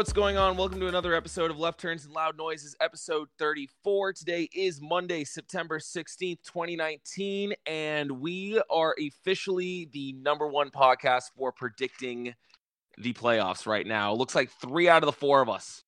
What's 0.00 0.14
going 0.14 0.38
on? 0.38 0.56
Welcome 0.56 0.80
to 0.80 0.86
another 0.86 1.14
episode 1.14 1.50
of 1.50 1.58
Left 1.58 1.78
Turns 1.78 2.06
and 2.06 2.14
Loud 2.14 2.34
Noises, 2.38 2.74
episode 2.80 3.28
34. 3.38 4.14
Today 4.14 4.48
is 4.54 4.80
Monday, 4.80 5.24
September 5.24 5.78
16th, 5.78 6.38
2019, 6.42 7.52
and 7.66 8.10
we 8.10 8.58
are 8.70 8.96
officially 8.98 9.90
the 9.92 10.14
number 10.14 10.48
one 10.48 10.70
podcast 10.70 11.24
for 11.36 11.52
predicting 11.52 12.34
the 12.96 13.12
playoffs 13.12 13.66
right 13.66 13.86
now. 13.86 14.14
Looks 14.14 14.34
like 14.34 14.50
three 14.50 14.88
out 14.88 15.02
of 15.02 15.06
the 15.06 15.12
four 15.12 15.42
of 15.42 15.50
us 15.50 15.84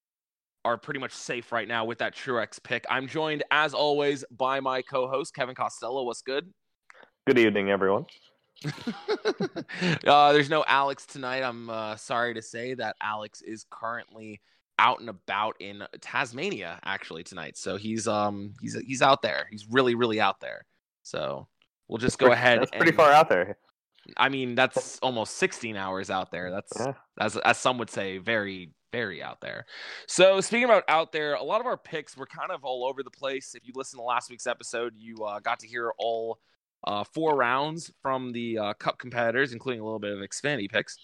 are 0.63 0.77
pretty 0.77 1.01
much 1.01 1.13
safe 1.15 1.51
right 1.51 1.67
now 1.67 1.87
with 1.87 1.97
that 1.97 2.15
Truex 2.15 2.63
pick. 2.63 2.85
I'm 2.91 3.09
joined, 3.09 3.45
as 3.51 3.73
always, 3.73 4.27
by 4.31 4.61
my 4.61 4.83
co 4.83 5.09
host, 5.09 5.35
Kevin 5.35 5.55
Costello. 5.55 6.05
What's 6.05 6.21
good? 6.21 6.53
Good 7.27 7.39
evening, 7.39 7.71
everyone. 7.71 8.05
uh, 10.07 10.33
there's 10.33 10.51
no 10.51 10.65
Alex 10.67 11.07
tonight. 11.07 11.43
I'm 11.43 11.71
uh, 11.71 11.97
sorry 11.97 12.35
to 12.35 12.43
say 12.43 12.75
that 12.75 12.97
Alex 13.01 13.43
is 13.43 13.67
currently 13.71 14.41
out 14.79 15.01
and 15.01 15.09
about 15.09 15.57
in 15.61 15.83
Tasmania 16.01 16.81
actually 16.85 17.23
tonight. 17.23 17.57
So 17.57 17.77
he's 17.77 18.09
um 18.09 18.55
he's 18.61 18.77
he's 18.87 19.03
out 19.03 19.23
there. 19.23 19.47
He's 19.51 19.67
really 19.71 19.95
really 19.95 20.21
out 20.21 20.41
there. 20.41 20.67
So 21.03 21.49
we'll 21.89 21.99
just 21.99 22.19
go 22.19 22.27
pretty, 22.27 22.41
ahead. 22.41 22.61
That's 22.61 22.71
pretty 22.71 22.89
and- 22.89 22.97
far 22.97 23.13
out 23.13 23.29
there. 23.29 23.59
I 24.17 24.31
mean, 24.31 24.57
that's 24.57 24.99
almost 24.99 25.37
16 25.37 25.77
hours 25.77 26.11
out 26.11 26.33
there. 26.33 26.51
That's 26.51 26.73
Yeah. 26.77 26.95
as 27.21 27.37
as 27.37 27.59
some 27.59 27.79
would 27.79 27.91
say, 27.91 28.19
very 28.19 28.73
very 28.93 29.23
out 29.23 29.41
there. 29.41 29.65
So 30.07 30.41
speaking 30.41 30.65
about 30.65 30.85
out 30.89 31.13
there, 31.13 31.35
a 31.35 31.43
lot 31.43 31.61
of 31.61 31.67
our 31.67 31.79
picks 31.79 32.17
were 32.17 32.27
kind 32.27 32.51
of 32.51 32.65
all 32.65 32.85
over 32.85 33.03
the 33.03 33.11
place. 33.11 33.55
If 33.55 33.67
you 33.67 33.73
listen 33.75 33.99
to 33.99 34.05
last 34.05 34.31
week's 34.31 34.47
episode, 34.47 34.95
you 34.97 35.25
uh, 35.25 35.41
got 35.41 35.61
to 35.61 35.67
hear 35.67 35.93
all 35.99 36.39
uh, 36.85 37.05
four 37.05 37.37
rounds 37.37 37.93
from 38.03 38.33
the 38.33 38.59
uh, 38.59 38.73
Cup 38.75 38.99
competitors, 38.99 39.53
including 39.53 39.81
a 39.81 39.85
little 39.85 39.99
bit 39.99 40.13
of 40.13 40.19
Xfinity 40.19 40.71
picks. 40.71 40.97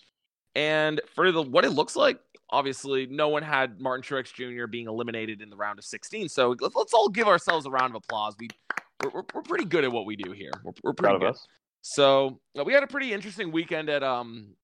And 0.55 1.01
for 1.15 1.31
the 1.31 1.43
what 1.43 1.65
it 1.65 1.71
looks 1.71 1.95
like, 1.95 2.19
obviously, 2.51 3.07
no 3.07 3.29
one 3.29 3.43
had 3.43 3.81
Martin 3.81 4.03
Truex 4.03 4.33
Jr. 4.33 4.67
being 4.67 4.87
eliminated 4.89 5.41
in 5.41 5.51
the 5.51 5.57
round 5.57 5.79
of 5.79 5.85
16. 5.85 6.29
So 6.29 6.57
let's, 6.61 6.75
let's 6.75 6.95
all 6.95 7.09
give 7.09 7.29
ourselves 7.29 7.67
a 7.67 7.71
round 7.71 7.95
of 7.95 8.03
applause. 8.05 8.35
We 8.39 8.49
we're, 9.05 9.11
we're, 9.11 9.23
we're 9.35 9.43
pretty 9.43 9.65
good 9.65 9.85
at 9.85 9.93
what 9.93 10.07
we 10.07 10.17
do 10.17 10.33
here. 10.33 10.51
We're, 10.65 10.73
we're 10.83 10.93
pretty 10.93 11.11
Proud 11.11 11.21
good. 11.21 11.29
of 11.29 11.35
us. 11.35 11.47
So 11.83 12.41
uh, 12.59 12.65
we 12.65 12.73
had 12.73 12.83
a 12.83 12.87
pretty 12.89 13.13
interesting 13.13 13.53
weekend 13.53 13.89
at 13.89 14.03
um 14.03 14.55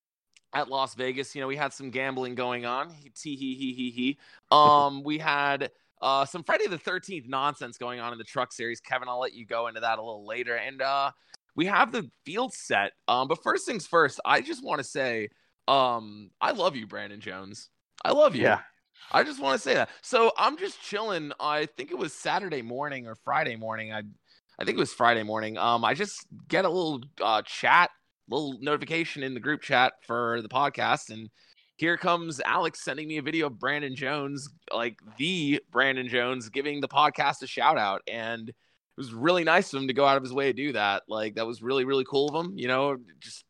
at 0.52 0.69
Las 0.69 0.94
Vegas. 0.94 1.34
You 1.34 1.41
know, 1.41 1.46
we 1.46 1.56
had 1.56 1.72
some 1.72 1.91
gambling 1.91 2.34
going 2.34 2.66
on. 2.66 2.91
Tee 3.14 3.36
hee 3.36 3.54
hee 3.54 3.75
hee 3.75 3.91
hee. 3.91 4.19
Um, 4.56 5.02
we 5.02 5.19
had 5.19 5.70
uh 6.04 6.25
some 6.25 6.44
Friday 6.44 6.69
the 6.69 6.78
Thirteenth 6.78 7.26
nonsense 7.26 7.78
going 7.78 7.98
on 7.98 8.12
in 8.12 8.19
the 8.19 8.25
Truck 8.25 8.53
Series. 8.53 8.81
Kevin, 8.81 9.09
I'll 9.09 9.19
let 9.19 9.34
you 9.34 9.44
go 9.47 9.66
into 9.66 9.81
that 9.81 9.98
a 9.98 10.03
little 10.03 10.26
later. 10.26 10.54
And 10.54 10.81
uh, 10.81 11.10
we 11.56 11.66
have 11.66 11.91
the 11.91 12.09
field 12.25 12.53
set. 12.53 12.92
Um, 13.09 13.26
but 13.26 13.42
first 13.42 13.66
things 13.66 13.87
first, 13.87 14.20
I 14.25 14.41
just 14.41 14.62
want 14.62 14.78
to 14.78 14.84
say, 14.84 15.31
um, 15.66 16.31
I 16.41 16.53
love 16.53 16.76
you, 16.76 16.87
Brandon 16.87 17.20
Jones. 17.20 17.70
I 18.04 18.12
love 18.12 18.37
you. 18.37 18.43
Yeah. 18.43 18.60
I 19.12 19.22
just 19.22 19.41
want 19.41 19.56
to 19.56 19.62
say 19.62 19.75
that. 19.75 19.88
So 20.03 20.32
I'm 20.38 20.56
just 20.59 20.81
chilling. 20.82 21.32
I 21.41 21.66
think 21.76 21.91
it 21.91 21.98
was 21.98 22.12
Saturday 22.12 22.62
morning 22.62 23.06
or 23.06 23.16
Friday 23.16 23.56
morning. 23.56 23.93
I 23.93 24.03
I 24.59 24.64
think 24.64 24.76
it 24.76 24.81
was 24.81 24.93
Friday 24.93 25.22
morning. 25.22 25.59
Um, 25.59 25.84
I 25.84 25.94
just 25.94 26.26
get 26.48 26.64
a 26.64 26.69
little 26.69 27.03
uh, 27.20 27.43
chat, 27.43 27.91
little 28.28 28.56
notification 28.60 29.22
in 29.22 29.34
the 29.34 29.41
group 29.41 29.62
chat 29.62 29.94
for 30.06 30.41
the 30.43 30.48
podcast, 30.48 31.10
and 31.10 31.28
here 31.84 31.98
comes 31.98 32.40
Alex 32.40 32.80
sending 32.80 33.06
me 33.06 33.18
a 33.18 33.22
video 33.22 33.48
of 33.48 33.58
Brandon 33.58 33.94
Jones, 33.94 34.48
like 34.74 34.98
the 35.18 35.60
Brandon 35.70 36.08
Jones, 36.08 36.48
giving 36.48 36.80
the 36.80 36.88
podcast 36.88 37.42
a 37.42 37.46
shout 37.46 37.76
out, 37.76 38.00
and 38.08 38.48
it 38.48 38.54
was 38.96 39.12
really 39.12 39.44
nice 39.44 39.70
of 39.70 39.82
him 39.82 39.88
to 39.88 39.92
go 39.92 40.06
out 40.06 40.16
of 40.16 40.22
his 40.22 40.32
way 40.32 40.46
to 40.46 40.54
do 40.54 40.72
that. 40.72 41.02
Like 41.08 41.34
that 41.34 41.46
was 41.46 41.62
really 41.62 41.84
really 41.84 42.06
cool 42.08 42.30
of 42.30 42.42
him. 42.42 42.54
You 42.56 42.68
know, 42.68 42.96
just 43.20 43.44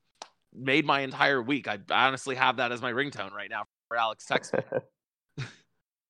made 0.52 0.84
my 0.84 1.02
entire 1.02 1.40
week. 1.40 1.68
I 1.68 1.78
honestly 1.92 2.34
have 2.34 2.56
that 2.56 2.72
as 2.72 2.82
my 2.82 2.90
ringtone 2.90 3.30
right 3.30 3.48
now 3.48 3.66
for 3.86 3.96
Alex 3.96 4.26
text. 4.26 4.52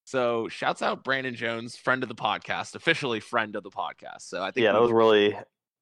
So 0.06 0.48
shouts 0.48 0.82
out 0.82 1.02
Brandon 1.02 1.34
Jones, 1.34 1.76
friend 1.76 2.02
of 2.02 2.10
the 2.10 2.14
podcast, 2.14 2.74
officially 2.74 3.20
friend 3.20 3.56
of 3.56 3.62
the 3.62 3.70
podcast. 3.70 4.20
So 4.20 4.42
I 4.42 4.50
think 4.50 4.64
yeah, 4.64 4.72
that 4.72 4.80
was 4.80 4.92
really 4.92 5.34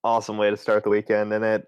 awesome 0.05 0.39
way 0.39 0.49
to 0.49 0.57
start 0.57 0.85
the 0.85 0.91
weekend, 0.91 1.33
and 1.33 1.45
it 1.45 1.67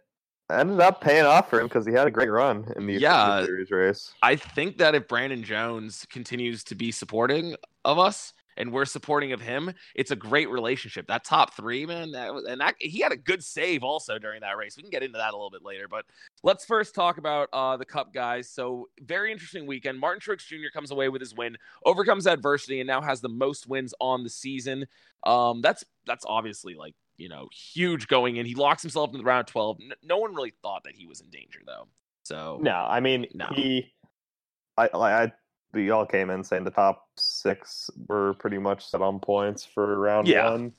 ended 0.51 0.81
up 0.81 1.01
paying 1.01 1.25
off 1.25 1.49
for 1.51 1.61
him 1.61 1.67
because 1.67 1.87
he 1.87 1.93
had 1.93 2.07
a 2.07 2.11
great 2.11 2.31
run 2.31 2.71
in 2.77 2.87
the 2.87 2.95
Yeah. 2.95 3.45
series 3.45 3.71
race. 3.71 4.13
I 4.23 4.37
think 4.37 4.79
that 4.79 4.95
if 4.95 5.09
Brandon 5.09 5.43
Jones 5.43 6.07
continues 6.11 6.63
to 6.65 6.75
be 6.75 6.93
supporting 6.93 7.57
of 7.85 7.99
us 7.99 8.35
and 8.57 8.71
we're 8.73 8.85
supporting 8.85 9.33
of 9.33 9.41
him, 9.41 9.73
it's 9.95 10.11
a 10.11 10.17
great 10.17 10.49
relationship. 10.49 11.07
That 11.09 11.25
top 11.25 11.55
three, 11.55 11.87
man, 11.87 12.13
that 12.13 12.33
was, 12.33 12.45
and 12.45 12.61
that 12.61 12.75
he 12.79 13.01
had 13.01 13.11
a 13.11 13.17
good 13.17 13.43
save 13.43 13.83
also 13.83 14.19
during 14.19 14.43
that 14.43 14.57
race. 14.57 14.77
We 14.77 14.83
can 14.83 14.91
get 14.91 15.03
into 15.03 15.19
that 15.19 15.31
a 15.33 15.37
little 15.37 15.51
bit 15.51 15.65
later, 15.65 15.89
but 15.89 16.05
let's 16.43 16.65
first 16.65 16.95
talk 16.95 17.19
about 17.19 17.49
uh, 17.53 17.77
the 17.79 17.85
Cup 17.87 18.13
guys. 18.13 18.49
So 18.49 18.89
very 19.01 19.33
interesting 19.33 19.67
weekend. 19.67 19.99
Martin 19.99 20.21
Truex 20.21 20.47
Jr. 20.47 20.69
comes 20.73 20.91
away 20.91 21.09
with 21.09 21.21
his 21.23 21.35
win, 21.35 21.57
overcomes 21.85 22.27
adversity, 22.27 22.81
and 22.81 22.87
now 22.87 23.01
has 23.01 23.21
the 23.21 23.29
most 23.29 23.67
wins 23.67 23.93
on 24.01 24.23
the 24.23 24.31
season. 24.31 24.87
Um, 25.27 25.63
that's 25.63 25.85
that's 26.07 26.25
obviously 26.29 26.75
like 26.75 26.95
you 27.17 27.29
know 27.29 27.49
huge 27.53 28.09
going 28.09 28.37
in. 28.37 28.47
He 28.47 28.55
locks 28.55 28.83
himself 28.83 29.11
in 29.13 29.19
the 29.19 29.25
round 29.25 29.47
twelve. 29.47 29.79
N- 29.81 29.93
no 30.03 30.19
one 30.19 30.35
really 30.35 30.53
thought 30.63 30.85
that 30.85 30.95
he 30.95 31.07
was 31.07 31.21
in 31.21 31.31
danger 31.31 31.61
though. 31.67 31.89
So 32.25 32.59
No, 32.61 32.87
I 32.89 33.01
mean 33.01 33.27
No. 33.35 33.47
he, 33.55 33.93
I, 34.77 34.89
I, 34.89 35.23
I, 35.25 35.33
we 35.73 35.91
all 35.91 36.07
came 36.07 36.31
in 36.31 36.45
saying 36.45 36.65
the 36.65 36.71
top 36.71 37.09
six 37.17 37.91
were 38.09 38.35
pretty 38.35 38.59
much 38.59 38.87
set 38.87 39.03
on 39.03 39.21
points 39.21 39.65
for 39.65 39.99
round 39.99 40.29
Yeah. 40.29 40.51
one. 40.51 40.73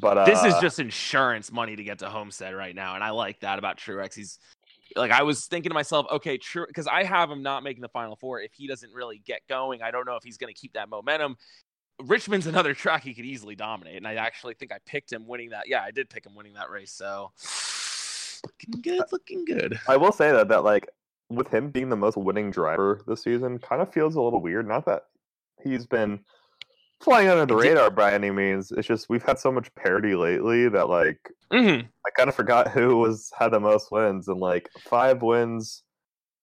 But 0.00 0.18
uh, 0.18 0.24
this 0.24 0.44
is 0.44 0.58
just 0.60 0.80
insurance 0.80 1.52
money 1.52 1.76
to 1.76 1.84
get 1.84 2.00
to 2.00 2.10
Homestead 2.10 2.54
right 2.54 2.74
now, 2.74 2.96
and 2.96 3.04
I 3.04 3.10
like 3.10 3.40
that 3.40 3.60
about 3.60 3.78
Truex. 3.78 4.14
He's 4.14 4.40
like 4.96 5.12
I 5.12 5.22
was 5.22 5.46
thinking 5.46 5.70
to 5.70 5.74
myself, 5.74 6.06
okay, 6.10 6.36
true, 6.36 6.66
because 6.66 6.86
I 6.86 7.04
have 7.04 7.30
him 7.30 7.42
not 7.42 7.62
making 7.62 7.82
the 7.82 7.88
final 7.88 8.16
four. 8.16 8.40
If 8.40 8.52
he 8.52 8.66
doesn't 8.66 8.92
really 8.92 9.18
get 9.24 9.42
going, 9.48 9.82
I 9.82 9.90
don't 9.90 10.06
know 10.06 10.16
if 10.16 10.24
he's 10.24 10.36
going 10.36 10.52
to 10.52 10.58
keep 10.58 10.72
that 10.74 10.88
momentum. 10.88 11.36
Richmond's 12.02 12.46
another 12.46 12.74
track 12.74 13.02
he 13.04 13.14
could 13.14 13.24
easily 13.24 13.54
dominate, 13.54 13.96
and 13.96 14.06
I 14.06 14.14
actually 14.14 14.54
think 14.54 14.72
I 14.72 14.78
picked 14.86 15.12
him 15.12 15.26
winning 15.26 15.50
that. 15.50 15.68
Yeah, 15.68 15.82
I 15.82 15.90
did 15.90 16.10
pick 16.10 16.26
him 16.26 16.34
winning 16.34 16.54
that 16.54 16.70
race. 16.70 16.92
So 16.92 17.32
looking 18.44 18.80
good, 18.82 19.04
looking 19.12 19.44
good. 19.44 19.78
I 19.88 19.96
will 19.96 20.12
say 20.12 20.30
that 20.32 20.48
that 20.48 20.64
like 20.64 20.88
with 21.30 21.48
him 21.48 21.70
being 21.70 21.88
the 21.88 21.96
most 21.96 22.16
winning 22.16 22.50
driver 22.50 23.00
this 23.06 23.22
season, 23.22 23.58
kind 23.58 23.80
of 23.82 23.92
feels 23.92 24.14
a 24.16 24.20
little 24.20 24.40
weird. 24.40 24.66
Not 24.68 24.84
that 24.86 25.04
he's 25.62 25.86
been 25.86 26.20
flying 27.00 27.28
under 27.28 27.46
the 27.46 27.56
radar 27.56 27.90
by 27.90 28.12
any 28.12 28.30
means. 28.30 28.72
It's 28.72 28.86
just 28.88 29.08
we've 29.08 29.22
had 29.22 29.38
so 29.38 29.50
much 29.52 29.74
parity 29.74 30.14
lately 30.14 30.68
that 30.68 30.88
like 30.88 31.18
Mm-hmm. 31.52 31.86
I 32.06 32.10
kind 32.16 32.28
of 32.28 32.34
forgot 32.34 32.72
who 32.72 32.96
was 32.96 33.30
had 33.38 33.50
the 33.52 33.60
most 33.60 33.92
wins, 33.92 34.26
and 34.26 34.40
like 34.40 34.68
five 34.88 35.22
wins 35.22 35.84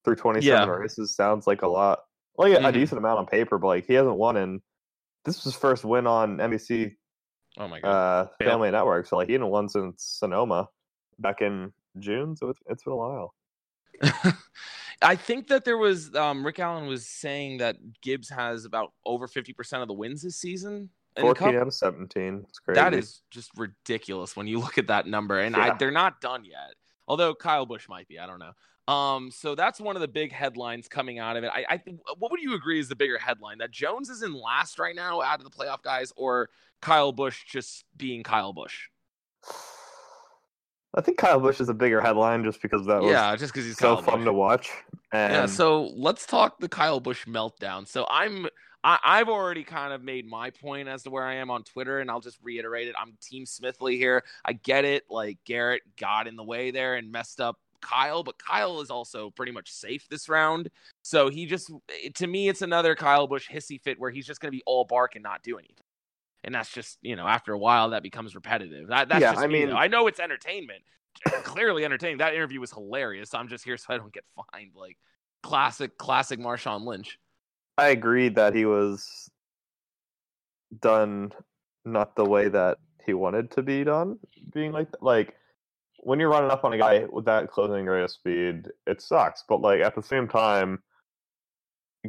through 0.06 0.16
twenty 0.16 0.42
seven 0.42 0.70
Yeah. 0.70 0.74
races 0.76 1.16
sounds 1.16 1.48
like 1.48 1.64
a 1.64 1.68
lot. 1.68 2.00
Like 2.38 2.54
a 2.54 2.58
Mhm. 2.62 2.74
decent 2.74 2.98
amount 3.00 3.20
on 3.20 3.26
paper, 3.26 3.58
but 3.58 3.68
like 3.68 3.86
he 3.88 3.94
hasn't 3.96 4.16
won 4.16 4.38
in 4.38 4.62
this 5.26 5.38
was 5.38 5.54
his 5.54 5.56
first 5.56 5.86
win 5.86 6.08
on 6.08 6.38
NBC 6.38 6.96
Oh 7.58 7.68
my 7.68 7.80
god. 7.80 7.90
uh. 7.90 8.44
Family 8.44 8.72
Network. 8.72 9.08
So 9.08 9.18
like 9.18 9.28
he 9.28 9.34
hadn't 9.34 9.48
won 9.50 9.68
since 9.70 10.04
Sonoma 10.04 10.70
back 11.20 11.42
in 11.42 11.74
June. 12.00 12.36
So 12.36 12.50
it's 12.50 12.60
it's 12.70 12.84
been 12.84 12.94
a 12.94 12.98
while. 12.98 13.34
I 15.04 15.16
think 15.16 15.48
that 15.48 15.66
there 15.66 15.78
was 15.78 16.14
um, 16.16 16.46
Rick 16.46 16.60
Allen 16.60 16.88
was 16.88 17.08
saying 17.08 17.58
that 17.58 17.78
Gibbs 18.02 18.30
has 18.30 18.66
about 18.66 18.94
over 19.06 19.28
fifty 19.28 19.54
percent 19.54 19.82
of 19.82 19.88
the 19.88 19.94
wins 19.94 20.22
this 20.22 20.38
season. 20.38 20.90
in. 21.18 21.22
Fourteen 21.24 21.56
out 21.56 21.68
of 21.68 21.74
seventeen. 21.74 22.46
It's 22.48 22.60
crazy. 22.60 22.80
That 22.80 22.94
is 22.94 23.22
just 23.32 23.52
ridiculous 23.58 24.36
when 24.36 24.48
you 24.48 24.60
look 24.60 24.78
at 24.78 24.88
that 24.88 25.08
number, 25.08 25.40
and 25.40 25.56
I, 25.56 25.76
they're 25.78 25.92
not 25.92 26.22
done 26.22 26.46
yet. 26.46 26.76
Although 27.08 27.36
Kyle 27.36 27.66
Busch 27.66 27.90
might 27.90 28.08
be, 28.08 28.20
I 28.20 28.28
don't 28.28 28.40
know. 28.40 28.54
Um, 28.88 29.32
so 29.32 29.56
that's 29.56 29.80
one 29.80 29.96
of 29.96 30.02
the 30.02 30.08
big 30.08 30.32
headlines 30.32 30.88
coming 30.88 31.20
out 31.20 31.38
of 31.38 31.44
it. 31.44 31.52
I, 31.54 31.66
I. 31.70 31.82
What 32.18 32.32
would 32.32 32.42
you 32.42 32.56
agree 32.56 32.80
is 32.80 32.90
the 32.90 32.96
bigger 32.96 33.18
headline 33.18 33.60
that 33.60 33.72
Jones 33.72 34.10
is 34.10 34.24
in 34.24 34.34
last 34.34 34.80
right 34.80 34.96
now 34.96 35.22
out 35.22 35.40
of 35.40 35.44
the 35.44 35.52
playoff 35.52 35.82
guys, 35.84 36.12
or 36.16 36.50
Kyle 36.82 37.12
Busch 37.12 37.44
just 37.46 37.86
being 37.96 38.24
Kyle 38.24 38.54
Busch? 38.54 38.88
I 40.94 41.02
think 41.02 41.18
Kyle 41.18 41.40
Busch 41.40 41.62
is 41.62 41.70
a 41.70 41.74
bigger 41.74 42.02
headline 42.02 42.44
just 42.44 42.62
because 42.62 42.86
that 42.88 43.02
was 43.02 43.12
Yeah, 43.12 43.36
just 43.36 43.54
because 43.54 43.66
he's 43.66 43.78
so 43.78 43.96
Kyle 43.96 44.04
fun 44.04 44.20
Busch. 44.20 44.26
to 44.26 44.34
watch. 44.34 44.72
And 45.14 45.34
Yeah, 45.34 45.46
so 45.46 45.84
let's 45.96 46.26
talk 46.26 46.60
the 46.60 46.68
Kyle 46.68 47.00
Busch 47.00 47.26
meltdown. 47.26 47.88
So 47.88 48.06
I'm 48.10 48.48
I, 48.84 48.98
I've 49.04 49.30
already 49.30 49.64
kind 49.64 49.94
of 49.94 50.04
made 50.04 50.28
my 50.28 50.50
point 50.50 50.88
as 50.88 51.04
to 51.04 51.12
where 51.12 51.24
I 51.24 51.36
am 51.36 51.52
on 51.52 51.64
Twitter, 51.64 52.00
and 52.00 52.10
I'll 52.10 52.20
just 52.20 52.40
reiterate 52.42 52.88
it. 52.88 52.96
I'm 53.00 53.14
Team 53.22 53.46
Smithley 53.46 53.98
here. 53.98 54.24
I 54.44 54.54
get 54.54 54.86
it, 54.86 55.04
like 55.10 55.38
Garrett 55.46 55.84
got 55.98 56.28
in 56.28 56.36
the 56.36 56.44
way 56.44 56.72
there 56.72 56.96
and 56.96 57.12
messed 57.12 57.40
up 57.40 57.60
Kyle, 57.82 58.24
but 58.24 58.38
Kyle 58.38 58.82
is 58.82 58.90
also 58.90 59.30
pretty 59.32 59.52
much 59.52 59.72
safe 59.72 60.08
this 60.10 60.30
round. 60.30 60.70
So 61.02 61.30
he 61.30 61.46
just 61.46 61.72
to 62.16 62.28
me, 62.28 62.48
it's 62.50 62.62
another 62.62 62.96
Kyle 62.96 63.28
Busch 63.28 63.50
hissy 63.50 63.82
fit 63.82 64.00
where 64.00 64.12
he's 64.12 64.26
just 64.26 64.40
gonna 64.42 64.52
be 64.52 64.64
all 64.66 64.86
bark 64.86 65.16
and 65.16 65.24
not 65.24 65.44
do 65.44 65.58
anything. 65.58 65.76
And 66.44 66.56
that's 66.56 66.72
just, 66.72 66.98
you 67.02 67.16
know, 67.16 67.28
after 67.28 67.54
a 67.54 67.58
while 67.60 67.92
that 67.92 68.02
becomes 68.02 68.34
repetitive. 68.34 68.88
That, 68.88 69.10
that's 69.10 69.22
Yeah, 69.22 69.34
just 69.34 69.44
I 69.44 69.48
me, 69.48 69.60
mean- 69.60 69.70
though. 69.70 69.76
I 69.78 69.88
know 69.88 70.08
it's 70.08 70.20
entertainment. 70.20 70.82
Clearly 71.44 71.86
entertaining. 71.86 72.18
That 72.18 72.34
interview 72.34 72.60
was 72.60 72.72
hilarious. 72.72 73.34
I'm 73.34 73.48
just 73.48 73.64
here 73.64 73.78
so 73.78 73.94
I 73.94 73.98
don't 73.98 74.14
get 74.14 74.24
fined. 74.52 74.72
Like 74.76 74.98
classic, 75.44 75.98
classic 75.98 76.40
Marshawn 76.40 76.84
Lynch. 76.86 77.20
I 77.78 77.90
agreed 77.90 78.36
that 78.36 78.56
he 78.56 78.66
was 78.66 79.30
done 80.82 81.32
not 81.86 82.16
the 82.16 82.26
way 82.26 82.48
that 82.48 82.78
he 83.06 83.14
wanted 83.14 83.52
to 83.52 83.62
be 83.62 83.84
done. 83.84 84.20
Being 84.54 84.72
like 84.72 84.88
like 85.02 85.36
when 86.04 86.20
you're 86.20 86.30
running 86.30 86.52
up 86.52 86.64
on 86.64 86.74
a 86.74 86.78
guy 86.78 87.06
with 87.12 87.26
that 87.26 87.50
closing 87.50 87.86
rate 87.86 88.04
of 88.04 88.12
speed, 88.12 88.68
it 88.88 89.02
sucks. 89.02 89.44
But 89.48 89.62
like 89.62 89.82
at 89.82 89.96
the 89.96 90.04
same 90.04 90.28
time, 90.28 90.82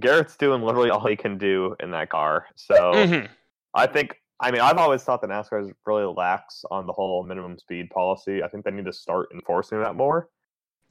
Garrett's 0.00 0.36
doing 0.36 0.62
literally 0.62 0.90
all 0.90 1.06
he 1.06 1.16
can 1.16 1.38
do 1.38 1.76
in 1.80 1.90
that 1.90 2.08
car. 2.08 2.46
So 2.56 2.74
Mhm. 2.74 3.28
I 3.74 3.86
think 3.86 4.16
I 4.40 4.50
mean 4.50 4.60
I've 4.60 4.78
always 4.78 5.02
thought 5.04 5.20
that 5.20 5.30
NASCAR 5.30 5.62
is 5.62 5.72
really 5.86 6.04
lax 6.04 6.64
on 6.70 6.86
the 6.86 6.92
whole 6.92 7.24
minimum 7.24 7.58
speed 7.58 7.90
policy. 7.90 8.42
I 8.42 8.48
think 8.48 8.64
they 8.64 8.70
need 8.70 8.86
to 8.86 8.92
start 8.92 9.28
enforcing 9.34 9.80
that 9.80 9.94
more. 9.94 10.28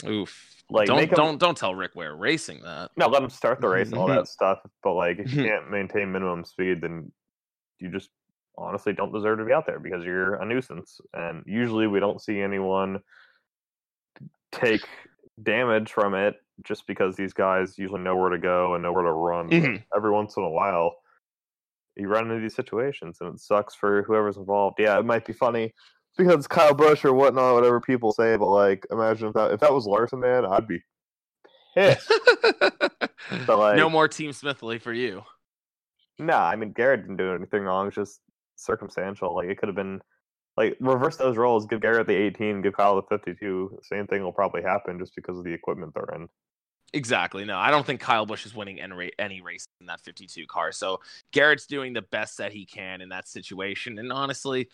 Oof. 0.06 0.64
Like, 0.70 0.88
don't 0.88 1.12
don't 1.12 1.38
don't 1.38 1.58
tell 1.58 1.76
Rick 1.76 1.92
we're 1.96 2.16
racing 2.16 2.62
that. 2.64 2.92
No, 2.96 3.08
let 3.08 3.22
them 3.22 3.30
start 3.30 3.60
the 3.62 3.68
race 3.68 3.90
and 3.90 3.98
all 3.98 4.08
that 4.08 4.28
stuff. 4.38 4.60
But 4.84 4.94
like, 4.94 5.20
if 5.20 5.34
you 5.34 5.44
can't 5.50 5.70
maintain 5.70 6.12
minimum 6.12 6.46
speed, 6.46 6.82
then 6.82 7.12
you 7.80 7.90
just 7.90 8.10
honestly 8.58 8.94
don't 8.94 9.14
deserve 9.14 9.40
to 9.40 9.46
be 9.46 9.54
out 9.54 9.66
there 9.66 9.80
because 9.80 10.04
you're 10.04 10.36
a 10.36 10.46
nuisance. 10.46 11.00
And 11.14 11.44
usually, 11.46 11.88
we 11.88 12.00
don't 12.00 12.22
see 12.22 12.40
anyone 12.42 13.00
take 14.52 14.82
damage 15.42 15.92
from 15.92 16.14
it 16.14 16.36
just 16.64 16.86
because 16.86 17.16
these 17.16 17.34
guys 17.34 17.78
usually 17.78 18.02
know 18.02 18.16
where 18.16 18.30
to 18.30 18.38
go 18.38 18.74
and 18.74 18.84
know 18.84 18.92
where 18.94 19.04
to 19.04 19.12
run. 19.12 19.50
Mhm. 19.50 19.84
Every 19.96 20.12
once 20.12 20.38
in 20.38 20.44
a 20.44 20.50
while, 20.50 20.96
you 21.96 22.08
run 22.08 22.30
into 22.30 22.42
these 22.42 22.56
situations, 22.56 23.18
and 23.22 23.34
it 23.34 23.40
sucks 23.40 23.74
for 23.74 24.04
whoever's 24.04 24.38
involved. 24.38 24.80
Yeah, 24.80 25.00
it 25.00 25.06
might 25.06 25.26
be 25.26 25.34
funny 25.34 25.74
because 26.18 26.48
Kyle 26.48 26.74
Busch 26.74 27.04
or 27.04 27.14
whatnot, 27.14 27.56
whatever 27.56 27.80
people 27.82 28.12
say. 28.12 28.36
But 28.38 28.50
like, 28.50 28.86
imagine 28.92 29.30
if 29.30 29.34
that 29.34 29.52
if 29.52 29.60
that 29.62 29.74
was 29.74 29.86
Larson, 29.86 30.20
man, 30.20 30.46
I'd 30.46 30.68
be 30.68 30.82
pissed. 31.76 32.12
But 33.48 33.60
like, 33.60 33.78
no 33.78 33.90
more 33.90 34.08
Team 34.10 34.32
Smithley 34.32 34.82
for 34.82 34.92
you. 34.92 35.24
No, 36.20 36.34
I 36.34 36.56
mean 36.56 36.74
Garrett 36.74 37.02
didn't 37.02 37.18
do 37.18 37.34
anything 37.34 37.64
wrong. 37.64 37.88
It's 37.88 37.96
just 37.96 38.20
circumstantial. 38.62 39.36
Like 39.36 39.50
it 39.50 39.58
could 39.58 39.68
have 39.68 39.76
been 39.76 40.02
like 40.58 40.78
reverse 40.80 41.18
those 41.18 41.38
roles. 41.38 41.66
Give 41.66 41.82
Garrett 41.82 42.08
the 42.08 42.16
18, 42.16 42.62
give 42.62 42.76
Kyle 42.76 42.96
the 42.96 43.04
52. 43.04 43.80
Same 43.84 44.08
thing 44.08 44.24
will 44.24 44.34
probably 44.34 44.62
happen 44.62 45.00
just 45.00 45.16
because 45.16 45.38
of 45.38 45.44
the 45.44 45.54
equipment 45.54 45.94
they're 45.94 46.16
in. 46.16 46.28
Exactly. 46.94 47.46
No, 47.46 47.58
I 47.58 47.72
don't 47.72 47.86
think 47.86 48.02
Kyle 48.02 48.26
Busch 48.26 48.46
is 48.46 48.54
winning 48.54 48.82
any, 48.82 49.42
race 49.42 49.66
in 49.80 49.88
that 49.88 50.02
52 50.02 50.46
car. 50.48 50.74
So 50.74 51.00
Garrett's 51.32 51.66
doing 51.66 51.94
the 51.94 52.02
best 52.02 52.38
that 52.40 52.52
he 52.52 52.66
can 52.66 53.00
in 53.00 53.10
that 53.10 53.30
situation. 53.30 53.98
And 53.98 54.12
honestly, 54.12 54.68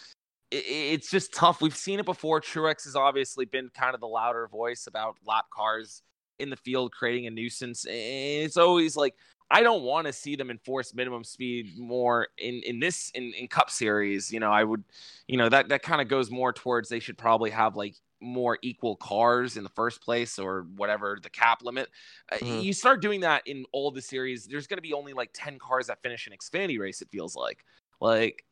it's 0.50 1.12
just 1.12 1.34
tough. 1.34 1.62
We've 1.62 1.76
seen 1.76 2.00
it 2.00 2.06
before. 2.06 2.42
Truex 2.42 2.86
has 2.86 2.96
obviously 2.96 3.46
been 3.46 3.70
kind 3.70 3.94
of 3.94 4.02
the 4.02 4.08
louder 4.08 4.48
voice 4.48 4.88
about 4.88 5.18
lap 5.26 5.46
cars 5.54 6.02
in 6.40 6.50
the 6.50 6.56
field 6.56 6.92
creating 6.92 7.28
a 7.28 7.30
nuisance. 7.30 7.86
And 7.86 7.96
It's 7.96 8.58
always 8.58 8.96
like 8.96 9.14
I 9.50 9.62
don't 9.64 9.84
want 9.84 10.08
to 10.08 10.14
see 10.14 10.36
them 10.36 10.52
enforce 10.52 10.94
minimum 10.94 11.24
speed 11.24 11.78
more 11.78 12.28
in 12.38 12.62
in 12.66 12.80
this 12.80 13.10
in 13.12 13.34
in 13.34 13.48
Cup 13.48 13.70
Series. 13.70 14.32
You 14.32 14.40
know, 14.40 14.52
I 14.52 14.64
would, 14.64 14.84
you 15.28 15.38
know, 15.38 15.50
that 15.50 15.70
that 15.70 15.84
kind 15.84 16.02
of 16.02 16.08
goes 16.08 16.30
more 16.30 16.52
towards 16.52 16.90
they 16.90 17.00
should 17.00 17.18
probably 17.18 17.50
have 17.52 17.76
like 17.76 17.96
more 18.20 18.58
equal 18.62 18.96
cars 18.96 19.58
in 19.58 19.64
the 19.64 19.70
first 19.70 20.02
place 20.02 20.40
or 20.40 20.64
whatever 20.76 21.20
the 21.22 21.30
cap 21.30 21.62
limit. 21.64 21.88
Uh, 22.32 22.38
Mhm. 22.38 22.64
You 22.64 22.74
start 22.74 23.02
doing 23.02 23.22
that 23.22 23.44
in 23.46 23.64
all 23.72 23.92
the 23.92 24.02
series, 24.02 24.48
there's 24.48 24.68
going 24.68 24.78
to 24.80 24.82
be 24.82 24.94
only 24.94 25.14
like 25.14 25.30
10 25.34 25.60
cars 25.60 25.88
that 25.88 26.02
finish 26.02 26.28
an 26.28 26.34
Xfinity 26.34 26.80
race, 26.80 27.02
it 27.02 27.10
feels 27.12 27.36
like. 27.36 27.64
Like, 28.02 28.44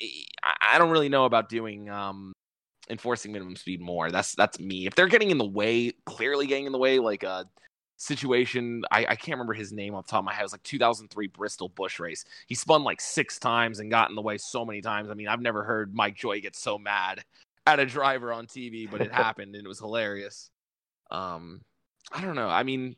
I- 0.43 0.75
I 0.75 0.77
don't 0.77 0.91
really 0.91 1.09
know 1.09 1.25
about 1.25 1.49
doing, 1.49 1.89
um, 1.89 2.31
enforcing 2.89 3.31
minimum 3.31 3.55
speed 3.55 3.81
more. 3.81 4.11
That's, 4.11 4.35
that's 4.35 4.59
me. 4.59 4.85
If 4.85 4.93
they're 4.93 5.07
getting 5.07 5.31
in 5.31 5.39
the 5.39 5.45
way, 5.45 5.93
clearly 6.05 6.45
getting 6.45 6.67
in 6.67 6.71
the 6.71 6.77
way, 6.77 6.99
like 6.99 7.23
a 7.23 7.49
situation, 7.97 8.83
I, 8.91 9.05
I 9.09 9.15
can't 9.15 9.35
remember 9.35 9.53
his 9.53 9.71
name 9.71 9.95
off 9.95 10.05
the 10.05 10.11
top 10.11 10.19
of 10.19 10.25
my 10.25 10.33
head. 10.33 10.41
It 10.41 10.45
was 10.45 10.51
like 10.53 10.63
2003 10.63 11.27
Bristol 11.27 11.69
Busch 11.69 11.99
race. 11.99 12.25
He 12.47 12.55
spun 12.55 12.83
like 12.83 13.01
six 13.01 13.39
times 13.39 13.79
and 13.79 13.89
got 13.89 14.09
in 14.09 14.15
the 14.15 14.21
way 14.21 14.37
so 14.37 14.65
many 14.65 14.81
times. 14.81 15.09
I 15.09 15.13
mean, 15.13 15.27
I've 15.27 15.41
never 15.41 15.63
heard 15.63 15.95
Mike 15.95 16.15
Joy 16.15 16.41
get 16.41 16.55
so 16.55 16.77
mad 16.77 17.23
at 17.65 17.79
a 17.79 17.85
driver 17.85 18.31
on 18.33 18.47
TV, 18.47 18.89
but 18.89 19.01
it 19.01 19.11
happened 19.13 19.55
and 19.55 19.65
it 19.65 19.67
was 19.67 19.79
hilarious. 19.79 20.49
Um, 21.11 21.61
I 22.11 22.21
don't 22.21 22.35
know. 22.35 22.49
I 22.49 22.63
mean, 22.63 22.95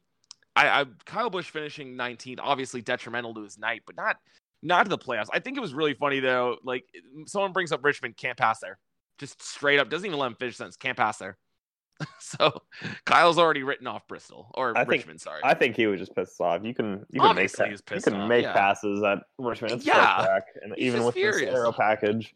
I, 0.56 0.82
I 0.82 0.86
Kyle 1.06 1.30
Busch 1.30 1.50
finishing 1.50 1.96
19th, 1.96 2.40
obviously 2.42 2.82
detrimental 2.82 3.34
to 3.36 3.44
his 3.44 3.58
night, 3.58 3.84
but 3.86 3.96
not 3.96 4.18
not 4.64 4.84
to 4.84 4.90
the 4.90 4.98
playoffs. 4.98 5.28
I 5.32 5.40
think 5.40 5.56
it 5.56 5.62
was 5.62 5.74
really 5.74 5.94
funny 5.94 6.20
though. 6.20 6.58
Like 6.64 6.84
someone 7.28 7.54
brings 7.54 7.72
up 7.72 7.84
Richmond, 7.84 8.18
can't 8.18 8.38
pass 8.38 8.60
there, 8.60 8.80
just 9.20 9.42
straight 9.42 9.80
up 9.80 9.90
doesn't 9.90 10.06
even 10.06 10.18
let 10.18 10.28
him 10.28 10.36
finish 10.36 10.58
sentence, 10.58 10.76
can't 10.76 10.98
pass 10.98 11.18
there. 11.18 11.38
so 12.20 12.62
Kyle's 13.06 13.38
already 13.38 13.64
written 13.64 13.88
off 13.88 14.08
Bristol 14.08 14.52
or 14.56 14.72
I 14.78 14.82
think- 14.82 14.90
Richmond. 14.92 15.22
sorry, 15.22 15.42
I 15.44 15.54
think 15.54 15.76
he 15.76 15.88
was 15.88 16.00
just 16.00 16.16
pissed 16.16 16.40
off. 16.42 16.62
You 16.64 16.74
can 16.74 17.06
you 17.12 17.20
can 17.20 17.30
Obviously 17.30 17.70
make 17.70 17.80
you 17.92 18.02
can 18.02 18.14
off, 18.16 18.30
make 18.30 18.44
yeah. 18.44 18.54
passes 18.54 19.02
at 19.04 19.20
Richmond. 19.40 19.74
It's 19.74 19.86
Yeah. 19.86 20.38
and 20.62 20.74
He's 20.76 20.88
even 20.94 21.04
with 21.06 21.16
furious. 21.16 21.50
this 21.50 21.56
aero 21.56 21.72
package, 21.72 22.34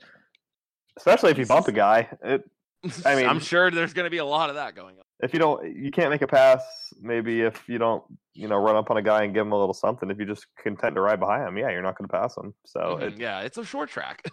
especially 0.97 1.31
if 1.31 1.37
you 1.37 1.45
bump 1.45 1.67
a 1.67 1.71
guy. 1.71 2.09
It, 2.23 2.43
I 3.05 3.15
mean- 3.15 3.27
I'm 3.27 3.39
sure 3.39 3.69
there's 3.71 3.93
going 3.93 4.05
to 4.05 4.09
be 4.11 4.17
a 4.17 4.25
lot 4.25 4.49
of 4.49 4.55
that 4.55 4.75
going 4.75 4.97
on. 4.97 5.03
if 5.21 5.33
you 5.33 5.39
don't, 5.39 5.75
you 5.75 5.91
can't 5.91 6.09
make 6.09 6.23
a 6.23 6.27
pass. 6.27 6.61
Maybe 6.99 7.41
if 7.41 7.67
you 7.69 7.77
don't, 7.77 8.03
you 8.33 8.47
know, 8.47 8.57
run 8.57 8.75
up 8.75 8.89
on 8.89 8.97
a 8.97 9.01
guy 9.03 9.23
and 9.23 9.33
give 9.33 9.45
him 9.45 9.51
a 9.51 9.59
little 9.59 9.73
something. 9.75 10.09
If 10.09 10.17
you 10.19 10.25
just 10.25 10.47
content 10.57 10.95
to 10.95 11.01
ride 11.01 11.19
behind 11.19 11.47
him, 11.47 11.57
yeah, 11.57 11.69
you're 11.69 11.83
not 11.83 11.97
going 11.97 12.07
to 12.07 12.11
pass 12.11 12.35
him. 12.35 12.53
So 12.65 12.79
Mhm, 12.99 13.01
it, 13.03 13.19
yeah, 13.19 13.41
it's 13.41 13.57
a 13.59 13.63
short 13.65 13.89
track. 13.91 14.23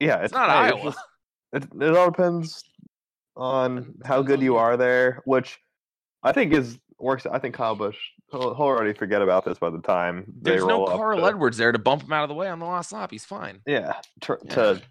yeah, 0.00 0.22
It's 0.22 0.32
not 0.32 0.48
hey, 0.48 0.72
Iowa. 0.78 0.82
just- 0.84 0.98
it, 1.52 1.64
it 1.82 1.96
all 1.96 2.10
depends 2.10 2.64
on 3.36 3.94
how 4.04 4.22
good 4.22 4.40
you 4.40 4.56
are 4.56 4.76
there, 4.76 5.22
which 5.24 5.58
I 6.22 6.32
think 6.32 6.52
is 6.52 6.78
works. 6.98 7.26
I 7.26 7.38
think 7.38 7.54
Kyle 7.54 7.74
Busch 7.74 7.98
he'll, 8.30 8.54
he'll 8.54 8.64
already 8.66 8.92
forget 8.92 9.22
about 9.22 9.44
this 9.44 9.58
by 9.58 9.70
the 9.70 9.80
time 9.80 10.24
they 10.42 10.52
roll. 10.58 10.58
There's 10.58 10.68
no 10.68 10.96
Carl 10.96 11.18
to- 11.20 11.26
Edwards 11.26 11.56
there 11.56 11.72
to 11.72 11.78
bump 11.78 12.02
him 12.02 12.12
out 12.12 12.22
of 12.24 12.28
the 12.28 12.34
way 12.34 12.48
on 12.48 12.58
the 12.58 12.66
last 12.66 12.92
lap. 12.92 13.10
He's 13.10 13.24
fine. 13.24 13.60
Yeah, 13.66 13.94
tr- 14.20 14.34
Yeah. 14.44 14.54
to 14.54 14.82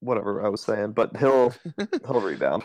whatever 0.00 0.44
I 0.44 0.48
was 0.48 0.60
saying, 0.62 0.92
but 0.92 1.16
he'll 1.16 1.54
he'll 2.06 2.20
rebound. 2.20 2.62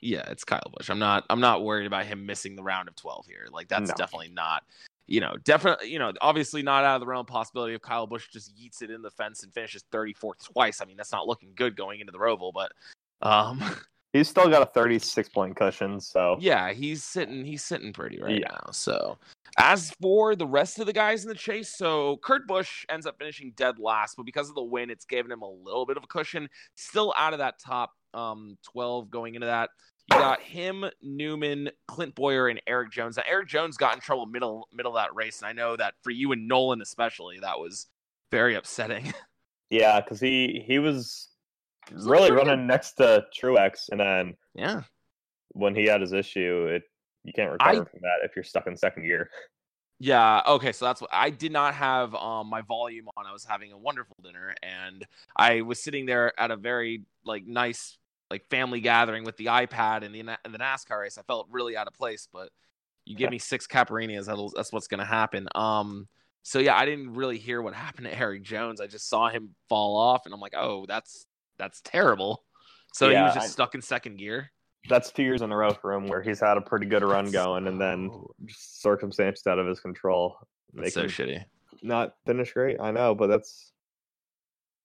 Yeah, 0.00 0.28
it's 0.30 0.44
Kyle 0.44 0.60
Busch. 0.76 0.90
I'm 0.90 0.98
not 0.98 1.24
I'm 1.30 1.40
not 1.40 1.64
worried 1.64 1.86
about 1.86 2.06
him 2.06 2.26
missing 2.26 2.56
the 2.56 2.62
round 2.62 2.88
of 2.88 2.96
12 2.96 3.26
here. 3.26 3.46
Like 3.50 3.68
that's 3.68 3.88
No. 3.90 3.94
definitely 3.96 4.30
not 4.34 4.62
you 5.08 5.20
know, 5.20 5.34
definitely, 5.44 5.90
you 5.90 5.98
know, 5.98 6.12
obviously 6.22 6.62
not 6.62 6.84
out 6.84 6.94
of 6.94 7.00
the 7.00 7.06
realm 7.06 7.22
of 7.22 7.26
possibility 7.26 7.74
of 7.74 7.82
Kyle 7.82 8.06
Busch 8.06 8.28
just 8.32 8.56
yeets 8.56 8.82
it 8.82 8.90
in 8.90 9.02
the 9.02 9.10
fence 9.10 9.42
and 9.42 9.52
finishes 9.52 9.84
34th 9.92 10.44
twice. 10.52 10.80
I 10.80 10.84
mean, 10.84 10.96
that's 10.96 11.10
not 11.10 11.26
looking 11.26 11.50
good 11.56 11.76
going 11.76 11.98
into 12.00 12.12
the 12.12 12.18
Roval, 12.18 12.52
but 12.54 12.72
um 13.22 13.62
He's 14.12 14.28
still 14.28 14.50
got 14.50 14.60
a 14.60 14.66
36 14.66 15.30
point 15.30 15.56
cushion, 15.56 15.98
so 15.98 16.36
yeah, 16.38 16.72
he's 16.74 17.02
sitting 17.02 17.46
he's 17.46 17.64
sitting 17.64 17.94
pretty 17.94 18.20
right 18.20 18.38
Yeah. 18.40 18.48
now. 18.50 18.70
So 18.70 19.16
as 19.58 19.90
for 20.02 20.36
the 20.36 20.46
rest 20.46 20.78
of 20.78 20.84
the 20.86 20.92
guys 20.92 21.22
in 21.22 21.30
the 21.30 21.34
chase, 21.34 21.74
so 21.74 22.18
Kurt 22.22 22.46
Busch 22.46 22.84
ends 22.90 23.06
up 23.06 23.16
finishing 23.18 23.54
dead 23.56 23.78
last, 23.78 24.16
but 24.16 24.26
because 24.26 24.50
of 24.50 24.54
the 24.54 24.62
win, 24.62 24.90
it's 24.90 25.06
given 25.06 25.32
him 25.32 25.40
a 25.40 25.48
little 25.48 25.86
bit 25.86 25.96
of 25.96 26.04
a 26.04 26.06
cushion. 26.06 26.48
Still 26.74 27.14
out 27.16 27.32
of 27.32 27.38
that 27.38 27.58
top 27.58 27.92
um 28.12 28.58
12 28.64 29.08
going 29.10 29.34
into 29.34 29.46
that. 29.46 29.70
You 30.12 30.18
got 30.18 30.42
him, 30.42 30.84
Newman, 31.00 31.70
Clint 31.88 32.14
Bowyer, 32.14 32.48
and 32.48 32.60
Erik 32.66 32.90
Jones. 32.90 33.16
Now 33.16 33.22
Erik 33.26 33.48
Jones 33.48 33.78
got 33.78 33.94
in 33.94 34.00
trouble 34.00 34.26
middle 34.26 34.68
middle 34.74 34.94
of 34.94 35.02
that 35.02 35.14
race, 35.14 35.40
and 35.40 35.48
I 35.48 35.52
know 35.52 35.74
that 35.74 35.94
for 36.02 36.10
you 36.10 36.32
and 36.32 36.46
Nolan 36.48 36.82
especially, 36.82 37.38
that 37.40 37.58
was 37.58 37.86
Very 38.30 38.56
upsetting. 38.56 39.14
Yeah, 39.70 40.02
because 40.02 40.20
he 40.20 40.62
he 40.66 40.78
was 40.78 41.30
Really 41.90 42.30
running 42.30 42.66
next 42.66 42.92
to 42.94 43.24
Truex, 43.36 43.88
and 43.90 44.00
then 44.00 44.36
Yeah. 44.54 44.82
when 45.50 45.74
he 45.74 45.84
had 45.86 46.00
his 46.00 46.12
issue, 46.12 46.66
it 46.66 46.82
you 47.24 47.32
can't 47.32 47.56
I- 47.60 47.70
recover 47.70 47.90
from 47.90 48.00
that 48.02 48.24
if 48.24 48.36
you're 48.36 48.44
stuck 48.44 48.66
in 48.66 48.76
second 48.76 49.04
gear. 49.04 49.30
Yeah. 49.98 50.42
Okay. 50.46 50.72
So 50.72 50.84
that's 50.84 51.00
what 51.00 51.10
I 51.12 51.30
did 51.30 51.52
not 51.52 51.74
have 51.74 52.12
um, 52.16 52.48
my 52.48 52.62
volume 52.62 53.06
on. 53.16 53.24
I 53.26 53.32
was 53.32 53.44
having 53.44 53.70
a 53.72 53.78
wonderful 53.78 54.16
dinner, 54.22 54.52
and 54.62 55.06
I 55.36 55.60
was 55.62 55.80
sitting 55.82 56.06
there 56.06 56.32
at 56.40 56.50
a 56.50 56.56
very 56.56 57.04
like 57.24 57.46
nice 57.46 57.98
like 58.30 58.48
family 58.50 58.80
gathering 58.80 59.22
with 59.24 59.36
the 59.36 59.46
iPad 59.46 60.02
and 60.04 60.12
the 60.14 60.20
and 60.44 60.52
the 60.54 60.58
NASCAR 60.58 61.02
race. 61.02 61.18
I 61.18 61.22
felt 61.22 61.46
really 61.50 61.76
out 61.76 61.86
of 61.86 61.94
place, 61.94 62.26
but 62.32 62.50
you 63.04 63.14
give 63.16 63.30
me 63.30 63.38
six 63.38 63.66
Caipirinhas, 63.68 64.26
that'll 64.26 64.50
that's 64.50 64.72
what's 64.72 64.88
gonna 64.88 65.04
happen. 65.04 65.48
Um. 65.54 66.08
So 66.42 66.58
yeah, 66.58 66.76
I 66.76 66.84
didn't 66.84 67.14
really 67.14 67.38
hear 67.38 67.62
what 67.62 67.72
happened 67.72 68.06
to 68.08 68.18
Erik 68.18 68.42
Jones. 68.42 68.80
I 68.80 68.88
just 68.88 69.08
saw 69.08 69.28
him 69.28 69.54
fall 69.68 69.96
off, 69.96 70.22
and 70.24 70.34
I'm 70.34 70.40
like, 70.40 70.54
oh, 70.56 70.86
that's 70.88 71.26
that's 71.58 71.80
terrible. 71.82 72.44
So 72.94 73.08
he 73.08 73.14
was 73.16 73.34
just 73.34 73.46
I- 73.46 73.50
stuck 73.50 73.74
in 73.74 73.82
second 73.82 74.18
gear. 74.18 74.50
That's 74.88 75.12
two 75.12 75.22
years 75.22 75.42
in 75.42 75.52
a 75.52 75.56
row 75.56 75.72
for 75.72 75.92
him 75.92 76.08
where 76.08 76.22
he's 76.22 76.40
had 76.40 76.56
a 76.56 76.60
pretty 76.60 76.86
good 76.86 77.04
run 77.04 77.30
going, 77.30 77.68
and 77.68 77.80
then 77.80 78.10
just 78.46 78.82
circumstances 78.82 79.46
out 79.46 79.60
of 79.60 79.66
his 79.68 79.78
control 79.78 80.36
That's 80.74 80.94
so 80.94 81.04
shitty. 81.04 81.44
not 81.82 82.14
finish 82.26 82.52
great. 82.52 82.78
I 82.80 82.90
know, 82.90 83.14
but 83.14 83.28
that's 83.28 83.70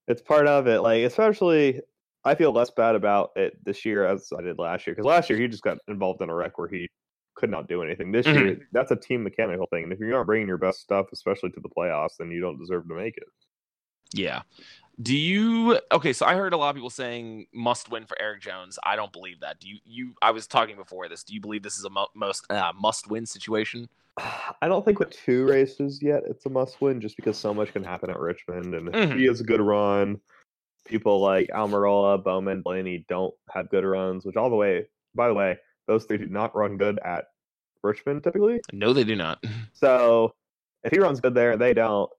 it's 0.08 0.22
part 0.22 0.46
of 0.48 0.68
it. 0.68 0.82
Like 0.82 1.04
especially, 1.04 1.82
I 2.24 2.36
feel 2.36 2.52
less 2.52 2.70
bad 2.70 2.94
about 2.94 3.32
it 3.36 3.58
this 3.66 3.86
year 3.86 4.06
as 4.06 4.32
I 4.38 4.44
did 4.44 4.60
last 4.60 4.86
year 4.86 4.94
because 4.96 5.08
last 5.08 5.32
year 5.32 5.40
he 5.40 5.48
just 5.48 5.64
got 5.64 5.80
involved 5.88 6.22
in 6.22 6.30
a 6.30 6.36
wreck 6.36 6.60
where 6.60 6.68
he 6.70 6.88
could 7.36 7.50
not 7.50 7.68
do 7.68 7.82
anything. 7.82 8.12
This 8.12 8.28
Mm-hmm. 8.28 8.46
year, 8.46 8.68
that's 8.72 8.92
a 8.92 8.96
team 8.96 9.24
mechanical 9.24 9.66
thing, 9.72 9.84
and 9.86 9.92
if 9.92 9.98
you're 10.00 10.10
not 10.12 10.28
bringing 10.28 10.48
your 10.48 10.58
best 10.60 10.80
stuff, 10.82 11.08
especially 11.12 11.50
to 11.52 11.60
the 11.60 11.70
playoffs, 11.70 12.18
then 12.20 12.30
you 12.30 12.40
don't 12.40 12.60
deserve 12.60 12.88
to 12.88 12.94
make 12.94 13.18
it. 13.18 13.24
Yeah. 14.14 14.44
Do 15.01 15.16
you 15.16 15.80
okay? 15.92 16.12
So 16.13 16.25
I 16.25 16.34
heard 16.36 16.54
a 16.54 16.58
lot 16.58 16.70
of 16.70 16.75
people 16.75 16.89
saying 16.89 17.46
must 17.54 17.92
win 17.92 18.06
for 18.08 18.20
Erik 18.20 18.42
Jones. 18.42 18.80
I 18.84 18.96
don't 18.96 19.13
believe 19.13 19.42
that. 19.42 19.60
Do 19.60 19.70
you? 19.70 19.77
You? 19.86 20.13
I 20.24 20.32
was 20.32 20.48
talking 20.48 20.75
before 20.75 21.08
this. 21.08 21.24
Do 21.24 21.36
you 21.36 21.42
believe 21.42 21.62
this 21.62 21.77
is 21.77 21.86
a 21.86 21.89
mo- 21.89 22.08
most 22.16 22.50
uh, 22.51 22.72
must 22.80 23.08
win 23.10 23.25
situation? 23.27 23.88
I 24.18 24.68
don't 24.68 24.84
think 24.84 24.98
with 24.98 25.12
two 25.12 25.46
races 25.46 26.01
yet 26.01 26.24
it's 26.25 26.46
a 26.48 26.50
must 26.50 26.82
win 26.82 27.00
just 27.00 27.16
because 27.16 27.38
so 27.38 27.54
much 27.54 27.72
can 27.74 27.84
happen 27.84 28.10
at 28.10 28.20
Richmond 28.20 28.74
and 28.74 28.88
if 28.88 28.94
Mhm. 28.96 29.18
he 29.20 29.25
has 29.25 29.39
a 29.39 29.44
good 29.44 29.62
run. 29.62 30.20
People 30.86 31.20
like 31.20 31.50
Almirola, 31.50 32.24
Bowman, 32.24 32.62
Blaney 32.62 33.06
don't 33.10 33.34
have 33.54 33.70
good 33.70 33.84
runs, 33.84 34.25
which 34.25 34.36
all 34.38 34.50
the 34.50 34.56
way 34.56 34.88
by 35.13 35.27
the 35.27 35.34
way, 35.36 35.58
those 35.88 36.06
three 36.06 36.18
do 36.18 36.25
not 36.27 36.56
run 36.56 36.77
good 36.77 36.98
at 37.06 37.25
Richmond 37.84 38.24
typically. 38.24 38.62
No, 38.74 38.94
they 38.94 39.04
do 39.04 39.16
not. 39.16 39.44
So 39.74 40.34
if 40.84 40.92
he 40.92 40.98
runs 40.98 41.20
good 41.20 41.36
there 41.36 41.56
they 41.56 41.75
don't, 41.75 42.10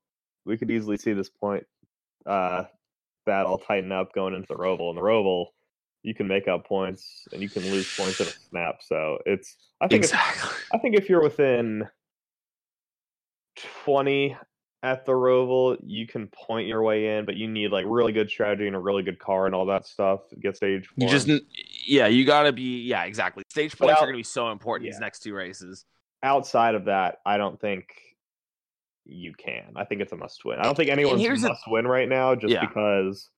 we 0.45 0.57
could 0.57 0.71
easily 0.71 0.97
see 0.97 1.13
this 1.13 1.29
point 1.29 1.67
uh 2.29 2.65
battle 3.27 3.59
tighten 3.59 3.93
up 3.93 4.13
going 4.15 4.35
into 4.35 4.47
the 4.49 4.57
Roval. 4.57 4.89
And 4.89 4.97
the 4.97 5.03
Roval, 5.03 5.47
you 6.03 6.15
can 6.15 6.27
make 6.27 6.49
up 6.49 6.67
points 6.67 7.27
and 7.33 7.43
you 7.43 7.49
can 7.51 7.63
lose 7.71 7.95
points 7.97 8.21
in 8.21 8.27
a 8.27 8.31
snap. 8.31 8.77
So 8.81 9.19
it's 9.27 9.57
I 9.81 9.89
think 9.89 10.05
Exactly. 10.05 10.51
I 10.73 10.79
think 10.79 10.97
if 10.97 11.09
you're 11.09 11.23
within 11.23 11.87
20 13.85 14.37
at 14.83 15.05
the 15.05 15.13
Roval, 15.13 15.77
you 15.85 16.07
can 16.07 16.29
point 16.29 16.69
your 16.69 16.83
way 16.83 17.19
in, 17.19 17.27
but 17.27 17.37
you 17.37 17.49
need 17.49 17.73
like 17.73 17.85
really 17.87 18.13
good 18.13 18.31
strategy 18.31 18.67
and 18.67 18.77
a 18.77 18.79
really 18.79 19.03
good 19.03 19.19
car 19.19 19.47
and 19.47 19.55
all 19.55 19.67
that 19.67 19.87
stuff 19.87 20.29
to 20.31 20.37
get 20.37 20.57
stage 20.57 20.87
four. 20.87 20.95
You 21.07 21.09
just, 21.09 21.29
yeah, 21.87 22.07
you 22.07 22.25
gotta 22.25 22.53
be, 22.53 22.83
yeah, 22.83 23.05
exactly. 23.05 23.43
Stage 23.51 23.77
points 23.77 23.95
out- 23.95 24.03
are 24.03 24.07
gonna 24.07 24.17
be 24.17 24.23
so 24.23 24.51
important 24.51 24.89
these 24.91 25.01
next 25.01 25.21
two 25.21 25.35
races. 25.35 25.85
outside 26.23 26.75
of 26.75 26.87
that, 26.87 27.19
I 27.27 27.37
don't 27.37 27.61
think 27.61 27.89
you 29.09 29.33
can. 29.39 29.73
I 29.77 29.85
think 29.85 30.01
it's 30.01 30.13
a 30.13 30.17
must 30.17 30.45
win. 30.45 30.59
I 30.59 30.63
don't 30.65 30.77
think 30.77 30.91
anyone's 30.91 31.23
must 31.43 31.63
win 31.67 31.87
right 31.87 32.09
now 32.09 32.35
just 32.35 32.53
Yeah. 32.53 32.65
because 32.67 33.29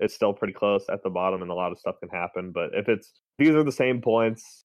it's 0.00 0.12
still 0.14 0.32
pretty 0.32 0.52
close 0.52 0.84
at 0.90 1.02
the 1.02 1.10
bottom 1.10 1.40
and 1.40 1.50
a 1.50 1.54
lot 1.54 1.72
of 1.72 1.78
stuff 1.78 1.96
can 2.00 2.08
happen. 2.08 2.50
But 2.52 2.70
if 2.74 2.88
it's 2.88 3.12
these 3.38 3.50
are 3.50 3.62
the 3.62 3.72
same 3.72 4.00
points, 4.02 4.64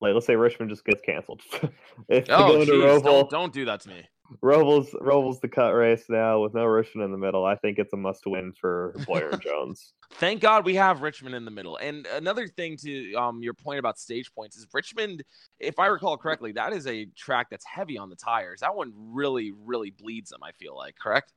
like 0.00 0.14
let's 0.14 0.26
say 0.26 0.36
Richmond 0.36 0.70
just 0.70 0.84
gets 0.84 1.00
canceled. 1.02 1.42
if 2.08 2.26
they 2.26 2.32
Oh, 2.32 2.48
go 2.54 2.60
into 2.60 2.72
jeez, 2.72 3.00
Roval, 3.00 3.02
don't, 3.02 3.30
don't 3.30 3.52
do 3.52 3.64
that 3.66 3.80
to 3.80 3.88
me. 3.88 4.02
Roval's 4.40 4.94
Roval's 5.00 5.40
the 5.40 5.48
cut 5.48 5.70
race 5.70 6.04
now 6.08 6.40
with 6.40 6.54
no 6.54 6.64
Richmond 6.64 7.04
in 7.04 7.12
the 7.12 7.18
middle. 7.18 7.44
I 7.44 7.56
think 7.56 7.78
it's 7.78 7.92
a 7.92 7.96
must 7.96 8.26
win 8.26 8.52
for 8.52 8.94
Bowyer 9.06 9.30
and 9.30 9.42
Jones. 9.42 9.92
Thank 10.14 10.40
God 10.40 10.64
we 10.64 10.74
have 10.76 11.02
Richmond 11.02 11.34
in 11.34 11.44
the 11.44 11.50
middle. 11.50 11.76
And 11.78 12.06
another 12.06 12.46
thing 12.46 12.76
to 12.78 13.14
um 13.14 13.42
your 13.42 13.54
point 13.54 13.78
about 13.78 13.98
stage 13.98 14.32
points 14.34 14.56
is 14.56 14.66
Richmond, 14.72 15.22
if 15.60 15.78
I 15.78 15.86
recall 15.86 16.16
correctly, 16.16 16.52
that 16.52 16.72
is 16.72 16.86
a 16.86 17.06
track 17.16 17.48
that's 17.50 17.64
heavy 17.64 17.98
on 17.98 18.08
the 18.10 18.16
tires. 18.16 18.60
That 18.60 18.74
one 18.74 18.92
really, 18.96 19.52
really 19.64 19.90
bleeds 19.90 20.30
them. 20.30 20.40
I 20.42 20.52
feel 20.52 20.76
like 20.76 20.96
correct. 20.98 21.32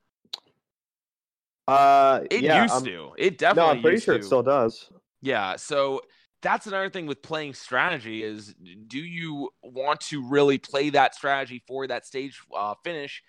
Uh, 1.68 2.22
It 2.30 2.42
yeah, 2.44 2.62
used 2.64 2.74
I'm- 2.76 2.84
to. 2.86 3.14
It 3.18 3.34
No, 3.34 3.38
definitely. 3.38 3.72
I'm 3.72 3.82
pretty 3.82 3.96
used 3.96 4.06
sure 4.06 4.14
to. 4.16 4.20
it 4.20 4.24
still 4.26 4.44
does. 4.44 4.90
Yeah, 5.22 5.56
so 5.56 6.02
that's 6.42 6.68
another 6.68 6.90
thing 6.90 7.08
with 7.08 7.22
playing 7.22 7.54
strategy 7.54 8.24
is 8.24 8.54
do 8.88 9.00
you 9.00 9.50
want 9.64 10.00
to 10.02 10.28
really 10.28 10.58
play 10.58 10.90
that 10.92 11.16
strategy 11.16 11.64
for 11.68 11.88
that 11.88 12.06
stage 12.06 12.40
uh, 12.56 12.76
finish 12.84 13.24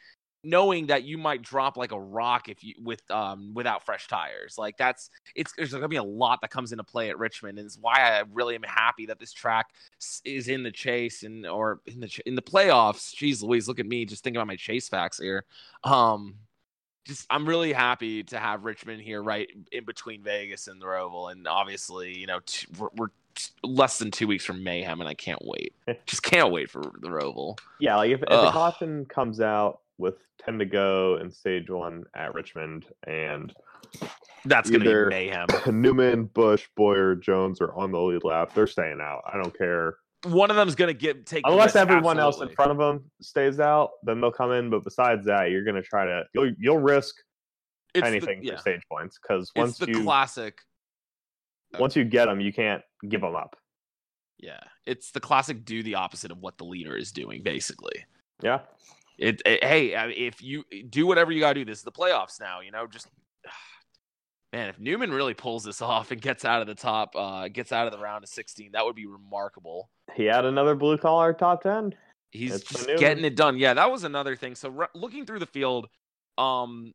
knowing 0.44 0.86
that 0.86 1.02
you 1.02 1.18
might 1.18 1.42
drop 1.42 1.76
like 1.76 1.90
a 1.90 2.00
rock 2.00 2.48
if 2.48 2.62
you 2.62 2.72
with 2.80 3.02
um 3.10 3.52
without 3.54 3.84
fresh 3.84 4.06
tires? 4.06 4.56
Like 4.56 4.76
that's 4.76 5.10
it's 5.34 5.52
there's 5.56 5.72
to 5.72 5.88
be 5.88 5.96
a 5.96 6.02
lot 6.02 6.40
that 6.42 6.50
comes 6.50 6.72
into 6.72 6.84
play 6.84 7.10
at 7.10 7.18
Richmond 7.18 7.58
and 7.58 7.66
it's 7.66 7.78
why 7.80 7.94
I 7.94 8.22
really 8.32 8.54
am 8.54 8.62
happy 8.62 9.06
that 9.06 9.18
this 9.18 9.32
track 9.32 9.66
is 10.24 10.48
in 10.48 10.62
the 10.62 10.70
chase 10.70 11.22
and 11.22 11.46
or 11.46 11.80
in 11.86 12.00
the 12.00 12.20
in 12.26 12.34
the 12.34 12.42
playoffs. 12.42 13.14
Jeez 13.14 13.42
Louise 13.42 13.68
look 13.68 13.80
at 13.80 13.86
me 13.86 14.04
just 14.04 14.22
thinking 14.22 14.38
about 14.38 14.46
my 14.46 14.56
chase 14.56 14.88
facts 14.88 15.18
here. 15.18 15.44
Um 15.82 16.36
just 17.06 17.26
I'm 17.30 17.48
really 17.48 17.72
happy 17.72 18.22
to 18.24 18.38
have 18.38 18.64
Richmond 18.64 19.00
here, 19.00 19.22
right 19.22 19.48
in 19.72 19.84
between 19.84 20.22
Vegas 20.22 20.66
and 20.68 20.80
the 20.80 20.86
Roval, 20.86 21.30
and 21.30 21.46
obviously, 21.46 22.16
you 22.16 22.26
know, 22.26 22.40
t- 22.44 22.66
we're, 22.78 22.88
we're 22.96 23.08
t- 23.34 23.50
less 23.62 23.98
than 23.98 24.10
two 24.10 24.26
weeks 24.26 24.44
from 24.44 24.62
Mayhem, 24.62 25.00
and 25.00 25.08
I 25.08 25.14
can't 25.14 25.42
wait. 25.44 25.74
just 26.06 26.22
can't 26.22 26.50
wait 26.50 26.70
for 26.70 26.82
the 26.82 27.08
Roval. 27.08 27.58
Yeah, 27.78 27.96
like 27.96 28.10
if, 28.10 28.22
if 28.22 28.28
the 28.28 28.50
caution 28.50 29.04
comes 29.06 29.40
out 29.40 29.80
with 29.98 30.16
ten 30.38 30.58
to 30.58 30.64
go 30.64 31.18
in 31.20 31.30
stage 31.30 31.70
one 31.70 32.04
at 32.14 32.34
Richmond, 32.34 32.86
and 33.06 33.54
That's 34.44 34.68
gonna 34.68 34.84
be 34.84 35.08
mayhem. 35.08 35.46
Newman, 35.66 36.24
Busch, 36.24 36.66
Bowyer, 36.76 37.14
Jones 37.14 37.60
are 37.60 37.72
on 37.74 37.92
the 37.92 38.00
lead 38.00 38.24
lap, 38.24 38.52
they're 38.54 38.66
staying 38.66 39.00
out. 39.00 39.22
I 39.32 39.36
don't 39.36 39.56
care 39.56 39.96
One 40.26 40.50
of 40.50 40.56
them's 40.56 40.74
gonna 40.74 40.92
get 40.94 41.26
take 41.26 41.42
unless 41.46 41.76
everyone 41.76 42.18
else 42.18 42.40
in 42.40 42.48
front 42.50 42.70
of 42.70 42.78
them 42.78 43.10
stays 43.20 43.60
out. 43.60 43.90
Then 44.02 44.20
they'll 44.20 44.30
come 44.32 44.52
in. 44.52 44.70
But 44.70 44.84
besides 44.84 45.24
that, 45.26 45.50
you're 45.50 45.64
gonna 45.64 45.82
try 45.82 46.04
to 46.04 46.24
you'll 46.34 46.52
you'll 46.58 46.78
risk 46.78 47.14
It's 47.94 48.02
the- 48.02 48.06
anything 48.08 48.42
yeah. 48.44 48.54
for 48.56 48.60
stage 48.60 48.82
points 48.90 49.18
because 49.20 49.42
It's 49.48 49.54
once 49.56 49.78
the 49.78 49.88
you 49.88 50.02
classic. 50.02 50.60
Oh. 51.74 51.80
once 51.80 51.96
you 51.96 52.04
get 52.04 52.26
them, 52.26 52.40
you 52.40 52.52
can't 52.52 52.82
give 53.08 53.20
them 53.20 53.34
up. 53.34 53.56
Yeah, 54.38 54.60
it's 54.84 55.10
the 55.10 55.20
classic. 55.20 55.64
Do 55.64 55.82
the 55.82 55.94
opposite 55.96 56.30
of 56.30 56.38
what 56.38 56.58
the 56.58 56.64
leader 56.64 56.96
is 56.96 57.10
doing, 57.10 57.42
basically. 57.42 58.04
Yeah, 58.42 58.60
It, 59.18 59.40
it- 59.46 59.64
hey, 59.64 59.94
if 60.14 60.42
you 60.42 60.64
do 60.90 61.06
whatever 61.06 61.32
you 61.32 61.40
gotta 61.40 61.54
do, 61.60 61.64
this 61.64 61.78
is 61.78 61.84
the 61.84 61.92
playoffs 61.92 62.38
now. 62.38 62.60
You 62.60 62.70
know, 62.70 62.86
just 62.86 63.08
man, 64.52 64.68
if 64.68 64.78
Newman 64.78 65.10
really 65.12 65.34
pulls 65.34 65.64
this 65.64 65.82
off 65.82 66.10
and 66.10 66.20
gets 66.20 66.44
out 66.44 66.60
of 66.60 66.66
the 66.66 66.74
top, 66.74 67.14
uh, 67.14 67.48
gets 67.48 67.72
out 67.72 67.86
of 67.86 67.92
the 67.92 67.98
round 67.98 68.24
of 68.24 68.30
sixteen, 68.30 68.72
that 68.72 68.84
would 68.84 68.96
be 68.96 69.06
remarkable. 69.06 69.90
he 70.14 70.24
had 70.24 70.44
another 70.44 70.74
blue 70.74 70.98
collar 70.98 71.32
top 71.32 71.62
ten. 71.62 71.94
He's 72.30 72.62
just 72.62 72.86
getting 72.98 73.24
it 73.24 73.36
done. 73.36 73.56
Yeah, 73.56 73.74
that 73.74 73.90
was 73.90 74.04
another 74.04 74.36
thing. 74.36 74.54
So 74.54 74.68
re- 74.68 74.86
looking 74.94 75.24
through 75.24 75.38
the 75.38 75.46
field, 75.46 75.88
um, 76.36 76.92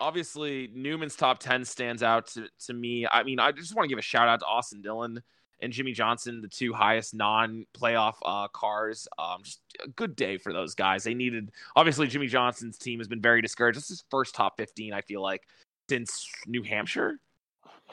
obviously 0.00 0.70
Newman's 0.74 1.16
top 1.16 1.40
ten 1.40 1.64
stands 1.64 2.02
out 2.02 2.28
to, 2.28 2.48
to 2.66 2.72
me. 2.72 3.06
I 3.10 3.22
mean, 3.22 3.38
I 3.38 3.52
just 3.52 3.74
want 3.74 3.84
to 3.84 3.88
give 3.88 3.98
a 3.98 4.02
shout 4.02 4.28
out 4.28 4.40
to 4.40 4.46
Austin 4.46 4.80
Dillon 4.80 5.22
and 5.60 5.72
Jimmie 5.72 5.92
Johnson, 5.92 6.40
the 6.40 6.48
two 6.48 6.72
highest 6.72 7.14
non-playoff 7.14 8.14
uh, 8.24 8.48
cars. 8.48 9.08
Um, 9.18 9.42
just 9.42 9.60
a 9.84 9.88
good 9.88 10.14
day 10.14 10.38
for 10.38 10.52
those 10.52 10.74
guys. 10.74 11.04
They 11.04 11.14
needed. 11.14 11.50
Obviously, 11.74 12.06
Jimmie 12.06 12.28
Johnson's 12.28 12.78
team 12.78 13.00
has 13.00 13.08
been 13.08 13.20
very 13.20 13.42
discouraged. 13.42 13.76
This 13.76 13.84
is 13.84 13.98
his 14.00 14.04
first 14.10 14.34
top 14.34 14.56
fifteen. 14.56 14.92
I 14.92 15.00
feel 15.00 15.22
like 15.22 15.42
since 15.88 16.28
New 16.46 16.62
Hampshire. 16.62 17.18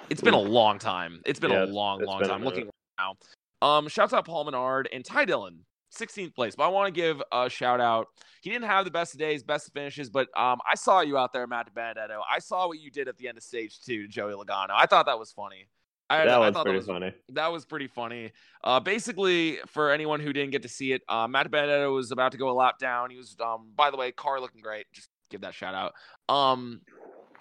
It's 0.10 0.22
been 0.22 0.34
a 0.34 0.40
long 0.40 0.80
time. 0.80 1.22
It's 1.26 1.40
been 1.40 1.52
Yeah, 1.52 1.66
a 1.66 1.68
long, 1.68 2.04
long 2.04 2.22
time. 2.22 2.44
Looking 2.44 2.70
now. 2.98 3.16
Um, 3.62 3.88
shouts 3.88 4.14
out 4.14 4.26
Paul 4.26 4.44
Menard 4.46 4.90
and 4.94 5.04
Ty 5.04 5.26
Dillon, 5.26 5.66
16th 5.98 6.36
place. 6.36 6.56
But 6.56 6.66
I 6.66 6.68
want 6.68 6.94
to 6.94 7.02
give 7.02 7.22
a 7.32 7.50
shout 7.50 7.80
out. 7.80 8.08
He 8.42 8.50
didn't 8.52 8.66
have 8.66 8.86
the 8.86 8.92
best 8.92 9.14
of 9.14 9.20
days, 9.20 9.42
best 9.42 9.68
of 9.68 9.74
finishes, 9.74 10.10
but 10.10 10.28
um, 10.38 10.60
I 10.70 10.76
saw 10.76 11.02
you 11.02 11.18
out 11.18 11.34
there, 11.34 11.48
Matt 11.48 11.74
DiBenedetto. 11.74 12.20
I 12.32 12.40
saw 12.40 12.68
what 12.68 12.80
you 12.80 12.92
did 12.92 13.08
at 13.08 13.18
the 13.18 13.28
end 13.28 13.38
of 13.38 13.44
stage 13.44 13.80
two 13.82 14.04
to 14.04 14.08
Joey 14.08 14.34
Logano. 14.34 14.72
I 14.76 14.86
thought 14.86 15.08
that 15.08 15.18
was 15.18 15.32
funny. 15.32 15.68
I, 16.08 16.20
that 16.20 16.30
I 16.30 16.38
was 16.38 16.54
thought 16.54 16.66
pretty 16.66 16.80
that 16.80 16.88
was 16.88 16.88
funny. 16.88 17.14
that 17.30 17.52
was 17.52 17.66
pretty 17.66 17.88
funny. 17.88 18.32
Uh, 18.64 18.80
basically, 18.80 19.58
for 19.66 19.90
anyone 19.92 20.20
who 20.20 20.34
didn't 20.34 20.52
get 20.52 20.62
to 20.62 20.70
see 20.70 20.92
it, 20.92 21.02
uh, 21.10 21.28
Matt 21.28 21.50
DiBenedetto 21.50 21.92
was 21.96 22.12
about 22.12 22.34
to 22.34 22.38
go 22.38 22.50
a 22.50 22.54
lap 22.54 22.78
down. 22.78 23.10
He 23.10 23.18
was, 23.18 23.36
um, 23.44 23.72
by 23.76 23.90
the 23.90 23.98
way, 23.98 24.12
car 24.12 24.40
looking 24.40 24.62
great. 24.62 24.86
Just 24.94 25.10
give 25.32 25.42
that 25.42 25.56
shout 25.56 25.74
out. 25.74 25.94
Um, 26.34 26.82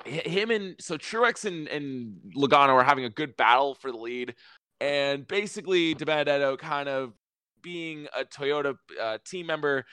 him 0.04 0.50
and 0.50 0.76
so 0.78 0.96
Truex 0.96 1.44
and, 1.44 1.68
and 1.68 2.16
Logano 2.36 2.70
are 2.70 2.84
having 2.84 3.04
a 3.04 3.10
good 3.10 3.36
battle 3.36 3.74
for 3.74 3.90
the 3.90 3.98
lead, 3.98 4.34
and 4.80 5.26
basically, 5.26 5.94
DiBenedetto 5.94 6.58
kind 6.58 6.88
of 6.88 7.14
being 7.62 8.06
a 8.16 8.24
Toyota 8.24 8.76
uh, 9.00 9.18
team 9.24 9.46
member 9.46 9.84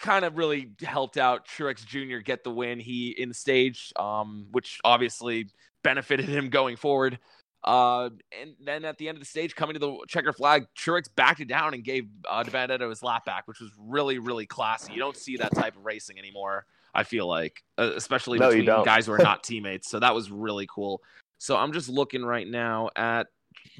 kind 0.00 0.24
of 0.24 0.36
really 0.36 0.70
helped 0.82 1.18
out 1.18 1.46
Truex 1.46 1.84
Jr. 1.84 2.18
get 2.18 2.42
the 2.42 2.50
win. 2.50 2.80
He 2.80 3.10
in 3.10 3.28
the 3.28 3.34
stage, 3.34 3.92
um, 3.96 4.46
which 4.50 4.78
obviously 4.84 5.48
benefited 5.84 6.26
him 6.28 6.48
going 6.48 6.76
forward. 6.76 7.18
Uh, 7.62 8.08
and 8.40 8.54
then 8.64 8.86
at 8.86 8.96
the 8.96 9.08
end 9.08 9.16
of 9.16 9.20
the 9.20 9.26
stage, 9.26 9.54
coming 9.54 9.74
to 9.74 9.78
the 9.78 9.98
checker 10.08 10.32
flag, 10.32 10.66
Truex 10.78 11.04
backed 11.14 11.40
it 11.40 11.48
down 11.48 11.74
and 11.74 11.84
gave 11.84 12.04
uh, 12.26 12.42
DiBenedetto 12.42 12.88
his 12.88 13.02
lap 13.02 13.26
back, 13.26 13.46
which 13.46 13.60
was 13.60 13.70
really, 13.78 14.18
really 14.18 14.46
classy. 14.46 14.94
You 14.94 14.98
don't 14.98 15.16
see 15.16 15.36
that 15.36 15.54
type 15.54 15.76
of 15.76 15.84
racing 15.84 16.18
anymore. 16.18 16.64
I 16.94 17.04
feel 17.04 17.26
like, 17.26 17.62
uh, 17.78 17.92
especially 17.96 18.38
No, 18.38 18.48
between 18.48 18.66
guys 18.84 19.06
who 19.06 19.12
are 19.12 19.18
not 19.22 19.42
teammates. 19.44 19.90
So 19.90 20.00
that 20.00 20.14
was 20.14 20.30
really 20.30 20.66
cool. 20.72 21.02
So 21.38 21.56
I'm 21.56 21.72
just 21.72 21.88
looking 21.88 22.24
right 22.24 22.46
now 22.46 22.90
at 22.96 23.28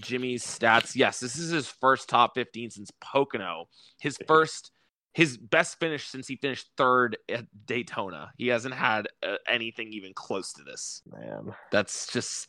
Jimmie's 0.00 0.45
stats. 0.45 0.95
Yes, 0.95 1.21
this 1.21 1.37
is 1.37 1.50
his 1.50 1.69
first 1.69 2.09
top 2.09 2.35
15 2.35 2.71
since 2.71 2.90
Pocono. 3.00 3.69
His 4.00 4.19
first, 4.26 4.71
his 5.12 5.37
best 5.37 5.79
finish 5.79 6.09
since 6.09 6.26
he 6.26 6.37
finished 6.37 6.69
third 6.76 7.17
at 7.29 7.47
Daytona. 7.67 8.33
He 8.37 8.49
hasn't 8.49 8.75
had 8.75 9.09
uh, 9.23 9.37
anything 9.47 9.93
even 9.93 10.14
close 10.14 10.52
to 10.55 10.62
this. 10.62 11.02
Man. 11.11 11.55
That's 11.71 12.11
just 12.12 12.49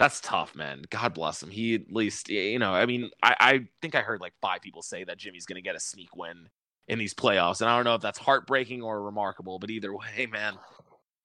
that's 0.00 0.20
tough, 0.22 0.54
man. 0.54 0.82
God 0.88 1.12
bless 1.12 1.42
him. 1.42 1.50
He 1.50 1.74
at 1.74 1.92
least, 1.92 2.30
you 2.30 2.58
know, 2.58 2.72
I 2.72 2.86
mean, 2.86 3.10
I, 3.22 3.36
I 3.38 3.60
think 3.82 3.94
I 3.94 4.00
heard 4.00 4.20
like 4.22 4.32
five 4.40 4.62
people 4.62 4.80
say 4.80 5.04
that 5.04 5.18
Jimmie's 5.18 5.44
going 5.44 5.56
to 5.56 5.62
get 5.62 5.76
a 5.76 5.80
sneak 5.80 6.16
win 6.16 6.48
in 6.88 6.98
these 6.98 7.14
playoffs, 7.14 7.60
and 7.60 7.70
I 7.70 7.76
don't 7.76 7.84
know 7.84 7.94
if 7.94 8.02
that's 8.02 8.18
heartbreaking 8.18 8.82
or 8.82 9.02
remarkable, 9.02 9.58
but 9.58 9.70
either 9.70 9.94
way, 9.94 10.26
man, 10.30 10.54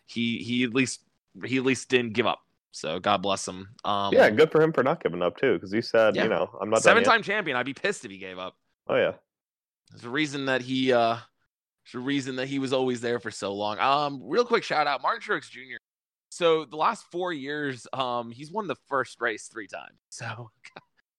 he 0.06 0.38
he 0.38 0.64
at 0.64 0.74
least 0.74 1.02
he 1.44 1.58
at 1.58 1.64
least 1.64 1.90
didn't 1.90 2.14
give 2.14 2.26
up. 2.28 2.40
So 2.72 3.00
God 3.00 3.22
bless 3.22 3.48
him. 3.48 3.70
Um, 3.86 4.14
yeah, 4.14 4.30
good 4.30 4.52
for 4.52 4.62
him 4.62 4.74
for 4.74 4.84
not 4.84 5.02
giving 5.02 5.22
up 5.22 5.38
too, 5.38 5.54
because 5.54 5.72
he 5.72 5.82
said, 5.82 6.16
Yeah. 6.16 6.24
you 6.24 6.30
know, 6.30 6.50
I'm 6.62 6.70
not 6.70 6.84
seven-time 6.84 7.24
champion. 7.24 7.56
I'd 7.56 7.66
be 7.66 7.74
pissed 7.74 8.04
if 8.04 8.12
he 8.12 8.18
gave 8.18 8.38
up. 8.38 8.56
Oh 8.88 8.96
yeah, 8.96 9.14
There's 9.92 10.04
a 10.04 10.10
reason 10.10 10.46
that 10.48 10.62
he 10.62 10.92
uh 10.92 11.16
there's 11.86 12.02
a 12.02 12.06
reason 12.06 12.36
that 12.36 12.48
he 12.48 12.60
was 12.60 12.74
always 12.74 13.00
there 13.02 13.20
for 13.20 13.32
so 13.32 13.54
long. 13.54 13.80
Um 13.80 14.22
real 14.24 14.44
quick 14.46 14.64
shout 14.64 14.88
out 14.88 15.02
Martin 15.02 15.22
Truex 15.22 15.50
Jr. 15.50 15.78
So 16.30 16.66
the 16.66 16.76
last 16.76 17.06
four 17.12 17.32
years, 17.32 17.88
um, 17.94 18.30
he's 18.30 18.52
won 18.52 18.68
the 18.68 18.76
first 18.90 19.22
race 19.22 19.48
three 19.48 19.68
times. 19.68 19.98
So 20.10 20.50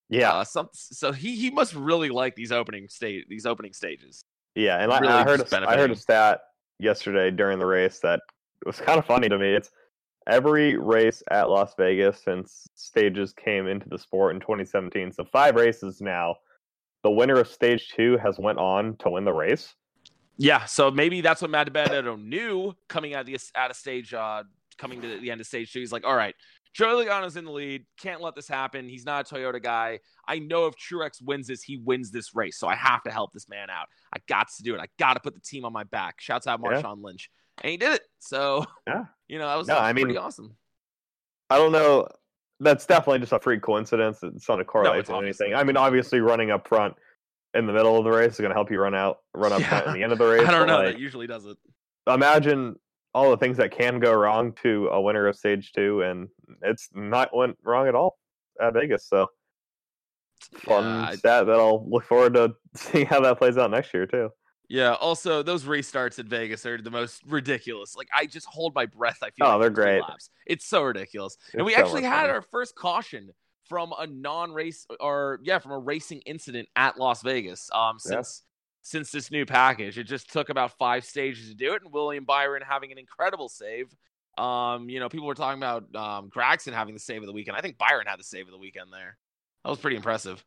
yeah, 0.08 0.32
uh, 0.32 0.44
some 0.44 0.68
so 0.72 1.12
he 1.12 1.36
he 1.36 1.50
must 1.50 1.74
really 1.74 2.08
like 2.08 2.34
these 2.34 2.52
opening 2.52 2.88
state 2.88 3.28
these 3.28 3.46
opening 3.46 3.72
stages. 3.72 4.24
yeah. 4.54 4.78
And 4.78 4.92
really 4.92 5.08
I, 5.08 5.20
I 5.20 5.24
heard 5.24 5.40
a, 5.40 5.68
I 5.68 5.76
heard 5.76 5.90
a 5.90 5.96
stat 5.96 6.40
yesterday 6.78 7.30
during 7.30 7.58
the 7.58 7.66
race 7.66 7.98
that 8.00 8.20
was 8.64 8.78
kind 8.80 8.98
of 8.98 9.06
funny 9.06 9.28
to 9.28 9.38
me. 9.38 9.54
It's 9.54 9.70
every 10.26 10.76
race 10.76 11.22
at 11.30 11.48
Las 11.48 11.74
Vegas 11.76 12.22
since 12.24 12.66
stages 12.74 13.32
came 13.32 13.66
into 13.66 13.88
the 13.88 13.98
sport 13.98 14.34
in 14.34 14.40
2017. 14.40 15.12
So 15.12 15.24
five 15.24 15.56
races 15.56 16.00
now. 16.00 16.36
The 17.02 17.10
winner 17.10 17.38
of 17.38 17.46
stage 17.46 17.92
two 17.94 18.18
has 18.18 18.36
went 18.38 18.58
on 18.58 18.96
to 18.98 19.10
win 19.10 19.24
the 19.24 19.32
race. 19.32 19.74
Yeah, 20.38 20.64
so 20.64 20.90
maybe 20.90 21.20
that's 21.20 21.40
what 21.40 21.50
Matt 21.50 21.72
DiBenedetto 21.72 22.22
knew 22.22 22.74
coming 22.88 23.14
out 23.14 23.20
of 23.20 23.26
the 23.26 23.38
out 23.54 23.70
of 23.70 23.76
stage, 23.76 24.12
uh, 24.12 24.42
coming 24.76 25.00
to 25.00 25.20
the 25.20 25.30
end 25.30 25.40
of 25.40 25.46
stage 25.46 25.72
two. 25.72 25.80
He's 25.80 25.92
like, 25.92 26.04
all 26.04 26.16
right, 26.16 26.34
Joey 26.76 27.06
Logano's 27.06 27.36
in 27.38 27.46
the 27.46 27.50
lead. 27.52 27.86
Can't 27.98 28.20
let 28.20 28.34
this 28.34 28.46
happen. 28.48 28.86
He's 28.86 29.06
not 29.06 29.30
a 29.30 29.34
Toyota 29.34 29.62
guy. 29.62 30.00
I 30.28 30.40
know 30.40 30.66
if 30.66 30.74
Truex 30.76 31.22
wins 31.22 31.46
this, 31.46 31.62
he 31.62 31.78
wins 31.78 32.10
this 32.10 32.34
race. 32.34 32.58
So 32.58 32.68
I 32.68 32.74
have 32.74 33.02
to 33.04 33.10
help 33.10 33.32
this 33.32 33.48
man 33.48 33.70
out. 33.70 33.86
I 34.14 34.18
got 34.28 34.48
to 34.58 34.62
do 34.62 34.74
it. 34.74 34.80
I 34.80 34.86
got 34.98 35.14
to 35.14 35.20
put 35.20 35.34
the 35.34 35.40
team 35.40 35.64
on 35.64 35.72
my 35.72 35.84
back. 35.84 36.16
Shouts 36.20 36.46
out 36.46 36.60
Yeah. 36.62 36.82
Marshawn 36.82 37.02
Lynch, 37.02 37.30
and 37.62 37.70
he 37.70 37.78
did 37.78 37.94
it. 37.94 38.02
So 38.18 38.66
Yeah. 38.86 39.04
you 39.28 39.38
know 39.38 39.46
that 39.48 39.56
was 39.56 39.68
No, 39.68 39.78
I 39.78 39.92
pretty 39.92 40.08
mean, 40.08 40.18
awesome. 40.18 40.54
I 41.48 41.56
don't 41.56 41.72
know. 41.72 42.08
That's 42.60 42.84
definitely 42.84 43.20
just 43.20 43.32
a 43.32 43.38
freak 43.38 43.62
coincidence. 43.62 44.18
It's 44.22 44.46
not 44.48 44.60
a 44.60 44.64
correlate 44.64 45.00
it's 45.00 45.08
to 45.08 45.16
anything. 45.16 45.54
I 45.54 45.64
mean, 45.64 45.76
obviously, 45.78 46.20
running 46.20 46.50
up 46.50 46.68
front 46.68 46.94
in 47.54 47.66
the 47.66 47.72
middle 47.72 47.96
of 47.96 48.04
the 48.04 48.10
race 48.10 48.32
is 48.34 48.38
going 48.40 48.50
to 48.50 48.54
help 48.54 48.70
you 48.70 48.78
run 48.80 48.94
out, 48.94 49.18
run 49.34 49.52
up 49.52 49.62
front 49.68 49.84
Yeah. 49.86 49.92
in 49.92 49.98
the 49.98 50.02
end 50.02 50.12
of 50.12 50.18
the 50.18 50.26
race. 50.26 50.46
I 50.46 50.50
don't 50.50 50.66
know. 50.66 50.78
like, 50.78 50.94
that 50.94 50.98
usually 51.00 51.26
doesn't. 51.26 51.58
imagine 52.06 52.76
all 53.16 53.30
the 53.30 53.36
things 53.38 53.56
that 53.56 53.70
can 53.70 53.98
go 53.98 54.12
wrong 54.12 54.52
to 54.62 54.88
a 54.88 55.00
winner 55.00 55.26
of 55.26 55.34
stage 55.36 55.72
two, 55.72 56.02
and 56.02 56.28
it's 56.62 56.90
not 56.94 57.34
went 57.34 57.56
wrong 57.64 57.88
at 57.88 57.94
all 57.94 58.18
at 58.60 58.74
Vegas. 58.74 59.08
So 59.08 59.28
fun 60.58 60.84
Yeah, 60.84 61.08
I- 61.12 61.16
that 61.22 61.50
I'll 61.50 61.88
look 61.88 62.04
forward 62.04 62.34
to 62.34 62.54
seeing 62.74 63.06
how 63.06 63.20
that 63.20 63.38
plays 63.38 63.56
out 63.56 63.70
next 63.70 63.94
year 63.94 64.06
too. 64.06 64.28
Yeah. 64.68 64.94
Also, 64.94 65.42
those 65.42 65.64
restarts 65.64 66.18
at 66.18 66.26
Vegas 66.26 66.66
are 66.66 66.76
the 66.80 66.90
most 66.90 67.22
ridiculous. 67.26 67.94
Like 67.96 68.08
I 68.14 68.26
just 68.26 68.46
hold 68.46 68.74
my 68.74 68.84
breath. 68.86 69.18
I 69.22 69.30
feel 69.30 69.46
Oh, 69.46 69.50
like 69.52 69.60
they're 69.60 69.70
great. 69.70 70.00
Laps. 70.02 70.28
It's 70.46 70.66
so 70.66 70.82
ridiculous. 70.82 71.38
and 71.54 71.64
we 71.64 71.72
so 71.74 71.80
actually 71.80 72.02
had 72.02 72.22
fun. 72.22 72.30
our 72.30 72.42
first 72.42 72.74
caution 72.74 73.30
from 73.68 73.94
a 73.98 74.06
non-race 74.06 74.86
or 75.00 75.40
yeah, 75.42 75.58
from 75.58 75.72
a 75.72 75.78
racing 75.78 76.20
incident 76.26 76.68
at 76.76 76.98
Las 76.98 77.22
Vegas. 77.22 77.70
Um, 77.72 77.98
since 77.98 78.42
since 78.86 79.10
this 79.10 79.32
new 79.32 79.44
package, 79.44 79.98
it 79.98 80.04
just 80.04 80.32
took 80.32 80.48
about 80.48 80.78
five 80.78 81.04
stages 81.04 81.48
to 81.48 81.56
do 81.56 81.74
it, 81.74 81.82
and 81.82 81.92
William 81.92 82.24
Byron 82.24 82.62
having 82.64 82.92
an 82.92 82.98
incredible 82.98 83.48
save. 83.48 83.92
Um, 84.38 84.88
you 84.88 85.00
know, 85.00 85.08
people 85.08 85.26
were 85.26 85.34
talking 85.34 85.60
about 85.60 85.82
um 85.96 86.30
Gragson 86.30 86.72
having 86.72 86.94
the 86.94 87.00
save 87.00 87.20
of 87.20 87.26
the 87.26 87.32
weekend. 87.32 87.56
I 87.56 87.60
think 87.60 87.78
Byron 87.78 88.06
had 88.06 88.20
the 88.20 88.24
save 88.24 88.46
of 88.46 88.52
the 88.52 88.58
weekend 88.58 88.92
there. 88.92 89.18
That 89.64 89.70
was 89.70 89.80
pretty 89.80 89.96
impressive. 89.96 90.44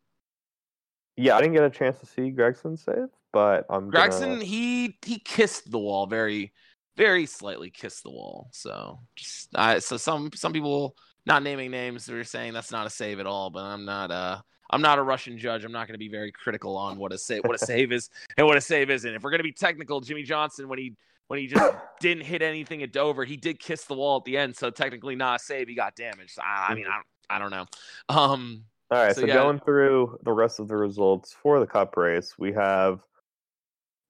Yeah, 1.16 1.36
I 1.36 1.42
didn't 1.42 1.52
get 1.52 1.64
a 1.64 1.70
chance 1.70 2.00
to 2.00 2.06
see 2.06 2.32
Gragson 2.32 2.78
save, 2.78 3.08
but 3.30 3.66
I'm 3.68 3.90
Gragson, 3.90 4.20
Gonna... 4.20 4.44
he 4.44 4.96
he 5.04 5.18
kissed 5.18 5.70
the 5.70 5.78
wall 5.78 6.06
very, 6.06 6.54
very 6.96 7.26
slightly 7.26 7.68
kissed 7.68 8.04
the 8.04 8.10
wall. 8.10 8.48
So 8.52 9.00
just 9.16 9.48
uh, 9.54 9.80
so 9.80 9.98
some 9.98 10.30
some 10.34 10.54
people 10.54 10.96
not 11.26 11.42
naming 11.42 11.70
names 11.70 12.08
were 12.08 12.24
saying 12.24 12.54
that's 12.54 12.72
not 12.72 12.86
a 12.86 12.90
save 12.90 13.20
at 13.20 13.26
all. 13.26 13.50
But 13.50 13.64
I'm 13.64 13.84
not 13.84 14.10
uh 14.10 14.40
I'm 14.70 14.82
not 14.82 14.98
a 14.98 15.02
Russian 15.02 15.36
judge. 15.36 15.64
I'm 15.64 15.72
not 15.72 15.86
going 15.86 15.94
to 15.94 15.98
be 15.98 16.08
very 16.08 16.32
critical 16.32 16.76
on 16.76 16.96
what 16.98 17.12
a 17.12 17.18
save 17.18 17.42
what 17.44 17.54
a 17.54 17.64
save 17.64 17.92
is 17.92 18.10
and 18.36 18.46
what 18.46 18.56
a 18.56 18.60
save 18.60 18.90
isn't. 18.90 19.14
If 19.14 19.22
we're 19.22 19.30
going 19.30 19.40
to 19.40 19.44
be 19.44 19.52
technical, 19.52 20.00
Jimmie 20.00 20.22
Johnson 20.22 20.68
when 20.68 20.78
he 20.78 20.94
when 21.28 21.40
he 21.40 21.46
just 21.46 21.74
didn't 22.00 22.24
hit 22.24 22.42
anything 22.42 22.82
at 22.82 22.92
Dover, 22.92 23.24
he 23.24 23.36
did 23.36 23.58
kiss 23.58 23.84
the 23.84 23.94
wall 23.94 24.18
at 24.18 24.24
the 24.24 24.36
end. 24.36 24.56
So 24.56 24.70
technically 24.70 25.16
not 25.16 25.40
a 25.40 25.44
save. 25.44 25.68
He 25.68 25.74
got 25.74 25.96
damaged. 25.96 26.38
I, 26.38 26.68
I 26.70 26.74
mean 26.74 26.86
I 26.86 26.94
don't, 26.94 27.06
I 27.28 27.38
don't 27.38 27.50
know. 27.50 27.66
Um. 28.08 28.64
All 28.92 28.98
right, 28.98 29.14
So, 29.14 29.20
so, 29.20 29.26
yeah. 29.28 29.34
going 29.34 29.60
through 29.60 30.18
the 30.24 30.32
rest 30.32 30.58
of 30.58 30.66
the 30.66 30.76
results 30.76 31.32
for 31.32 31.60
the 31.60 31.66
Cup 31.66 31.96
race, 31.96 32.34
we 32.38 32.52
have 32.54 32.98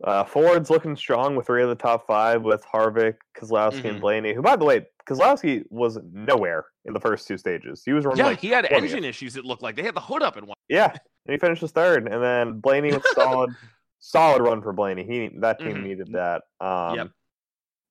uh, 0.04 0.24
Ford's 0.24 0.70
looking 0.70 0.96
strong 0.96 1.36
with 1.36 1.46
three 1.46 1.62
of 1.62 1.68
the 1.68 1.74
top 1.74 2.06
five 2.06 2.42
with 2.42 2.64
Harvick, 2.64 3.16
Keselowski, 3.38 3.82
Mhm. 3.82 3.90
and 3.90 4.00
Blaney. 4.00 4.34
Who, 4.34 4.42
by 4.42 4.56
the 4.56 4.64
way, 4.64 4.86
Keselowski 5.06 5.64
was 5.70 5.98
nowhere 6.12 6.66
in 6.84 6.92
the 6.94 7.00
first 7.00 7.26
two 7.28 7.36
stages. 7.36 7.82
He 7.84 7.92
was 7.92 8.04
running 8.04 8.18
Yeah, 8.18 8.26
like 8.26 8.40
he 8.40 8.48
had 8.48 8.64
20th. 8.66 8.82
engine 8.84 9.04
issues. 9.04 9.36
It 9.36 9.44
looked 9.44 9.62
like 9.62 9.76
they 9.76 9.82
had 9.82 9.94
the 9.94 10.00
hood 10.00 10.22
up 10.22 10.36
in 10.36 10.46
one. 10.46 10.56
Yeah, 10.68 10.90
and 10.90 11.32
he 11.32 11.36
finishes 11.38 11.70
third, 11.72 12.08
and 12.10 12.22
then 12.22 12.60
Blaney 12.60 12.92
was 12.92 13.02
solid, 13.14 13.50
solid 13.98 14.42
run 14.42 14.62
for 14.62 14.72
Blaney. 14.72 15.04
He 15.04 15.30
that 15.40 15.58
team 15.58 15.78
Mhm. 15.78 15.82
needed 15.82 16.12
that. 16.12 16.42
Um, 16.60 16.96
Yep. 16.96 17.10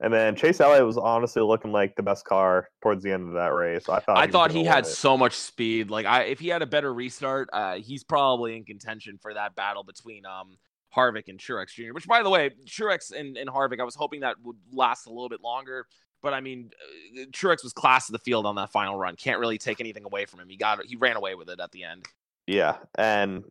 And 0.02 0.13
then 0.13 0.34
Chase 0.38 0.62
Elliott 0.62 0.86
was 0.86 0.98
honestly 0.98 1.41
looking 1.41 1.74
like 1.74 1.98
the 1.98 2.04
best 2.04 2.24
car 2.24 2.69
towards 2.82 3.04
the 3.04 3.12
end 3.12 3.28
of 3.28 3.34
that 3.34 3.54
race. 3.54 3.89
I 3.89 4.00
thought 4.00 4.17
I 4.17 4.28
he 4.28 4.32
thought 4.32 4.52
he 4.52 4.63
had 4.63 4.86
it. 4.86 4.88
so 4.88 5.17
much 5.17 5.34
speed. 5.34 5.89
Like 5.89 6.06
I, 6.06 6.24
if 6.24 6.39
he 6.39 6.48
had 6.48 6.62
a 6.62 6.65
better 6.65 6.93
restart, 6.93 7.50
uh, 7.52 7.76
he's 7.76 8.06
probably 8.06 8.56
in 8.56 8.63
contention 8.63 9.17
for 9.22 9.34
that 9.34 9.56
battle 9.56 9.84
between 9.84 10.26
um 10.26 10.58
Harvick 10.99 11.27
and 11.29 11.39
Truex 11.39 11.69
Jr. 11.73 11.93
Which, 11.93 12.07
by 12.07 12.21
the 12.23 12.29
way, 12.29 12.51
Truex 12.65 13.12
and, 13.17 13.38
and 13.38 13.49
Harvick, 13.49 13.79
I 13.79 13.83
was 13.83 13.95
hoping 13.95 14.19
that 14.21 14.35
would 14.43 14.57
last 14.73 15.05
a 15.07 15.09
little 15.09 15.29
bit 15.29 15.41
longer. 15.41 15.85
But 16.21 16.33
I 16.33 16.41
mean, 16.41 16.71
uh, 17.17 17.25
Truex 17.31 17.63
was 17.63 17.71
class 17.73 18.09
of 18.09 18.13
the 18.13 18.19
field 18.19 18.45
on 18.45 18.55
that 18.55 18.71
final 18.71 18.97
run. 18.97 19.15
Can't 19.15 19.39
really 19.39 19.57
take 19.57 19.79
anything 19.79 20.03
away 20.05 20.25
from 20.25 20.41
him. 20.41 20.49
He 20.49 20.57
got 20.57 20.85
he 20.85 20.95
ran 20.97 21.15
away 21.15 21.35
with 21.35 21.49
it 21.49 21.59
at 21.62 21.71
the 21.71 21.83
end. 21.85 22.05
Yeah, 22.45 22.77
and 22.95 23.43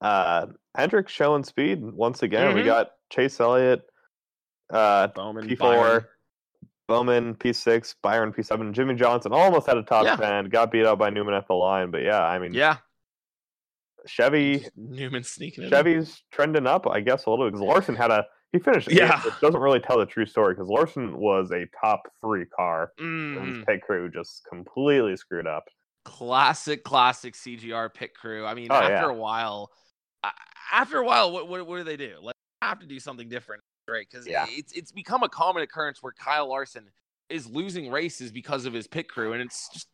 uh 0.00 0.46
Hendrick 0.76 1.08
showing 1.08 1.44
speed 1.44 1.82
once 1.82 2.22
again. 2.22 2.54
We 2.54 2.62
Mhm. 2.62 2.66
got 2.66 2.90
Chase 3.12 3.38
Elliott, 3.38 3.82
uh 4.70 5.06
Bowman, 5.08 5.48
P4, 5.48 5.58
Byron. 5.58 6.04
Bowman 6.88 7.34
P6, 7.34 7.94
Byron 8.02 8.32
P7, 8.32 8.72
Jimmie 8.72 8.94
Johnson 8.94 9.32
almost 9.32 9.66
had 9.66 9.76
a 9.76 9.82
top 9.82 10.04
Yeah. 10.04 10.16
ten, 10.16 10.48
got 10.48 10.70
beat 10.70 10.86
out 10.86 10.98
by 10.98 11.10
Newman 11.10 11.34
at 11.34 11.46
the 11.48 11.54
line, 11.54 11.90
but 11.90 12.02
yeah, 12.02 12.22
I 12.24 12.38
mean 12.38 12.54
yeah, 12.54 12.78
Chevy 14.06 14.66
Newman 14.76 15.22
sneaking 15.24 15.64
in. 15.64 15.70
Chevy's 15.70 16.22
trending 16.32 16.66
up, 16.66 16.86
I 16.86 17.00
guess 17.00 17.26
a 17.26 17.30
little 17.30 17.46
because 17.48 17.60
Larson 17.60 17.94
had 17.94 18.10
a 18.10 18.24
he 18.52 18.58
finished 18.60 18.90
Yeah. 18.90 19.20
which 19.22 19.34
doesn't 19.40 19.60
really 19.60 19.80
tell 19.80 19.98
the 19.98 20.06
true 20.06 20.24
story 20.24 20.54
because 20.54 20.68
Larson 20.68 21.18
was 21.18 21.50
a 21.50 21.66
top 21.80 22.02
three 22.20 22.46
car. 22.46 22.92
and 22.98 23.36
Mhm. 23.36 23.56
his 23.56 23.64
pit 23.66 23.82
crew 23.82 24.08
just 24.10 24.44
completely 24.48 25.16
screwed 25.16 25.46
up. 25.46 25.64
classic, 26.04 26.84
classic 26.84 27.34
CGR 27.34 27.88
pit 27.92 28.14
crew. 28.14 28.46
I 28.46 28.54
mean, 28.54 28.68
Oh, 28.70 28.76
after 28.76 28.92
yeah. 28.92 29.10
a 29.10 29.12
while, 29.12 29.72
after 30.72 30.98
a 30.98 31.04
while, 31.04 31.32
what, 31.32 31.48
what 31.48 31.66
what 31.66 31.78
do 31.78 31.84
they 31.84 31.96
do? 31.96 32.18
Like, 32.22 32.34
have 32.62 32.78
to 32.78 32.86
do 32.86 33.00
something 33.00 33.28
different, 33.28 33.62
right? 33.88 34.06
Because 34.08 34.26
Yeah. 34.26 34.46
it's 34.48 34.72
it's 34.72 34.92
become 34.92 35.24
a 35.24 35.28
common 35.28 35.62
occurrence 35.64 36.02
where 36.02 36.12
Kyle 36.12 36.48
Larson 36.48 36.90
is 37.28 37.48
losing 37.48 37.90
races 37.90 38.30
because 38.30 38.66
of 38.66 38.72
his 38.72 38.86
pit 38.86 39.08
crew, 39.08 39.32
and 39.32 39.42
it's 39.42 39.68
just 39.72 39.88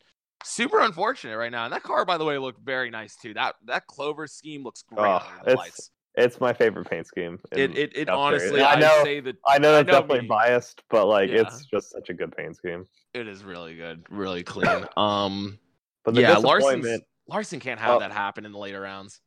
super 0.44 0.80
unfortunate 0.80 1.36
right 1.36 1.52
now. 1.52 1.64
And 1.64 1.72
that 1.72 1.82
car, 1.82 2.04
by 2.04 2.18
the 2.18 2.24
way, 2.24 2.38
looked 2.38 2.60
very 2.64 2.90
nice 2.90 3.16
too. 3.16 3.34
That 3.34 3.54
that 3.66 3.86
Clover 3.86 4.26
scheme 4.26 4.62
looks 4.62 4.82
great 4.82 5.04
Oh, 5.04 5.22
it's 5.46 5.56
lights. 5.56 5.90
It's 6.14 6.40
my 6.40 6.52
favorite 6.52 6.88
paint 6.90 7.06
scheme. 7.06 7.38
It 7.52 7.76
it, 7.76 7.96
it 7.96 8.08
honestly, 8.08 8.60
I 8.60 8.78
know, 8.78 9.02
say 9.02 9.20
that 9.20 9.36
I 9.46 9.58
know 9.58 9.70
I 9.70 9.76
that's 9.82 9.86
know 9.86 10.00
definitely 10.00 10.22
me. 10.22 10.28
biased, 10.28 10.82
but 10.90 11.06
like 11.06 11.30
Yeah. 11.30 11.40
it's 11.42 11.64
just 11.66 11.90
such 11.90 12.10
a 12.10 12.14
good 12.14 12.36
paint 12.36 12.56
scheme. 12.56 12.86
it 13.14 13.26
is 13.28 13.44
really 13.44 13.76
good, 13.76 14.04
really 14.10 14.42
clean. 14.42 14.86
Um, 14.96 15.58
But 16.04 16.14
the 16.14 16.20
yeah, 16.22 16.34
disappointment, 16.34 17.04
Larson 17.28 17.60
can't 17.60 17.80
have 17.80 17.96
Oh. 17.96 17.98
that 18.00 18.12
happen 18.12 18.44
in 18.44 18.52
the 18.52 18.58
later 18.58 18.80
rounds. 18.80 19.20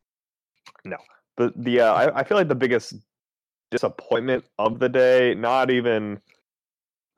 No, 0.84 0.96
but 1.36 1.52
the 1.56 1.80
uh, 1.80 1.92
I, 1.92 2.20
I 2.20 2.24
feel 2.24 2.36
like 2.36 2.48
the 2.48 2.54
biggest 2.54 2.94
disappointment 3.72 4.44
of 4.58 4.78
the 4.78 4.88
day. 4.88 5.34
Not 5.34 5.70
even 5.70 6.20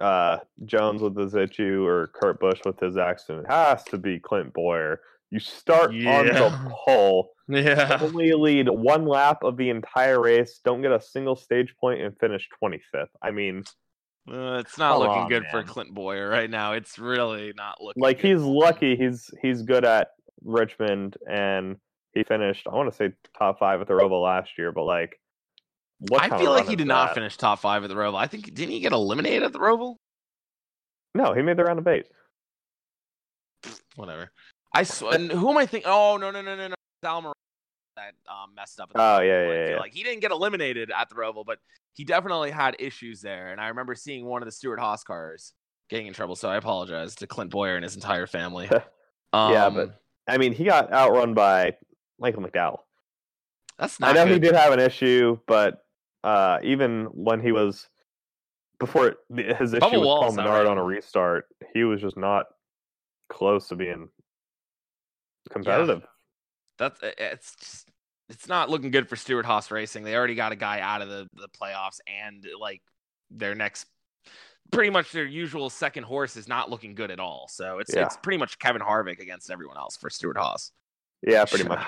uh, 0.00 0.38
Jones 0.64 1.02
with 1.02 1.16
his 1.16 1.34
issue 1.34 1.84
or 1.86 2.08
Kurt 2.08 2.40
Busch 2.40 2.60
with 2.64 2.78
his 2.80 2.96
accident. 2.96 3.46
It 3.46 3.52
has 3.52 3.82
to 3.84 3.98
be 3.98 4.18
Clint 4.18 4.52
Bowyer. 4.54 5.00
You 5.30 5.40
start 5.40 5.90
on 5.90 6.26
the 6.26 6.70
pole, 6.86 7.32
Yeah. 7.48 7.98
only 8.00 8.32
lead 8.32 8.68
one 8.68 9.06
lap 9.06 9.42
of 9.42 9.56
the 9.56 9.68
entire 9.70 10.20
race, 10.20 10.60
don't 10.64 10.80
get 10.82 10.92
a 10.92 11.00
single 11.00 11.36
stage 11.36 11.74
point, 11.80 12.00
and 12.00 12.18
finish 12.18 12.48
25th. 12.62 13.08
I 13.22 13.30
mean, 13.30 13.64
Uh, 14.30 14.58
it's 14.64 14.78
not 14.78 14.98
looking 14.98 15.22
on, 15.22 15.28
good 15.28 15.44
for. 15.50 15.62
Clint 15.64 15.92
Bowyer 15.94 16.28
right 16.28 16.48
now. 16.50 16.72
It's 16.74 16.98
really 16.98 17.52
not 17.56 17.82
looking 17.82 18.02
like 18.02 18.20
good 18.20 18.28
he's 18.28 18.42
lucky 18.42 18.96
he's 18.96 19.30
he's 19.42 19.62
good 19.62 19.84
at 19.84 20.08
Richmond 20.44 21.16
and 21.28 21.76
he 22.12 22.24
finished 22.24 22.66
I 22.70 22.74
want 22.74 22.90
to 22.90 22.96
say 22.96 23.12
top 23.38 23.58
five 23.58 23.80
at 23.80 23.86
the 23.88 23.94
Roval 23.94 24.22
last 24.22 24.50
year, 24.58 24.70
but 24.72 24.84
like 24.84 25.18
I 26.18 26.28
feel 26.38 26.50
like 26.52 26.66
he 26.66 26.72
is 26.72 26.78
did 26.78 26.86
not 26.86 27.08
that? 27.08 27.14
finish 27.14 27.36
top 27.36 27.58
five 27.60 27.82
at 27.82 27.88
the 27.88 27.94
Roval. 27.96 28.16
I 28.16 28.26
think 28.26 28.52
didn't 28.54 28.70
he 28.72 28.80
get 28.80 28.92
eliminated 28.92 29.42
at 29.42 29.52
the 29.52 29.58
Roval? 29.58 29.96
No, 31.14 31.32
he 31.34 31.42
made 31.42 31.56
the 31.56 31.64
round 31.64 31.78
of 31.78 31.86
eight. 31.88 32.06
Whatever. 33.96 34.30
I 34.74 34.82
sw- 34.84 35.02
and 35.12 35.30
who 35.32 35.50
am 35.50 35.56
I 35.58 35.66
thinking? 35.66 35.90
Oh 35.90 36.16
no 36.16 36.30
no 36.30 36.40
no 36.42 36.54
no 36.56 36.68
no. 36.68 36.74
Sal 37.02 37.32
that 37.96 38.14
um, 38.28 38.54
messed 38.54 38.78
up. 38.80 38.90
At 38.90 38.94
the 38.94 39.00
Oh, 39.00 39.04
Roval. 39.20 39.26
yeah, 39.26 39.48
yeah, 39.64 39.70
yeah. 39.70 39.78
Like 39.80 39.92
he 39.92 40.02
didn't 40.04 40.20
get 40.20 40.30
eliminated 40.30 40.92
at 40.96 41.08
the 41.08 41.16
Roval, 41.16 41.44
but 41.44 41.58
he 41.94 42.04
definitely 42.04 42.50
had 42.52 42.76
issues 42.78 43.20
there. 43.20 43.48
And 43.50 43.60
I 43.60 43.68
remember 43.68 43.94
seeing 43.96 44.24
one 44.24 44.40
of 44.42 44.46
the 44.46 44.52
Stewart-Haas 44.52 45.02
cars 45.02 45.52
getting 45.90 46.06
in 46.06 46.12
trouble. 46.14 46.36
So 46.36 46.48
I 46.48 46.56
apologize 46.56 47.16
to 47.16 47.26
Clint 47.26 47.50
Bowyer 47.50 47.74
and 47.74 47.82
his 47.82 47.96
entire 47.96 48.26
family. 48.26 48.68
Yeah, 49.34 49.66
Um, 49.66 49.74
but- 49.74 50.00
I 50.26 50.38
mean, 50.38 50.52
he 50.54 50.64
got 50.64 50.90
outrun 50.92 51.34
by 51.34 51.76
Michael 52.18 52.42
McDowell. 52.42 52.78
that's 53.78 53.98
I 54.02 54.12
know 54.14 54.24
good. 54.24 54.32
he 54.34 54.38
did 54.38 54.54
have 54.54 54.72
an 54.72 54.80
issue, 54.80 55.38
but 55.46 55.84
uh, 56.24 56.58
even 56.62 57.06
when 57.06 57.40
he 57.40 57.52
was 57.52 57.88
before 58.78 59.16
his 59.34 59.74
issue 59.74 59.80
Bubba 59.80 59.92
with 59.92 60.02
Paul 60.02 60.32
Menard 60.32 60.50
alright. 60.50 60.66
on 60.66 60.78
a 60.78 60.84
restart, 60.84 61.46
he 61.74 61.84
was 61.84 62.00
just 62.00 62.16
not 62.16 62.46
close 63.28 63.68
to 63.68 63.76
being 63.76 64.08
competitive. 65.50 66.06
That's 66.78 67.02
uh, 67.02 67.10
it's 67.18 67.56
just, 67.56 67.90
it's 68.28 68.46
not 68.46 68.70
looking 68.70 68.90
good 68.90 69.08
for 69.08 69.16
Stewart-Haas 69.16 69.70
Racing. 69.70 70.04
They 70.04 70.14
already 70.14 70.34
got 70.34 70.52
a 70.52 70.56
guy 70.56 70.80
out 70.80 71.02
of 71.02 71.08
the 71.08 71.28
the 71.34 71.48
playoffs, 71.48 71.98
and 72.06 72.46
like 72.60 72.82
their 73.30 73.54
next, 73.54 73.86
pretty 74.70 74.90
much 74.90 75.10
their 75.12 75.24
usual 75.24 75.70
second 75.70 76.04
horse 76.04 76.36
is 76.36 76.46
not 76.46 76.70
looking 76.70 76.94
good 76.94 77.10
at 77.10 77.18
all. 77.18 77.48
So 77.50 77.78
it's 77.78 77.94
Yeah. 77.94 78.04
it's 78.04 78.16
pretty 78.16 78.38
much 78.38 78.58
Kevin 78.58 78.82
Harvick 78.82 79.18
against 79.20 79.50
everyone 79.50 79.76
else 79.76 79.96
for 79.96 80.08
Stewart-Haas. 80.08 80.72
Yeah, 81.26 81.44
pretty 81.46 81.64
much. 81.64 81.84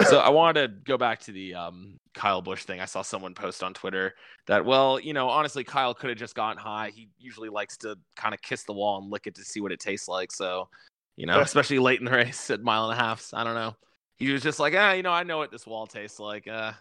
So 0.00 0.18
I 0.18 0.28
wanted 0.30 0.60
to 0.62 0.68
go 0.84 0.96
back 0.96 1.20
to 1.20 1.32
the 1.32 1.54
um, 1.54 1.98
Kyle 2.14 2.40
Busch 2.40 2.62
thing. 2.64 2.80
I 2.80 2.84
saw 2.84 3.02
someone 3.02 3.34
post 3.34 3.62
on 3.62 3.74
Twitter 3.74 4.14
that, 4.46 4.64
well, 4.64 5.00
you 5.00 5.12
know, 5.12 5.28
honestly, 5.28 5.64
Kyle 5.64 5.92
could 5.92 6.08
have 6.10 6.18
just 6.18 6.34
gotten 6.36 6.56
high. 6.56 6.90
He 6.94 7.08
usually 7.18 7.48
likes 7.48 7.76
to 7.78 7.96
kind 8.14 8.32
of 8.32 8.40
kiss 8.40 8.62
the 8.64 8.72
wall 8.72 8.98
and 9.02 9.10
lick 9.10 9.26
it 9.26 9.34
to 9.36 9.42
see 9.44 9.60
what 9.60 9.72
it 9.72 9.80
tastes 9.80 10.06
like. 10.06 10.30
So, 10.32 10.68
you 11.16 11.26
know, 11.26 11.40
especially 11.42 11.80
late 11.80 11.98
in 11.98 12.04
the 12.04 12.12
race 12.12 12.50
at 12.50 12.62
mile 12.62 12.88
and 12.90 12.98
a 12.98 13.02
half. 13.02 13.28
I 13.34 13.42
don't 13.42 13.54
know. 13.54 13.74
He 14.18 14.30
was 14.30 14.42
just 14.42 14.60
like, 14.60 14.74
ah, 14.76 14.92
you 14.92 15.02
know, 15.02 15.12
I 15.12 15.24
know 15.24 15.38
what 15.38 15.50
this 15.50 15.66
wall 15.66 15.86
tastes 15.86 16.20
like. 16.20 16.46
Uh, 16.46 16.72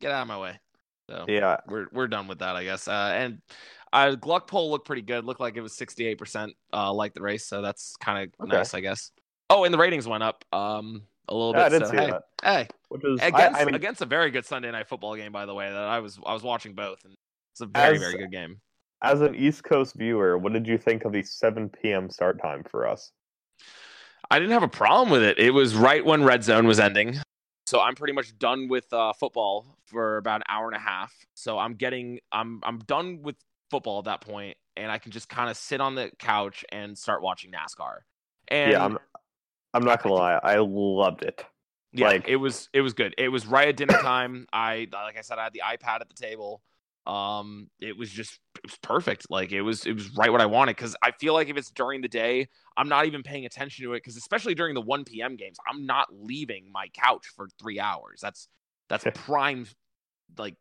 get 0.00 0.10
out 0.12 0.22
of 0.22 0.28
my 0.28 0.38
way. 0.38 0.60
So 1.08 1.26
Yeah, 1.28 1.58
we're 1.68 1.86
we're 1.92 2.08
done 2.08 2.26
with 2.26 2.38
that, 2.40 2.56
I 2.56 2.64
guess. 2.64 2.88
Uh, 2.88 3.12
and 3.14 3.38
uh, 3.92 4.14
Gluck 4.14 4.48
poll 4.48 4.70
looked 4.70 4.86
pretty 4.86 5.02
good. 5.02 5.24
Looked 5.24 5.40
like 5.40 5.56
it 5.56 5.60
was 5.60 5.74
sixty 5.74 6.06
eight 6.06 6.18
percent 6.18 6.54
uh 6.72 6.92
like 6.92 7.14
the 7.14 7.22
race, 7.22 7.46
so 7.46 7.62
that's 7.62 7.96
kind 7.96 8.24
of 8.24 8.40
Okay. 8.44 8.56
nice, 8.58 8.74
I 8.74 8.80
guess. 8.80 9.12
Oh, 9.50 9.64
and 9.64 9.72
the 9.72 9.78
ratings 9.78 10.08
went 10.08 10.22
up 10.22 10.44
um 10.52 11.02
a 11.28 11.34
little 11.34 11.52
Yeah, 11.52 11.64
I 11.64 11.68
bit. 11.68 11.78
did 11.78 11.86
so 11.86 11.90
see 11.92 11.96
hey, 11.98 12.10
that. 12.10 12.22
hey, 12.42 12.68
which 12.88 13.04
is 13.04 13.20
I- 13.20 13.26
against 13.28 13.60
I 13.60 13.64
mean, 13.64 13.74
against 13.74 14.00
a 14.02 14.06
very 14.06 14.30
good 14.30 14.44
Sunday 14.44 14.70
night 14.70 14.88
football 14.88 15.14
game, 15.16 15.32
by 15.32 15.46
the 15.46 15.54
way. 15.54 15.68
That 15.70 15.76
I 15.76 16.00
was 16.00 16.18
I 16.24 16.32
was 16.32 16.42
watching 16.42 16.74
both, 16.74 17.04
and 17.04 17.14
it's 17.52 17.60
a 17.60 17.66
very 17.66 17.96
As- 17.96 18.00
very 18.00 18.18
good 18.18 18.30
game. 18.30 18.60
as 19.02 19.20
an 19.20 19.34
East 19.34 19.64
Coast 19.64 19.94
viewer, 19.96 20.38
what 20.38 20.52
did 20.52 20.66
you 20.66 20.78
think 20.78 21.04
of 21.04 21.12
the 21.12 21.22
7 21.22 21.68
p.m. 21.68 22.08
start 22.08 22.40
time 22.40 22.64
for 22.64 22.86
us? 22.86 23.12
I 24.30 24.38
didn't 24.38 24.52
have 24.52 24.62
a 24.62 24.68
problem 24.68 25.10
with 25.10 25.22
it. 25.22 25.38
It 25.38 25.50
was 25.50 25.74
right 25.74 26.04
when 26.04 26.24
red 26.24 26.42
zone 26.42 26.66
was 26.66 26.80
ending. 26.80 27.18
So 27.66 27.80
I'm 27.80 27.94
pretty 27.94 28.12
much 28.14 28.36
done 28.38 28.68
with 28.68 28.90
uh, 28.92 29.12
football 29.12 29.78
for 29.86 30.16
about 30.18 30.36
an 30.40 30.44
hour 30.48 30.66
and 30.66 30.76
a 30.76 30.80
half. 30.80 31.12
So 31.34 31.58
I'm 31.58 31.74
getting 31.74 32.20
I'm 32.32 32.60
I'm 32.62 32.78
done 32.80 33.22
with 33.22 33.36
football 33.70 33.98
at 34.00 34.04
that 34.06 34.20
point, 34.20 34.56
and 34.76 34.90
I 34.90 34.98
can 34.98 35.12
just 35.12 35.28
kind 35.28 35.50
of 35.50 35.56
sit 35.56 35.80
on 35.80 35.94
the 35.94 36.10
couch 36.18 36.64
and 36.70 36.96
start 36.96 37.22
watching 37.22 37.50
NASCAR. 37.52 37.98
And 38.48 38.72
yeah, 38.72 38.84
I'm 38.84 38.98
I'm 39.74 39.84
not 39.84 40.02
gonna 40.02 40.14
lie, 40.14 40.40
I 40.42 40.56
loved 40.58 41.22
it. 41.22 41.44
yeah, 41.92 42.06
like- 42.06 42.28
it 42.28 42.36
was 42.36 42.68
it 42.72 42.80
was 42.80 42.94
good. 42.94 43.14
It 43.18 43.28
was 43.28 43.46
right 43.46 43.68
at 43.68 43.76
dinner 43.76 43.98
time. 44.00 44.46
I 44.52 44.88
like 44.92 45.18
I 45.18 45.20
said, 45.20 45.38
I 45.38 45.44
had 45.44 45.52
the 45.52 45.62
iPad 45.64 46.00
at 46.00 46.08
the 46.08 46.14
table. 46.14 46.62
Um, 47.06 47.68
it 47.80 47.98
was 47.98 48.08
just 48.10 48.38
it 48.56 48.62
was 48.64 48.78
perfect. 48.82 49.26
Like 49.30 49.52
it 49.52 49.60
was 49.60 49.84
it 49.84 49.92
was 49.92 50.10
right 50.16 50.32
what 50.32 50.40
I 50.40 50.46
wanted 50.46 50.76
because 50.76 50.96
I 51.02 51.10
feel 51.10 51.34
like 51.34 51.50
if 51.50 51.56
it's 51.58 51.70
during 51.70 52.00
the 52.00 52.08
day, 52.08 52.48
I'm 52.78 52.88
not 52.88 53.04
even 53.04 53.22
paying 53.22 53.44
attention 53.44 53.84
to 53.84 53.92
it 53.92 53.98
because 53.98 54.16
especially 54.16 54.54
during 54.54 54.74
the 54.74 54.80
1 54.80 55.04
p.m. 55.04 55.36
games, 55.36 55.58
I'm 55.68 55.84
not 55.84 56.08
leaving 56.10 56.72
my 56.72 56.88
couch 56.94 57.26
for 57.36 57.48
three 57.60 57.78
hours. 57.78 58.20
That's 58.22 58.48
that's 58.88 59.04
prime 59.14 59.66
like 60.38 60.56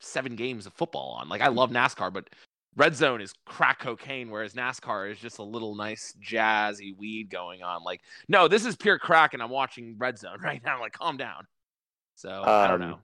seven 0.00 0.34
games 0.34 0.66
of 0.66 0.72
football 0.72 1.16
on. 1.20 1.28
Like 1.28 1.42
I 1.42 1.48
love 1.48 1.70
NASCAR, 1.70 2.12
but 2.12 2.28
Red 2.76 2.96
Zone 2.96 3.20
is 3.20 3.32
crack 3.46 3.80
cocaine, 3.80 4.30
whereas 4.30 4.54
NASCAR 4.54 5.10
is 5.10 5.18
just 5.18 5.38
a 5.38 5.42
little 5.42 5.74
nice 5.76 6.14
jazzy 6.20 6.96
weed 6.96 7.30
going 7.30 7.62
on. 7.62 7.84
Like, 7.84 8.00
no, 8.28 8.48
this 8.48 8.64
is 8.64 8.74
pure 8.76 8.98
crack, 8.98 9.32
and 9.34 9.42
I'm 9.42 9.50
watching 9.50 9.94
Red 9.98 10.18
Zone 10.18 10.38
right 10.42 10.60
now. 10.64 10.80
Like, 10.80 10.92
calm 10.92 11.16
down. 11.16 11.46
So 12.16 12.42
I 12.44 12.68
don't 12.68 12.82
Um, 12.82 12.90
know. 12.90 12.98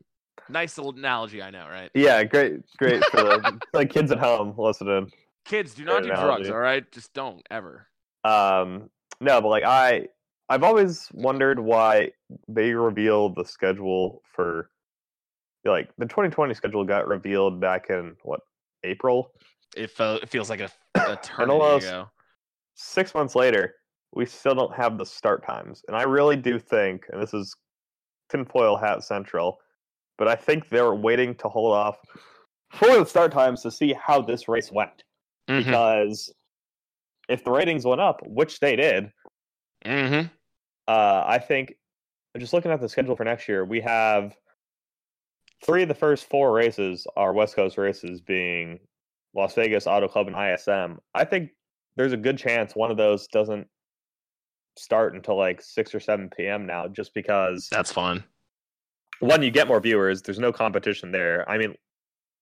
Nice 0.49 0.77
little 0.79 0.93
analogy, 0.97 1.43
I 1.43 1.51
know, 1.51 1.67
right? 1.71 1.91
Yeah, 1.95 2.25
great, 2.25 2.61
great 2.79 3.05
for 3.07 3.19
the 3.23 3.61
like 3.73 3.91
kids 3.91 4.11
at 4.11 4.19
home 4.19 4.55
listening. 4.57 5.11
Kids, 5.45 5.75
do 5.75 5.85
not 5.85 6.03
Great 6.03 6.15
do 6.15 6.21
drugs, 6.21 6.51
all 6.51 6.59
right? 6.59 6.91
Just 6.91 7.13
don't 7.15 7.43
ever. 7.51 7.87
Um, 8.25 8.91
no, 9.21 9.41
but 9.41 9.49
like 9.49 9.65
I, 9.65 10.09
I've 10.49 10.65
always 10.65 11.09
wondered 11.13 11.61
why 11.61 12.11
they 12.49 12.73
revealed 12.73 13.37
the 13.37 13.45
schedule 13.45 14.23
for, 14.35 14.71
like 15.65 15.91
the 15.99 16.07
2020 16.07 16.55
schedule 16.55 16.85
got 16.85 17.07
revealed 17.07 17.61
back 17.61 17.91
in 17.91 18.17
what 18.23 18.41
April. 18.83 19.31
It, 19.77 19.91
it 19.99 20.29
feels 20.29 20.51
like 20.51 20.61
a, 20.61 20.71
a 20.97 21.13
eternity 21.13 21.87
ago. 21.87 22.11
Six 22.75 23.15
months 23.15 23.35
later, 23.35 23.75
we 24.13 24.27
still 24.27 24.55
don't 24.55 24.75
have 24.75 24.99
the 24.99 25.07
start 25.07 25.45
times, 25.47 25.83
and 25.87 25.97
I 25.97 26.03
really 26.03 26.37
do 26.37 26.59
think, 26.59 27.07
and 27.11 27.23
this 27.23 27.35
is 27.35 27.55
tinfoil 28.31 28.77
hat 28.77 29.05
central, 29.05 29.61
but 30.19 30.29
I 30.29 30.37
think 30.37 30.69
they 30.69 30.81
were 30.81 30.95
waiting 30.95 31.35
to 31.37 31.49
hold 31.49 31.75
off 31.75 31.99
for 32.73 32.99
the 32.99 33.05
start 33.05 33.33
times 33.33 33.63
to 33.63 33.71
see 33.71 33.93
how 33.93 34.23
this 34.23 34.49
race 34.49 34.71
went. 34.73 35.05
Mhm. 35.49 35.65
Because 35.65 36.33
if 37.29 37.45
the 37.45 37.51
ratings 37.51 37.85
went 37.85 38.01
up, 38.01 38.21
which 38.27 38.61
they 38.61 38.77
did, 38.77 39.13
Mhm. 39.85 40.31
uh, 40.89 41.25
I 41.27 41.39
think 41.39 41.75
just 42.39 42.53
looking 42.53 42.71
at 42.71 42.81
the 42.81 42.89
schedule 42.89 43.17
for 43.17 43.25
next 43.25 43.49
year, 43.49 43.65
we 43.65 43.81
have 43.81 44.37
three 45.65 45.83
of 45.83 45.89
the 45.89 45.95
first 45.95 46.27
four 46.27 46.53
races 46.53 47.07
are 47.17 47.33
West 47.33 47.55
Coast 47.57 47.77
races, 47.77 48.21
being 48.21 48.81
Las 49.35 49.55
Vegas 49.55 49.87
Auto 49.87 50.09
Club 50.09 50.29
and 50.29 50.37
ISM. 50.37 50.99
I 51.15 51.25
think 51.25 51.51
there's 51.97 52.13
a 52.13 52.17
good 52.17 52.39
chance 52.39 52.75
one 52.75 52.91
of 52.91 52.97
those 52.97 53.27
doesn't 53.29 53.67
start 54.77 55.15
until 55.15 55.37
like 55.37 55.61
six 55.61 55.95
or 55.95 56.01
seven 56.01 56.31
p.m. 56.37 56.67
now, 56.67 56.89
just 56.89 57.13
because 57.15 57.69
That's 57.71 57.93
fun. 57.93 58.25
one, 59.21 59.43
you 59.43 59.51
get 59.51 59.69
more 59.69 59.81
viewers. 59.81 60.23
There's 60.23 60.39
no 60.39 60.53
competition 60.53 61.13
there. 61.13 61.49
I 61.49 61.59
mean, 61.59 61.75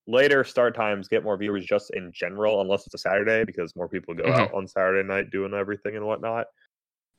later 0.07 0.43
start 0.43 0.75
times 0.75 1.07
get 1.07 1.23
more 1.23 1.37
viewers 1.37 1.65
just 1.65 1.91
in 1.93 2.11
general, 2.13 2.61
unless 2.61 2.85
it's 2.85 2.95
a 2.95 2.97
Saturday 2.99 3.43
because 3.43 3.75
more 3.75 3.87
people 3.89 4.13
go 4.13 4.23
Mhm. 4.23 4.33
out 4.39 4.53
on 4.53 4.67
Saturday 4.67 5.07
night 5.07 5.29
doing 5.29 5.53
everything 5.53 5.95
and 5.95 6.05
whatnot. 6.05 6.47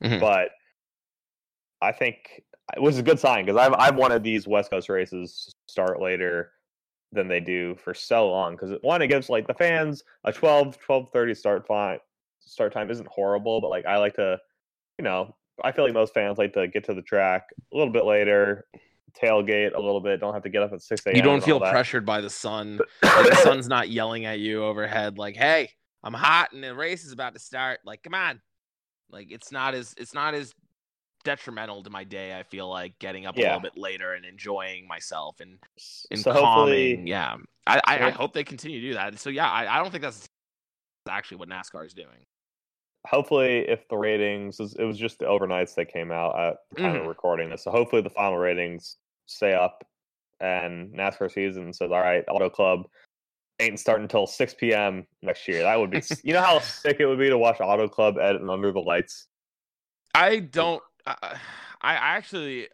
Mhm. 0.03 0.19
But 0.19 0.49
I 1.81 1.91
think 1.91 2.43
it 2.75 2.81
was 2.81 2.97
a 2.97 3.03
good 3.03 3.19
sign 3.19 3.45
because 3.45 3.59
I've 3.59 3.73
I've 3.73 3.95
wanted 3.95 4.23
these 4.23 4.47
West 4.47 4.71
Coast 4.71 4.89
races 4.89 5.45
to 5.67 5.71
start 5.71 6.01
later 6.01 6.53
than 7.11 7.27
they 7.27 7.39
do 7.39 7.75
for 7.75 7.93
so 7.93 8.29
long 8.29 8.55
because 8.55 8.77
one 8.81 9.01
it 9.01 9.07
gives 9.07 9.29
like 9.29 9.45
the 9.47 9.53
fans 9.53 10.03
a 10.23 10.31
12 10.31 10.77
12:30 10.87 11.35
start 11.35 11.67
fine 11.67 11.99
start 12.39 12.73
time 12.73 12.89
isn't 12.89 13.07
horrible 13.07 13.59
but 13.59 13.69
like 13.69 13.85
I 13.85 13.97
like 13.97 14.15
to 14.15 14.39
you 14.97 15.03
know 15.03 15.35
I 15.63 15.71
feel 15.71 15.85
like 15.85 15.93
most 15.93 16.13
fans 16.13 16.37
like 16.37 16.53
to 16.53 16.67
get 16.67 16.85
to 16.85 16.93
the 16.93 17.01
track 17.01 17.47
a 17.73 17.77
little 17.77 17.91
bit 17.91 18.05
later 18.05 18.65
tailgate 19.13 19.75
a 19.75 19.79
little 19.79 20.01
bit 20.01 20.19
don't 20.19 20.33
have 20.33 20.43
to 20.43 20.49
get 20.49 20.63
up 20.63 20.73
at 20.73 20.81
6 20.81 21.05
a.m. 21.07 21.15
You 21.15 21.21
don't 21.21 21.43
feel 21.43 21.59
pressured 21.59 22.05
by 22.05 22.21
the 22.21 22.29
sun. 22.29 22.79
Like, 23.01 23.29
the 23.29 23.35
sun's 23.43 23.67
not 23.67 23.89
yelling 23.89 24.25
at 24.25 24.39
you 24.39 24.63
overhead, 24.63 25.17
like, 25.17 25.35
"Hey, 25.35 25.69
I'm 26.03 26.13
hot 26.13 26.53
and 26.53 26.63
the 26.63 26.73
race 26.73 27.03
is 27.03 27.11
about 27.11 27.33
to 27.33 27.39
start." 27.39 27.79
Like, 27.85 28.03
come 28.03 28.13
on. 28.13 28.41
Like, 29.09 29.31
it's 29.31 29.51
not 29.51 29.73
as 29.73 29.93
it's 29.97 30.13
not 30.13 30.33
as 30.33 30.53
detrimental 31.23 31.83
to 31.83 31.89
my 31.89 32.03
day. 32.03 32.37
I 32.37 32.43
feel 32.43 32.69
like 32.69 32.97
getting 32.99 33.25
up 33.25 33.37
a 33.37 33.39
little 33.39 33.59
bit 33.61 33.77
later 33.77 34.13
and 34.13 34.25
enjoying 34.25 34.87
myself 34.87 35.39
and 35.39 35.57
and 36.11 36.19
so 36.19 36.31
calming. 36.33 37.07
Yeah, 37.07 37.35
I, 37.67 37.81
I, 37.85 38.03
I 38.07 38.09
hope 38.11 38.33
they 38.33 38.43
continue 38.43 38.81
to 38.81 38.87
do 38.87 38.93
that. 38.95 39.17
So 39.19 39.29
yeah, 39.29 39.49
I, 39.49 39.75
I 39.75 39.81
don't 39.81 39.91
think 39.91 40.03
that's 40.03 40.27
actually 41.09 41.37
what 41.37 41.49
NASCAR 41.49 41.85
is 41.85 41.93
doing. 41.93 42.25
hopefully 43.07 43.67
if 43.67 43.87
the 43.89 43.97
ratings 43.97 44.59
it 44.59 44.83
was 44.83 44.97
just 44.97 45.17
the 45.17 45.25
overnights 45.25 45.73
that 45.73 45.91
came 45.91 46.11
out 46.11 46.37
at 46.39 46.57
the 46.69 46.81
time 46.81 46.93
Mhm. 46.93 47.01
of 47.01 47.07
recording 47.07 47.49
this 47.49 47.63
so 47.63 47.71
hopefully 47.71 48.03
the 48.03 48.11
final 48.11 48.37
ratings 48.37 48.97
stay 49.25 49.53
up 49.55 49.83
and 50.39 50.93
NASCAR 50.93 51.31
season 51.31 51.71
says, 51.73 51.91
"All 51.91 51.99
right, 51.99 52.23
Auto 52.27 52.49
Club 52.49 52.87
ain't 53.59 53.79
starting 53.79 54.03
until 54.03 54.25
6 54.27 54.53
p.m. 54.55 55.05
next 55.21 55.47
year." 55.47 55.61
That 55.61 55.79
would 55.79 55.91
be, 55.91 56.01
you 56.23 56.33
know, 56.33 56.41
how 56.41 56.57
sick 56.59 56.97
it 56.99 57.05
would 57.05 57.19
be 57.19 57.29
to 57.29 57.37
watch 57.37 57.61
Auto 57.61 57.87
Club 57.87 58.17
at 58.17 58.35
and 58.35 58.49
under 58.49 58.71
the 58.71 58.79
lights. 58.79 59.27
I 60.15 60.39
don't. 60.39 60.81
I, 61.05 61.37
I 61.81 61.93
actually. 61.95 62.67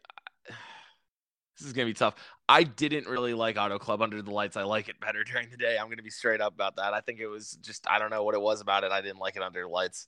This 1.60 1.66
is 1.68 1.74
gonna 1.74 1.88
be 1.88 1.94
tough. 1.94 2.14
I 2.48 2.64
didn't 2.64 3.08
really 3.08 3.34
like 3.34 3.58
Auto 3.58 3.80
Club 3.80 4.02
under 4.04 4.22
the 4.22 4.30
lights. 4.32 4.56
I 4.58 4.64
like 4.64 4.90
it 4.90 5.00
better 5.00 5.24
during 5.24 5.50
the 5.50 5.58
day. 5.58 5.78
I'm 5.78 5.90
gonna 5.90 6.04
be 6.04 6.10
straight 6.12 6.40
up 6.40 6.54
about 6.54 6.76
that. 6.76 6.94
I 6.94 7.02
think 7.02 7.20
it 7.20 7.28
was 7.28 7.52
just 7.62 7.90
I 7.90 7.98
don't 8.00 8.12
know 8.12 8.24
what 8.24 8.36
it 8.36 8.42
was 8.42 8.62
about 8.62 8.84
it. 8.84 8.92
I 8.92 9.02
didn't 9.02 9.20
like 9.20 9.36
it 9.36 9.42
under 9.42 9.62
the 9.62 9.68
lights. 9.68 10.08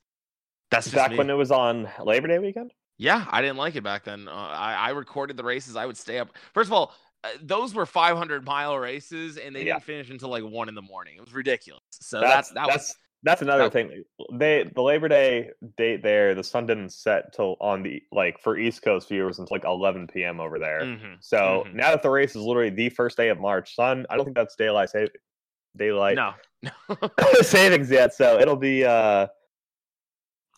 That's 0.70 0.90
Back 0.94 1.12
me. 1.12 1.18
when 1.18 1.30
it 1.32 1.34
was 1.34 1.52
on 1.52 1.90
Labor 2.04 2.28
Day 2.28 2.38
weekend. 2.38 2.72
Yeah, 3.00 3.26
I 3.32 3.42
didn't 3.42 3.58
like 3.58 3.76
it 3.76 3.84
back 3.84 4.04
then. 4.04 4.28
Uh, 4.28 4.32
I, 4.34 4.74
I 4.76 4.90
recorded 4.90 5.38
the 5.38 5.44
races. 5.44 5.76
I 5.76 5.86
would 5.88 5.98
stay 5.98 6.20
up. 6.20 6.30
First 6.54 6.68
of 6.68 6.74
all, 6.74 6.94
uh, 7.24 7.30
those 7.42 7.74
were 7.74 7.86
500 7.88 8.46
mile 8.46 8.78
races, 8.78 9.38
and 9.38 9.56
they 9.56 9.64
Yeah. 9.66 9.74
didn't 9.76 9.86
finish 9.86 10.10
until 10.12 10.30
like 10.30 10.44
one 10.44 10.70
in 10.70 10.76
the 10.76 10.82
morning. 10.84 11.16
It 11.18 11.22
was 11.22 11.34
ridiculous. 11.34 11.82
So 11.94 12.20
That's 12.20 12.50
that's 12.50 12.52
that 12.52 12.68
that's 12.68 12.90
was 12.90 12.96
that's 13.24 13.42
another 13.42 13.70
thing. 13.70 14.04
They 14.34 14.70
the 14.74 14.82
Labor 14.82 15.08
Day 15.08 15.50
date 15.78 16.02
there, 16.04 16.36
the 16.36 16.44
sun 16.44 16.66
didn't 16.66 16.90
set 16.94 17.34
till 17.34 17.58
on 17.60 17.84
the 17.84 18.02
like 18.12 18.40
for 18.42 18.58
East 18.58 18.82
Coast 18.82 19.10
viewers 19.10 19.40
until 19.40 19.56
like 19.56 19.66
11 19.66 20.08
p.m. 20.08 20.40
over 20.40 20.58
there. 20.60 20.82
mhm. 20.82 21.18
So 21.20 21.66
Mhm. 21.68 21.74
now 21.74 21.92
that 21.92 22.02
the 22.02 22.10
race 22.10 22.32
is 22.36 22.44
literally 22.44 22.70
the 22.70 22.90
first 22.90 23.18
day 23.18 23.30
of 23.30 23.40
March, 23.40 23.76
sun, 23.76 24.06
I 24.10 24.16
don't 24.16 24.26
think 24.26 24.38
that's 24.38 24.56
daylight 24.56 24.90
save, 24.90 25.10
daylight 25.76 26.16
no. 26.16 26.34
savings 27.42 27.90
yet. 27.92 28.14
So 28.14 28.40
it'll 28.40 28.56
be 28.56 28.86
uh, 28.86 29.28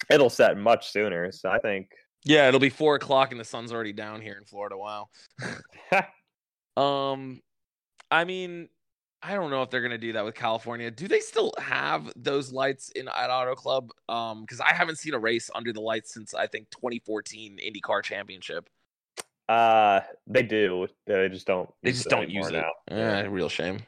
it'll 0.09 0.29
set 0.29 0.57
much 0.57 0.91
sooner. 0.91 1.31
So 1.31 1.49
I 1.49 1.59
think 1.59 1.89
yeah, 2.23 2.47
it'll 2.47 2.59
be 2.59 2.69
four 2.69 2.95
o'clock 2.95 3.31
and 3.31 3.39
the 3.39 3.43
sun's 3.45 3.73
already 3.73 3.93
down 3.93 4.21
here 4.21 4.37
in 4.37 4.45
Florida. 4.45 4.77
Wow. 4.77 5.09
Um, 6.77 7.41
I 8.09 8.23
mean, 8.23 8.69
I 9.23 9.33
don't 9.35 9.51
know 9.51 9.61
if 9.61 9.69
they're 9.69 9.81
gonna 9.81 9.97
do 9.97 10.13
that 10.13 10.25
with 10.25 10.33
California. 10.35 10.89
Do 10.89 11.07
they 11.07 11.19
still 11.19 11.53
have 11.59 12.11
those 12.15 12.51
lights 12.51 12.89
in 12.89 13.07
at 13.07 13.29
Auto 13.29 13.53
Club? 13.55 13.91
Um, 14.09 14.41
because 14.41 14.59
I 14.59 14.73
haven't 14.73 14.97
seen 14.97 15.13
a 15.13 15.19
race 15.19 15.49
under 15.53 15.71
the 15.71 15.81
lights 15.81 16.13
since 16.13 16.33
I 16.33 16.47
think 16.47 16.69
2014 16.71 17.59
IndyCar 17.63 18.03
Championship. 18.03 18.67
uh, 19.49 19.99
they 20.27 20.43
do. 20.43 20.87
They 21.05 21.29
just 21.29 21.45
don't. 21.45 21.69
They 21.83 21.91
just 21.91 22.09
don't 22.09 22.29
use 22.29 22.47
it. 22.47 22.53
now. 22.53 22.71
Yeah, 22.89 23.21
real 23.29 23.49
shame. 23.49 23.79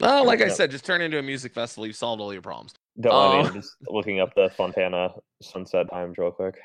Well, 0.00 0.26
like 0.26 0.42
I 0.42 0.48
said, 0.48 0.70
just 0.70 0.84
turn 0.84 1.00
into 1.00 1.18
a 1.18 1.22
music 1.22 1.54
festival. 1.54 1.86
You've 1.86 1.96
solved 1.96 2.20
all 2.20 2.32
your 2.32 2.42
problems. 2.42 2.74
Don't 3.00 3.12
Oh. 3.14 3.40
I'm 3.48 3.54
just 3.54 3.76
looking 3.88 4.20
up 4.20 4.34
the 4.34 4.50
Fontana 4.50 5.10
sunset 5.40 5.88
times 5.90 6.18
real 6.18 6.32
quick. 6.32 6.56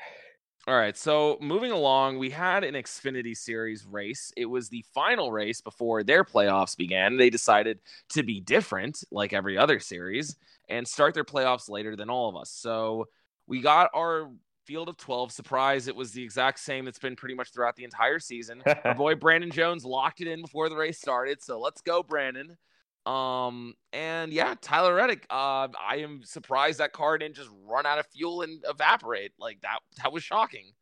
All 0.70 0.76
right, 0.76 0.96
so 0.96 1.36
moving 1.40 1.72
along, 1.72 2.18
we 2.18 2.30
had 2.30 2.62
an 2.62 2.74
Xfinity 2.74 3.36
Series 3.36 3.84
race. 3.84 4.32
It 4.36 4.46
was 4.46 4.68
the 4.68 4.84
final 4.94 5.32
race 5.32 5.60
before 5.60 6.04
their 6.04 6.22
playoffs 6.22 6.76
began. 6.76 7.16
They 7.16 7.28
decided 7.28 7.80
to 8.10 8.22
be 8.22 8.38
different, 8.38 9.02
like 9.10 9.32
every 9.32 9.58
other 9.58 9.80
series, 9.80 10.36
and 10.68 10.86
start 10.86 11.14
their 11.14 11.24
playoffs 11.24 11.68
later 11.68 11.96
than 11.96 12.08
all 12.08 12.28
of 12.28 12.36
us. 12.36 12.50
So 12.50 13.08
we 13.48 13.60
got 13.60 13.90
our 13.94 14.30
field 14.64 14.88
of 14.88 14.96
12. 14.96 15.32
Surprise, 15.32 15.88
it 15.88 15.96
was 15.96 16.12
the 16.12 16.22
exact 16.22 16.60
same 16.60 16.84
that's 16.84 17.00
been 17.00 17.16
pretty 17.16 17.34
much 17.34 17.50
throughout 17.50 17.74
the 17.74 17.82
entire 17.82 18.20
season. 18.20 18.62
Our 18.84 18.94
boy 18.94 19.14
Brandon 19.16 19.50
Jones 19.50 19.84
locked 19.84 20.20
it 20.20 20.28
in 20.28 20.40
before 20.40 20.68
the 20.68 20.76
race 20.76 21.00
started, 21.00 21.42
so 21.42 21.58
let's 21.58 21.80
go, 21.80 22.04
Brandon. 22.04 22.56
Um, 23.06 23.74
and 23.92 24.32
yeah, 24.32 24.54
Tyler 24.60 24.94
Reddick. 24.94 25.26
Uh, 25.30 25.68
I 25.78 25.96
am 25.98 26.22
surprised 26.24 26.78
that 26.80 26.92
car 26.92 27.18
didn't 27.18 27.36
just 27.36 27.50
run 27.66 27.86
out 27.86 27.98
of 27.98 28.06
fuel 28.06 28.42
and 28.42 28.62
evaporate. 28.68 29.32
Like 29.38 29.60
that, 29.62 29.78
that 30.02 30.12
was 30.12 30.22
shocking. 30.22 30.72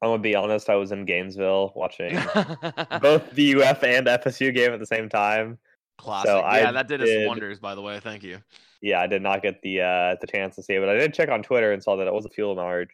I'm 0.00 0.10
gonna 0.10 0.22
be 0.22 0.34
honest. 0.36 0.70
I 0.70 0.76
was 0.76 0.92
in 0.92 1.04
Gainesville 1.04 1.72
watching 1.74 2.14
both 3.02 3.30
the 3.32 3.62
UF 3.62 3.82
and 3.82 4.06
FSU 4.06 4.54
game 4.54 4.72
at 4.72 4.78
the 4.78 4.86
same 4.86 5.08
time. 5.08 5.58
Classic. 5.98 6.30
I 6.30 6.60
yeah, 6.60 6.70
that 6.72 6.86
did, 6.86 7.02
us 7.02 7.08
wonders. 7.26 7.58
By 7.58 7.74
the 7.74 7.82
way, 7.82 7.98
thank 7.98 8.22
you. 8.22 8.38
Yeah, 8.80 9.00
I 9.00 9.08
did 9.08 9.22
not 9.22 9.42
get 9.42 9.60
the 9.62 9.80
uh 9.80 10.16
the 10.20 10.28
chance 10.28 10.54
to 10.54 10.62
see 10.62 10.74
it, 10.74 10.80
but 10.80 10.88
I 10.88 10.94
did 10.94 11.12
check 11.12 11.28
on 11.28 11.42
Twitter 11.42 11.72
and 11.72 11.82
saw 11.82 11.96
that 11.96 12.06
it 12.06 12.12
was 12.14 12.24
a 12.24 12.28
fuel 12.28 12.54
mileage 12.54 12.90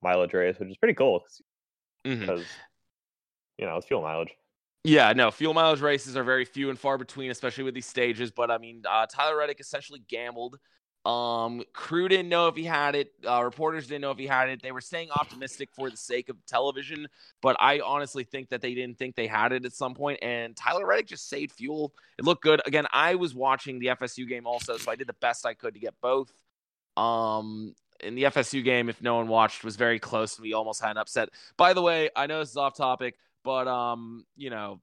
mileage 0.00 0.32
race, 0.32 0.56
which 0.60 0.68
is 0.68 0.76
pretty 0.76 0.94
cool 0.94 1.24
Mhm. 2.06 2.20
because 2.20 2.46
you 3.58 3.66
know 3.66 3.76
it's 3.76 3.86
fuel 3.86 4.02
mileage. 4.02 4.30
Yeah, 4.84 5.12
no, 5.12 5.30
fuel 5.30 5.54
mileage 5.54 5.80
races 5.80 6.16
are 6.16 6.24
very 6.24 6.44
few 6.44 6.70
and 6.70 6.78
far 6.78 6.98
between, 6.98 7.30
especially 7.30 7.64
with 7.64 7.74
these 7.74 7.86
stages. 7.86 8.30
But 8.30 8.50
I 8.50 8.58
mean, 8.58 8.82
uh, 8.88 9.06
Tyler 9.06 9.36
Reddick 9.36 9.60
essentially 9.60 10.02
gambled. 10.08 10.58
Um, 11.04 11.62
crew 11.72 12.08
didn't 12.08 12.28
know 12.28 12.48
if 12.48 12.56
he 12.56 12.64
had 12.64 12.94
it. 12.94 13.12
Uh, 13.26 13.42
reporters 13.42 13.86
didn't 13.86 14.02
know 14.02 14.10
if 14.10 14.18
he 14.18 14.26
had 14.26 14.48
it. 14.50 14.62
They 14.62 14.72
were 14.72 14.80
staying 14.80 15.10
optimistic 15.10 15.70
for 15.72 15.90
the 15.90 15.96
sake 15.96 16.28
of 16.28 16.36
television, 16.46 17.06
but 17.40 17.56
I 17.60 17.80
honestly 17.80 18.24
think 18.24 18.50
that 18.50 18.60
they 18.60 18.74
didn't 18.74 18.98
think 18.98 19.14
they 19.14 19.26
had 19.26 19.52
it 19.52 19.64
at 19.64 19.72
some 19.72 19.94
point. 19.94 20.18
And 20.22 20.54
Tyler 20.54 20.86
Reddick 20.86 21.06
just 21.06 21.28
saved 21.28 21.52
fuel. 21.52 21.94
It 22.18 22.24
looked 22.24 22.42
good. 22.42 22.60
Again, 22.66 22.86
I 22.92 23.14
was 23.14 23.34
watching 23.34 23.78
the 23.78 23.86
FSU 23.86 24.28
game 24.28 24.46
also, 24.46 24.76
so 24.76 24.90
I 24.90 24.96
did 24.96 25.06
the 25.06 25.14
best 25.14 25.46
I 25.46 25.54
could 25.54 25.74
to 25.74 25.80
get 25.80 25.94
both. 26.02 26.32
Um, 26.96 27.74
in 28.00 28.14
the 28.14 28.24
FSU 28.24 28.62
game, 28.62 28.88
if 28.88 29.00
no 29.00 29.16
one 29.16 29.28
watched, 29.28 29.64
was 29.64 29.76
very 29.76 29.98
close, 29.98 30.36
and 30.36 30.42
we 30.42 30.52
almost 30.52 30.82
had 30.82 30.92
an 30.92 30.98
upset. 30.98 31.30
By 31.56 31.72
the 31.72 31.82
way, 31.82 32.10
I 32.14 32.26
know 32.26 32.40
this 32.40 32.50
is 32.50 32.56
off 32.56 32.76
topic, 32.76 33.16
but 33.48 33.66
um, 33.66 34.26
you 34.36 34.50
know, 34.50 34.78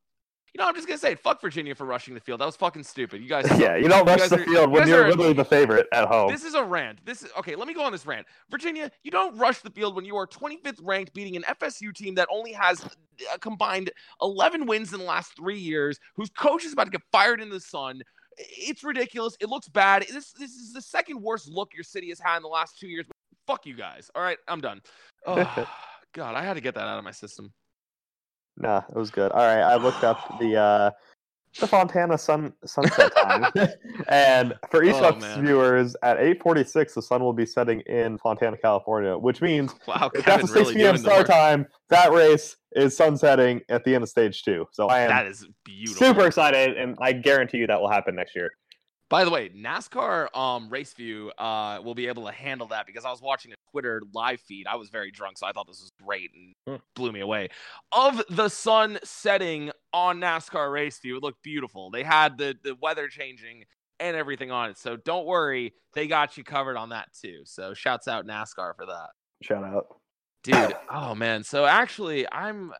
you 0.55 0.57
know, 0.59 0.67
I'm 0.67 0.73
just 0.73 0.87
gonna 0.87 0.97
say, 0.97 1.13
fuck 1.13 1.39
Virginia 1.39 1.75
for 1.75 1.85
rushing 1.85 2.15
the 2.15 2.19
field. 2.19 2.41
That 2.41 2.47
was 2.47 2.55
fucking 2.55 2.81
stupid. 2.81 3.21
You 3.21 3.29
guys, 3.29 3.45
yeah, 3.59 3.75
you 3.75 3.87
don't 3.87 4.07
rush 4.07 4.21
guys 4.21 4.31
the 4.31 4.41
are- 4.41 4.43
field 4.43 4.71
when 4.71 4.87
you're 4.87 5.07
literally 5.07 5.33
the 5.33 5.45
favorite 5.45 5.85
at 5.93 6.07
home. 6.07 6.31
this 6.31 6.43
is 6.43 6.55
a 6.55 6.63
rant. 6.63 7.05
This 7.05 7.21
is 7.21 7.29
okay. 7.37 7.55
Let 7.55 7.67
me 7.67 7.75
go 7.75 7.83
on 7.83 7.91
this 7.91 8.07
rant. 8.07 8.25
Virginia, 8.49 8.89
you 9.03 9.11
don't 9.11 9.37
rush 9.37 9.59
the 9.59 9.69
field 9.69 9.95
when 9.95 10.03
you 10.03 10.15
are 10.15 10.25
25th 10.25 10.79
ranked, 10.81 11.13
beating 11.13 11.35
an 11.35 11.43
FSU 11.43 11.93
team 11.93 12.15
that 12.15 12.27
only 12.31 12.53
has 12.53 12.83
a 13.31 13.37
combined 13.37 13.91
11 14.23 14.65
wins 14.65 14.93
in 14.93 14.99
the 14.99 15.05
last 15.05 15.35
three 15.37 15.59
years, 15.59 15.99
whose 16.15 16.31
coach 16.31 16.65
is 16.65 16.73
about 16.73 16.85
to 16.85 16.89
get 16.89 17.03
fired 17.11 17.39
in 17.39 17.51
the 17.51 17.59
sun. 17.59 18.01
It's 18.39 18.83
ridiculous. 18.83 19.37
It 19.39 19.47
looks 19.49 19.67
bad. 19.69 20.07
This 20.11 20.31
this 20.31 20.55
is 20.55 20.73
the 20.73 20.81
second 20.81 21.21
worst 21.21 21.47
look 21.51 21.75
your 21.75 21.83
city 21.83 22.09
has 22.09 22.19
had 22.19 22.37
in 22.37 22.41
the 22.41 22.49
last 22.49 22.79
two 22.79 22.87
years. 22.87 23.05
Fuck 23.45 23.67
you 23.67 23.75
guys. 23.75 24.09
All 24.15 24.23
right, 24.23 24.39
I'm 24.47 24.59
done. 24.59 24.81
Oh, 25.27 25.67
God, 26.13 26.33
I 26.35 26.43
had 26.43 26.53
to 26.53 26.61
get 26.61 26.73
that 26.75 26.87
out 26.87 26.97
of 26.97 27.03
my 27.03 27.11
system. 27.11 27.51
Nah, 28.57 28.83
it 28.89 28.95
was 28.95 29.11
good. 29.11 29.31
All 29.31 29.45
right, 29.45 29.61
I 29.61 29.75
looked 29.75 30.03
up 30.03 30.39
the 30.39 30.55
uh 30.57 30.91
the 31.59 31.67
Fontana 31.67 32.17
sun 32.17 32.53
sunset 32.65 33.13
time, 33.15 33.47
and 34.09 34.53
for 34.71 34.83
East 34.83 34.99
Oh, 35.01 35.17
viewers, 35.39 35.95
at 36.03 36.17
8:46, 36.17 36.93
the 36.95 37.01
sun 37.01 37.23
will 37.23 37.33
be 37.33 37.45
setting 37.45 37.79
in 37.81 38.17
Fontana, 38.17 38.57
California, 38.57 39.17
which 39.17 39.41
means 39.41 39.73
Wow, 39.87 40.11
if 40.13 40.25
Kevin 40.25 40.41
that's 40.41 40.51
a 40.51 40.53
6 40.53 40.59
really 40.59 40.73
p.m. 40.73 40.97
start 40.97 41.27
time. 41.27 41.65
That 41.89 42.11
race 42.11 42.57
is 42.73 42.95
sunsetting 42.97 43.61
at 43.69 43.85
the 43.85 43.95
end 43.95 44.03
of 44.03 44.09
stage 44.09 44.43
two. 44.43 44.67
So 44.71 44.87
I 44.87 45.01
am 45.01 45.09
That 45.09 45.27
is 45.27 45.47
beautiful. 45.63 46.07
super 46.07 46.25
excited, 46.27 46.77
and 46.77 46.97
I 46.99 47.13
guarantee 47.13 47.59
you 47.59 47.67
that 47.67 47.79
will 47.79 47.89
happen 47.89 48.15
next 48.15 48.35
year. 48.35 48.51
By 49.09 49.23
the 49.23 49.29
way, 49.29 49.49
NASCAR 49.49 50.35
um 50.35 50.69
race 50.69 50.93
view 50.93 51.31
uh 51.37 51.79
will 51.83 51.95
be 51.95 52.07
able 52.07 52.25
to 52.25 52.31
handle 52.31 52.67
that 52.67 52.85
because 52.85 53.05
I 53.05 53.11
was 53.11 53.21
watching 53.21 53.51
a 53.51 53.55
Twitter 53.71 54.01
live 54.13 54.41
feed. 54.41 54.67
I 54.67 54.75
was 54.75 54.89
very 54.89 55.11
drunk, 55.11 55.37
so 55.37 55.45
I 55.45 55.51
thought 55.51 55.67
this 55.67 55.81
was 55.81 55.91
great 56.03 56.31
and 56.33 56.53
Hmm. 56.67 56.83
blew 56.95 57.11
me 57.11 57.19
away. 57.19 57.49
Of 57.91 58.23
the 58.29 58.49
sun 58.49 58.97
setting 59.03 59.71
on 59.93 60.19
NASCAR 60.19 60.71
race 60.71 60.99
view, 60.99 61.17
it 61.17 61.23
looked 61.23 61.43
beautiful. 61.43 61.91
They 61.91 62.03
had 62.03 62.37
the 62.37 62.57
the 62.63 62.75
weather 62.81 63.07
changing 63.07 63.65
and 63.99 64.17
everything 64.17 64.51
on 64.51 64.71
it. 64.71 64.77
So 64.77 64.97
don't 64.97 65.25
worry, 65.25 65.73
they 65.93 66.07
got 66.07 66.37
you 66.37 66.43
covered 66.43 66.75
on 66.75 66.89
that 66.89 67.09
too. 67.13 67.41
So 67.45 67.73
shouts 67.73 68.07
out 68.07 68.25
NASCAR 68.25 68.75
for 68.75 68.85
that. 68.87 69.09
Shout 69.41 69.63
out. 69.63 69.85
Dude, 70.43 70.73
oh 70.89 71.13
man. 71.15 71.43
So 71.43 71.65
actually 71.65 72.25
I'm 72.31 72.73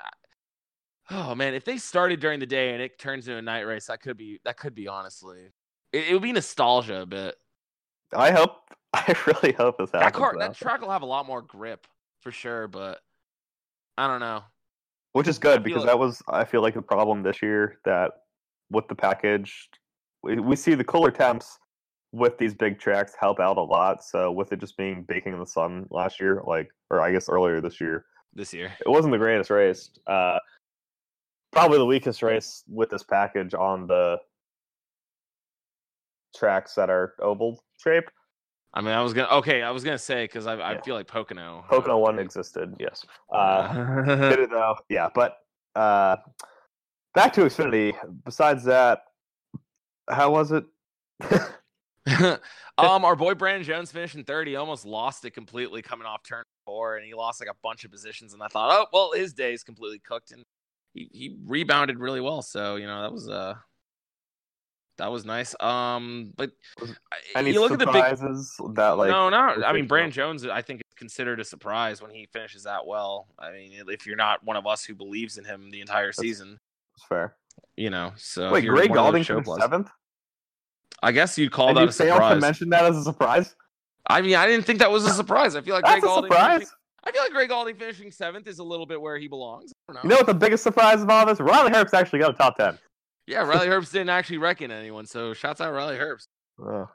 Oh 1.12 1.36
man, 1.36 1.54
if 1.54 1.64
they 1.64 1.78
started 1.78 2.20
during 2.20 2.40
the 2.40 2.48
day 2.48 2.74
and 2.74 2.82
it 2.82 2.98
turns 2.98 3.28
into 3.28 3.38
a 3.38 3.42
night 3.42 3.62
race, 3.62 3.86
that 3.88 4.02
could 4.02 4.18
be 4.18 4.40
that 4.44 4.58
could 4.58 4.74
be 4.74 4.88
honestly. 4.88 5.52
It, 5.96 6.10
it 6.10 6.14
would 6.14 6.22
be 6.22 6.34
nostalgia 6.34 7.02
a 7.02 7.06
bit. 7.06 7.36
I 8.14 8.32
hope. 8.32 8.58
I 8.94 9.16
really 9.28 9.54
hope 9.54 9.78
this 9.78 9.92
happens. 9.92 10.14
That 10.14 10.14
car, 10.14 10.36
that 10.40 10.56
track 10.56 10.82
will 10.82 10.92
have 10.92 11.02
a 11.02 11.06
lot 11.06 11.26
more 11.26 11.42
grip 11.42 11.88
for 12.22 12.32
sure, 12.32 12.68
but 12.68 13.00
I 13.98 14.08
don't 14.08 14.20
know. 14.20 14.44
Which 15.14 15.28
is 15.28 15.38
good 15.40 15.64
because 15.64 15.80
like- 15.80 15.88
that 15.88 16.00
was, 16.00 16.22
I 16.28 16.44
feel 16.44 16.62
like, 16.62 16.74
the 16.74 16.82
problem 16.82 17.24
this 17.24 17.42
year 17.42 17.80
that 17.86 18.12
with 18.70 18.88
the 18.88 18.96
package, 18.96 19.70
we, 20.24 20.40
we 20.40 20.56
see 20.56 20.76
the 20.76 20.84
cooler 20.84 21.12
temps 21.12 21.60
with 22.12 22.38
these 22.38 22.54
big 22.54 22.80
tracks 22.80 23.14
help 23.20 23.40
out 23.40 23.58
a 23.58 23.62
lot. 23.62 24.04
So 24.04 24.32
with 24.32 24.52
it 24.52 24.60
just 24.60 24.78
being 24.78 25.04
baking 25.04 25.34
in 25.34 25.40
the 25.40 25.46
sun 25.46 25.86
last 25.90 26.20
year, 26.20 26.42
like, 26.46 26.70
or 26.90 27.02
I 27.02 27.12
guess 27.12 27.30
earlier 27.30 27.62
this 27.62 27.80
year, 27.80 28.06
This 28.34 28.54
year, 28.54 28.74
it 28.86 28.90
wasn't 28.90 29.12
the 29.14 29.18
greatest 29.18 29.50
race. 29.50 29.92
Uh, 30.08 30.40
probably 31.52 31.78
the 31.78 31.86
weakest 31.86 32.22
race 32.22 32.64
with 32.68 32.90
this 32.90 33.04
package 33.04 33.54
on 33.54 33.88
the 33.88 34.18
tracks 36.36 36.76
that 36.76 36.90
are 36.90 37.14
oval 37.20 37.64
shaped. 37.78 38.12
I 38.74 38.82
mean, 38.82 38.92
I 38.92 39.02
was 39.02 39.14
gonna 39.14 39.30
okay, 39.38 39.62
I 39.62 39.72
was 39.72 39.84
gonna 39.84 39.98
say 39.98 40.26
because 40.26 40.48
I, 40.48 40.56
I 40.56 40.74
Yeah. 40.74 40.82
feel 40.82 40.96
like 40.96 41.08
Pocono. 41.08 41.64
Pocono 41.70 41.98
one 41.98 42.20
existed, 42.20 42.76
yes. 42.80 43.06
Uh, 43.34 44.02
did 44.30 44.40
it 44.40 44.50
though. 44.50 44.76
Yeah, 44.90 45.10
but 45.16 45.38
uh, 45.76 46.18
back 47.14 47.32
to 47.34 47.42
Xfinity. 47.42 47.96
Besides 48.26 48.66
that, 48.66 49.04
how 50.10 50.32
was 50.32 50.52
it? 50.52 50.66
um, 52.78 53.06
our 53.06 53.16
boy 53.16 53.34
Brandon 53.34 53.64
Jones 53.64 53.92
finished 53.92 54.16
in 54.16 54.24
third. 54.24 54.48
He 54.48 54.56
almost 54.58 54.86
lost 54.86 55.26
it 55.26 55.32
completely 55.32 55.82
coming 55.82 56.06
off 56.06 56.24
turn 56.24 56.44
four, 56.66 56.98
and 56.98 57.06
he 57.06 57.14
lost 57.14 57.40
like 57.40 57.50
a 57.50 57.56
bunch 57.64 57.86
of 57.86 57.92
positions. 57.92 58.34
And 58.34 58.44
I 58.44 58.48
thought, 58.48 58.70
oh 58.72 58.88
well, 58.92 59.12
his 59.14 59.34
day 59.34 59.54
is 59.54 59.64
completely 59.64 60.00
cooked. 60.00 60.32
And 60.32 60.44
he, 60.94 61.10
he 61.14 61.38
rebounded 61.46 62.00
really 62.00 62.22
well. 62.22 62.42
So 62.42 62.76
you 62.76 62.88
know 62.88 63.02
that 63.02 63.12
was 63.14 63.30
uh 63.30 63.56
that 64.98 65.12
was 65.12 65.26
nice. 65.26 65.56
Um, 65.62 66.32
but 66.38 66.52
Any 67.36 67.52
you 67.52 67.60
look 67.62 67.72
at 67.72 67.80
the 67.80 67.86
big 67.86 67.96
surprises 67.96 68.56
that 68.76 68.90
like 68.98 69.10
no, 69.10 69.30
no. 69.30 69.38
I 69.66 69.74
mean, 69.74 69.88
Brand? 69.88 70.14
Jones, 70.14 70.46
I 70.46 70.62
think, 70.62 70.82
is 70.82 70.94
considered 70.96 71.40
a 71.40 71.44
surprise 71.44 72.02
when 72.02 72.12
he 72.12 72.28
finishes 72.32 72.64
that 72.64 72.86
well. 72.86 73.28
I 73.38 73.52
mean, 73.52 73.72
if 73.90 74.06
you're 74.06 74.16
not 74.16 74.44
one 74.44 74.56
of 74.58 74.66
us 74.66 74.84
who 74.86 74.96
believes 74.96 75.38
in 75.38 75.44
him 75.46 75.70
the 75.72 75.82
entire 75.82 76.08
That's- 76.08 76.18
season, 76.20 76.60
fair. 77.10 77.36
you 77.76 77.90
know. 77.90 78.14
So 78.18 78.52
Wait, 78.52 78.66
Gray 78.66 78.88
Gaulding 78.88 79.24
show 79.24 79.42
finished 79.42 79.62
seventh. 79.62 79.90
I 81.04 81.12
guess 81.12 81.38
you'd 81.38 81.52
call 81.52 81.70
And 81.70 81.78
that 81.78 81.82
you 81.84 81.88
a 81.90 81.92
failed 81.92 82.10
to 82.22 82.26
surprise. 82.26 82.42
mention 82.42 82.70
that 82.70 82.86
as 82.86 82.98
a 82.98 83.04
surprise. 83.04 83.56
I 84.08 84.22
mean, 84.22 84.36
I 84.36 84.48
didn't 84.48 84.66
think 84.66 84.80
that 84.80 84.90
was 84.92 85.06
a 85.06 85.10
surprise. 85.14 85.56
I 85.56 85.62
feel 85.62 85.76
like 85.76 85.84
That's 85.84 85.96
Greg 86.00 86.04
a 86.04 86.08
Galding. 86.08 86.32
surprise. 86.32 86.52
finishing- 86.60 86.70
I 87.08 87.12
feel 87.12 87.22
like 87.22 87.32
Gray 87.34 87.48
Gaulding 87.48 87.76
finishing 87.76 88.12
seventh 88.12 88.48
is 88.48 88.58
a 88.60 88.64
little 88.64 88.86
bit 88.88 89.00
where 89.00 89.18
he 89.18 89.28
belongs. 89.28 89.72
I 89.90 89.94
don't 89.94 89.96
know. 89.96 90.02
You 90.04 90.10
know 90.10 90.16
what 90.18 90.26
the 90.26 90.34
biggest 90.34 90.64
surprise 90.64 91.02
of 91.04 91.10
all 91.10 91.26
this? 91.26 91.40
Riley 91.40 91.72
Herbst 91.72 91.94
actually 91.94 92.20
got 92.20 92.32
a 92.32 92.34
top 92.34 92.56
ten. 92.58 92.80
Yeah, 93.28 93.44
Riley 93.44 93.68
Herbst 93.68 93.92
didn't 93.92 94.10
actually 94.10 94.38
reckon 94.38 94.72
anyone, 94.72 95.06
so 95.06 95.34
shouts 95.34 95.62
out 95.62 95.74
Riley 95.74 95.98
Herbst. 95.98 96.28
Oh. 96.60 96.90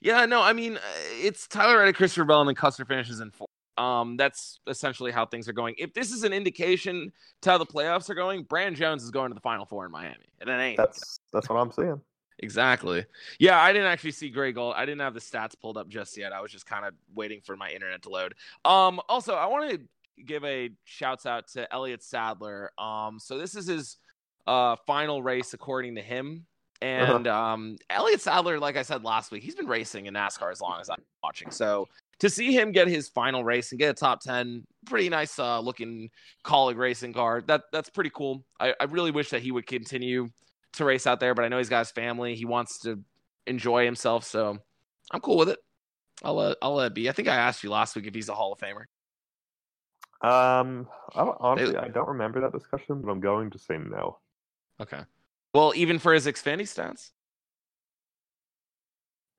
Yeah, 0.00 0.26
no, 0.26 0.42
I 0.42 0.52
mean 0.52 0.76
uh, 0.76 0.80
it's 1.22 1.46
Tyler 1.46 1.78
Reddick, 1.78 1.96
Christopher 1.96 2.24
Bell, 2.24 2.40
and 2.40 2.48
then 2.48 2.54
Custer 2.54 2.84
finishes 2.84 3.20
in 3.20 3.30
four. 3.30 3.46
Um, 3.76 4.16
that's 4.16 4.58
essentially 4.66 5.12
how 5.12 5.24
things 5.26 5.48
are 5.48 5.52
going. 5.52 5.76
If 5.78 5.94
this 5.94 6.10
is 6.10 6.24
an 6.24 6.32
indication 6.32 7.12
to 7.42 7.50
how 7.50 7.58
the 7.58 7.66
playoffs 7.66 8.10
are 8.10 8.14
going, 8.14 8.42
Brand 8.42 8.74
Jones 8.74 9.04
is 9.04 9.10
going 9.10 9.30
to 9.30 9.34
the 9.34 9.40
Final 9.40 9.66
Four 9.66 9.86
in 9.86 9.92
Miami, 9.92 10.26
and 10.40 10.50
it 10.50 10.54
ain't 10.54 10.76
That's 10.76 11.20
that's 11.32 11.48
what 11.48 11.56
I'm 11.56 11.70
seeing. 11.70 12.00
exactly. 12.40 13.04
Yeah, 13.38 13.60
I 13.60 13.72
didn't 13.72 13.86
actually 13.86 14.12
see 14.12 14.30
Gray 14.30 14.50
Gaulding. 14.52 14.80
I 14.80 14.84
didn't 14.84 15.00
have 15.00 15.14
the 15.14 15.20
stats 15.20 15.54
pulled 15.60 15.76
up 15.76 15.88
just 15.88 16.16
yet. 16.16 16.32
I 16.32 16.40
was 16.40 16.50
just 16.50 16.66
kind 16.66 16.84
of 16.84 16.94
waiting 17.14 17.40
for 17.44 17.56
my 17.56 17.70
internet 17.70 18.02
to 18.02 18.08
load. 18.08 18.34
Um, 18.64 19.00
also, 19.08 19.34
I 19.34 19.46
want 19.46 19.70
to 19.70 19.80
give 20.24 20.44
a 20.44 20.70
shouts 20.84 21.26
out 21.26 21.46
to 21.48 21.72
Elliott 21.72 22.02
Sadler. 22.02 22.72
Um, 22.78 23.18
so 23.20 23.38
this 23.38 23.54
is 23.54 23.68
his 23.68 23.98
uh 24.48 24.76
final 24.86 25.22
race 25.22 25.54
according 25.54 25.96
to 25.96 26.02
him. 26.02 26.46
And 26.80 27.26
um, 27.26 27.76
Elliott 27.90 28.20
Sadler, 28.20 28.60
like 28.60 28.76
I 28.76 28.82
said 28.82 29.02
last 29.02 29.32
week, 29.32 29.42
he's 29.42 29.56
been 29.56 29.66
racing 29.66 30.06
in 30.06 30.14
NASCAR 30.14 30.52
as 30.52 30.60
long 30.60 30.80
as 30.80 30.88
I'm 30.88 31.02
watching. 31.24 31.50
So 31.50 31.88
to 32.20 32.30
see 32.30 32.52
him 32.52 32.70
get 32.70 32.86
his 32.86 33.08
final 33.08 33.42
race 33.42 33.72
and 33.72 33.80
get 33.80 33.90
a 33.90 33.94
top 33.94 34.20
ten, 34.20 34.64
pretty 34.86 35.08
nice 35.08 35.38
uh, 35.40 35.58
looking 35.58 36.08
Kaulig 36.44 36.76
racing 36.76 37.14
car. 37.14 37.42
That 37.48 37.62
that's 37.72 37.90
pretty 37.90 38.10
cool. 38.14 38.44
I, 38.60 38.74
I 38.80 38.84
really 38.84 39.10
wish 39.10 39.30
that 39.30 39.42
he 39.42 39.50
would 39.50 39.66
continue 39.66 40.28
to 40.74 40.84
race 40.84 41.06
out 41.06 41.18
there, 41.18 41.34
but 41.34 41.44
I 41.44 41.48
know 41.48 41.58
he's 41.58 41.68
got 41.68 41.80
his 41.80 41.90
family. 41.90 42.36
He 42.36 42.44
wants 42.44 42.78
to 42.80 43.02
enjoy 43.46 43.84
himself, 43.84 44.22
so 44.24 44.58
I'm 45.10 45.20
cool 45.20 45.38
with 45.38 45.48
it. 45.48 45.58
I'll 46.22 46.34
let 46.34 46.56
I'll 46.62 46.74
let 46.74 46.88
it 46.88 46.94
be. 46.94 47.08
I 47.08 47.12
think 47.12 47.26
I 47.26 47.36
asked 47.36 47.64
you 47.64 47.70
last 47.70 47.96
week 47.96 48.06
if 48.06 48.14
he's 48.14 48.28
a 48.28 48.34
Hall 48.34 48.52
of 48.52 48.60
Famer. 48.60 48.84
Um, 50.20 50.88
I 51.14 51.28
honestly, 51.40 51.76
I 51.76 51.88
don't 51.88 52.08
remember 52.08 52.40
that 52.40 52.52
discussion, 52.52 53.02
but 53.02 53.10
I'm 53.10 53.20
going 53.20 53.50
to 53.50 53.58
say 53.58 53.78
no. 53.78 54.18
Okay. 54.80 55.00
Well, 55.54 55.72
even 55.74 55.98
for 55.98 56.12
his 56.12 56.26
Xfinity 56.26 56.62
stats. 56.62 57.10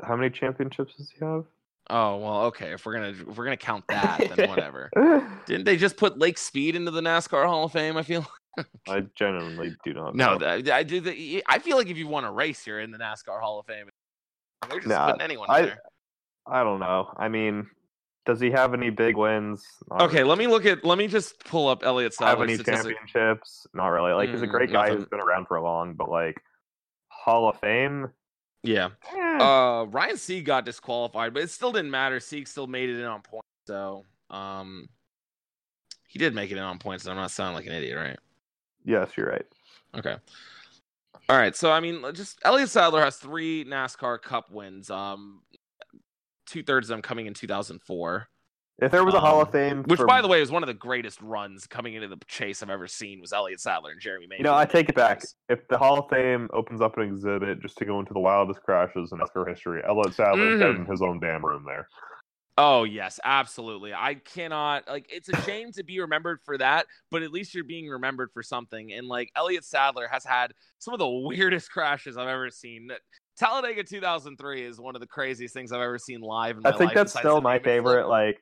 How 0.03 0.15
many 0.15 0.29
championships 0.29 0.95
does 0.95 1.09
he 1.09 1.23
have? 1.25 1.45
Oh 1.89 2.17
well, 2.17 2.41
okay. 2.45 2.71
If 2.73 2.85
we're 2.85 2.93
gonna 2.93 3.07
if 3.29 3.37
we're 3.37 3.43
gonna 3.45 3.57
count 3.57 3.83
that, 3.89 4.19
then 4.35 4.49
whatever. 4.49 4.89
Didn't 5.45 5.65
they 5.65 5.75
just 5.75 5.97
put 5.97 6.17
Lake 6.19 6.37
Speed 6.37 6.75
into 6.75 6.91
the 6.91 7.01
NASCAR 7.01 7.45
Hall 7.45 7.65
of 7.65 7.71
Fame? 7.71 7.97
I 7.97 8.03
feel. 8.03 8.25
I 8.87 9.01
genuinely 9.15 9.75
do 9.83 9.93
not. 9.93 10.15
No, 10.15 10.37
that, 10.37 10.69
I 10.69 10.83
do. 10.83 10.99
The, 11.01 11.43
I 11.47 11.59
feel 11.59 11.77
like 11.77 11.87
if 11.87 11.97
you 11.97 12.07
won 12.07 12.25
a 12.25 12.31
race, 12.31 12.67
you're 12.67 12.79
in 12.79 12.91
the 12.91 12.97
NASCAR 12.97 13.39
Hall 13.39 13.59
of 13.59 13.65
Fame. 13.65 13.87
They're 14.69 14.79
just 14.79 14.87
Nah, 14.89 15.07
putting 15.07 15.21
anyone 15.21 15.47
I- 15.49 15.61
there. 15.63 15.79
I 16.45 16.63
don't 16.63 16.79
know. 16.79 17.13
I 17.17 17.27
mean, 17.29 17.67
does 18.25 18.39
he 18.39 18.51
have 18.51 18.73
any 18.73 18.89
big 18.89 19.15
wins? 19.17 19.65
Not 19.89 20.01
Okay, 20.03 20.17
really. 20.19 20.29
let 20.29 20.37
me 20.37 20.47
look 20.47 20.65
at. 20.65 20.83
Let 20.85 20.97
me 20.97 21.07
just 21.07 21.43
pull 21.45 21.67
up 21.67 21.83
Elliott 21.83 22.15
have 22.19 22.41
any 22.41 22.57
championships? 22.57 23.67
Not 23.73 23.87
really. 23.87 24.13
Like 24.13 24.29
he's 24.31 24.41
a 24.41 24.47
Mm, 24.47 24.51
great 24.51 24.71
guy 24.71 24.87
who's 24.89 24.99
nothing. 24.99 25.09
been 25.11 25.19
around 25.19 25.47
for 25.47 25.57
a 25.57 25.63
long, 25.63 25.93
but 25.93 26.09
like 26.09 26.41
Hall 27.07 27.49
of 27.49 27.59
Fame. 27.59 28.09
Yeah. 28.63 28.89
eh. 29.15 29.37
Uh, 29.43 29.85
Ryan 29.85 30.17
Sieg 30.17 30.45
got 30.45 30.65
disqualified, 30.65 31.33
but 31.33 31.43
it 31.43 31.49
still 31.49 31.71
didn't 31.71 31.91
matter. 31.91 32.19
Sieg 32.19 32.47
still 32.47 32.67
made 32.67 32.89
it 32.89 32.99
in 32.99 33.05
on 33.05 33.21
points, 33.21 33.47
so 33.67 34.05
um, 34.29 34.89
he 36.07 36.19
did 36.19 36.35
make 36.35 36.51
it 36.51 36.57
in 36.57 36.63
on 36.63 36.77
points. 36.77 37.05
So 37.05 37.11
I'm 37.11 37.17
not 37.17 37.31
sounding 37.31 37.55
like 37.55 37.65
an 37.67 37.73
idiot, 37.73 37.97
right? 37.97 38.19
yes, 38.83 39.11
you're 39.15 39.27
right. 39.27 39.45
Okay. 39.95 40.15
All 41.29 41.37
right. 41.37 41.55
So 41.55 41.71
I 41.71 41.79
mean, 41.79 42.03
just 42.13 42.39
Elliott 42.43 42.69
Sadler 42.69 43.01
has 43.01 43.17
three 43.17 43.63
NASCAR 43.65 44.21
Cup 44.21 44.51
wins. 44.51 44.89
Um, 44.89 45.41
two 46.49 46.63
thirds 46.63 46.89
of 46.89 46.95
them 46.95 47.01
coming 47.01 47.25
in 47.27 47.33
2004, 47.33 48.27
If 48.81 48.91
there 48.91 49.03
was 49.03 49.13
a 49.13 49.19
Hall 49.19 49.41
of 49.41 49.47
Um, 49.49 49.51
Fame, 49.51 49.83
which, 49.83 49.99
for- 49.99 50.05
by 50.07 50.21
the 50.21 50.27
way, 50.29 50.41
is 50.41 50.51
one 50.51 50.63
of 50.63 50.67
the 50.67 50.73
greatest 50.73 51.21
runs 51.21 51.67
coming 51.67 51.95
into 51.95 52.07
the 52.07 52.17
chase 52.27 52.63
I've 52.63 52.69
ever 52.69 52.87
seen. 52.87 53.19
Was 53.19 53.33
Elliott 53.33 53.59
Sadler 53.59 53.91
and 53.91 53.99
Jeremy 53.99 54.27
Mayfield? 54.27 54.39
you 54.39 54.43
know, 54.51 54.55
I 54.55 54.65
take 54.65 54.87
it 54.87 54.95
back. 54.95 55.21
If 55.49 55.67
the 55.67 55.77
Hall 55.77 55.99
of 55.99 56.09
Fame 56.09 56.49
opens 56.53 56.79
up 56.79 56.97
an 56.97 57.03
exhibit 57.03 57.61
just 57.61 57.77
to 57.79 57.85
go 57.85 57.99
into 57.99 58.13
the 58.13 58.19
wildest 58.21 58.61
crashes 58.63 59.11
in 59.11 59.19
NASCAR 59.19 59.49
history, 59.49 59.81
Elliott 59.85 60.13
Sadler 60.13 60.57
Mhm. 60.57 60.61
has 60.61 60.75
in 60.77 60.85
his 60.85 61.01
own 61.01 61.19
damn 61.19 61.45
room 61.45 61.65
there. 61.65 61.89
Oh 62.57 62.83
yes, 62.83 63.19
absolutely. 63.23 63.93
I 63.93 64.15
cannot 64.15 64.85
like 64.87 65.07
it's 65.09 65.29
a 65.29 65.41
shame 65.43 65.71
to 65.73 65.83
be 65.83 65.99
remembered 66.01 66.39
for 66.43 66.57
that, 66.57 66.87
but 67.09 67.21
at 67.23 67.31
least 67.31 67.53
you're 67.53 67.63
being 67.63 67.87
remembered 67.87 68.31
for 68.33 68.43
something. 68.43 68.91
And 68.91 69.07
like 69.07 69.31
Elliott 69.35 69.63
Sadler 69.63 70.09
has 70.09 70.25
had 70.25 70.53
some 70.77 70.93
of 70.93 70.99
the 70.99 71.07
weirdest 71.63 71.71
crashes 71.71 72.17
I've 72.17 72.27
ever 72.27 72.49
seen. 72.49 72.91
Talladega 73.39 73.83
2003 73.83 74.63
is 74.63 74.79
one 74.79 74.95
of 74.95 75.01
the 75.01 75.07
craziest 75.07 75.53
things 75.53 75.71
I've 75.71 75.81
ever 75.81 75.97
seen 75.97 76.21
live. 76.21 76.57
In 76.57 76.63
my 76.63 76.69
I 76.69 76.71
think 76.73 76.87
life, 76.89 76.95
that's 76.95 77.13
still 77.17 77.41
my 77.41 77.53
Newman 77.53 77.63
flip. 77.63 77.63
favorite 77.63 78.07
like 78.07 78.41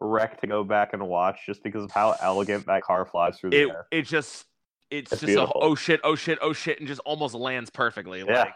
wreck 0.00 0.40
to 0.42 0.46
go 0.46 0.62
back 0.64 0.92
and 0.92 1.06
watch, 1.08 1.40
just 1.46 1.62
because 1.62 1.84
of 1.84 1.90
how 1.90 2.14
elegant 2.20 2.66
that 2.66 2.82
car 2.82 3.06
flies 3.06 3.38
through 3.38 3.50
the 3.50 3.62
It 3.62 3.68
air. 3.70 3.86
it 3.90 4.02
just 4.02 4.44
it's, 4.90 5.12
It's 5.12 5.22
just 5.22 5.32
a, 5.34 5.48
oh 5.54 5.74
shit 5.74 6.00
oh 6.04 6.14
shit 6.14 6.38
oh 6.42 6.52
shit 6.52 6.78
and 6.78 6.86
just 6.86 7.00
almost 7.06 7.34
lands 7.34 7.70
perfectly. 7.70 8.18
Yeah. 8.20 8.40
Like 8.40 8.54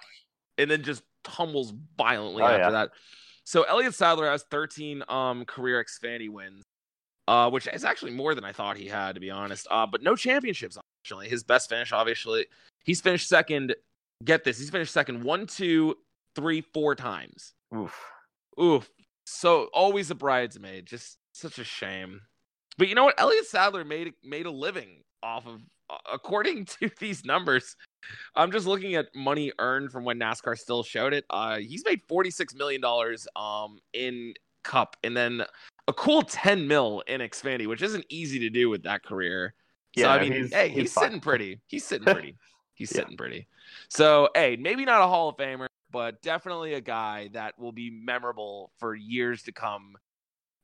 and 0.58 0.70
then 0.70 0.82
just 0.82 1.02
tumbles 1.24 1.72
violently 1.96 2.42
Oh, 2.42 2.46
after 2.46 2.58
yeah. 2.60 2.70
that. 2.70 2.90
So 3.44 3.62
Elliott 3.62 3.94
Sadler 3.94 4.30
has 4.30 4.44
13 4.50 5.02
um 5.08 5.46
career 5.46 5.82
Xfinity 5.82 6.28
wins, 6.28 6.64
uh, 7.28 7.48
which 7.50 7.66
is 7.72 7.84
actually 7.84 8.12
more 8.12 8.34
than 8.34 8.44
I 8.44 8.52
thought 8.52 8.76
he 8.76 8.86
had, 8.88 9.14
to 9.14 9.20
be 9.20 9.30
honest. 9.30 9.66
Uh, 9.70 9.86
but 9.86 10.02
no 10.02 10.16
championships. 10.16 10.76
Unfortunately, 10.76 11.30
his 11.30 11.44
best 11.44 11.70
finish, 11.70 11.92
obviously, 11.92 12.46
he's 12.84 13.00
finished 13.00 13.26
second. 13.26 13.74
Get 14.24 14.44
this, 14.44 14.58
he's 14.58 14.70
finished 14.70 14.92
second 14.92 15.22
one, 15.22 15.46
two, 15.46 15.94
three, 16.34 16.60
four 16.74 16.94
times. 16.94 17.54
Oof. 17.76 17.94
Oof. 18.60 18.88
So 19.26 19.68
always 19.72 20.10
a 20.10 20.14
bridesmaid. 20.14 20.86
Just 20.86 21.18
such 21.32 21.58
a 21.58 21.64
shame. 21.64 22.20
But 22.78 22.88
you 22.88 22.94
know 22.94 23.04
what? 23.04 23.20
Elliott 23.20 23.46
Sadler 23.46 23.84
made 23.84 24.12
made 24.24 24.46
a 24.46 24.50
living 24.50 25.02
off 25.22 25.46
of, 25.46 25.60
according 26.12 26.64
to 26.80 26.90
these 26.98 27.24
numbers. 27.24 27.76
I'm 28.34 28.50
just 28.50 28.66
looking 28.66 28.94
at 28.94 29.14
money 29.14 29.52
earned 29.58 29.92
from 29.92 30.04
when 30.04 30.18
NASCAR 30.18 30.56
still 30.56 30.82
showed 30.82 31.12
it. 31.12 31.24
Uh, 31.30 31.58
he's 31.58 31.84
made 31.84 32.00
46 32.08 32.54
million 32.54 32.80
dollars 32.80 33.26
um 33.36 33.78
in 33.92 34.34
Cup, 34.64 34.96
and 35.04 35.16
then 35.16 35.44
a 35.86 35.92
cool 35.92 36.22
10 36.22 36.66
mil 36.66 37.02
in 37.06 37.20
Xfinity, 37.20 37.66
which 37.66 37.82
isn't 37.82 38.04
easy 38.08 38.38
to 38.40 38.50
do 38.50 38.68
with 38.68 38.82
that 38.82 39.02
career. 39.02 39.54
So 39.96 40.02
Yeah, 40.04 40.10
I 40.12 40.20
mean, 40.20 40.32
he's- 40.32 40.52
hey, 40.52 40.68
he's 40.68 40.78
he's, 40.82 40.92
sitting 40.94 41.20
pretty. 41.20 41.60
He's 41.66 41.84
sitting 41.84 42.04
pretty. 42.12 42.36
He's 42.78 42.92
Yeah. 42.92 43.00
sitting 43.02 43.16
pretty. 43.16 43.48
So 43.88 44.30
hey, 44.34 44.56
maybe 44.56 44.84
not 44.84 45.02
a 45.02 45.06
Hall 45.06 45.28
of 45.28 45.36
Famer, 45.36 45.66
but 45.90 46.22
definitely 46.22 46.74
a 46.74 46.80
guy 46.80 47.28
that 47.32 47.58
will 47.58 47.72
be 47.72 47.90
memorable 47.90 48.70
for 48.78 48.94
years 48.94 49.42
to 49.42 49.52
come. 49.52 49.96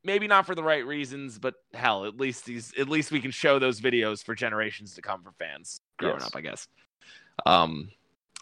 Maybe 0.05 0.27
not 0.29 0.47
for 0.47 0.55
the 0.55 0.63
right 0.63 0.87
reasons, 0.87 1.39
but 1.39 1.55
hell, 1.73 2.05
at 2.05 2.17
least 2.17 2.45
these 2.45 2.73
at 2.79 2.89
least 2.89 3.11
we 3.11 3.21
can 3.21 3.31
show 3.33 3.59
those 3.59 3.81
videos 3.81 4.23
for 4.25 4.35
generations 4.35 4.95
to 4.95 5.03
come 5.03 5.23
for 5.23 5.33
fans 5.33 5.81
growing 5.99 6.17
Yes. 6.21 6.27
up, 6.27 6.37
I 6.37 6.41
guess. 6.41 6.69
Um 7.47 7.91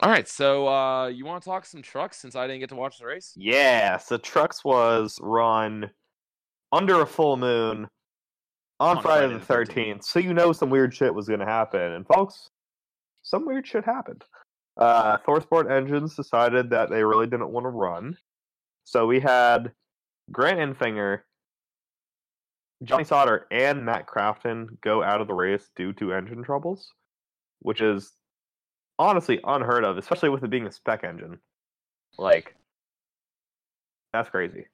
all 0.00 0.10
right, 0.10 0.28
so 0.28 0.68
uh 0.68 1.06
you 1.06 1.24
want 1.24 1.42
to 1.42 1.48
talk 1.48 1.64
some 1.64 1.80
trucks 1.80 2.18
since 2.18 2.36
I 2.36 2.46
didn't 2.46 2.60
get 2.60 2.68
to 2.70 2.76
watch 2.76 2.98
the 2.98 3.06
race? 3.06 3.32
Yeah, 3.36 3.96
so 3.96 4.18
Trucks 4.18 4.64
was 4.64 5.18
run 5.22 5.90
under 6.72 7.00
a 7.00 7.06
full 7.06 7.36
moon 7.36 7.88
on, 8.80 8.96
On 8.96 9.02
Friday, 9.02 9.28
Friday 9.38 9.64
the 9.64 9.74
the 9.74 9.74
13th. 9.94 10.04
So 10.04 10.18
you 10.18 10.34
know 10.34 10.52
some 10.52 10.68
weird 10.70 10.92
shit 10.92 11.14
was 11.14 11.28
going 11.28 11.38
to 11.40 11.46
happen. 11.46 11.80
And 11.92 12.04
folks, 12.06 12.50
some 13.22 13.46
weird 13.46 13.66
shit 13.66 13.84
happened. 13.84 14.24
Uh, 14.76 15.18
Thorsport 15.18 15.70
Engines 15.70 16.14
decided 16.14 16.70
that 16.70 16.90
they 16.90 17.04
really 17.04 17.26
didn't 17.26 17.50
want 17.50 17.64
to 17.64 17.70
run. 17.70 18.16
So 18.84 19.06
we 19.06 19.20
had 19.20 19.72
Grant 20.30 20.58
Enfinger, 20.58 21.20
Johnny 22.82 23.04
Sauter, 23.04 23.46
and 23.50 23.84
Matt 23.84 24.06
Crafton 24.06 24.80
go 24.80 25.02
out 25.02 25.20
of 25.20 25.28
the 25.28 25.34
race 25.34 25.70
due 25.76 25.92
to 25.94 26.12
engine 26.12 26.42
troubles, 26.42 26.90
which 27.60 27.80
is 27.80 28.12
honestly 28.98 29.40
unheard 29.44 29.84
of, 29.84 29.98
especially 29.98 30.30
with 30.30 30.42
it 30.42 30.50
being 30.50 30.66
a 30.66 30.72
spec 30.72 31.04
engine. 31.04 31.38
Like, 32.18 32.56
that's 34.12 34.30
crazy. 34.30 34.66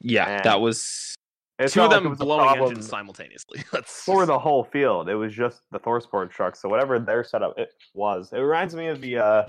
Yeah, 0.00 0.28
And 0.28 0.44
that 0.44 0.60
was 0.60 1.14
It's 1.58 1.74
two 1.74 1.82
of 1.82 1.90
them 1.90 2.06
a 2.06 2.14
blowing 2.14 2.62
engines 2.62 2.88
simultaneously. 2.88 3.64
That's 3.72 4.04
for 4.04 4.26
the 4.26 4.38
whole 4.38 4.64
field. 4.64 5.08
It 5.08 5.16
was 5.16 5.34
just 5.34 5.62
the 5.72 5.80
Thorsport 5.80 6.30
truck. 6.30 6.54
So 6.54 6.68
whatever 6.68 7.00
their 7.00 7.24
setup 7.24 7.58
it 7.58 7.74
was, 7.94 8.32
it 8.32 8.38
reminds 8.38 8.76
me 8.76 8.86
of 8.86 9.00
the 9.00 9.18
uh, 9.18 9.44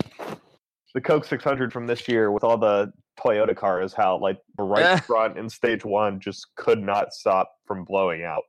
the 0.92 1.00
Coke 1.00 1.24
600 1.24 1.72
from 1.72 1.86
this 1.86 2.08
year 2.08 2.32
with 2.32 2.42
all 2.42 2.58
the 2.58 2.92
Toyota 3.18 3.54
cars. 3.54 3.92
How 3.92 4.18
like 4.18 4.40
the 4.56 4.64
right 4.64 5.02
front 5.04 5.38
in 5.38 5.48
stage 5.48 5.84
one 5.84 6.18
just 6.18 6.48
could 6.56 6.82
not 6.82 7.12
stop 7.12 7.52
from 7.66 7.84
blowing 7.84 8.24
out. 8.24 8.42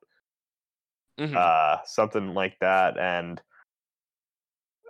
Mhm. 1.19 1.35
Uh, 1.35 1.83
something 1.85 2.33
like 2.33 2.57
that. 2.61 2.97
And 2.97 3.39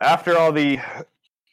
after 0.02 0.38
all 0.38 0.54
the 0.54 0.80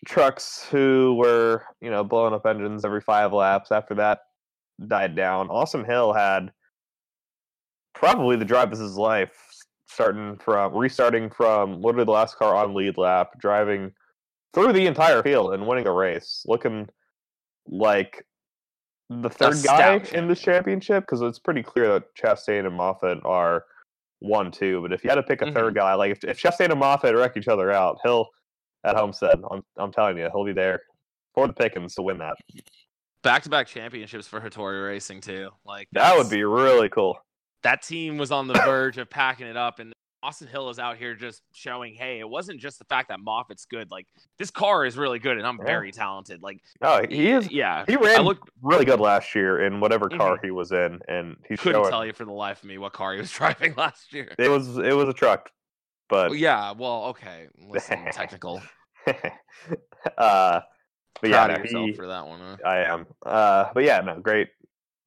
trucks 0.06 0.68
who 0.70 1.16
were 1.18 1.64
you 1.80 1.90
know 1.90 2.04
blowing 2.04 2.32
up 2.32 2.46
engines 2.46 2.84
every 2.84 3.00
five 3.00 3.32
laps, 3.32 3.72
after 3.72 3.96
that 3.96 4.20
died 4.86 5.16
down, 5.16 5.50
Austin 5.50 5.84
Hill 5.84 6.12
had 6.12 6.52
probably 7.94 8.36
the 8.36 8.44
drive 8.44 8.72
of 8.72 8.78
his 8.78 8.96
life, 8.96 9.32
starting 9.88 10.36
from 10.38 10.74
restarting 10.74 11.30
from 11.30 11.80
literally 11.80 12.04
the 12.04 12.10
last 12.12 12.36
car 12.36 12.54
on 12.54 12.74
lead 12.74 12.96
lap, 12.98 13.30
driving 13.40 13.92
through 14.54 14.72
the 14.72 14.86
entire 14.86 15.22
field 15.22 15.54
and 15.54 15.66
winning 15.66 15.86
a 15.86 15.92
race, 15.92 16.44
looking 16.46 16.88
like 17.66 18.24
the 19.10 19.30
third 19.30 19.54
guy 19.64 19.98
stout 19.98 20.12
in 20.12 20.28
this 20.28 20.40
championship 20.40 21.04
because 21.04 21.22
it's 21.22 21.38
pretty 21.38 21.62
clear 21.62 21.88
that 21.94 22.14
Chastain 22.14 22.66
and 22.66 22.74
Moffitt 22.76 23.18
are 23.24 23.64
one 24.20 24.50
two. 24.50 24.82
But 24.82 24.92
if 24.92 25.02
you 25.04 25.10
had 25.10 25.16
to 25.16 25.22
pick 25.22 25.42
a 25.42 25.46
Mhm. 25.46 25.54
third 25.54 25.74
guy, 25.74 25.94
like 25.94 26.12
if, 26.12 26.24
if 26.24 26.40
Chastain 26.42 26.70
and 26.70 26.80
Moffitt 26.80 27.14
wreck 27.14 27.36
each 27.36 27.48
other 27.48 27.70
out, 27.70 27.98
Hill 28.02 28.28
at 28.84 28.96
Homestead, 28.96 29.40
I'm 29.50 29.62
I'm 29.76 29.92
telling 29.92 30.18
you, 30.18 30.28
he'll 30.32 30.44
be 30.44 30.52
there 30.52 30.82
for 31.34 31.46
the 31.46 31.52
pickings 31.52 31.94
to 31.94 32.02
win 32.02 32.18
that. 32.18 32.34
Back 33.22 33.42
to 33.44 33.48
back 33.48 33.66
championships 33.66 34.26
for 34.28 34.40
Hattori 34.40 34.86
Racing 34.86 35.20
too. 35.20 35.50
Like 35.64 35.88
That 35.92 36.16
would 36.16 36.30
be 36.30 36.44
really 36.44 36.88
cool. 36.88 37.18
That 37.62 37.82
team 37.82 38.18
was 38.18 38.30
on 38.32 38.46
the 38.48 38.54
verge 38.64 38.98
of 38.98 39.08
packing 39.10 39.46
it 39.46 39.56
up 39.56 39.78
and 39.78 39.92
Austin 40.20 40.48
Hill 40.48 40.68
is 40.68 40.80
out 40.80 40.96
here 40.96 41.14
just 41.14 41.42
showing, 41.52 41.94
hey, 41.94 42.18
it 42.18 42.28
wasn't 42.28 42.58
just 42.60 42.80
the 42.80 42.84
fact 42.86 43.08
that 43.08 43.20
Moffitt's 43.20 43.66
good. 43.66 43.88
Like 43.92 44.06
this 44.36 44.50
car 44.50 44.84
is 44.84 44.96
really 44.98 45.20
good 45.20 45.38
and 45.38 45.46
I'm 45.46 45.58
Yeah. 45.58 45.64
very 45.64 45.92
talented. 45.92 46.42
Like 46.42 46.60
Oh, 46.82 47.02
he 47.08 47.30
is. 47.30 47.48
yeah. 47.52 47.84
He 47.86 47.94
I 47.94 48.00
ran 48.00 48.22
look 48.22 48.50
really 48.60 48.84
good 48.84 48.98
last 48.98 49.32
year 49.36 49.64
in 49.64 49.78
whatever 49.78 50.08
car 50.08 50.40
he 50.42 50.50
was 50.50 50.72
in, 50.72 50.98
and 51.06 51.36
he 51.48 51.56
couldn't 51.56 51.80
showing. 51.82 51.90
tell 51.90 52.04
you 52.04 52.12
for 52.12 52.24
the 52.24 52.32
life 52.32 52.58
of 52.64 52.68
me 52.68 52.78
what 52.78 52.92
car 52.94 53.12
he 53.14 53.20
was 53.20 53.30
driving 53.38 53.74
last 53.76 54.12
year. 54.12 54.34
It 54.40 54.48
was 54.48 54.76
it 54.78 54.92
was 54.96 55.08
a 55.08 55.12
truck, 55.12 55.50
but 56.08 56.36
yeah, 56.36 56.72
well, 56.72 57.04
okay. 57.10 57.46
Listen, 57.68 58.04
technical. 58.12 58.60
uh, 59.06 60.60
but 61.20 61.30
yeah, 61.30 61.44
Proud 61.46 61.48
no, 61.48 61.54
of 61.54 61.60
yourself 61.60 61.86
he, 61.86 61.92
for 61.94 62.06
that 62.08 62.26
one. 62.26 62.40
Huh? 62.40 62.56
I 62.66 62.78
am. 62.78 63.06
Uh, 63.24 63.66
but 63.72 63.84
yeah, 63.84 64.00
no, 64.00 64.18
great 64.20 64.48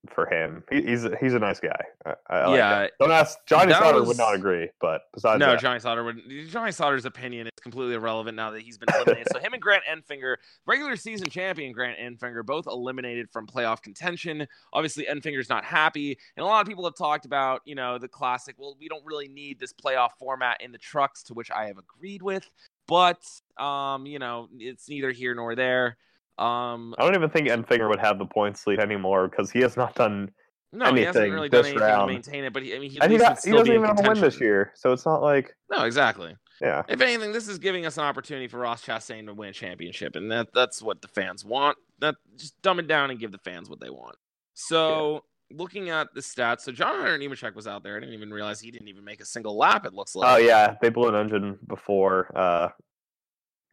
for 0.10 0.26
him. 0.26 0.64
He, 0.72 0.82
he's 0.82 1.06
a, 1.06 1.16
he's 1.18 1.34
a 1.34 1.40
nice 1.40 1.60
guy. 1.60 1.80
I, 2.06 2.14
I 2.30 2.56
Yeah, 2.56 2.84
him. 2.84 2.90
Don't 3.00 3.12
ask 3.12 3.38
Johnny 3.46 3.72
Sauter 3.72 4.00
was- 4.00 4.08
would 4.08 4.18
not 4.18 4.34
agree, 4.36 4.70
but 4.80 5.04
besides 5.14 5.40
No, 5.40 5.52
that, 5.52 5.60
Johnny 5.60 5.80
Sauter 5.80 6.04
would. 6.04 6.22
Johnny 6.50 6.72
Sauter's 6.72 7.06
opinion 7.06 7.48
is 7.48 7.52
completely 7.62 7.94
irrelevant 7.96 8.36
now 8.36 8.52
that 8.52 8.62
he's 8.62 8.78
been 8.78 8.90
eliminated. 8.96 9.28
so 9.32 9.40
him 9.40 9.54
and 9.54 9.62
Grant 9.62 9.84
Enfinger, 9.90 10.38
regular 10.66 10.96
season 10.96 11.30
champion 11.30 11.72
Grant 11.72 12.00
Enfinger, 12.00 12.44
both 12.46 12.66
eliminated 12.68 13.30
from 13.32 13.46
playoff 13.46 13.82
contention. 13.82 14.48
Obviously, 14.74 15.06
Enfinger's 15.06 15.50
not 15.50 15.64
happy, 15.64 16.18
and 16.36 16.44
a 16.44 16.48
lot 16.48 16.62
of 16.62 16.68
people 16.68 16.84
have 16.86 16.96
talked 16.96 17.26
about, 17.26 17.62
you 17.66 17.76
know, 17.76 17.98
the 17.98 18.08
classic. 18.08 18.56
Well, 18.58 18.76
we 18.80 18.88
don't 18.88 19.06
really 19.06 19.28
need 19.28 19.60
this 19.60 19.74
playoff 19.74 20.12
format 20.18 20.62
in 20.62 20.72
the 20.72 20.78
trucks, 20.80 21.22
to 21.24 21.34
which 21.34 21.52
I 21.52 21.66
have 21.66 21.78
agreed 21.78 22.22
with. 22.22 22.50
But, 22.88 23.24
um, 23.58 24.06
you 24.06 24.20
know, 24.20 24.50
it's 24.58 24.90
neither 24.90 25.12
here 25.12 25.36
nor 25.36 25.56
there. 25.56 25.98
Um, 26.38 26.96
I 26.98 27.04
don't 27.04 27.16
even 27.16 27.30
think 27.30 27.48
Enfinger 27.48 27.90
would 27.90 28.00
have 28.00 28.18
the 28.18 28.26
points 28.26 28.66
lead 28.66 28.80
anymore 28.80 29.28
because 29.28 29.52
he 29.52 29.60
has 29.60 29.78
not 29.78 29.96
done, 29.96 30.32
no, 30.74 30.94
he 30.94 31.02
hasn't 31.02 31.18
anything 31.18 31.34
really 31.34 31.50
done 31.50 31.64
this 31.64 31.72
anything 31.72 31.88
round. 31.88 32.08
to 32.10 32.14
maintain 32.14 32.44
it. 32.46 32.54
But 32.54 32.64
he, 32.64 32.76
I 32.76 32.80
mean, 32.80 32.90
he, 32.90 33.00
and 33.00 33.12
he, 33.12 33.18
got, 33.18 33.44
he 33.44 33.52
doesn't 33.52 33.68
even 33.74 33.86
have 33.86 34.00
a 34.00 34.10
win 34.10 34.20
this 34.20 34.40
year. 34.40 34.72
So 34.76 34.92
it's 34.92 35.06
not 35.06 35.22
like, 35.22 35.56
No, 35.70 35.84
exactly. 35.84 36.36
yeah, 36.62 36.84
If 36.88 37.02
anything, 37.02 37.32
this 37.32 37.48
is 37.48 37.60
giving 37.60 37.86
us 37.86 37.98
an 37.98 38.04
opportunity 38.04 38.48
for 38.48 38.58
Ross 38.60 38.84
Chastain 38.84 39.28
to 39.28 39.34
win 39.34 39.50
a 39.50 39.54
championship, 39.54 40.16
and 40.16 40.32
that 40.32 40.48
that's 40.54 40.82
what 40.82 41.02
the 41.02 41.08
fans 41.08 41.44
want. 41.46 41.78
That 42.00 42.16
just 42.38 42.60
dumb 42.62 42.80
it 42.80 42.88
down 42.88 43.12
and 43.12 43.20
give 43.20 43.32
the 43.32 43.38
fans 43.40 43.70
what 43.70 43.80
they 43.80 43.90
want. 43.90 44.16
So, 44.54 45.24
looking 45.52 45.90
at 45.90 46.14
the 46.14 46.22
stats, 46.22 46.62
so 46.62 46.72
John 46.72 46.96
Hunter 46.96 47.18
Nemechek 47.18 47.56
was 47.56 47.68
out 47.68 47.84
there. 47.84 47.98
I 47.98 48.00
didn't 48.00 48.16
even 48.16 48.32
realize 48.32 48.60
he 48.60 48.72
didn't 48.72 48.88
even 48.88 49.04
make 49.04 49.22
a 49.22 49.26
single 49.26 49.58
lap. 49.58 49.86
It 49.86 49.94
looks 49.94 50.16
like. 50.16 50.34
oh 50.34 50.38
yeah, 50.38 50.76
they 50.82 50.90
blew 50.90 51.10
an 51.10 51.16
engine 51.16 51.60
before 51.68 52.32
uh, 52.38 52.70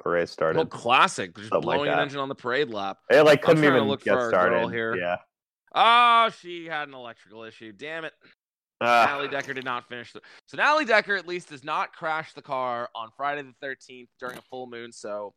race 0.05 0.31
started. 0.31 0.57
Well, 0.57 0.67
classic, 0.67 1.37
just 1.37 1.49
Something 1.49 1.67
like 1.67 1.77
blowing 1.79 1.93
an 1.93 1.99
engine 1.99 2.21
on 2.21 2.29
the 2.29 2.35
parade 2.35 2.71
lap. 2.71 2.99
It 3.11 3.23
like 3.23 3.43
couldn't 3.43 3.65
even 3.65 3.85
look 3.85 4.05
get 4.05 4.21
started. 4.29 4.71
here. 4.71 4.97
Yeah. 4.97 5.17
Oh, 5.75 6.31
she 6.41 6.67
had 6.67 6.89
an 6.89 6.95
electrical 6.95 7.45
issue. 7.45 7.73
Damn 7.73 8.05
it. 8.05 8.13
Uh, 8.81 9.07
Natalie 9.07 9.29
Decker 9.29 9.55
did 9.55 9.65
not 9.65 9.89
finish. 9.89 10.13
The... 10.13 10.21
So 10.47 10.57
Natalie 10.57 10.85
Decker 10.85 11.17
at 11.17 11.27
least 11.27 11.49
does 11.49 11.65
not 11.65 11.93
crash 11.93 12.33
the 12.33 12.43
car 12.43 12.89
on 12.95 13.09
Friday 13.17 13.43
the 13.43 13.67
13th 13.67 14.09
during 14.21 14.39
a 14.39 14.43
full 14.43 14.67
moon. 14.67 14.93
So 14.93 15.35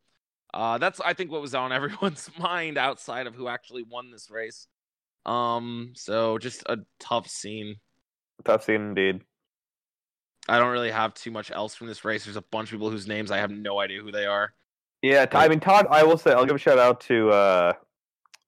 uh, 0.54 0.78
that's 0.78 1.00
I 1.00 1.12
think 1.14 1.30
what 1.30 1.40
was 1.40 1.54
on 1.54 1.72
everyone's 1.72 2.30
mind 2.38 2.78
outside 2.78 3.26
of 3.26 3.34
who 3.34 3.48
actually 3.48 3.82
won 3.82 4.10
this 4.10 4.30
race. 4.30 4.66
Um, 5.26 5.92
so 5.94 6.38
just 6.38 6.62
a 6.66 6.78
tough 6.98 7.28
scene. 7.28 7.76
tough 8.44 8.64
scene 8.64 8.82
indeed. 8.82 9.20
I 10.48 10.58
don't 10.58 10.70
really 10.72 10.90
have 10.90 11.14
too 11.14 11.30
much 11.30 11.50
else 11.50 11.74
from 11.74 11.86
this 11.86 12.04
race. 12.04 12.24
There's 12.24 12.36
a 12.36 12.42
bunch 12.42 12.68
of 12.70 12.72
people 12.72 12.90
whose 12.90 13.06
names 13.06 13.30
I 13.30 13.38
have 13.38 13.50
no 13.50 13.78
idea 13.80 14.00
who 14.02 14.10
they 14.10 14.26
are. 14.26 14.52
Yeah, 15.02 15.26
I 15.32 15.48
mean 15.48 15.60
Todd. 15.60 15.86
I 15.90 16.02
will 16.04 16.16
say 16.18 16.32
I'll 16.32 16.46
give 16.46 16.56
a 16.56 16.58
shout 16.58 16.78
out 16.78 17.00
to 17.02 17.30
uh, 17.30 17.72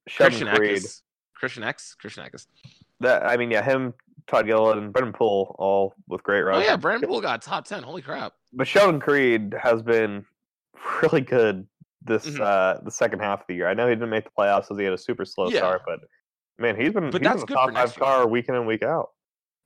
Sheldon 0.08 0.38
Christian 0.48 0.56
Creed. 0.56 0.78
Eckes. 0.82 1.02
Christian 1.34 1.62
Eckes. 1.62 1.96
Christian 1.98 2.24
Eckes. 2.24 2.46
That 3.00 3.24
I 3.26 3.36
mean, 3.36 3.50
yeah, 3.50 3.62
him, 3.62 3.92
Todd 4.26 4.46
Gilliland, 4.46 4.80
and 4.80 4.92
Brennan 4.92 5.12
Poole 5.12 5.54
all 5.58 5.94
with 6.08 6.22
great 6.22 6.42
runs. 6.42 6.64
Oh 6.64 6.66
yeah, 6.68 6.76
Brennan 6.76 7.08
Poole 7.08 7.20
got 7.20 7.42
top 7.42 7.64
ten. 7.64 7.82
Holy 7.82 8.02
crap! 8.02 8.34
but 8.52 8.66
Sheldon 8.68 9.00
Creed 9.00 9.54
has 9.60 9.82
been 9.82 10.24
really 11.02 11.20
good 11.20 11.66
this 12.02 12.26
Mhm. 12.26 12.40
uh 12.40 12.80
the 12.84 12.90
second 12.90 13.20
half 13.20 13.40
of 13.40 13.46
the 13.48 13.54
year. 13.54 13.66
I 13.68 13.74
know 13.74 13.88
he 13.88 13.94
didn't 13.94 14.10
make 14.10 14.24
the 14.24 14.30
playoffs 14.38 14.62
because 14.62 14.78
he 14.78 14.84
had 14.84 14.92
a 14.92 14.98
super 14.98 15.24
slow 15.24 15.48
Yeah. 15.48 15.58
start, 15.58 15.82
but 15.86 16.00
man, 16.58 16.76
he's 16.76 16.92
been 16.92 17.10
But 17.10 17.22
he's 17.22 17.28
that's 17.30 17.34
in 17.36 17.40
the 17.40 17.46
good 17.46 17.54
top 17.54 17.72
five 17.72 17.96
car 17.96 18.28
week 18.28 18.48
in 18.48 18.54
and 18.54 18.66
week 18.66 18.82
out. 18.82 19.10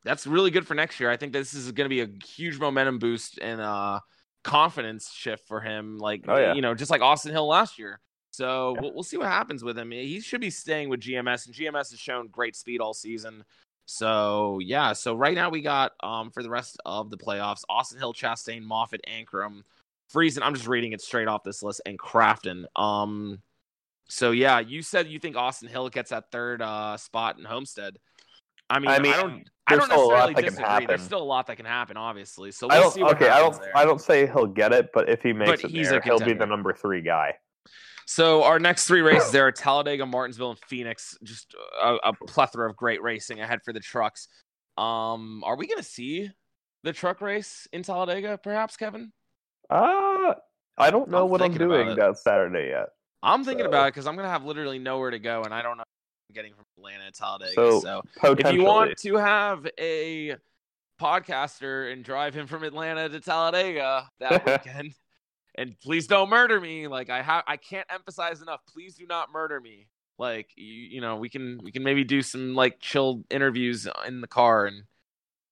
That's 0.05 0.27
really 0.27 0.51
good 0.51 0.67
for 0.67 0.75
next 0.75 1.01
year. 1.01 1.11
I 1.11 1.17
think 1.17 1.33
this 1.33 1.55
is 1.55 1.71
going 1.73 1.85
to 1.85 1.89
be 1.89 2.01
a 2.01 2.09
huge 2.25 2.59
momentum 2.59 2.99
boost 2.99 3.39
and 3.41 3.61
uh 3.61 4.01
confidence 4.45 5.11
shift 5.13 5.47
for 5.47 5.61
him. 5.61 5.99
Like 5.99 6.25
Oh, 6.29 6.39
yeah. 6.39 6.55
you 6.55 6.63
know, 6.63 6.75
just 6.75 6.91
like 6.91 7.01
Austin 7.03 7.33
Hill 7.33 7.47
last 7.47 7.79
year. 7.79 8.01
So 8.31 8.75
Yeah. 8.75 8.81
we'll, 8.83 8.95
we'll 8.95 9.03
see 9.03 9.17
what 9.17 9.27
happens 9.27 9.63
with 9.65 9.77
him. 9.79 9.91
He 9.91 10.21
should 10.21 10.41
be 10.41 10.51
staying 10.51 10.89
with 10.89 11.01
GMS, 11.01 11.47
and 11.47 11.55
GMS 11.55 11.91
has 11.91 11.99
shown 11.99 12.29
great 12.29 12.55
speed 12.57 12.81
all 12.81 12.95
season. 12.95 13.45
So 13.87 14.59
yeah, 14.63 14.93
so 14.93 15.15
right 15.15 15.35
now 15.35 15.49
we 15.51 15.63
got 15.63 15.93
um 16.03 16.31
for 16.31 16.43
the 16.43 16.51
rest 16.51 16.77
of 16.85 17.11
the 17.11 17.17
playoffs: 17.17 17.63
Austin 17.69 17.99
Hill, 17.99 18.13
Chastain, 18.15 18.63
Moffitt, 18.63 19.01
Ankrum, 19.09 19.63
Friesen. 20.13 20.41
I'm 20.43 20.55
just 20.55 20.69
reading 20.69 20.93
it 20.93 21.01
straight 21.01 21.27
off 21.27 21.43
this 21.43 21.63
list, 21.63 21.81
and 21.87 21.99
Crafton. 21.99 22.65
Um, 22.77 23.41
so 24.07 24.31
yeah, 24.31 24.61
you 24.61 24.83
said 24.83 25.09
you 25.09 25.19
think 25.19 25.37
Austin 25.37 25.69
Hill 25.69 25.89
gets 25.89 26.11
that 26.11 26.31
third 26.31 26.61
uh 26.63 26.97
spot 26.99 27.39
in 27.39 27.45
Homestead. 27.45 27.97
I 28.71 28.79
mean, 28.79 28.91
I 28.91 28.97
I, 28.97 28.99
mean, 28.99 29.13
don't. 29.13 29.51
I 29.69 29.77
don't 29.77 29.85
still 29.87 30.05
a 30.05 30.07
lot 30.07 30.31
necessarily 30.31 30.35
disagree. 30.51 30.87
There's 30.87 31.03
still 31.03 31.23
a 31.23 31.25
lot 31.25 31.47
that 31.47 31.57
can 31.57 31.67
happen, 31.67 31.97
obviously. 31.97 32.51
So 32.53 32.69
I 32.69 32.75
we'll 32.75 32.83
don't. 32.85 32.93
see 32.95 33.03
what 33.03 33.17
okay, 33.17 33.29
I 33.29 33.39
don't. 33.41 33.61
there. 33.61 33.77
I 33.77 33.85
don't 33.85 34.01
say 34.01 34.27
he'll 34.27 34.47
get 34.47 34.73
it, 34.73 34.91
but 34.93 35.09
if 35.09 35.23
he 35.23 35.33
makes 35.33 35.63
But 35.63 35.71
it 35.71 35.89
there, 35.89 36.01
he'll 36.01 36.21
be 36.21 36.35
the 36.35 36.47
number 36.47 36.73
three 36.73 37.03
guy. 37.03 37.35
So 38.07 38.43
our 38.45 38.59
next 38.59 38.87
three 38.87 39.03
races 39.03 39.31
there 39.33 39.47
are 39.47 39.53
Talladega, 39.53 40.07
Martinsville, 40.07 40.51
and 40.51 40.59
Phoenix. 40.61 41.17
Just 41.23 41.55
a, 41.83 41.97
a 42.03 42.13
plethora 42.27 42.69
of 42.71 42.77
great 42.77 43.03
racing 43.03 43.41
ahead 43.41 43.61
for 43.65 43.73
the 43.73 43.81
trucks. 43.81 44.29
Um, 44.79 45.43
are 45.45 45.57
we 45.57 45.67
going 45.67 45.79
to 45.79 45.83
see 45.85 46.31
the 46.85 46.93
truck 46.93 47.21
race 47.21 47.67
in 47.73 47.83
Talladega, 47.83 48.39
perhaps, 48.43 48.77
Kevin? 48.77 49.13
Uh 49.69 50.35
I 50.79 50.91
don't 50.91 51.11
know 51.11 51.25
I'm 51.25 51.31
what 51.31 51.43
I'm 51.43 51.53
doing 51.53 51.97
that 51.97 52.17
Saturday 52.19 52.69
yet. 52.69 52.87
I'm 53.23 53.45
thinking 53.45 53.65
So- 53.65 53.69
about 53.69 53.89
it 53.89 53.95
because 53.95 54.07
I'm 54.07 54.15
going 54.15 54.25
to 54.27 54.31
have 54.31 54.45
literally 54.45 54.79
nowhere 54.79 55.11
to 55.11 55.19
go, 55.19 55.43
and 55.43 55.53
I 55.53 55.61
don't 55.61 55.77
know 55.77 55.85
getting 56.33 56.53
from 56.55 56.65
Atlanta 56.77 57.11
to 57.11 57.13
Talladega. 57.13 57.53
So, 57.55 57.81
so 57.81 58.03
if 58.23 58.53
you 58.53 58.63
want 58.65 58.97
to 58.99 59.17
have 59.17 59.67
a 59.79 60.37
podcaster 61.01 61.93
and 61.93 62.05
drive 62.05 62.35
him 62.35 62.47
from 62.47 62.65
Atlanta 62.65 63.09
to 63.09 63.21
Talladega 63.21 64.09
that 64.21 64.47
weekend, 64.67 64.95
and 65.55 65.79
please 65.81 66.07
don't 66.07 66.29
murder 66.29 66.61
me. 66.61 66.87
Like 66.87 67.11
I 67.11 67.23
have, 67.23 67.45
I 67.47 67.57
can't 67.57 67.87
emphasize 67.91 68.43
enough. 68.43 68.61
Please 68.73 68.97
do 68.97 69.07
not 69.07 69.33
murder 69.33 69.61
me. 69.61 69.89
Like 70.19 70.51
you, 70.57 70.65
you 70.67 71.01
know, 71.01 71.17
we 71.17 71.29
can 71.29 71.61
we 71.63 71.71
can 71.73 71.83
maybe 71.83 72.05
do 72.05 72.23
some 72.23 72.55
like 72.55 72.81
chill 72.81 73.23
interviews 73.31 73.87
in 74.07 74.21
the 74.21 74.27
car, 74.27 74.67
and 74.67 74.83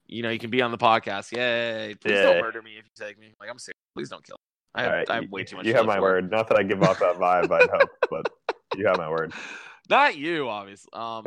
you 0.06 0.22
know, 0.22 0.30
you 0.30 0.38
can 0.38 0.50
be 0.50 0.60
on 0.60 0.72
the 0.72 0.78
podcast. 0.78 1.32
Yay! 1.32 1.94
Please 2.00 2.12
Yeah. 2.14 2.22
don't 2.22 2.40
murder 2.42 2.62
me 2.62 2.72
if 2.72 2.84
you 2.84 3.06
take 3.06 3.18
me. 3.18 3.34
Like 3.40 3.48
I'm 3.48 3.58
serious. 3.58 3.76
Please 3.94 4.08
don't 4.08 4.24
kill. 4.24 4.34
Me. 4.34 4.40
I 4.74 4.82
have, 4.82 4.92
right, 4.92 5.10
I 5.10 5.14
have 5.16 5.30
way 5.30 5.44
too 5.44 5.56
much. 5.56 5.66
You 5.66 5.74
have 5.74 5.86
my 5.86 6.00
word. 6.00 6.30
Not 6.30 6.48
that 6.48 6.58
I 6.58 6.62
give 6.62 6.82
off 6.82 6.98
that 6.98 7.16
vibe, 7.16 7.50
I'd 7.50 7.70
hope, 7.70 7.88
but 8.10 8.26
you 8.76 8.86
have 8.86 8.98
my 8.98 9.08
word. 9.08 9.32
Not 9.88 10.16
you, 10.16 10.48
obviously. 10.48 10.90
Um, 10.96 11.24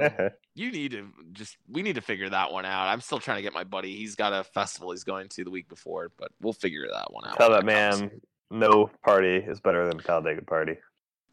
you 0.55 0.72
need 0.72 0.91
to 0.91 1.07
just 1.32 1.57
we 1.68 1.82
need 1.82 1.95
to 1.95 2.01
figure 2.01 2.30
that 2.30 2.51
one 2.51 2.66
out. 2.66 2.88
I'm 2.88 3.01
still 3.01 3.20
trying 3.20 3.38
to 3.38 3.43
get 3.43 3.53
my 3.53 3.64
buddy. 3.64 3.95
He's 3.95 4.16
got 4.16 4.34
a 4.34 4.43
festival 4.43 4.91
he's 4.91 5.03
going 5.03 5.30
to 5.30 5.43
the 5.43 5.51
week 5.51 5.70
before, 5.70 6.12
but 6.18 6.32
we'll 6.41 6.53
figure 6.53 6.88
that 6.91 7.14
one 7.14 7.26
out. 7.26 7.38
Tell 7.38 7.51
that 7.51 7.62
comes. 7.62 8.01
man, 8.01 8.22
no 8.51 8.89
party 9.03 9.38
is 9.38 9.60
better 9.60 9.88
than 9.88 9.99
a 9.99 10.03
Talladega 10.03 10.41
party. 10.41 10.76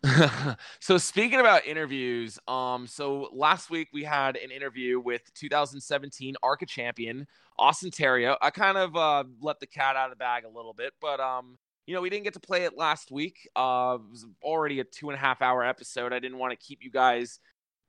so 0.80 0.98
speaking 0.98 1.40
about 1.40 1.66
interviews, 1.66 2.38
um, 2.46 2.86
so 2.86 3.28
last 3.32 3.70
week 3.70 3.88
we 3.92 4.04
had 4.04 4.36
an 4.36 4.50
interview 4.50 5.00
with 5.00 5.22
2017 5.34 6.36
ARCA 6.42 6.66
champion 6.66 7.26
Austin 7.58 7.90
Theriault. 7.90 8.36
I 8.42 8.50
kind 8.50 8.76
of 8.76 8.96
uh, 8.96 9.24
let 9.40 9.60
the 9.60 9.66
cat 9.66 9.96
out 9.96 10.06
of 10.06 10.10
the 10.10 10.16
bag 10.16 10.44
a 10.44 10.48
little 10.48 10.74
bit, 10.74 10.92
but 11.00 11.20
um, 11.20 11.58
you 11.86 11.94
know 11.94 12.00
we 12.00 12.10
didn't 12.10 12.24
get 12.24 12.34
to 12.34 12.40
play 12.40 12.64
it 12.64 12.76
last 12.76 13.10
week. 13.10 13.48
Uh, 13.56 13.98
it 14.00 14.10
was 14.10 14.26
already 14.42 14.80
a 14.80 14.84
two 14.84 15.08
and 15.08 15.16
a 15.16 15.20
half 15.20 15.40
hour 15.42 15.64
episode. 15.64 16.12
I 16.12 16.18
didn't 16.18 16.38
want 16.38 16.52
to 16.52 16.56
keep 16.56 16.82
you 16.82 16.90
guys 16.90 17.40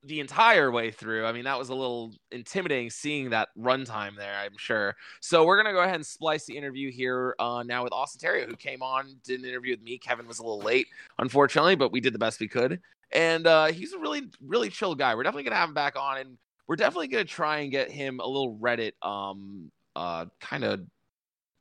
the 0.04 0.20
entire 0.20 0.70
way 0.70 0.90
through. 0.90 1.26
I 1.26 1.32
mean, 1.32 1.44
that 1.44 1.58
was 1.58 1.70
a 1.70 1.74
little 1.74 2.14
intimidating 2.30 2.88
seeing 2.88 3.30
that 3.30 3.48
runtime 3.58 4.16
there, 4.16 4.34
I'm 4.36 4.56
sure. 4.56 4.94
So 5.20 5.44
we're 5.44 5.56
gonna 5.56 5.74
go 5.74 5.82
ahead 5.82 5.96
and 5.96 6.06
splice 6.06 6.44
the 6.44 6.56
interview 6.56 6.90
here 6.92 7.34
uh, 7.38 7.64
now 7.66 7.82
with 7.82 7.92
Austin 7.92 8.20
Theriault, 8.20 8.48
who 8.48 8.56
came 8.56 8.82
on, 8.82 9.16
did 9.24 9.40
an 9.40 9.46
interview 9.46 9.72
with 9.72 9.82
me. 9.82 9.98
Kevin 9.98 10.26
was 10.26 10.38
a 10.38 10.42
little 10.42 10.60
late, 10.60 10.86
unfortunately, 11.18 11.74
but 11.74 11.90
we 11.90 12.00
did 12.00 12.14
the 12.14 12.18
best 12.18 12.38
we 12.38 12.48
could. 12.48 12.80
And 13.10 13.46
uh, 13.46 13.66
he's 13.66 13.92
a 13.92 13.98
really, 13.98 14.28
really 14.40 14.68
chill 14.68 14.94
guy. 14.94 15.14
We're 15.14 15.24
definitely 15.24 15.44
gonna 15.44 15.56
have 15.56 15.70
him 15.70 15.74
back 15.74 15.96
on, 15.96 16.18
and 16.18 16.38
we're 16.68 16.76
definitely 16.76 17.08
gonna 17.08 17.24
try 17.24 17.58
and 17.60 17.70
get 17.70 17.90
him 17.90 18.20
a 18.20 18.26
little 18.26 18.56
Reddit 18.56 18.92
um 19.02 19.72
uh 19.96 20.26
kind 20.40 20.62
of 20.62 20.82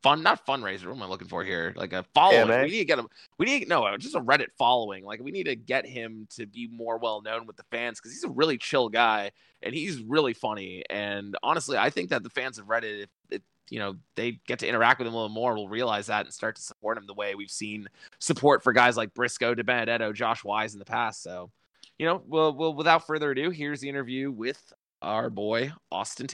fun 0.03 0.23
not 0.23 0.45
fundraiser. 0.45 0.87
What 0.87 0.95
am 0.95 1.03
i 1.03 1.07
looking 1.07 1.27
for 1.27 1.43
here? 1.43 1.73
Like 1.75 1.93
a 1.93 2.03
following 2.13 2.47
we 2.63 2.71
need 2.71 2.79
to 2.79 2.85
get 2.85 2.99
him 2.99 3.07
we 3.37 3.45
need 3.45 3.67
no 3.67 3.95
just 3.97 4.15
a 4.15 4.21
reddit 4.21 4.47
following. 4.57 5.03
Like 5.03 5.21
we 5.21 5.31
need 5.31 5.45
to 5.45 5.55
get 5.55 5.85
him 5.85 6.27
to 6.31 6.45
be 6.45 6.67
more 6.67 6.97
well 6.97 7.21
known 7.21 7.45
with 7.45 7.57
the 7.57 7.63
fans 7.71 7.99
because 7.99 8.11
he's 8.11 8.23
a 8.23 8.29
really 8.29 8.57
chill 8.57 8.89
guy 8.89 9.31
and 9.61 9.73
he's 9.73 10.01
really 10.01 10.33
funny. 10.33 10.83
And 10.89 11.35
honestly 11.43 11.77
i 11.77 11.89
think 11.89 12.09
that 12.09 12.23
the 12.23 12.29
fans 12.29 12.57
of 12.57 12.67
reddit 12.67 13.03
if, 13.03 13.09
if 13.29 13.41
you 13.69 13.79
know 13.79 13.95
they 14.15 14.39
get 14.47 14.59
to 14.59 14.67
interact 14.67 14.99
with 14.99 15.07
him 15.07 15.13
a 15.13 15.17
little 15.17 15.29
more 15.29 15.55
will 15.55 15.67
realize 15.67 16.07
that 16.07 16.25
and 16.25 16.33
start 16.33 16.55
to 16.55 16.61
support 16.61 16.97
him 16.97 17.05
the 17.05 17.13
way 17.13 17.35
we've 17.35 17.51
seen 17.51 17.87
support 18.19 18.63
for 18.63 18.73
guys 18.73 18.95
like 18.95 19.13
briscoe 19.13 19.53
DiBenedetto 19.55 20.13
josh 20.13 20.43
wise 20.43 20.73
in 20.73 20.79
the 20.79 20.85
past. 20.85 21.21
So 21.21 21.51
you 21.97 22.05
know 22.05 22.21
well, 22.27 22.53
well 22.53 22.73
without 22.73 23.05
further 23.05 23.31
ado 23.31 23.49
here's 23.49 23.81
the 23.81 23.89
interview 23.89 24.31
with 24.31 24.73
our 25.01 25.29
boy 25.29 25.71
austin 25.91 26.27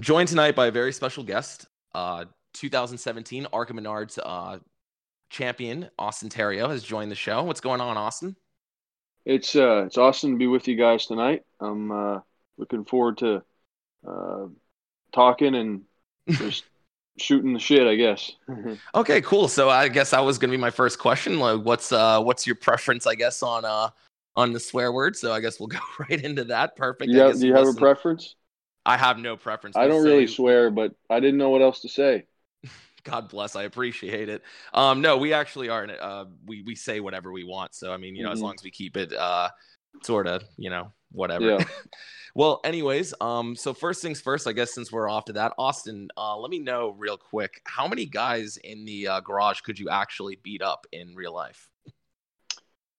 Joined 0.00 0.28
tonight 0.28 0.54
by 0.54 0.68
a 0.68 0.70
very 0.70 0.92
special 0.92 1.24
guest, 1.24 1.66
uh, 1.92 2.24
2017 2.54 3.48
Arca 3.52 3.72
Menards 3.72 4.16
uh, 4.24 4.58
champion 5.28 5.90
Austin 5.98 6.28
Theriault 6.28 6.70
has 6.70 6.84
joined 6.84 7.10
the 7.10 7.16
show. 7.16 7.42
What's 7.42 7.60
going 7.60 7.80
on, 7.80 7.96
Austin? 7.96 8.36
It's 9.24 9.56
uh, 9.56 9.84
it's 9.86 9.98
awesome 9.98 10.32
to 10.32 10.36
be 10.38 10.46
with 10.46 10.68
you 10.68 10.76
guys 10.76 11.06
tonight. 11.06 11.42
I'm 11.60 11.90
uh, 11.90 12.20
looking 12.56 12.84
forward 12.84 13.18
to 13.18 13.42
uh, 14.06 14.46
talking 15.12 15.56
and 15.56 15.82
just 16.28 16.64
shooting 17.18 17.52
the 17.52 17.58
shit, 17.58 17.86
I 17.86 17.96
guess. 17.96 18.32
okay, 18.94 19.20
cool. 19.20 19.48
So 19.48 19.68
I 19.68 19.88
guess 19.88 20.12
that 20.12 20.20
was 20.20 20.38
going 20.38 20.50
to 20.52 20.56
be 20.56 20.60
my 20.60 20.70
first 20.70 21.00
question. 21.00 21.40
Like, 21.40 21.62
what's 21.62 21.90
uh, 21.90 22.22
what's 22.22 22.46
your 22.46 22.56
preference? 22.56 23.04
I 23.04 23.16
guess 23.16 23.42
on 23.42 23.64
uh, 23.64 23.90
on 24.36 24.52
the 24.52 24.60
swear 24.60 24.92
word. 24.92 25.16
So 25.16 25.32
I 25.32 25.40
guess 25.40 25.58
we'll 25.58 25.66
go 25.66 25.80
right 26.08 26.22
into 26.22 26.44
that. 26.44 26.76
Perfect. 26.76 27.10
Yeah. 27.10 27.32
Do 27.32 27.46
you 27.48 27.54
have 27.54 27.66
a 27.66 27.74
preference? 27.74 28.36
I 28.88 28.96
have 28.96 29.18
no 29.18 29.36
preference. 29.36 29.76
I 29.76 29.86
don't 29.86 30.02
really 30.02 30.26
swear, 30.26 30.70
but 30.70 30.94
I 31.10 31.20
didn't 31.20 31.36
know 31.36 31.50
what 31.50 31.60
else 31.60 31.80
to 31.82 31.88
say. 31.88 32.24
God 33.04 33.28
bless. 33.28 33.54
I 33.54 33.64
appreciate 33.64 34.30
it. 34.30 34.42
Um, 34.72 35.02
no, 35.02 35.18
we 35.18 35.34
actually 35.34 35.68
are. 35.68 35.86
Uh, 36.00 36.24
we 36.46 36.62
we 36.62 36.74
say 36.74 37.00
whatever 37.00 37.30
we 37.30 37.44
want. 37.44 37.74
So 37.74 37.92
I 37.92 37.98
mean, 37.98 38.16
you 38.16 38.22
know, 38.22 38.30
mm-hmm. 38.30 38.34
as 38.34 38.40
long 38.40 38.54
as 38.54 38.64
we 38.64 38.70
keep 38.70 38.96
it 38.96 39.12
uh, 39.12 39.50
sort 40.02 40.26
of, 40.26 40.42
you 40.56 40.70
know, 40.70 40.92
whatever. 41.12 41.44
Yeah. 41.44 41.64
well, 42.34 42.60
anyways, 42.64 43.12
um, 43.20 43.56
so 43.56 43.74
first 43.74 44.00
things 44.00 44.20
first, 44.20 44.46
I 44.46 44.52
guess 44.52 44.74
since 44.74 44.90
we're 44.90 45.08
off 45.08 45.26
to 45.26 45.34
that, 45.34 45.52
Austin, 45.58 46.08
uh, 46.16 46.36
let 46.38 46.50
me 46.50 46.58
know 46.58 46.94
real 46.98 47.18
quick, 47.18 47.60
how 47.64 47.88
many 47.88 48.06
guys 48.06 48.56
in 48.56 48.84
the 48.84 49.08
uh, 49.08 49.20
garage 49.20 49.60
could 49.60 49.78
you 49.78 49.90
actually 49.90 50.38
beat 50.42 50.62
up 50.62 50.86
in 50.92 51.14
real 51.14 51.34
life? 51.34 51.68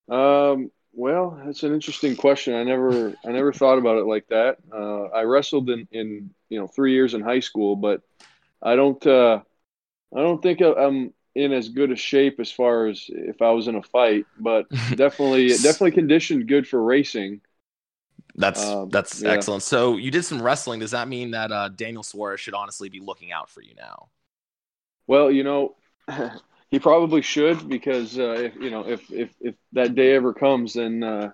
Um, 0.07 0.71
well, 0.99 1.41
that's 1.45 1.63
an 1.63 1.73
interesting 1.73 2.17
question. 2.17 2.55
I 2.55 2.63
never, 2.65 3.15
I 3.25 3.31
never 3.31 3.53
thought 3.53 3.77
about 3.77 3.99
it 3.99 4.05
like 4.05 4.27
that. 4.27 4.57
Uh, 4.69 5.03
I 5.05 5.21
wrestled 5.21 5.69
in, 5.69 5.87
in, 5.93 6.29
you 6.49 6.59
know, 6.59 6.67
three 6.67 6.91
years 6.91 7.13
in 7.13 7.21
high 7.21 7.39
school, 7.39 7.77
but 7.77 8.01
I 8.61 8.75
don't, 8.75 9.07
uh, 9.07 9.39
I 10.13 10.19
don't 10.19 10.43
think 10.43 10.59
I'm 10.59 11.13
in 11.35 11.53
as 11.53 11.69
good 11.69 11.91
a 11.91 11.95
shape 11.95 12.41
as 12.41 12.51
far 12.51 12.87
as 12.87 13.05
if 13.07 13.41
I 13.41 13.51
was 13.51 13.69
in 13.69 13.75
a 13.75 13.81
fight. 13.81 14.25
But 14.37 14.67
definitely, 14.95 15.47
definitely 15.47 15.91
conditioned 15.91 16.49
good 16.49 16.67
for 16.67 16.83
racing. 16.83 17.39
That's 18.35 18.61
um, 18.65 18.89
that's 18.89 19.21
yeah. 19.21 19.29
excellent. 19.29 19.63
So 19.63 19.95
you 19.95 20.11
did 20.11 20.23
some 20.23 20.41
wrestling. 20.41 20.81
Does 20.81 20.91
that 20.91 21.07
mean 21.07 21.31
that 21.31 21.49
uh, 21.49 21.69
Daniel 21.69 22.03
Suarez 22.03 22.41
should 22.41 22.53
honestly 22.53 22.89
be 22.89 22.99
looking 22.99 23.31
out 23.31 23.49
for 23.49 23.61
you 23.61 23.73
now? 23.75 24.09
Well, 25.07 25.31
you 25.31 25.45
know, 25.45 25.75
he 26.72 26.80
probably 26.80 27.22
should 27.22 27.67
because 27.67 28.17
uh, 28.17 28.32
if 28.32 28.55
you 28.55 28.70
know 28.70 28.88
if 28.88 29.11
if 29.11 29.34
if 29.41 29.55
that 29.74 29.95
day 29.95 30.13
ever 30.13 30.34
comes, 30.34 30.74
then 30.74 31.03
uh, 31.03 31.32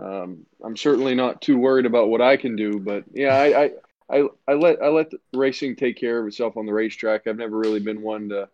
um, 0.00 0.46
I'm 0.64 0.76
certainly 0.76 1.14
not 1.14 1.42
too 1.42 1.58
worried 1.58 1.86
about 1.86 2.08
what 2.08 2.22
I 2.22 2.36
can 2.36 2.56
do. 2.56 2.80
But 2.80 3.04
yeah, 3.12 3.34
I, 3.34 3.64
I 3.64 3.70
I 4.10 4.28
I 4.48 4.52
let 4.54 4.82
I 4.82 4.88
let 4.88 5.12
racing 5.34 5.76
take 5.76 5.96
care 5.98 6.20
of 6.20 6.26
itself 6.26 6.56
on 6.56 6.66
the 6.66 6.72
racetrack. 6.72 7.26
I've 7.26 7.36
never 7.36 7.58
really 7.58 7.80
been 7.80 8.02
one 8.02 8.30
to 8.30 8.48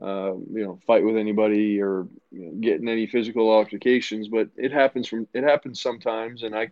uh, 0.00 0.34
you 0.34 0.64
know 0.64 0.78
fight 0.86 1.04
with 1.04 1.16
anybody 1.16 1.80
or 1.80 2.06
you 2.30 2.46
know, 2.46 2.52
get 2.60 2.80
in 2.80 2.88
any 2.88 3.06
physical 3.06 3.50
altercations, 3.50 4.28
but 4.28 4.48
it 4.56 4.72
happens 4.72 5.08
from 5.08 5.26
it 5.34 5.42
happens 5.42 5.80
sometimes, 5.80 6.42
and 6.42 6.54
I. 6.54 6.70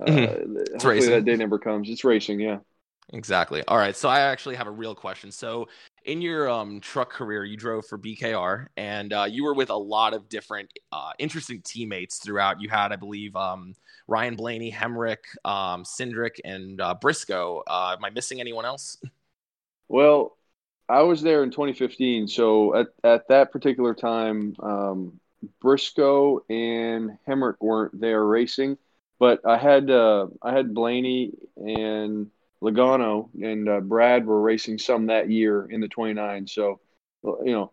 Uh, 0.00 0.04
mm-hmm. 0.06 0.56
Hopefully 0.72 0.94
racing. 0.94 1.10
that 1.10 1.24
day 1.26 1.36
never 1.36 1.58
comes. 1.58 1.90
It's 1.90 2.02
racing, 2.02 2.40
yeah. 2.40 2.60
Exactly. 3.12 3.62
All 3.68 3.76
right. 3.76 3.94
So 3.94 4.08
I 4.08 4.20
actually 4.20 4.56
have 4.56 4.66
a 4.66 4.70
real 4.70 4.94
question. 4.94 5.30
So 5.30 5.68
in 6.04 6.20
your 6.20 6.48
um, 6.48 6.80
truck 6.80 7.10
career, 7.10 7.44
you 7.44 7.56
drove 7.56 7.86
for 7.86 7.98
BKR, 7.98 8.66
and 8.76 9.12
uh, 9.12 9.26
you 9.28 9.44
were 9.44 9.54
with 9.54 9.70
a 9.70 9.76
lot 9.76 10.14
of 10.14 10.28
different 10.28 10.70
uh, 10.90 11.12
interesting 11.18 11.62
teammates 11.62 12.18
throughout. 12.18 12.60
You 12.60 12.68
had, 12.68 12.92
I 12.92 12.96
believe, 12.96 13.36
um, 13.36 13.74
Ryan 14.08 14.36
Blaney, 14.36 14.72
Hemrick, 14.72 15.18
um, 15.44 15.84
Cindric, 15.84 16.40
and 16.44 16.80
uh, 16.80 16.94
Briscoe. 16.94 17.62
Uh, 17.66 17.96
am 17.96 18.04
I 18.04 18.10
missing 18.10 18.40
anyone 18.40 18.64
else? 18.64 18.98
Well, 19.88 20.38
I 20.88 21.02
was 21.02 21.20
there 21.20 21.42
in 21.42 21.50
2015, 21.50 22.26
so 22.26 22.74
at 22.74 22.86
at 23.04 23.28
that 23.28 23.52
particular 23.52 23.92
time, 23.94 24.56
um, 24.62 25.20
Briscoe 25.60 26.44
and 26.48 27.18
Hemrick 27.28 27.56
weren't 27.60 28.00
there 28.00 28.24
racing, 28.24 28.78
but 29.18 29.40
I 29.46 29.58
had 29.58 29.90
uh, 29.90 30.28
I 30.40 30.52
had 30.52 30.72
Blaney 30.72 31.32
and 31.56 32.30
Logano 32.62 33.28
and 33.42 33.68
uh, 33.68 33.80
Brad 33.80 34.24
were 34.24 34.40
racing 34.40 34.78
some 34.78 35.06
that 35.06 35.28
year 35.28 35.66
in 35.70 35.80
the 35.80 35.88
29. 35.88 36.46
So, 36.46 36.80
you 37.24 37.52
know, 37.52 37.72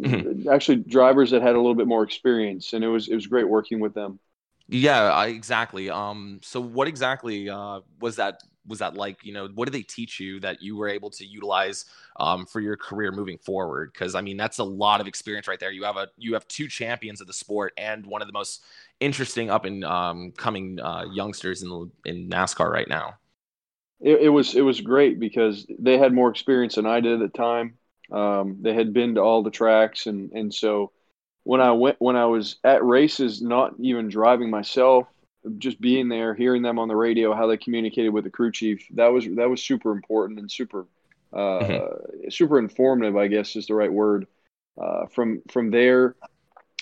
mm-hmm. 0.00 0.48
actually 0.48 0.76
drivers 0.76 1.32
that 1.32 1.42
had 1.42 1.54
a 1.54 1.58
little 1.58 1.74
bit 1.74 1.88
more 1.88 2.04
experience, 2.04 2.72
and 2.72 2.84
it 2.84 2.88
was 2.88 3.08
it 3.08 3.14
was 3.14 3.26
great 3.26 3.48
working 3.48 3.80
with 3.80 3.94
them. 3.94 4.18
Yeah, 4.68 5.10
I, 5.10 5.26
exactly. 5.26 5.90
Um, 5.90 6.38
so 6.42 6.60
what 6.60 6.86
exactly 6.86 7.50
uh, 7.50 7.80
was 8.00 8.16
that? 8.16 8.40
Was 8.66 8.78
that 8.78 8.94
like? 8.94 9.24
You 9.24 9.32
know, 9.32 9.48
what 9.54 9.64
did 9.66 9.74
they 9.74 9.82
teach 9.82 10.20
you 10.20 10.38
that 10.40 10.62
you 10.62 10.76
were 10.76 10.88
able 10.88 11.10
to 11.10 11.26
utilize 11.26 11.86
um, 12.20 12.46
for 12.46 12.60
your 12.60 12.76
career 12.76 13.10
moving 13.10 13.38
forward? 13.38 13.90
Because 13.92 14.14
I 14.14 14.20
mean, 14.20 14.36
that's 14.36 14.58
a 14.58 14.64
lot 14.64 15.00
of 15.00 15.08
experience 15.08 15.48
right 15.48 15.58
there. 15.58 15.72
You 15.72 15.84
have 15.84 15.96
a 15.96 16.08
you 16.16 16.34
have 16.34 16.46
two 16.46 16.68
champions 16.68 17.20
of 17.20 17.26
the 17.26 17.32
sport 17.32 17.72
and 17.76 18.06
one 18.06 18.22
of 18.22 18.28
the 18.28 18.32
most 18.32 18.62
interesting 19.00 19.50
up 19.50 19.64
and 19.64 19.84
um, 19.84 20.32
coming 20.36 20.78
uh, 20.80 21.04
youngsters 21.12 21.62
in 21.62 21.68
the, 21.68 21.90
in 22.04 22.28
NASCAR 22.28 22.70
right 22.70 22.88
now 22.88 23.14
it, 24.00 24.22
it, 24.22 24.28
was 24.28 24.54
it 24.54 24.62
was 24.62 24.80
great 24.80 25.20
because 25.20 25.66
they 25.78 25.98
had 25.98 26.12
more 26.12 26.30
experience 26.30 26.76
than 26.76 26.86
I 26.86 27.00
did 27.00 27.20
at 27.20 27.32
the 27.32 27.38
time. 27.38 27.74
Um, 28.10 28.58
they 28.60 28.74
had 28.74 28.92
been 28.92 29.14
to 29.14 29.20
all 29.20 29.42
the 29.42 29.50
tracks, 29.50 30.06
and 30.06 30.32
and 30.32 30.52
so 30.52 30.92
when 31.44 31.60
I 31.60 31.72
went 31.72 31.96
when 32.00 32.16
I 32.16 32.26
was 32.26 32.56
at 32.64 32.84
races, 32.84 33.40
not 33.40 33.74
even 33.78 34.08
driving 34.08 34.50
myself, 34.50 35.06
just 35.58 35.80
being 35.80 36.08
there, 36.08 36.34
hearing 36.34 36.62
them 36.62 36.78
on 36.78 36.88
the 36.88 36.96
radio, 36.96 37.34
how 37.34 37.46
they 37.46 37.56
communicated 37.56 38.10
with 38.10 38.24
the 38.24 38.30
crew 38.30 38.52
chief, 38.52 38.86
that 38.94 39.08
was 39.08 39.26
that 39.36 39.48
was 39.48 39.62
super 39.62 39.92
important 39.92 40.40
and 40.40 40.50
super 40.50 40.86
uh, 41.32 41.36
mm-hmm. 41.60 42.30
super 42.30 42.58
informative. 42.58 43.16
I 43.16 43.28
guess 43.28 43.56
is 43.56 43.66
the 43.66 43.74
right 43.74 43.92
word. 43.92 44.26
Uh, 44.80 45.06
from 45.06 45.42
from 45.50 45.70
there, 45.70 46.16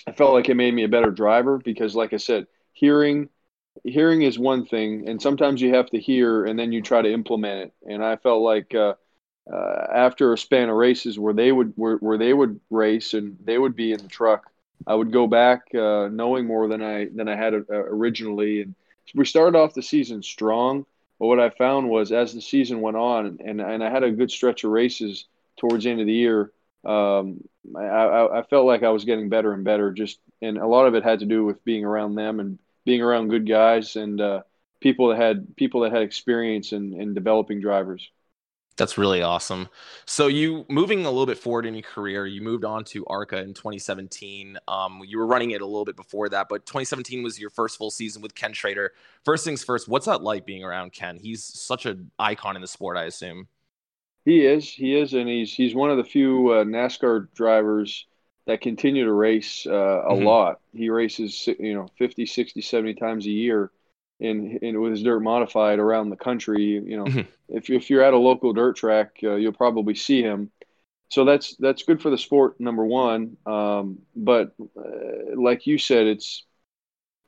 I 0.07 0.11
felt 0.13 0.33
like 0.33 0.49
it 0.49 0.55
made 0.55 0.73
me 0.73 0.83
a 0.83 0.89
better 0.89 1.11
driver 1.11 1.57
because, 1.57 1.95
like 1.95 2.13
I 2.13 2.17
said, 2.17 2.47
hearing 2.73 3.29
hearing 3.83 4.21
is 4.21 4.37
one 4.37 4.65
thing, 4.65 5.07
and 5.07 5.21
sometimes 5.21 5.61
you 5.61 5.73
have 5.73 5.89
to 5.91 5.99
hear 5.99 6.45
and 6.45 6.57
then 6.57 6.71
you 6.71 6.81
try 6.81 7.01
to 7.01 7.11
implement 7.11 7.61
it. 7.67 7.73
And 7.91 8.03
I 8.03 8.15
felt 8.17 8.41
like 8.41 8.73
uh, 8.75 8.95
uh, 9.51 9.87
after 9.93 10.33
a 10.33 10.37
span 10.37 10.69
of 10.69 10.75
races 10.75 11.17
where 11.17 11.33
they 11.33 11.51
would 11.51 11.73
where, 11.75 11.97
where 11.97 12.17
they 12.17 12.33
would 12.33 12.59
race 12.69 13.13
and 13.13 13.37
they 13.43 13.57
would 13.57 13.75
be 13.75 13.91
in 13.91 14.01
the 14.01 14.07
truck, 14.07 14.51
I 14.87 14.95
would 14.95 15.11
go 15.11 15.27
back 15.27 15.73
uh, 15.73 16.09
knowing 16.11 16.45
more 16.45 16.67
than 16.67 16.81
I 16.81 17.05
than 17.13 17.27
I 17.27 17.35
had 17.35 17.53
uh, 17.53 17.63
originally. 17.69 18.61
And 18.61 18.75
we 19.15 19.25
started 19.25 19.57
off 19.57 19.73
the 19.73 19.81
season 19.81 20.21
strong, 20.23 20.85
but 21.19 21.27
what 21.27 21.39
I 21.39 21.49
found 21.49 21.89
was 21.89 22.11
as 22.11 22.33
the 22.33 22.41
season 22.41 22.81
went 22.81 22.97
on, 22.97 23.39
and 23.43 23.61
and 23.61 23.83
I 23.83 23.89
had 23.89 24.03
a 24.03 24.11
good 24.11 24.31
stretch 24.31 24.63
of 24.63 24.71
races 24.71 25.25
towards 25.57 25.83
the 25.83 25.91
end 25.91 26.01
of 26.01 26.07
the 26.07 26.13
year. 26.13 26.51
Um, 26.85 27.43
I, 27.75 28.39
I 28.39 28.43
felt 28.49 28.65
like 28.65 28.83
I 28.83 28.89
was 28.89 29.03
getting 29.03 29.27
better 29.29 29.51
and 29.51 29.63
better. 29.63 29.91
Just 29.91 30.19
and 30.41 30.57
a 30.57 30.67
lot 30.67 30.87
of 30.87 30.95
it 30.95 31.03
had 31.03 31.19
to 31.19 31.25
do 31.25 31.43
with 31.43 31.63
being 31.65 31.83
around 31.83 32.15
them 32.15 32.39
and 32.39 32.57
being 32.89 33.03
around 33.03 33.27
good 33.27 33.47
guys 33.47 33.95
and 33.95 34.19
uh, 34.19 34.41
people 34.81 35.09
that 35.09 35.17
had 35.17 35.55
people 35.55 35.81
that 35.81 35.91
had 35.91 36.01
experience 36.01 36.73
in, 36.73 36.99
in 36.99 37.13
developing 37.13 37.61
drivers. 37.61 38.09
That's 38.77 38.97
really 38.97 39.21
awesome. 39.21 39.69
So 40.07 40.25
you 40.25 40.65
moving 40.69 41.05
a 41.05 41.11
little 41.11 41.27
bit 41.27 41.37
forward 41.37 41.67
in 41.67 41.75
your 41.75 41.83
career, 41.83 42.25
you 42.25 42.41
moved 42.41 42.65
on 42.65 42.83
to 42.85 43.05
ARCA 43.05 43.37
in 43.43 43.53
2017. 43.53 44.57
Um, 44.67 45.03
you 45.05 45.19
were 45.19 45.27
running 45.27 45.51
it 45.51 45.61
a 45.61 45.67
little 45.67 45.85
bit 45.85 45.97
before 45.97 46.29
that, 46.29 46.47
but 46.49 46.65
2017 46.65 47.21
was 47.21 47.39
your 47.39 47.51
first 47.51 47.77
full 47.77 47.91
season 47.91 48.23
with 48.23 48.33
Ken 48.33 48.53
Schrader. 48.53 48.93
First 49.23 49.45
things 49.45 49.63
first, 49.63 49.87
what's 49.87 50.07
that 50.07 50.23
like 50.23 50.47
being 50.47 50.63
around 50.63 50.93
Ken? 50.93 51.19
He's 51.21 51.43
such 51.43 51.85
an 51.85 52.09
icon 52.17 52.55
in 52.55 52.63
the 52.63 52.67
sport, 52.67 52.97
I 52.97 53.03
assume. 53.03 53.47
He 54.25 54.47
is. 54.47 54.67
He 54.67 54.95
is, 54.95 55.13
and 55.13 55.29
he's 55.29 55.53
he's 55.53 55.75
one 55.75 55.91
of 55.91 55.97
the 55.97 56.03
few 56.03 56.49
uh, 56.53 56.63
NASCAR 56.63 57.27
drivers 57.35 58.07
that 58.49 58.61
continue 58.61 59.05
to 59.05 59.13
race 59.13 59.67
uh, 59.67 60.03
a 60.07 60.13
Mhm. 60.13 60.25
lot. 60.25 60.59
He 60.73 60.89
races, 60.89 61.47
you 61.59 61.75
know, 61.75 61.87
50, 61.99 62.25
60, 62.25 62.61
70 62.61 62.95
times 62.95 63.27
a 63.27 63.29
year 63.29 63.71
in, 64.19 64.57
in 64.63 64.81
with 64.81 64.91
his 64.93 65.03
dirt 65.03 65.19
modified 65.21 65.79
around 65.79 66.09
the 66.09 66.17
country. 66.17 66.63
You 66.63 66.97
know, 66.97 67.05
Mhm. 67.05 67.27
if, 67.49 67.69
if 67.69 67.89
you're 67.91 68.01
at 68.03 68.15
a 68.15 68.17
local 68.17 68.53
dirt 68.53 68.75
track, 68.77 69.17
uh, 69.23 69.35
you'll 69.35 69.53
probably 69.53 69.93
see 69.93 70.23
him. 70.23 70.51
So 71.09 71.25
that's 71.25 71.55
that's 71.57 71.83
good 71.83 72.01
for 72.01 72.09
the 72.09 72.17
sport, 72.17 72.59
number 72.59 72.85
one. 72.85 73.37
Um, 73.45 73.99
but 74.15 74.53
uh, 74.77 75.35
like 75.35 75.67
you 75.67 75.77
said, 75.77 76.07
it's 76.07 76.43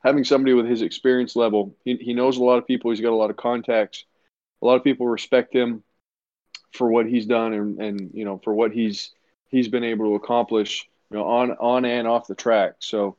having 0.03 0.23
somebody 0.23 0.53
with 0.53 0.67
his 0.67 0.81
experience 0.81 1.35
level. 1.35 1.75
He, 1.85 1.95
he 1.97 2.13
knows 2.13 2.37
a 2.37 2.43
lot 2.43 2.57
of 2.57 2.67
people. 2.67 2.91
He's 2.91 3.01
got 3.01 3.13
a 3.13 3.15
lot 3.15 3.29
of 3.31 3.37
contacts. 3.37 4.05
A 4.61 4.65
lot 4.65 4.75
of 4.75 4.83
people 4.83 5.07
respect 5.07 5.53
him 5.55 5.83
for 6.73 6.89
what 6.89 7.05
he's 7.07 7.25
done 7.25 7.53
and, 7.53 7.81
and 7.81 8.11
you 8.13 8.25
know 8.25 8.39
for 8.43 8.53
what 8.53 8.71
he's 8.71 9.11
he's 9.49 9.67
been 9.67 9.83
able 9.83 10.05
to 10.05 10.15
accomplish 10.15 10.89
you 11.11 11.17
know 11.17 11.25
on 11.25 11.51
on 11.51 11.85
and 11.85 12.07
off 12.07 12.27
the 12.27 12.35
track. 12.35 12.75
So 12.79 13.17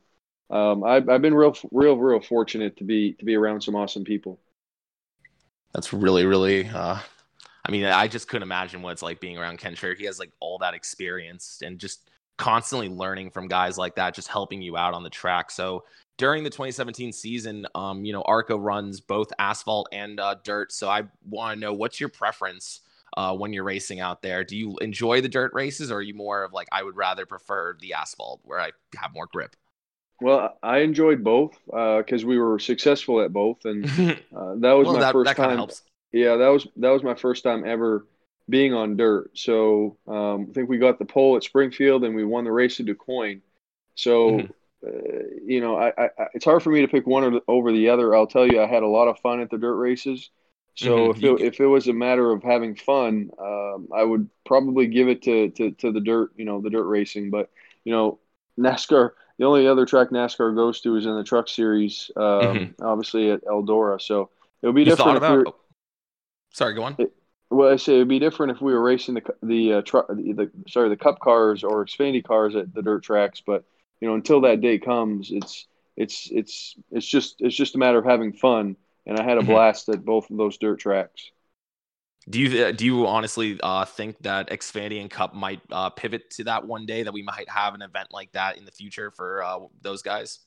um, 0.49 0.83
I've 0.83 1.07
I've 1.09 1.21
been 1.21 1.33
real 1.33 1.55
real 1.71 1.95
real 1.95 2.19
fortunate 2.19 2.77
to 2.77 2.83
be 2.83 3.13
to 3.13 3.25
be 3.25 3.35
around 3.35 3.61
some 3.61 3.75
awesome 3.75 4.03
people. 4.03 4.39
That's 5.73 5.93
really, 5.93 6.25
really. 6.25 6.67
Uh, 6.67 6.99
I 7.65 7.71
mean, 7.71 7.85
I 7.85 8.07
just 8.07 8.27
couldn't 8.27 8.43
imagine 8.43 8.81
what 8.81 8.91
it's 8.91 9.01
like 9.01 9.19
being 9.19 9.37
around 9.37 9.57
Ken 9.57 9.73
Schrader. 9.73 9.95
He 9.95 10.05
has 10.05 10.19
like 10.19 10.31
all 10.39 10.57
that 10.59 10.73
experience 10.73 11.61
and 11.63 11.79
just 11.79 12.09
constantly 12.37 12.89
learning 12.89 13.31
from 13.31 13.47
guys 13.47 13.77
like 13.77 13.95
that, 13.95 14.13
just 14.13 14.27
helping 14.27 14.61
you 14.61 14.75
out 14.75 14.93
on 14.93 15.03
the 15.03 15.09
track. 15.09 15.49
So 15.49 15.85
during 16.17 16.43
the 16.43 16.49
2017 16.49 17.11
season, 17.11 17.65
um, 17.73 18.05
you 18.05 18.13
know, 18.13 18.21
ARCA 18.23 18.57
runs 18.57 18.99
both 18.99 19.31
asphalt 19.39 19.87
and 19.91 20.19
uh, 20.19 20.35
dirt. 20.43 20.71
So 20.71 20.89
I 20.89 21.03
want 21.27 21.55
to 21.55 21.59
know 21.59 21.73
what's 21.73 21.99
your 21.99 22.09
preference 22.09 22.81
uh, 23.17 23.35
when 23.35 23.53
you're 23.53 23.63
racing 23.63 23.99
out 23.99 24.21
there? 24.21 24.43
Do 24.43 24.55
you 24.57 24.77
enjoy 24.79 25.21
the 25.21 25.29
dirt 25.29 25.53
races, 25.53 25.91
or 25.91 25.97
are 25.97 26.01
you 26.01 26.13
more 26.13 26.43
of 26.43 26.53
like 26.53 26.67
I 26.71 26.83
would 26.83 26.95
rather 26.95 27.25
prefer 27.25 27.77
the 27.79 27.93
asphalt 27.93 28.41
where 28.43 28.59
I 28.59 28.71
have 28.95 29.13
more 29.13 29.27
grip? 29.27 29.55
Well, 30.21 30.57
I 30.63 30.79
enjoyed 30.79 31.23
both 31.23 31.57
because 31.65 32.23
we 32.23 32.39
were 32.39 32.59
successful 32.59 33.21
at 33.21 33.33
both, 33.33 33.65
and 33.65 33.85
uh, 34.35 34.55
that 34.59 34.71
was 34.73 34.87
well, 34.87 34.93
my 34.93 35.01
that, 35.01 35.11
first 35.11 35.35
that 35.35 35.35
time. 35.35 35.57
helps. 35.57 35.81
Yeah, 36.11 36.37
that 36.37 36.47
was 36.47 36.67
that 36.77 36.89
was 36.89 37.03
my 37.03 37.15
first 37.15 37.43
time 37.43 37.65
ever 37.65 38.07
being 38.49 38.73
on 38.73 38.95
dirt. 38.97 39.37
So 39.37 39.97
um, 40.07 40.47
I 40.49 40.53
think 40.53 40.69
we 40.69 40.77
got 40.77 40.99
the 40.99 41.05
pole 41.05 41.35
at 41.35 41.43
Springfield 41.43 42.03
and 42.03 42.15
we 42.15 42.23
won 42.23 42.43
the 42.43 42.51
race 42.51 42.79
at 42.79 42.85
DuQuoin. 42.85 43.41
So 43.95 44.37
Mhm. 44.37 44.53
uh, 44.85 44.89
you 45.45 45.61
know, 45.61 45.77
I, 45.77 45.93
I, 45.97 46.09
it's 46.33 46.45
hard 46.45 46.61
for 46.61 46.69
me 46.69 46.81
to 46.81 46.87
pick 46.87 47.07
one 47.07 47.23
or 47.23 47.31
the, 47.31 47.41
over 47.47 47.71
the 47.71 47.89
other. 47.89 48.15
I'll 48.15 48.27
tell 48.27 48.45
you, 48.47 48.61
I 48.61 48.67
had 48.67 48.83
a 48.83 48.87
lot 48.87 49.07
of 49.07 49.19
fun 49.19 49.39
at 49.41 49.49
the 49.49 49.57
dirt 49.57 49.75
races. 49.77 50.29
So 50.75 51.11
Mhm. 51.11 51.11
if 51.11 51.23
it, 51.23 51.41
if 51.41 51.59
it 51.59 51.67
was 51.67 51.87
a 51.87 51.93
matter 51.93 52.31
of 52.31 52.43
having 52.43 52.75
fun, 52.75 53.29
um, 53.39 53.89
I 53.93 54.03
would 54.03 54.29
probably 54.45 54.87
give 54.87 55.07
it 55.07 55.21
to, 55.23 55.49
to 55.51 55.71
to 55.71 55.91
the 55.91 56.01
dirt. 56.01 56.31
You 56.35 56.45
know, 56.45 56.61
the 56.61 56.69
dirt 56.69 56.85
racing. 56.85 57.29
But 57.29 57.49
you 57.83 57.91
know, 57.93 58.19
NASCAR. 58.59 59.11
The 59.39 59.45
only 59.45 59.67
other 59.67 59.85
track 59.85 60.09
NASCAR 60.09 60.55
goes 60.55 60.81
to 60.81 60.95
is 60.95 61.05
in 61.07 61.15
the 61.15 61.23
Truck 61.23 61.49
Series, 61.49 62.11
um, 62.15 62.75
Mhm. 62.75 62.75
obviously 62.81 63.31
at 63.31 63.43
Eldora. 63.45 63.99
So 63.99 64.29
it 64.61 64.67
would 64.67 64.75
be 64.75 64.83
You 64.83 64.91
different 64.91 65.17
if 65.17 65.27
about? 65.27 65.37
were, 65.37 65.47
oh, 65.47 65.55
sorry, 66.51 66.73
go 66.75 66.83
on. 66.83 66.97
well, 67.49 67.71
I 67.71 67.75
say 67.75 67.95
it'd 67.95 68.07
be 68.07 68.19
different 68.19 68.51
if 68.53 68.61
we 68.61 68.73
were 68.73 68.81
racing 68.81 69.15
the 69.15 69.23
the 69.43 69.73
uh, 69.73 69.81
truck, 69.81 70.07
the, 70.07 70.33
the 70.33 70.51
sorry, 70.67 70.89
the 70.89 70.97
Cup 70.97 71.19
cars 71.19 71.63
or 71.63 71.85
Xfinity 71.85 72.23
cars 72.23 72.55
at 72.55 72.73
the 72.73 72.81
dirt 72.81 73.03
tracks. 73.03 73.41
But 73.45 73.63
you 74.01 74.07
know, 74.07 74.15
until 74.15 74.41
that 74.41 74.61
day 74.61 74.79
comes, 74.79 75.29
it's 75.31 75.67
it's 75.95 76.29
it's 76.31 76.75
it's 76.91 77.05
just 77.07 77.35
it's 77.39 77.55
just 77.55 77.75
a 77.75 77.77
matter 77.77 77.97
of 77.99 78.05
having 78.05 78.33
fun. 78.33 78.75
And 79.05 79.17
I 79.17 79.23
had 79.23 79.37
a 79.37 79.41
Mhm. 79.41 79.43
blast 79.43 79.89
at 79.89 80.05
both 80.05 80.29
of 80.29 80.37
those 80.37 80.57
dirt 80.57 80.79
tracks. 80.79 81.31
Do 82.29 82.39
you 82.39 82.65
uh, 82.65 82.71
do 82.71 82.85
you 82.85 83.05
honestly 83.05 83.59
uh, 83.61 83.83
think 83.83 84.17
that 84.19 84.49
Xfinity 84.49 85.01
and 85.01 85.11
Cup 85.11 85.33
might 85.33 85.59
uh, 85.71 85.89
pivot 85.89 86.29
to 86.31 86.45
that 86.45 86.65
one 86.65 86.85
day 86.85 87.03
that 87.03 87.11
we 87.11 87.21
might 87.21 87.49
have 87.49 87.73
an 87.73 87.81
event 87.81 88.09
like 88.11 88.31
that 88.31 88.57
in 88.57 88.63
the 88.63 88.71
future 88.71 89.11
for 89.11 89.43
uh, 89.43 89.59
those 89.81 90.01
guys? 90.01 90.39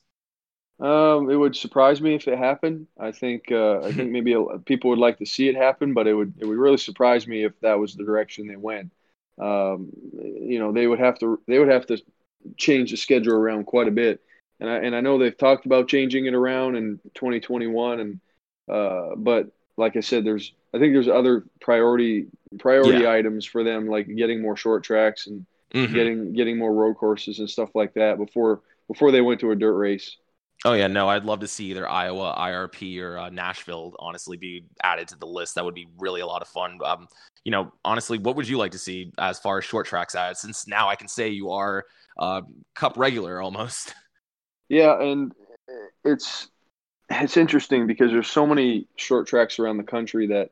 Um, 0.79 1.29
it 1.31 1.35
would 1.35 1.55
surprise 1.55 2.01
me 2.01 2.13
if 2.13 2.27
it 2.27 2.37
happened. 2.37 2.85
I 2.99 3.11
think 3.11 3.51
uh, 3.51 3.81
I 3.81 3.93
think 3.93 4.11
maybe 4.11 4.33
a, 4.33 4.59
people 4.59 4.91
would 4.91 4.99
like 4.99 5.17
to 5.17 5.25
see 5.25 5.47
it 5.49 5.55
happen, 5.55 5.93
but 5.95 6.05
it 6.07 6.13
would 6.13 6.35
it 6.39 6.45
would 6.45 6.57
really 6.57 6.77
surprise 6.77 7.27
me 7.27 7.43
if 7.43 7.59
that 7.61 7.79
was 7.79 7.95
the 7.95 8.03
direction 8.03 8.47
they 8.47 8.57
went. 8.57 8.93
Um, 9.41 9.91
you 10.13 10.59
know, 10.59 10.71
they 10.71 10.85
would 10.85 10.99
have 10.99 11.17
to 11.19 11.41
they 11.47 11.57
would 11.57 11.69
have 11.69 11.87
to 11.87 11.97
change 12.57 12.91
the 12.91 12.97
schedule 12.97 13.33
around 13.33 13.65
quite 13.65 13.87
a 13.87 13.91
bit, 13.91 14.21
and 14.59 14.69
I 14.69 14.77
and 14.77 14.95
I 14.95 15.01
know 15.01 15.17
they've 15.17 15.35
talked 15.37 15.65
about 15.65 15.87
changing 15.87 16.27
it 16.27 16.35
around 16.35 16.75
in 16.75 16.99
2021, 17.15 17.99
and 17.99 18.19
uh, 18.67 19.15
but 19.15 19.47
like 19.77 19.95
I 19.95 20.01
said, 20.01 20.25
there's 20.25 20.53
I 20.73 20.79
think 20.79 20.93
there's 20.93 21.07
other 21.07 21.45
priority 21.61 22.27
priority 22.59 23.07
items 23.07 23.45
for 23.45 23.63
them, 23.63 23.87
like 23.87 24.07
getting 24.15 24.41
more 24.41 24.57
short 24.57 24.83
tracks 24.83 25.27
and 25.27 25.45
Mhm. 25.73 25.93
getting 25.93 26.33
getting 26.33 26.57
more 26.57 26.73
road 26.73 26.95
courses 26.95 27.39
and 27.39 27.49
stuff 27.49 27.69
like 27.75 27.93
that 27.93 28.17
before 28.17 28.61
before 28.87 29.11
they 29.11 29.21
went 29.21 29.39
to 29.41 29.51
a 29.51 29.55
dirt 29.55 29.75
race. 29.75 30.17
Oh 30.65 30.73
yeah, 30.73 30.87
no, 30.87 31.07
I'd 31.07 31.23
love 31.23 31.41
to 31.41 31.47
see 31.47 31.65
either 31.65 31.87
Iowa, 31.87 32.33
IRP, 32.35 32.99
or 32.99 33.17
uh, 33.17 33.29
Nashville 33.29 33.93
honestly 33.99 34.37
be 34.37 34.65
added 34.83 35.07
to 35.09 35.15
the 35.15 35.27
list. 35.27 35.55
That 35.55 35.63
would 35.65 35.75
be 35.75 35.87
really 35.99 36.21
a 36.21 36.25
lot 36.25 36.41
of 36.41 36.47
fun. 36.47 36.79
Um, 36.83 37.07
you 37.43 37.51
know, 37.51 37.71
honestly, 37.85 38.17
what 38.17 38.35
would 38.35 38.47
you 38.47 38.57
like 38.57 38.71
to 38.71 38.79
see 38.79 39.11
as 39.19 39.39
far 39.39 39.59
as 39.59 39.65
short 39.65 39.85
tracks 39.85 40.15
added? 40.15 40.35
Since 40.37 40.67
now 40.67 40.89
I 40.89 40.95
can 40.95 41.07
say 41.07 41.29
you 41.29 41.51
are 41.51 41.85
uh, 42.17 42.41
Cup 42.75 42.97
regular 42.97 43.41
almost. 43.41 43.93
Yeah, 44.69 45.01
and 45.01 45.31
it's 46.03 46.49
it's 47.09 47.37
interesting 47.37 47.87
because 47.87 48.11
there's 48.11 48.29
so 48.29 48.45
many 48.45 48.87
short 48.95 49.27
tracks 49.27 49.59
around 49.59 49.77
the 49.77 49.83
country 49.83 50.27
that 50.27 50.51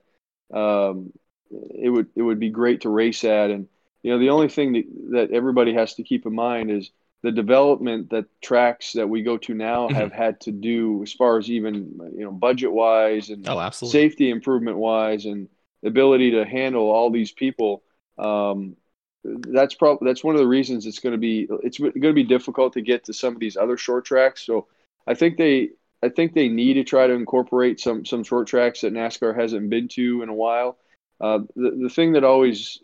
um, 0.58 1.12
it 1.52 1.90
would 1.90 2.08
it 2.16 2.22
would 2.22 2.40
be 2.40 2.50
great 2.50 2.82
to 2.82 2.90
race 2.90 3.24
at, 3.24 3.52
and 3.52 3.68
you 4.04 4.12
know 4.12 4.20
the 4.20 4.30
only 4.30 4.48
thing 4.50 4.74
that, 4.74 4.86
that 5.12 5.32
everybody 5.32 5.74
has 5.74 5.96
to 5.96 6.04
keep 6.04 6.26
in 6.26 6.34
mind 6.34 6.72
is 6.72 6.92
the 7.24 7.32
development 7.32 8.10
that 8.12 8.26
tracks 8.42 8.94
that 8.94 9.10
we 9.10 9.24
go 9.24 9.38
to 9.38 9.54
now 9.54 9.90
Mhm. 9.90 9.94
have 9.96 10.12
had 10.12 10.40
to 10.42 10.52
do 10.52 11.02
as 11.04 11.12
far 11.12 11.38
as 11.38 11.50
even 11.50 11.74
you 12.16 12.24
know 12.24 12.32
budget 12.32 12.72
wise 12.72 13.30
and 13.30 13.48
Oh, 13.48 13.60
absolutely. 13.60 14.00
safety 14.10 14.30
improvement 14.30 14.78
wise 14.78 15.26
and 15.26 15.50
ability 15.84 16.32
to 16.32 16.46
handle 16.46 16.90
all 16.90 17.10
these 17.12 17.32
people 17.32 17.84
um, 18.18 18.76
that's 19.24 19.74
probably 19.74 20.08
that's 20.08 20.24
one 20.24 20.36
of 20.36 20.40
the 20.42 20.48
reasons 20.48 20.86
it's 20.86 21.00
going 21.00 21.14
to 21.14 21.18
be 21.20 21.48
it's 21.64 21.80
going 21.80 21.94
to 22.02 22.14
be 22.14 22.24
difficult 22.24 22.74
to 22.74 22.82
get 22.82 23.04
to 23.06 23.14
some 23.14 23.34
of 23.34 23.40
these 23.40 23.58
other 23.58 23.76
short 23.78 24.06
tracks 24.06 24.46
so 24.46 24.68
i 25.08 25.14
think 25.16 25.38
they 25.38 25.70
i 26.06 26.10
think 26.10 26.34
they 26.34 26.48
need 26.48 26.76
to 26.76 26.84
try 26.84 27.08
to 27.08 27.14
incorporate 27.14 27.80
some 27.80 28.06
some 28.06 28.24
short 28.24 28.48
tracks 28.48 28.82
that 28.82 28.94
nascar 28.94 29.36
hasn't 29.36 29.70
been 29.70 29.88
to 29.88 30.22
in 30.22 30.30
a 30.30 30.34
while. 30.34 30.78
Uh, 31.20 31.40
the, 31.56 31.72
the 31.84 31.90
thing 31.90 32.14
that 32.14 32.24
always 32.24 32.80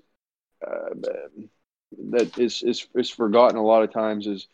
uh, 0.65 0.89
that 2.11 2.38
is, 2.38 2.63
is 2.63 2.88
is 2.95 3.09
forgotten 3.09 3.57
a 3.57 3.63
lot 3.63 3.84
of 3.84 3.93
times 3.93 4.28
is 4.28 4.47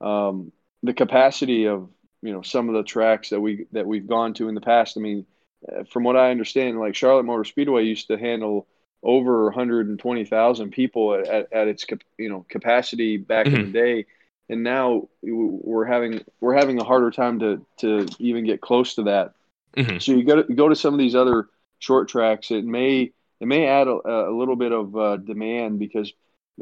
um, 0.00 0.52
the 0.82 0.94
capacity 0.94 1.66
of 1.66 1.88
you 2.22 2.32
know 2.32 2.42
some 2.42 2.68
of 2.68 2.74
the 2.74 2.82
tracks 2.82 3.30
that 3.30 3.40
we 3.40 3.66
that 3.72 3.86
we've 3.86 4.08
gone 4.08 4.34
to 4.34 4.48
in 4.48 4.54
the 4.54 4.60
past. 4.60 4.96
I 4.96 5.00
mean, 5.00 5.26
uh, 5.68 5.84
from 5.84 6.04
what 6.04 6.16
I 6.16 6.30
understand, 6.30 6.78
like 6.78 6.94
Charlotte 6.94 7.24
Motor 7.24 7.44
Speedway 7.44 7.84
used 7.84 8.08
to 8.08 8.18
handle 8.18 8.66
over 9.02 9.44
120,000 9.44 10.70
people 10.72 11.14
at, 11.14 11.26
at, 11.26 11.52
at 11.52 11.68
its 11.68 11.86
you 12.18 12.28
know 12.28 12.44
capacity 12.48 13.16
back 13.16 13.46
in 13.46 13.72
the 13.72 13.78
day, 13.78 14.06
and 14.50 14.62
now 14.64 15.08
we're 15.22 15.84
having 15.86 16.20
we're 16.40 16.54
having 16.56 16.78
a 16.80 16.84
harder 16.84 17.10
time 17.10 17.38
to 17.40 17.64
to 17.78 18.06
even 18.18 18.44
get 18.44 18.60
close 18.60 18.94
to 18.96 19.04
that. 19.04 19.32
Mhm. 19.76 20.02
So 20.02 20.12
you 20.12 20.24
got 20.24 20.46
to 20.46 20.54
go 20.54 20.68
to 20.68 20.76
some 20.76 20.92
of 20.92 20.98
these 20.98 21.14
other 21.14 21.48
short 21.78 22.08
tracks. 22.08 22.50
It 22.50 22.64
may 22.64 23.12
it 23.40 23.46
may 23.46 23.66
add 23.66 23.88
a, 23.88 24.28
a 24.30 24.34
little 24.36 24.56
bit 24.56 24.72
of 24.72 24.96
uh, 24.96 25.16
demand 25.18 25.78
because 25.78 26.12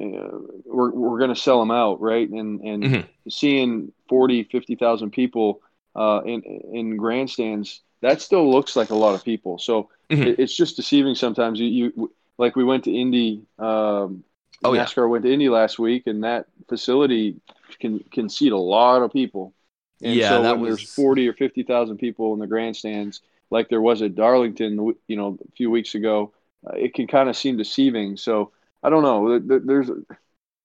uh, 0.01 0.29
we're 0.65 0.93
we're 0.93 1.19
going 1.19 1.35
to 1.35 1.41
sell 1.41 1.59
them 1.59 1.71
out, 1.71 2.01
right? 2.01 2.29
And 2.29 2.61
and 2.61 2.83
Mhm. 2.85 3.05
seeing 3.29 3.93
40, 4.09 4.45
50,000 4.45 5.11
people 5.11 5.61
uh, 5.97 6.21
in 6.25 6.43
in 6.73 6.97
grandstands, 6.97 7.81
that 8.03 8.21
still 8.21 8.51
looks 8.51 8.77
like 8.77 8.91
a 8.91 8.95
lot 8.95 9.15
of 9.15 9.25
people. 9.25 9.59
So 9.59 9.89
Mhm. 10.11 10.27
it, 10.27 10.39
it's 10.41 10.57
just 10.57 10.77
deceiving 10.77 11.15
sometimes. 11.15 11.59
You, 11.59 11.67
you 11.67 12.13
like 12.37 12.55
we 12.55 12.65
went 12.65 12.85
to 12.85 12.93
Indy. 12.95 13.43
Um, 13.59 14.25
Oh, 14.65 14.73
yeah. 14.73 14.85
NASCAR 14.85 15.09
went 15.09 15.25
to 15.25 15.33
Indy 15.33 15.49
last 15.49 15.79
week, 15.79 16.07
and 16.07 16.25
that 16.25 16.47
facility 16.69 17.37
can 17.81 18.01
can 18.11 18.29
seat 18.29 18.53
a 18.53 18.59
lot 18.59 19.03
of 19.03 19.13
people. 19.13 19.55
And 20.03 20.15
Yeah, 20.17 20.29
so 20.31 20.43
that 20.43 20.57
when 20.59 20.65
there's 20.65 20.83
40 20.95 21.29
or 21.29 21.33
50,000 21.33 21.99
people 21.99 22.35
in 22.35 22.41
the 22.41 22.47
grandstands, 22.47 23.21
like 23.51 23.69
there 23.69 23.81
was 23.81 24.03
at 24.03 24.15
Darlington, 24.15 24.95
you 25.07 25.17
know, 25.17 25.39
a 25.47 25.53
few 25.53 25.71
weeks 25.71 25.95
ago, 25.95 26.33
uh, 26.67 26.77
it 26.77 26.95
can 26.95 27.07
kind 27.07 27.29
of 27.29 27.37
seem 27.37 27.57
deceiving. 27.57 28.17
So 28.17 28.53
I 28.83 28.91
don't 28.91 29.03
know. 29.03 29.29
There- 29.29 29.59
there- 29.59 29.67
There's 29.67 29.91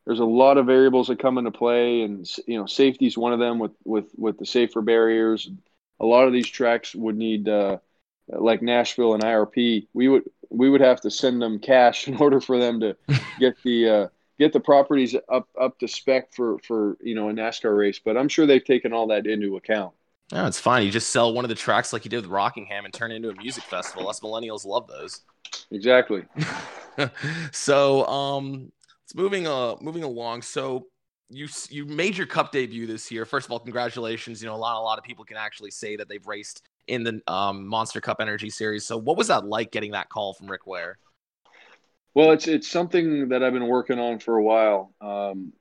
there's 0.05 0.19
a 0.19 0.25
lot 0.25 0.57
of 0.57 0.65
variables 0.65 1.07
that 1.07 1.19
come 1.19 1.37
into 1.37 1.51
play, 1.51 2.01
and 2.01 2.29
you 2.45 2.57
know, 2.57 2.65
safety 2.65 3.05
is 3.05 3.17
one 3.17 3.33
of 3.33 3.39
them 3.39 3.59
with 3.59 3.71
with 3.85 4.11
with 4.17 4.37
the 4.37 4.45
safer 4.45 4.81
barriers. 4.81 5.49
A 5.99 6.05
lot 6.05 6.27
of 6.27 6.33
these 6.33 6.47
tracks 6.47 6.93
would 6.93 7.15
need, 7.15 7.47
uh, 7.47 7.77
like 8.27 8.61
Nashville 8.61 9.13
and 9.13 9.23
IRP, 9.23 9.87
we 9.93 10.09
would 10.09 10.29
we 10.54 10.70
would 10.70 10.82
have 10.82 11.01
to 11.01 11.12
send 11.12 11.41
them 11.41 11.60
cash 11.60 12.08
in 12.08 12.16
order 12.18 12.39
for 12.39 12.58
them 12.58 12.80
to 12.80 12.95
get 13.39 13.56
the 13.64 13.89
uh, 13.89 14.08
get 14.39 14.54
the 14.54 14.60
properties 14.60 15.16
up 15.30 15.47
up 15.60 15.80
to 15.80 15.88
spec 15.88 16.34
for 16.34 16.60
for 16.60 16.97
you 17.01 17.16
know 17.16 17.30
a 17.30 17.34
NASCAR 17.34 17.78
race. 17.78 17.99
But 18.04 18.18
I'm 18.18 18.30
sure 18.30 18.45
they've 18.45 18.64
taken 18.64 18.93
all 18.93 19.08
that 19.08 19.28
into 19.28 19.58
account. 19.58 19.93
No, 20.32 20.47
it's 20.47 20.60
fine. 20.60 20.84
You 20.84 20.91
just 20.91 21.10
sell 21.10 21.34
one 21.34 21.45
of 21.45 21.49
the 21.49 21.56
tracks 21.56 21.93
like 21.93 22.06
you 22.06 22.10
did 22.10 22.22
with 22.22 22.28
Rockingham 22.28 22.86
and 22.86 22.93
turn 22.93 23.12
it 23.12 23.16
into 23.16 23.30
a 23.30 23.36
music 23.36 23.64
festival. 23.66 24.08
Us 24.10 24.22
millennials 24.22 24.66
love 24.66 24.88
those. 24.88 25.22
Exactly. 25.70 26.24
so 27.51 28.08
um 28.08 28.72
it's 29.04 29.14
moving 29.14 29.45
uh 29.45 29.76
moving 29.82 30.04
along 30.04 30.41
so 30.41 30.88
you 31.30 31.47
you 31.70 31.86
made 31.86 32.18
your 32.18 32.28
Cup 32.28 32.51
debut 32.51 32.88
this 32.88 33.12
year. 33.12 33.26
First 33.26 33.47
of 33.47 33.51
all, 33.51 33.60
congratulations. 33.60 34.41
You 34.41 34.49
know, 34.49 34.56
a 34.56 34.58
lot 34.58 34.80
a 34.80 34.84
lot 34.84 34.97
of 34.97 35.04
people 35.04 35.26
can 35.26 35.38
actually 35.38 35.72
say 35.72 35.95
that 35.95 36.08
they've 36.08 36.26
raced 36.26 36.64
in 36.88 37.03
the 37.03 37.21
um, 37.27 37.67
Monster 37.67 38.01
Cup 38.01 38.17
Energy 38.19 38.49
Series. 38.49 38.86
So, 38.86 38.97
what 38.97 39.17
was 39.17 39.27
that 39.27 39.45
like 39.45 39.71
getting 39.71 39.91
that 39.91 40.09
call 40.09 40.34
from 40.34 40.49
Rick 40.49 40.67
Ware? 40.67 40.97
Well, 42.13 42.31
it's 42.31 42.47
it's 42.47 42.67
something 42.67 43.29
that 43.29 43.43
I've 43.43 43.53
been 43.53 43.67
working 43.67 43.99
on 43.99 44.19
for 44.19 44.38
a 44.38 44.43
while. 44.43 44.93
Um, 45.01 45.53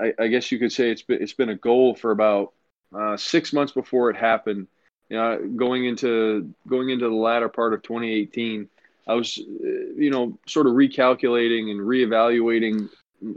I, 0.00 0.12
I, 0.18 0.26
guess 0.26 0.50
you 0.50 0.58
could 0.58 0.72
say 0.72 0.90
it's 0.90 1.02
been 1.02 1.22
it's 1.22 1.32
been 1.32 1.48
a 1.48 1.54
goal 1.54 1.94
for 1.94 2.10
about 2.10 2.52
uh, 2.94 3.16
six 3.16 3.52
months 3.52 3.72
before 3.72 4.10
it 4.10 4.16
happened. 4.16 4.66
You 5.08 5.16
know, 5.16 5.38
going 5.56 5.84
into 5.84 6.52
going 6.66 6.90
into 6.90 7.08
the 7.08 7.14
latter 7.14 7.48
part 7.48 7.74
of 7.74 7.82
2018, 7.82 8.68
I 9.06 9.14
was, 9.14 9.36
you 9.36 10.10
know, 10.10 10.38
sort 10.46 10.66
of 10.66 10.72
recalculating 10.72 11.70
and 11.70 11.80
reevaluating 11.80 12.88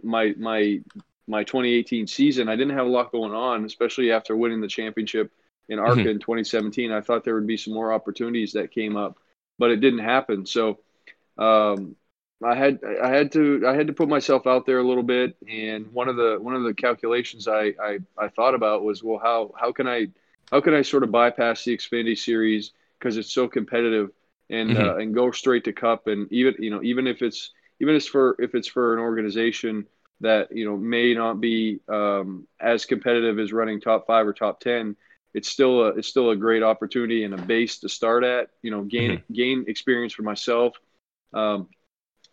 my 0.04 0.34
my 0.38 0.80
my 1.28 1.44
2018 1.44 2.08
season. 2.08 2.50
I 2.50 2.56
didn't 2.56 2.78
have 2.78 2.86
a 2.86 2.90
lot 2.90 3.12
going 3.12 3.34
on, 3.34 3.66
especially 3.66 4.12
after 4.12 4.36
winning 4.36 4.62
the 4.62 4.68
championship 4.68 5.32
in 5.70 5.80
ARCA 5.80 6.00
mm-hmm. 6.00 6.10
in 6.10 6.20
2017. 6.20 6.92
I 6.92 7.02
thought 7.02 7.24
there 7.24 7.36
would 7.36 7.48
be 7.48 7.58
some 7.58 7.74
more 7.74 7.94
opportunities 7.94 8.54
that 8.54 8.72
came 8.72 8.98
up, 8.98 9.18
but 9.58 9.72
it 9.72 9.78
didn't 9.78 10.00
happen. 10.00 10.46
So 10.46 10.80
um, 11.38 11.96
I 12.44 12.56
had 12.56 12.80
I 12.84 13.10
had 13.10 13.32
to 13.34 13.64
I 13.68 13.76
had 13.76 13.88
to 13.88 13.94
put 13.94 14.10
myself 14.10 14.48
out 14.48 14.66
there 14.66 14.80
a 14.80 14.88
little 14.88 15.04
bit. 15.04 15.36
And 15.50 15.92
one 15.94 16.10
of 16.10 16.16
the 16.16 16.38
one 16.40 16.56
of 16.56 16.64
the 16.64 16.74
calculations 16.74 17.48
I 17.48 17.74
I, 17.82 18.00
I 18.18 18.28
thought 18.28 18.56
about 18.56 18.84
was 18.84 19.04
well 19.04 19.20
how 19.20 19.54
how 19.58 19.72
can 19.72 19.88
I 19.88 20.08
how 20.52 20.62
can 20.62 20.74
I 20.74 20.82
sort 20.82 21.04
of 21.04 21.12
bypass 21.12 21.64
the 21.64 21.76
Xfinity 21.76 22.18
Series 22.18 22.72
because 23.00 23.18
it's 23.18 23.32
so 23.32 23.48
competitive 23.48 24.12
and 24.50 24.72
mm-hmm. 24.72 24.90
uh, 24.90 24.96
and 24.96 25.14
go 25.14 25.32
straight 25.32 25.64
to 25.66 25.74
Cup 25.74 26.08
and 26.08 26.32
even 26.32 26.56
you 26.60 26.70
know 26.70 26.84
even 26.84 27.08
if 27.08 27.22
it's 27.22 27.52
even 27.80 27.96
if 27.96 28.00
it's 28.00 28.08
for 28.08 28.36
if 28.40 28.54
it's 28.56 28.68
for 28.68 28.94
an 28.94 29.00
organization 29.00 29.88
that 30.22 30.52
you 30.52 30.66
know 30.66 30.78
may 30.78 31.14
not 31.14 31.42
be 31.42 31.80
um, 31.90 32.48
as 32.60 32.86
competitive 32.86 33.40
as 33.40 33.52
running 33.52 33.82
top 33.82 34.08
five 34.08 34.28
or 34.28 34.34
top 34.34 34.60
ten 34.60 34.96
it's 35.36 35.50
still 35.50 35.84
a 35.84 35.88
it's 35.90 36.08
still 36.08 36.30
a 36.30 36.36
great 36.36 36.64
opportunity 36.64 37.26
and 37.26 37.34
a 37.34 37.38
base 37.38 37.80
to 37.80 37.90
start 37.90 38.24
at. 38.24 38.50
You 38.62 38.72
know, 38.72 38.84
gain 38.84 39.12
mm-hmm. 39.12 39.34
gain 39.34 39.66
experience 39.68 40.14
for 40.14 40.24
myself. 40.24 40.78
Um, 41.34 41.68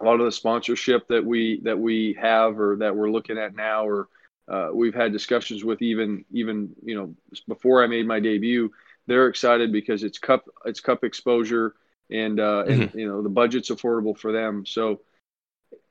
a 0.00 0.04
lot 0.04 0.20
of 0.20 0.24
the 0.24 0.32
sponsorship 0.32 1.08
that 1.08 1.24
we 1.24 1.60
that 1.64 1.78
we 1.78 2.16
have 2.20 2.60
or 2.60 2.76
that 2.76 2.94
we're 2.94 3.10
looking 3.10 3.38
at 3.38 3.56
now, 3.56 3.88
or 3.88 4.08
uh, 4.48 4.68
we've 4.72 4.94
had 4.94 5.12
discussions 5.12 5.64
with 5.64 5.82
even 5.82 6.24
even 6.30 6.76
you 6.84 6.94
know 6.94 7.14
before 7.48 7.82
I 7.82 7.88
made 7.88 8.06
my 8.06 8.20
debut. 8.20 8.70
They're 9.08 9.26
excited 9.26 9.72
because 9.72 10.04
it's 10.04 10.20
cup 10.20 10.44
it's 10.64 10.80
cup 10.80 11.02
exposure 11.02 11.74
and 12.08 12.38
uh, 12.38 12.64
mm-hmm. 12.64 12.82
and 12.82 12.94
you 12.94 13.08
know 13.08 13.20
the 13.20 13.28
budget's 13.28 13.70
affordable 13.70 14.16
for 14.16 14.30
them. 14.30 14.64
So 14.64 15.00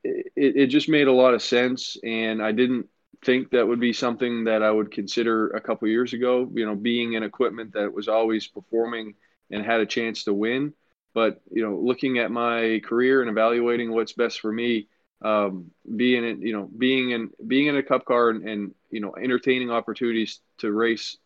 it, 0.02 0.32
it 0.38 0.68
just 0.68 0.88
made 0.88 1.08
a 1.08 1.14
lot 1.14 1.34
of 1.34 1.44
sense, 1.44 1.98
and 2.06 2.42
I 2.42 2.54
didn't 2.54 2.88
think 3.24 3.52
that 3.52 3.68
would 3.68 3.80
be 3.80 3.94
something 3.94 4.46
that 4.46 4.64
I 4.64 4.72
would 4.72 4.92
consider 4.92 5.50
a 5.50 5.62
couple 5.62 5.88
years 5.88 6.14
ago. 6.14 6.50
You 6.54 6.66
know, 6.66 6.76
being 6.76 7.14
in 7.14 7.24
equipment 7.24 7.74
that 7.74 7.94
was 7.94 8.08
always 8.08 8.48
performing 8.48 9.16
and 9.52 9.66
had 9.66 9.82
a 9.82 9.86
chance 9.86 10.24
to 10.26 10.34
win. 10.34 10.74
But 11.14 11.42
you 11.52 11.62
know, 11.64 11.78
looking 11.78 12.20
at 12.20 12.32
my 12.32 12.82
career 12.86 13.22
and 13.22 13.30
evaluating 13.30 13.92
what's 13.92 14.14
best 14.14 14.40
for 14.40 14.52
me, 14.52 14.88
um, 15.22 15.72
being 15.96 16.24
in 16.26 16.42
you 16.42 16.54
know 16.54 16.70
being 16.78 17.12
in 17.12 17.30
being 17.46 17.68
in 17.68 17.76
a 17.78 17.84
cup 17.84 18.06
car 18.06 18.30
and, 18.30 18.48
and 18.48 18.76
you 18.90 19.02
know 19.02 19.14
entertaining 19.16 19.72
opportunities 19.72 20.40
to 20.60 20.72
race 20.72 21.18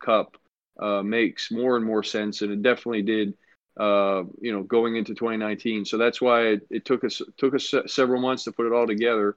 cup 0.00 0.36
uh, 0.80 1.02
makes 1.02 1.50
more 1.50 1.76
and 1.76 1.84
more 1.84 2.02
sense, 2.02 2.42
and 2.42 2.52
it 2.52 2.62
definitely 2.62 3.02
did. 3.02 3.34
Uh, 3.76 4.22
you 4.40 4.52
know, 4.52 4.62
going 4.62 4.94
into 4.94 5.16
2019, 5.16 5.84
so 5.84 5.98
that's 5.98 6.20
why 6.20 6.42
it, 6.42 6.66
it 6.70 6.84
took 6.84 7.02
us 7.02 7.20
took 7.36 7.54
us 7.54 7.74
several 7.86 8.20
months 8.22 8.44
to 8.44 8.52
put 8.52 8.66
it 8.66 8.72
all 8.72 8.86
together. 8.86 9.36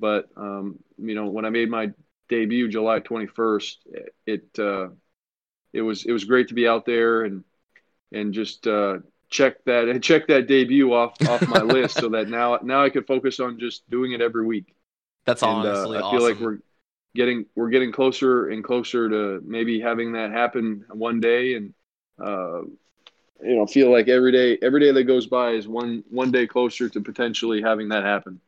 But 0.00 0.28
um, 0.36 0.78
you 0.98 1.14
know, 1.14 1.26
when 1.26 1.44
I 1.44 1.50
made 1.50 1.70
my 1.70 1.92
debut 2.28 2.68
July 2.68 3.00
21st, 3.00 3.78
it 4.26 4.46
uh, 4.58 4.88
it 5.72 5.82
was 5.82 6.04
it 6.04 6.12
was 6.12 6.24
great 6.24 6.48
to 6.48 6.54
be 6.54 6.66
out 6.68 6.86
there 6.86 7.22
and 7.22 7.44
and 8.12 8.32
just 8.32 8.66
uh, 8.66 8.98
check 9.28 9.62
that 9.64 9.98
check 10.02 10.26
that 10.28 10.46
debut 10.46 10.92
off 10.92 11.20
off 11.28 11.46
my 11.48 11.62
list 11.62 11.98
so 11.98 12.10
that 12.10 12.28
now 12.28 12.58
now 12.62 12.84
I 12.84 12.90
could 12.90 13.06
focus 13.06 13.40
on 13.40 13.58
just 13.58 13.88
doing 13.90 14.12
it 14.12 14.20
every 14.20 14.46
week. 14.46 14.74
That's 15.24 15.42
and, 15.42 15.64
uh, 15.64 15.70
honestly 15.70 15.98
uh, 15.98 16.06
I 16.06 16.10
feel 16.10 16.22
like 16.22 16.40
we're 16.40 16.58
getting 17.14 17.46
we're 17.54 17.70
getting 17.70 17.92
closer 17.92 18.48
and 18.48 18.62
closer 18.62 19.08
to 19.08 19.42
maybe 19.44 19.80
having 19.80 20.12
that 20.12 20.30
happen 20.30 20.84
one 20.90 21.20
day 21.20 21.54
and 21.54 21.74
uh, 22.22 22.62
you 23.42 23.56
know 23.56 23.66
feel 23.66 23.90
like 23.90 24.08
every 24.08 24.32
day 24.32 24.58
every 24.62 24.80
day 24.80 24.92
that 24.92 25.04
goes 25.04 25.26
by 25.26 25.50
is 25.50 25.68
one 25.68 26.04
one 26.10 26.30
day 26.30 26.46
closer 26.46 26.88
to 26.88 27.00
potentially 27.00 27.62
having 27.62 27.88
that 27.88 28.04
happen. 28.04 28.40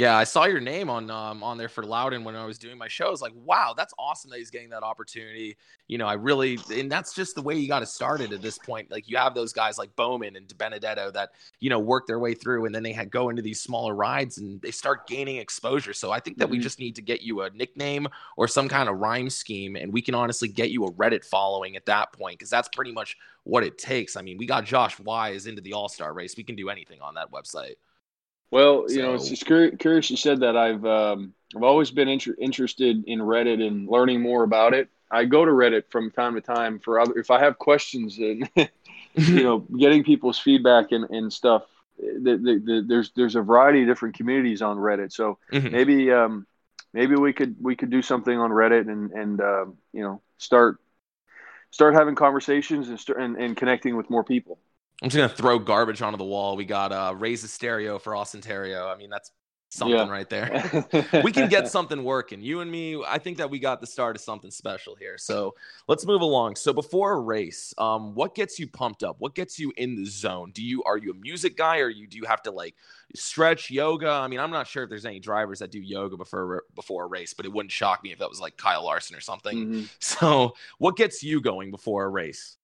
Yeah, 0.00 0.16
I 0.16 0.24
saw 0.24 0.46
your 0.46 0.60
name 0.60 0.88
on 0.88 1.10
um, 1.10 1.42
on 1.42 1.58
there 1.58 1.68
for 1.68 1.84
Loudon 1.84 2.24
when 2.24 2.34
I 2.34 2.46
was 2.46 2.56
doing 2.56 2.78
my 2.78 2.88
show. 2.88 3.08
I 3.08 3.10
was 3.10 3.20
like, 3.20 3.34
wow, 3.44 3.74
that's 3.76 3.92
awesome 3.98 4.30
that 4.30 4.38
he's 4.38 4.48
getting 4.48 4.70
that 4.70 4.82
opportunity. 4.82 5.58
You 5.88 5.98
know, 5.98 6.06
I 6.06 6.14
really, 6.14 6.58
and 6.72 6.90
that's 6.90 7.12
just 7.12 7.34
the 7.34 7.42
way 7.42 7.56
you 7.56 7.68
got 7.68 7.80
to 7.80 7.86
start 7.86 8.22
it 8.22 8.32
at 8.32 8.40
this 8.40 8.56
point. 8.56 8.90
Like 8.90 9.10
you 9.10 9.18
have 9.18 9.34
those 9.34 9.52
guys 9.52 9.76
like 9.76 9.94
Bowman 9.96 10.36
and 10.36 10.56
Benedetto 10.56 11.10
that 11.10 11.32
you 11.58 11.68
know 11.68 11.78
work 11.78 12.06
their 12.06 12.18
way 12.18 12.32
through, 12.32 12.64
and 12.64 12.74
then 12.74 12.82
they 12.82 12.94
had 12.94 13.10
go 13.10 13.28
into 13.28 13.42
these 13.42 13.60
smaller 13.60 13.94
rides 13.94 14.38
and 14.38 14.58
they 14.62 14.70
start 14.70 15.06
gaining 15.06 15.36
exposure. 15.36 15.92
So 15.92 16.10
I 16.10 16.18
think 16.18 16.38
that 16.38 16.46
mm-hmm. 16.46 16.52
we 16.52 16.60
just 16.60 16.78
need 16.78 16.96
to 16.96 17.02
get 17.02 17.20
you 17.20 17.42
a 17.42 17.50
nickname 17.50 18.08
or 18.38 18.48
some 18.48 18.70
kind 18.70 18.88
of 18.88 19.00
rhyme 19.00 19.28
scheme, 19.28 19.76
and 19.76 19.92
we 19.92 20.00
can 20.00 20.14
honestly 20.14 20.48
get 20.48 20.70
you 20.70 20.86
a 20.86 20.92
Reddit 20.92 21.26
following 21.26 21.76
at 21.76 21.84
that 21.84 22.10
point 22.14 22.38
because 22.38 22.48
that's 22.48 22.70
pretty 22.74 22.92
much 22.92 23.18
what 23.44 23.64
it 23.64 23.76
takes. 23.76 24.16
I 24.16 24.22
mean, 24.22 24.38
we 24.38 24.46
got 24.46 24.64
Josh 24.64 24.98
Wise 24.98 25.44
into 25.44 25.60
the 25.60 25.74
All 25.74 25.90
Star 25.90 26.14
race. 26.14 26.38
We 26.38 26.44
can 26.44 26.56
do 26.56 26.70
anything 26.70 27.02
on 27.02 27.16
that 27.16 27.30
website. 27.30 27.74
Well, 28.50 28.86
you 28.88 29.02
know, 29.02 29.14
it's, 29.14 29.30
it's 29.30 29.42
curious 29.42 30.10
you 30.10 30.16
said 30.16 30.40
that. 30.40 30.56
I've 30.56 30.84
um, 30.84 31.34
I've 31.56 31.62
always 31.62 31.90
been 31.90 32.08
inter- 32.08 32.34
interested 32.38 33.04
in 33.06 33.20
Reddit 33.20 33.64
and 33.64 33.88
learning 33.88 34.20
more 34.20 34.42
about 34.42 34.74
it. 34.74 34.88
I 35.10 35.24
go 35.24 35.44
to 35.44 35.50
Reddit 35.50 35.84
from 35.90 36.10
time 36.10 36.34
to 36.34 36.40
time 36.40 36.78
for 36.78 37.00
other 37.00 37.16
if 37.18 37.30
I 37.30 37.40
have 37.40 37.58
questions 37.58 38.18
and 38.18 38.48
you 39.14 39.42
know 39.42 39.58
getting 39.78 40.04
people's 40.04 40.38
feedback 40.38 40.92
and, 40.92 41.08
and 41.10 41.32
stuff. 41.32 41.62
The, 41.98 42.38
the, 42.42 42.62
the, 42.64 42.84
there's 42.86 43.12
there's 43.14 43.36
a 43.36 43.42
variety 43.42 43.82
of 43.82 43.88
different 43.88 44.16
communities 44.16 44.62
on 44.62 44.78
Reddit, 44.78 45.12
so 45.12 45.38
mm-hmm. 45.52 45.70
maybe 45.70 46.10
um, 46.10 46.46
maybe 46.92 47.14
we 47.14 47.32
could 47.32 47.56
we 47.60 47.76
could 47.76 47.90
do 47.90 48.02
something 48.02 48.36
on 48.36 48.50
Reddit 48.50 48.90
and 48.90 49.12
and 49.12 49.40
uh, 49.40 49.66
you 49.92 50.02
know 50.02 50.22
start 50.38 50.78
start 51.70 51.94
having 51.94 52.14
conversations 52.14 52.88
and 52.88 52.98
start 52.98 53.20
and, 53.20 53.36
and 53.36 53.56
connecting 53.56 53.96
with 53.96 54.10
more 54.10 54.24
people. 54.24 54.58
I'm 55.02 55.08
just 55.08 55.16
gonna 55.16 55.28
throw 55.28 55.58
garbage 55.58 56.02
onto 56.02 56.18
the 56.18 56.24
wall. 56.24 56.56
We 56.56 56.64
got 56.64 56.92
uh 56.92 57.14
raise 57.16 57.42
the 57.42 57.48
stereo 57.48 57.98
for 57.98 58.14
Austin 58.14 58.40
Theriault. 58.40 58.92
I 58.92 58.96
mean, 58.96 59.10
that's 59.10 59.30
something 59.70 59.96
yeah. 59.96 60.10
right 60.10 60.28
there. 60.28 60.84
we 61.24 61.32
can 61.32 61.48
get 61.48 61.68
something 61.68 62.02
working. 62.02 62.42
You 62.42 62.60
and 62.60 62.70
me, 62.70 63.02
I 63.06 63.18
think 63.18 63.38
that 63.38 63.48
we 63.48 63.58
got 63.58 63.80
the 63.80 63.86
start 63.86 64.16
of 64.16 64.22
something 64.22 64.50
special 64.50 64.96
here. 64.96 65.16
So 65.16 65.54
let's 65.86 66.04
move 66.04 66.20
along. 66.20 66.56
So 66.56 66.72
before 66.72 67.12
a 67.12 67.20
race, 67.20 67.72
um, 67.78 68.14
what 68.14 68.34
gets 68.34 68.58
you 68.58 68.66
pumped 68.66 69.02
up? 69.02 69.16
What 69.20 69.34
gets 69.34 69.58
you 69.58 69.72
in 69.76 69.94
the 69.94 70.04
zone? 70.04 70.50
Do 70.52 70.62
you 70.62 70.82
are 70.84 70.98
you 70.98 71.12
a 71.12 71.14
music 71.14 71.56
guy 71.56 71.78
or 71.78 71.88
you 71.88 72.06
do 72.06 72.16
you 72.16 72.24
have 72.24 72.42
to 72.42 72.50
like 72.50 72.74
stretch 73.14 73.70
yoga? 73.70 74.10
I 74.10 74.28
mean, 74.28 74.40
I'm 74.40 74.50
not 74.50 74.66
sure 74.66 74.82
if 74.82 74.90
there's 74.90 75.06
any 75.06 75.20
drivers 75.20 75.60
that 75.60 75.70
do 75.70 75.80
yoga 75.80 76.16
before 76.16 76.64
before 76.74 77.04
a 77.04 77.08
race, 77.08 77.32
but 77.32 77.46
it 77.46 77.52
wouldn't 77.52 77.72
shock 77.72 78.02
me 78.02 78.12
if 78.12 78.18
that 78.18 78.28
was 78.28 78.40
like 78.40 78.56
Kyle 78.56 78.84
Larson 78.84 79.16
or 79.16 79.20
something. 79.20 79.66
Mm-hmm. 79.66 79.84
So 80.00 80.54
what 80.78 80.96
gets 80.96 81.22
you 81.22 81.40
going 81.40 81.70
before 81.70 82.04
a 82.04 82.08
race? 82.08 82.56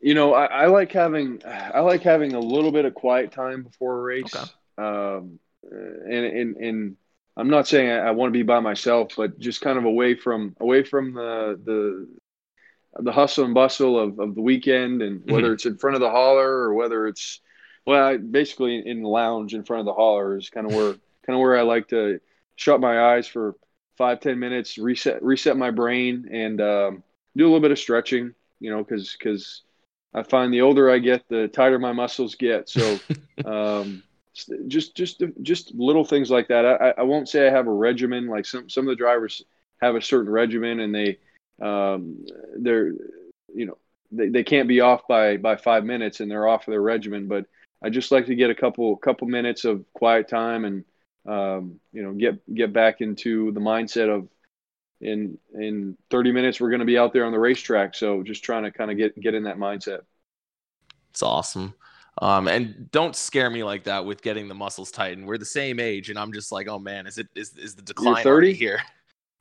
You 0.00 0.14
know, 0.14 0.34
I, 0.34 0.44
I, 0.46 0.66
like 0.66 0.92
having 0.92 1.42
I 1.44 1.80
like 1.80 2.02
having 2.02 2.34
a 2.34 2.40
little 2.40 2.70
bit 2.70 2.84
of 2.84 2.94
quiet 2.94 3.32
time 3.32 3.64
before 3.64 3.98
a 3.98 4.02
race. 4.02 4.34
Okay. 4.34 4.50
Um, 4.78 5.40
and, 5.62 6.24
and 6.24 6.56
and 6.56 6.96
I'm 7.36 7.50
not 7.50 7.66
saying 7.66 7.90
I, 7.90 8.08
I 8.08 8.10
want 8.12 8.32
to 8.32 8.38
be 8.38 8.42
by 8.42 8.60
myself, 8.60 9.12
but 9.16 9.38
just 9.38 9.60
kind 9.60 9.78
of 9.78 9.84
away 9.84 10.14
from 10.14 10.56
away 10.60 10.84
from 10.84 11.14
the 11.14 11.58
the 11.64 12.08
the 13.00 13.12
hustle 13.12 13.44
and 13.44 13.54
bustle 13.54 13.98
of, 13.98 14.18
of 14.18 14.34
the 14.34 14.42
weekend, 14.42 15.02
and 15.02 15.22
whether 15.24 15.44
mm-hmm. 15.44 15.52
it's 15.54 15.66
in 15.66 15.78
front 15.78 15.94
of 15.94 16.00
the 16.00 16.10
hauler 16.10 16.48
or 16.48 16.74
whether 16.74 17.06
it's 17.06 17.40
well, 17.86 18.04
I, 18.04 18.16
basically 18.18 18.86
in 18.86 19.02
the 19.02 19.08
lounge 19.08 19.54
in 19.54 19.64
front 19.64 19.80
of 19.80 19.86
the 19.86 19.94
hauler 19.94 20.36
is 20.36 20.50
kind 20.50 20.66
of 20.66 20.74
where 20.74 20.92
kind 21.26 21.36
of 21.36 21.40
where 21.40 21.56
I 21.56 21.62
like 21.62 21.88
to 21.88 22.20
shut 22.56 22.80
my 22.80 23.14
eyes 23.14 23.26
for 23.26 23.54
five 23.96 24.20
ten 24.20 24.38
minutes, 24.38 24.76
reset 24.78 25.22
reset 25.22 25.56
my 25.56 25.70
brain, 25.70 26.28
and 26.30 26.60
um, 26.60 27.02
do 27.36 27.44
a 27.44 27.48
little 27.48 27.60
bit 27.60 27.70
of 27.70 27.78
stretching. 27.78 28.34
You 28.60 28.70
know, 28.72 28.82
because 28.82 29.16
because 29.16 29.62
I 30.14 30.22
find 30.22 30.52
the 30.52 30.62
older 30.62 30.90
I 30.90 30.98
get, 30.98 31.28
the 31.28 31.48
tighter 31.48 31.78
my 31.78 31.92
muscles 31.92 32.34
get. 32.34 32.68
So, 32.68 32.98
um, 33.44 34.02
just 34.68 34.94
just 34.94 35.22
just 35.42 35.74
little 35.74 36.04
things 36.04 36.30
like 36.30 36.48
that. 36.48 36.64
I, 36.64 36.94
I 36.98 37.02
won't 37.02 37.28
say 37.28 37.46
I 37.46 37.50
have 37.50 37.66
a 37.66 37.72
regimen. 37.72 38.26
Like 38.26 38.46
some 38.46 38.68
some 38.68 38.84
of 38.86 38.90
the 38.90 38.96
drivers 38.96 39.42
have 39.80 39.94
a 39.94 40.02
certain 40.02 40.30
regimen, 40.30 40.80
and 40.80 40.94
they 40.94 41.18
um, 41.60 42.24
they're 42.56 42.92
you 43.54 43.66
know 43.66 43.78
they, 44.12 44.28
they 44.28 44.44
can't 44.44 44.68
be 44.68 44.80
off 44.80 45.06
by 45.08 45.36
by 45.36 45.56
five 45.56 45.84
minutes, 45.84 46.20
and 46.20 46.30
they're 46.30 46.48
off 46.48 46.66
of 46.66 46.72
their 46.72 46.82
regimen. 46.82 47.26
But 47.26 47.46
I 47.82 47.90
just 47.90 48.12
like 48.12 48.26
to 48.26 48.34
get 48.34 48.50
a 48.50 48.54
couple 48.54 48.96
couple 48.96 49.28
minutes 49.28 49.64
of 49.64 49.84
quiet 49.92 50.28
time 50.28 50.64
and 50.64 50.84
um, 51.26 51.80
you 51.92 52.02
know 52.02 52.12
get 52.12 52.54
get 52.54 52.72
back 52.72 53.00
into 53.00 53.52
the 53.52 53.60
mindset 53.60 54.08
of 54.08 54.28
in 55.00 55.38
in 55.54 55.96
30 56.10 56.32
minutes 56.32 56.60
we're 56.60 56.70
going 56.70 56.80
to 56.80 56.86
be 56.86 56.98
out 56.98 57.12
there 57.12 57.24
on 57.24 57.32
the 57.32 57.38
racetrack 57.38 57.94
so 57.94 58.22
just 58.22 58.44
trying 58.44 58.64
to 58.64 58.70
kind 58.72 58.90
of 58.90 58.96
get 58.96 59.18
get 59.20 59.34
in 59.34 59.44
that 59.44 59.58
mindset 59.58 60.00
it's 61.10 61.22
awesome 61.22 61.74
um, 62.20 62.48
and 62.48 62.90
don't 62.90 63.14
scare 63.14 63.48
me 63.48 63.62
like 63.62 63.84
that 63.84 64.04
with 64.04 64.22
getting 64.22 64.48
the 64.48 64.54
muscles 64.54 64.90
tightened 64.90 65.26
we're 65.26 65.38
the 65.38 65.44
same 65.44 65.78
age 65.80 66.10
and 66.10 66.18
i'm 66.18 66.32
just 66.32 66.52
like 66.52 66.68
oh 66.68 66.78
man 66.78 67.06
is 67.06 67.18
it 67.18 67.28
is, 67.34 67.56
is 67.56 67.74
the 67.74 67.82
decline 67.82 68.16
30 68.22 68.54
here 68.54 68.80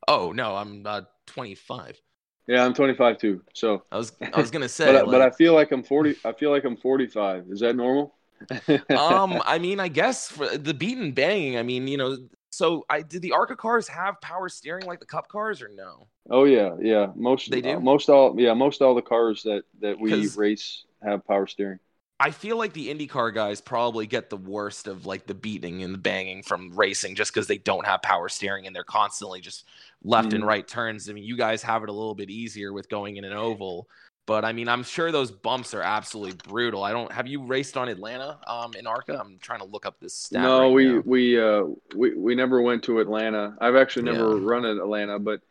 Oh 0.07 0.31
no, 0.31 0.55
I'm 0.55 0.85
uh, 0.85 1.01
25. 1.27 2.01
Yeah, 2.47 2.63
I'm 2.65 2.73
25 2.73 3.17
too. 3.17 3.43
So 3.53 3.83
I 3.91 3.97
was 3.97 4.13
I 4.33 4.39
was 4.39 4.51
gonna 4.51 4.69
say, 4.69 4.85
but, 4.85 4.95
I- 4.95 5.05
but 5.05 5.21
I 5.21 5.29
feel 5.31 5.53
like 5.53 5.71
I'm 5.71 5.83
40. 5.83 6.15
I 6.25 6.33
feel 6.33 6.51
like 6.51 6.63
I'm 6.65 6.77
45. 6.77 7.45
Is 7.49 7.59
that 7.61 7.75
normal? 7.75 8.15
um, 8.93 9.41
I 9.45 9.59
mean, 9.59 9.79
I 9.79 9.87
guess 9.87 10.29
for 10.29 10.57
the 10.57 10.73
beat 10.73 10.97
and 10.97 11.13
banging, 11.13 11.57
I 11.57 11.63
mean, 11.63 11.87
you 11.87 11.97
know, 11.97 12.17
so 12.57 12.85
I 12.89 13.01
did 13.03 13.21
the 13.21 13.31
ARCA 13.33 13.55
cars 13.55 13.87
have 13.87 14.19
power 14.21 14.49
steering 14.49 14.85
like 14.85 14.99
the 14.99 15.05
Cup 15.05 15.27
cars 15.29 15.61
or 15.61 15.69
no? 15.69 16.07
oh 16.29 16.43
yeah, 16.45 16.75
yeah. 16.81 17.07
Most 17.15 17.51
They 17.51 17.61
do? 17.61 17.69
uh, 17.69 17.79
most 17.79 18.09
all 18.09 18.35
yeah 18.39 18.53
most 18.53 18.81
all 18.81 18.95
the 18.95 19.01
cars 19.01 19.43
that 19.43 19.63
that 19.81 19.99
we 19.99 20.27
race 20.29 20.85
have 21.01 21.25
power 21.25 21.47
steering. 21.47 21.79
I 22.19 22.31
feel 22.31 22.57
like 22.57 22.73
the 22.73 22.87
IndyCar 22.91 23.31
guys 23.31 23.61
probably 23.61 24.07
get 24.07 24.31
the 24.31 24.37
worst 24.37 24.87
of 24.87 25.05
like 25.05 25.27
the 25.27 25.35
beating 25.35 25.83
and 25.83 25.93
the 25.93 25.99
banging 25.99 26.41
from 26.41 26.75
racing 26.75 27.13
just 27.13 27.31
because 27.31 27.45
they 27.45 27.59
don't 27.59 27.85
have 27.85 28.01
power 28.01 28.27
steering 28.27 28.65
and 28.65 28.75
they're 28.75 28.83
constantly 28.83 29.39
just 29.39 29.65
left 30.03 30.33
and 30.33 30.43
Mhm. 30.43 30.47
right 30.47 30.67
turns. 30.67 31.07
I 31.09 31.13
mean, 31.13 31.23
you 31.25 31.37
guys 31.37 31.61
have 31.61 31.83
it 31.83 31.89
a 31.89 31.93
little 31.93 32.15
bit 32.15 32.31
easier 32.31 32.73
with 32.73 32.89
going 32.89 33.17
in 33.17 33.23
an 33.23 33.33
oval, 33.33 33.87
but 34.27 34.45
I 34.45 34.53
mean, 34.53 34.67
I'm 34.69 34.83
sure 34.83 35.11
those 35.11 35.31
bumps 35.31 35.73
are 35.73 35.81
absolutely 35.81 36.33
brutal. 36.33 36.83
I 36.83 36.91
don't 36.91 37.11
have 37.11 37.27
you 37.27 37.43
raced 37.45 37.77
on 37.77 37.87
Atlanta 37.89 38.39
um, 38.45 38.75
in 38.75 38.85
ARCA? 38.85 39.17
I'm 39.19 39.39
trying 39.39 39.59
to 39.59 39.65
look 39.65 39.85
up 39.87 39.99
this 39.99 40.13
stat. 40.13 40.43
no, 40.43 40.59
right 40.63 40.71
we 40.71 40.85
now. 40.85 41.03
we 41.05 41.41
uh 41.41 41.63
we 41.95 42.15
we 42.15 42.35
never 42.35 42.61
went 42.61 42.83
to 42.83 42.99
Atlanta. 42.99 43.57
I've 43.59 43.75
actually 43.75 44.03
never 44.03 44.37
Yeah. 44.37 44.39
run 44.39 44.65
at 44.65 44.77
Atlanta, 44.77 45.17
but 45.19 45.41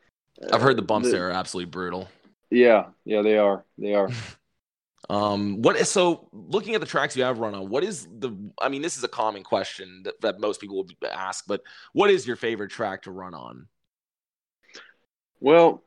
I've 0.53 0.63
heard 0.63 0.77
the 0.77 0.83
uh, 0.83 0.87
bumps 0.87 1.11
there 1.11 1.29
are 1.29 1.33
absolutely 1.33 1.71
brutal. 1.71 2.09
Yeah, 2.51 2.87
yeah, 3.05 3.23
they 3.23 3.39
are. 3.39 3.65
They 3.79 3.95
are. 3.95 4.11
Um, 5.09 5.63
what 5.63 5.77
is 5.77 5.89
so 5.89 6.29
looking 6.33 6.75
at 6.75 6.81
the 6.81 6.87
tracks 6.87 7.17
you 7.17 7.23
have 7.23 7.39
run 7.39 7.55
on, 7.55 7.69
what 7.69 7.85
is 7.85 8.09
the 8.11 8.37
I 8.61 8.69
mean, 8.69 8.83
this 8.83 8.97
is 8.97 9.05
a 9.05 9.09
common 9.09 9.45
question 9.45 10.03
that, 10.05 10.21
that 10.23 10.41
most 10.41 10.61
people 10.61 10.79
will 10.79 10.89
ask, 11.09 11.45
but 11.47 11.63
what 11.93 12.11
is 12.11 12.27
your 12.27 12.35
favorite 12.35 12.71
track 12.71 13.03
to 13.03 13.13
run 13.13 13.33
on? 13.35 13.69
Well, 15.41 15.86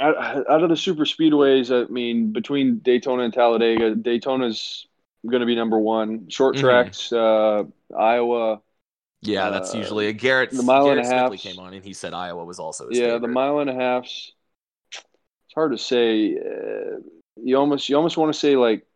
out, 0.00 0.16
out 0.50 0.62
of 0.62 0.68
the 0.68 0.76
super 0.76 1.04
speedways, 1.04 1.70
I 1.74 1.90
mean, 1.90 2.32
between 2.32 2.78
Daytona 2.78 3.22
and 3.24 3.32
Talladega, 3.32 3.94
Daytona's 3.96 4.86
going 5.26 5.40
to 5.40 5.46
be 5.46 5.56
number 5.56 5.78
one. 5.78 6.28
Short 6.28 6.56
Mhm. 6.56 6.60
tracks, 6.60 7.12
uh, 7.12 7.64
Iowa. 7.96 8.60
Yeah, 9.22 9.50
that's 9.50 9.74
Uh, 9.74 9.78
usually 9.78 10.06
a 10.06 10.12
Garrett. 10.12 10.50
the 10.50 10.62
mile 10.62 10.90
and 10.90 11.00
a 11.00 11.04
half's- 11.04 11.42
came 11.42 11.58
on 11.58 11.74
and 11.74 11.84
he 11.84 11.92
said 11.92 12.14
Iowa 12.14 12.44
was 12.44 12.58
also 12.60 12.88
yeah, 12.90 13.00
favorite. 13.00 13.22
the 13.22 13.28
mile 13.28 13.58
and 13.58 13.68
a 13.70 13.74
half's. 13.74 14.32
It's 14.92 15.54
hard 15.54 15.72
to 15.72 15.78
say. 15.78 16.36
Uh, 16.38 17.00
you 17.42 17.56
almost 17.56 17.88
you 17.88 17.96
almost 17.96 18.16
want 18.16 18.32
to 18.32 18.38
say 18.38 18.56
like 18.56 18.86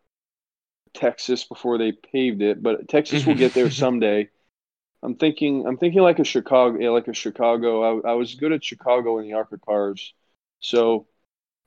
Texas 0.95 1.45
before 1.45 1.79
they 1.79 1.93
paved 1.93 2.43
it, 2.43 2.63
but 2.63 2.89
Texas 2.89 3.27
will 3.27 3.35
get 3.35 3.55
there 3.55 3.71
someday. 3.71 4.29
I'm 5.03 5.17
thinking 5.17 5.67
I'm 5.67 5.77
thinking 5.79 6.03
like 6.03 6.19
a 6.19 6.25
Chicago, 6.25 6.79
yeah, 6.79 6.91
like 6.91 7.09
a 7.09 7.15
Chicago. 7.15 8.01
I, 8.03 8.11
I 8.11 8.15
was 8.15 8.35
good 8.35 8.53
at 8.53 8.63
Chicago 8.65 9.19
in 9.19 9.27
the 9.27 9.33
ARCA 9.35 9.59
cars, 9.59 10.15
so 10.63 11.07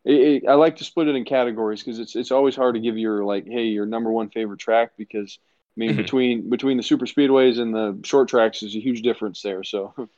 it, 0.06 0.44
it, 0.44 0.50
I 0.50 0.56
like 0.56 0.78
to 0.78 0.86
split 0.86 1.08
it 1.08 1.16
in 1.16 1.26
categories 1.26 1.84
because 1.84 2.00
it's 2.00 2.16
it's 2.16 2.32
always 2.32 2.56
hard 2.56 2.76
to 2.76 2.82
give 2.82 2.98
your 2.98 3.26
like, 3.26 3.46
hey, 3.48 3.66
your 3.66 3.86
number 3.88 4.12
one 4.12 4.30
favorite 4.30 4.60
track 4.60 4.92
because 4.98 5.40
I 5.78 5.80
mean 5.80 5.96
Mhm. 5.96 5.98
between 5.98 6.50
between 6.50 6.78
the 6.78 6.84
super 6.84 7.06
speedways 7.08 7.60
and 7.60 7.74
the 7.74 8.00
short 8.08 8.30
tracks 8.30 8.64
is 8.64 8.76
a 8.76 8.80
huge 8.82 9.02
difference 9.04 9.42
there. 9.42 9.64
So 9.64 9.94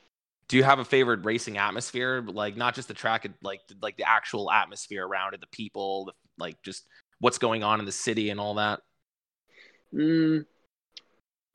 Do 0.48 0.56
you 0.56 0.64
have 0.64 0.80
a 0.80 0.86
favorite 0.86 1.26
racing 1.26 1.58
atmosphere? 1.58 2.22
Like 2.22 2.56
not 2.56 2.74
just 2.74 2.88
the 2.88 2.94
track, 2.94 3.28
like 3.42 3.60
like 3.82 3.98
the 3.98 4.08
actual 4.08 4.50
atmosphere 4.50 5.06
around 5.06 5.34
it, 5.34 5.42
the 5.42 5.48
people, 5.48 6.06
the, 6.06 6.14
like 6.38 6.62
just 6.64 6.86
what's 7.20 7.38
going 7.38 7.64
on 7.64 7.80
in 7.80 7.86
the 7.86 7.92
city 7.92 8.30
and 8.30 8.40
all 8.40 8.54
that. 8.56 8.80
Mm, 9.94 10.46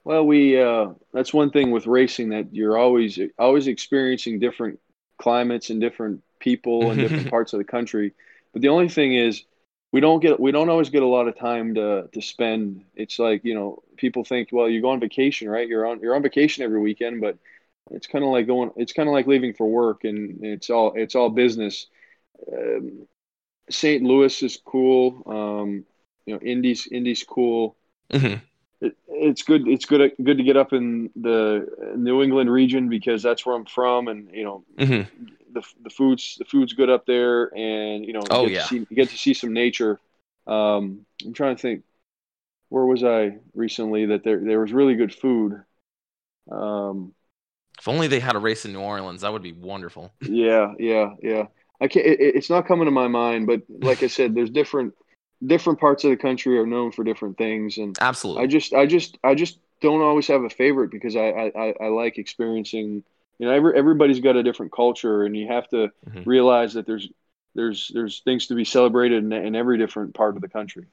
well, 0.04 0.26
we 0.26 0.60
uh, 0.60 0.88
that's 1.12 1.32
one 1.32 1.50
thing 1.50 1.70
with 1.70 1.86
racing 1.86 2.30
that 2.30 2.52
you're 2.54 2.76
always 2.76 3.18
always 3.38 3.66
experiencing 3.68 4.40
different 4.40 4.80
climates 5.20 5.70
and 5.70 5.80
different 5.80 6.22
people 6.42 6.92
in 6.92 7.00
different 7.00 7.30
parts 7.34 7.54
of 7.54 7.58
the 7.58 7.64
country. 7.64 8.12
But 8.52 8.62
the 8.62 8.68
only 8.68 8.90
thing 8.90 9.14
is, 9.14 9.44
we 9.92 10.00
don't 10.00 10.20
get 10.20 10.40
we 10.40 10.52
don't 10.52 10.70
always 10.70 10.90
get 10.90 11.02
a 11.02 11.06
lot 11.06 11.28
of 11.28 11.38
time 11.38 11.74
to 11.76 12.08
to 12.12 12.22
spend. 12.22 12.84
It's 12.96 13.18
like 13.18 13.44
you 13.44 13.54
know 13.54 13.82
people 13.96 14.24
think, 14.24 14.50
well, 14.52 14.68
you 14.68 14.82
go 14.82 14.90
on 14.90 15.00
vacation, 15.00 15.48
right? 15.48 15.68
You're 15.68 15.86
on 15.86 16.00
you're 16.00 16.16
on 16.16 16.22
vacation 16.22 16.64
every 16.64 16.80
weekend, 16.80 17.20
but 17.20 17.38
it's 17.90 18.06
kind 18.06 18.24
of 18.24 18.30
like 18.30 18.46
going. 18.46 18.72
It's 18.76 18.92
kind 18.92 19.08
of 19.08 19.14
like 19.14 19.26
leaving 19.26 19.54
for 19.54 19.66
work, 19.68 20.04
and 20.04 20.44
it's 20.44 20.70
all 20.70 20.94
it's 20.96 21.14
all 21.14 21.30
business. 21.30 21.86
Um, 22.52 23.06
St. 23.70 24.02
Louis 24.04 24.42
is 24.42 24.58
cool. 24.64 25.22
Um, 25.26 25.84
you 26.26 26.34
know, 26.34 26.40
Indy's 26.40 26.86
Indy's 26.88 27.24
cool 27.24 27.76
Mhm. 28.10 28.40
it, 28.80 28.96
it's 29.08 29.42
good. 29.42 29.68
It's 29.68 29.84
good. 29.84 30.12
Good 30.22 30.38
to 30.38 30.44
get 30.44 30.56
up 30.56 30.72
in 30.72 31.10
the 31.16 31.94
New 31.96 32.22
England 32.22 32.50
region 32.50 32.88
because 32.88 33.22
that's 33.22 33.46
where 33.46 33.54
I'm 33.54 33.64
from, 33.64 34.08
and 34.08 34.30
you 34.32 34.44
know 34.44 34.64
Mhm. 34.78 35.06
The 35.52 35.62
the 35.82 35.90
food's 35.90 36.36
the 36.38 36.44
food's 36.44 36.72
good 36.74 36.90
up 36.90 37.06
there, 37.06 37.46
and 37.56 38.04
you 38.04 38.12
know 38.12 38.30
Oh, 38.30 38.46
get 38.46 38.48
yeah. 38.48 38.60
to 38.60 38.60
see, 38.60 38.76
you 38.88 38.96
get 38.96 39.10
to 39.10 39.18
see 39.18 39.34
some 39.34 39.52
nature. 39.52 40.00
Um, 40.46 41.06
I'm 41.24 41.32
trying 41.34 41.56
to 41.56 41.62
think, 41.62 41.84
where 42.70 42.86
was 42.86 43.04
I 43.04 43.38
recently 43.54 44.06
that 44.06 44.24
there 44.24 44.40
there 44.40 44.60
was 44.60 44.72
really 44.72 44.94
good 44.96 45.14
food. 45.14 45.62
Um, 46.50 47.14
If 47.78 47.86
only 47.86 48.06
they 48.08 48.20
had 48.20 48.34
a 48.34 48.38
race 48.38 48.64
in 48.64 48.72
New 48.72 48.80
Orleans, 48.80 49.20
that 49.20 49.32
would 49.32 49.42
be 49.42 49.52
wonderful. 49.52 50.14
yeah, 50.20 50.74
yeah, 50.78 51.14
yeah. 51.22 51.46
I 51.80 51.88
can't. 51.88 52.06
It, 52.06 52.20
it's 52.20 52.50
not 52.50 52.66
coming 52.66 52.84
to 52.86 52.90
my 52.90 53.08
mind, 53.08 53.46
but 53.46 53.62
like 53.68 54.02
I 54.02 54.06
said, 54.06 54.34
there's 54.34 54.50
different 54.50 54.94
different 55.44 55.80
parts 55.80 56.04
of 56.04 56.10
the 56.10 56.16
country 56.16 56.58
are 56.58 56.66
known 56.66 56.92
for 56.92 57.02
different 57.04 57.36
things, 57.38 57.78
and 57.78 57.98
Absolutely. 58.00 58.42
I 58.42 58.46
just, 58.46 58.72
I 58.72 58.86
just, 58.86 59.18
I 59.24 59.34
just 59.34 59.58
don't 59.80 60.02
always 60.02 60.28
have 60.28 60.44
a 60.44 60.50
favorite 60.50 60.90
because 60.92 61.16
I, 61.16 61.28
I- 61.56 61.74
I 61.80 61.88
like 61.88 62.18
experiencing. 62.18 63.02
You 63.38 63.46
know, 63.46 63.52
every, 63.52 63.76
everybody's 63.76 64.20
got 64.20 64.36
a 64.36 64.42
different 64.42 64.72
culture, 64.72 65.24
and 65.24 65.36
you 65.36 65.48
have 65.48 65.68
to 65.70 65.90
Mhm. 66.08 66.26
realize 66.26 66.74
that 66.74 66.86
there's, 66.86 67.08
there's, 67.54 67.90
there's 67.92 68.20
things 68.20 68.46
to 68.48 68.54
be 68.54 68.64
celebrated 68.64 69.24
in, 69.24 69.32
in 69.32 69.54
every 69.56 69.78
different 69.78 70.14
part 70.14 70.36
of 70.36 70.42
the 70.42 70.48
country. 70.48 70.86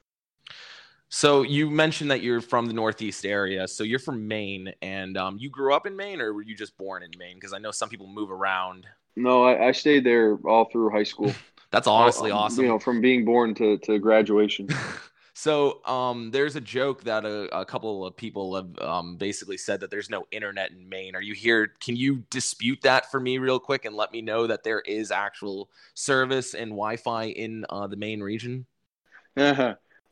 So 1.12 1.42
you 1.42 1.70
mentioned 1.70 2.12
that 2.12 2.22
you're 2.22 2.40
from 2.42 2.68
the 2.68 2.74
Northeast 2.74 3.26
area. 3.26 3.68
So 3.68 3.84
you're 3.84 4.00
from 4.00 4.28
Maine, 4.28 4.72
and 4.82 5.18
um, 5.18 5.38
you 5.40 5.50
grew 5.50 5.74
up 5.74 5.88
in 5.88 5.96
Maine, 5.96 6.22
or 6.22 6.34
were 6.34 6.44
you 6.44 6.56
just 6.56 6.78
born 6.78 7.02
in 7.02 7.10
Maine? 7.18 7.36
Because 7.36 7.54
I 7.54 7.58
know 7.58 7.72
some 7.72 7.90
people 7.90 8.08
move 8.08 8.30
around. 8.32 8.86
No, 9.16 9.44
I, 9.44 9.70
I 9.70 9.72
stayed 9.72 10.04
there 10.04 10.38
all 10.46 10.66
through 10.66 10.92
high 10.92 11.04
school. 11.04 11.34
That's 11.72 11.88
honestly 11.88 12.32
Um, 12.32 12.38
awesome. 12.38 12.64
You 12.64 12.70
know, 12.72 12.80
from 12.80 13.02
being 13.02 13.26
born 13.26 13.54
to, 13.56 13.78
to 13.80 14.00
graduation. 14.00 14.68
so 15.40 15.80
um, 15.86 16.32
there's 16.32 16.58
a 16.58 16.62
joke 16.62 17.06
that 17.06 17.24
a, 17.24 17.58
a 17.58 17.64
couple 17.64 18.06
of 18.06 18.18
people 18.18 18.58
have 18.58 18.78
um, 18.80 19.16
basically 19.16 19.56
said 19.56 19.80
that 19.80 19.90
there's 19.90 20.10
no 20.10 20.28
internet 20.32 20.72
in 20.72 20.90
Maine. 20.90 21.16
Are 21.16 21.22
you 21.22 21.34
here? 21.34 21.72
Can 21.80 21.96
you 21.96 22.26
dispute 22.30 22.82
that 22.82 23.10
for 23.10 23.22
me 23.22 23.38
real 23.38 23.58
quick 23.58 23.86
and 23.86 23.96
let 23.96 24.12
me 24.12 24.22
know 24.22 24.48
that 24.48 24.66
there 24.66 24.82
is 24.82 25.12
actual 25.12 25.70
service 25.94 26.56
and 26.56 26.72
Wi-Fi 26.72 27.28
in 27.28 27.66
uh, 27.70 27.88
the 27.88 27.96
Maine 27.96 28.20
region? 28.20 28.66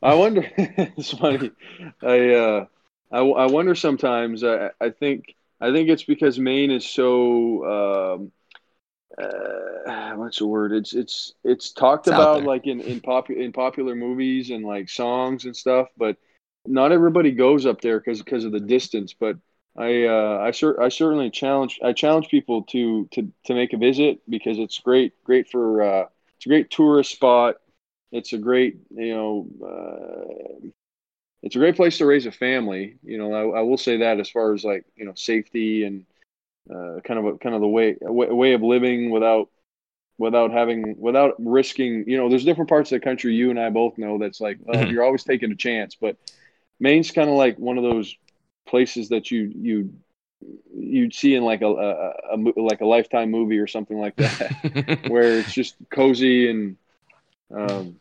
I 0.01 0.13
wonder. 0.13 0.49
it's 0.57 1.11
funny. 1.11 1.51
I, 2.01 2.29
uh, 2.33 2.65
I 3.11 3.19
I 3.19 3.45
wonder 3.47 3.75
sometimes. 3.75 4.45
I 4.45 4.69
I 4.79 4.91
think 4.91 5.35
I 5.59 5.73
think 5.73 5.89
it's 5.89 6.05
because 6.05 6.39
Maine 6.39 6.71
is 6.71 6.87
so. 6.87 8.15
Um, 8.15 8.31
uh, 9.17 10.13
what's 10.15 10.39
the 10.39 10.47
word? 10.47 10.73
It's 10.73 10.93
it's 10.93 11.33
it's 11.43 11.71
talked 11.71 12.07
It's 12.07 12.07
about 12.07 12.43
like 12.43 12.67
in 12.67 12.81
in 12.81 12.99
popular 13.01 13.41
in 13.41 13.51
popular 13.51 13.95
movies 13.95 14.49
and 14.49 14.65
like 14.65 14.89
songs 14.89 15.45
and 15.45 15.55
stuff, 15.55 15.87
but 15.97 16.17
not 16.65 16.91
everybody 16.91 17.31
goes 17.31 17.65
up 17.65 17.81
there 17.81 17.99
because 17.99 18.21
because 18.21 18.45
of 18.45 18.51
the 18.51 18.59
distance. 18.59 19.13
But 19.13 19.37
I 19.77 20.05
uh, 20.05 20.39
I 20.41 20.51
cer- 20.51 20.79
I 20.81 20.89
certainly 20.89 21.29
challenge 21.29 21.79
I 21.83 21.93
challenge 21.93 22.29
people 22.29 22.63
to 22.63 23.07
to 23.11 23.31
to 23.45 23.53
make 23.53 23.73
a 23.73 23.77
visit 23.77 24.19
because 24.29 24.59
it's 24.59 24.79
great 24.79 25.13
great 25.23 25.49
for 25.49 25.81
uh, 25.81 26.05
it's 26.37 26.45
a 26.45 26.49
great 26.49 26.69
tourist 26.69 27.11
spot. 27.11 27.55
It's 28.11 28.33
a 28.33 28.37
great 28.37 28.77
you 28.91 29.13
know 29.13 29.47
uh, 29.65 30.67
it's 31.43 31.55
a 31.55 31.59
great 31.59 31.75
place 31.75 31.97
to 31.99 32.05
raise 32.05 32.25
a 32.25 32.31
family. 32.31 32.97
You 33.03 33.17
know 33.17 33.33
I, 33.33 33.59
I 33.59 33.61
will 33.61 33.77
say 33.77 33.97
that 33.97 34.19
as 34.19 34.29
far 34.29 34.53
as 34.53 34.63
like 34.63 34.85
you 34.95 35.05
know 35.05 35.13
safety 35.15 35.83
and 35.83 36.05
uh, 36.73 37.01
kind 37.03 37.19
of 37.19 37.25
a, 37.25 37.37
kind 37.37 37.55
of 37.55 37.61
the 37.61 37.67
way 37.67 37.97
a 38.01 38.11
way, 38.11 38.27
way 38.27 38.53
of 38.53 38.61
living 38.61 39.09
without 39.11 39.49
without 40.17 40.51
having 40.51 40.95
without 40.99 41.35
risking 41.39 42.05
you 42.07 42.17
know 42.17 42.29
there's 42.29 42.45
different 42.45 42.69
parts 42.69 42.91
of 42.91 42.99
the 42.99 43.05
country 43.05 43.35
you 43.35 43.51
and 43.51 43.59
I 43.59 43.69
both 43.69 43.97
know 43.97 44.17
that's 44.17 44.41
like 44.41 44.57
well, 44.61 44.85
Mhm. 44.85 44.91
you're 44.91 45.03
always 45.03 45.23
taking 45.23 45.51
a 45.51 45.55
chance 45.55 45.95
but 45.99 46.17
Maine's 46.79 47.11
kind 47.11 47.29
of 47.29 47.35
like 47.35 47.57
one 47.59 47.77
of 47.77 47.83
those 47.83 48.15
places 48.67 49.09
that 49.09 49.31
you 49.31 49.51
you 49.55 49.93
you'd 50.75 51.13
see 51.13 51.35
in 51.35 51.43
like 51.43 51.61
a, 51.61 51.67
a, 51.67 52.13
a 52.33 52.37
like 52.57 52.81
a 52.81 52.85
lifetime 52.85 53.31
movie 53.31 53.59
or 53.59 53.67
something 53.67 53.99
like 53.99 54.15
that 54.17 54.53
where 55.05 55.39
it's 55.39 55.51
just 55.53 55.75
cozy 55.91 56.49
and 56.49 56.77
um 57.55 57.97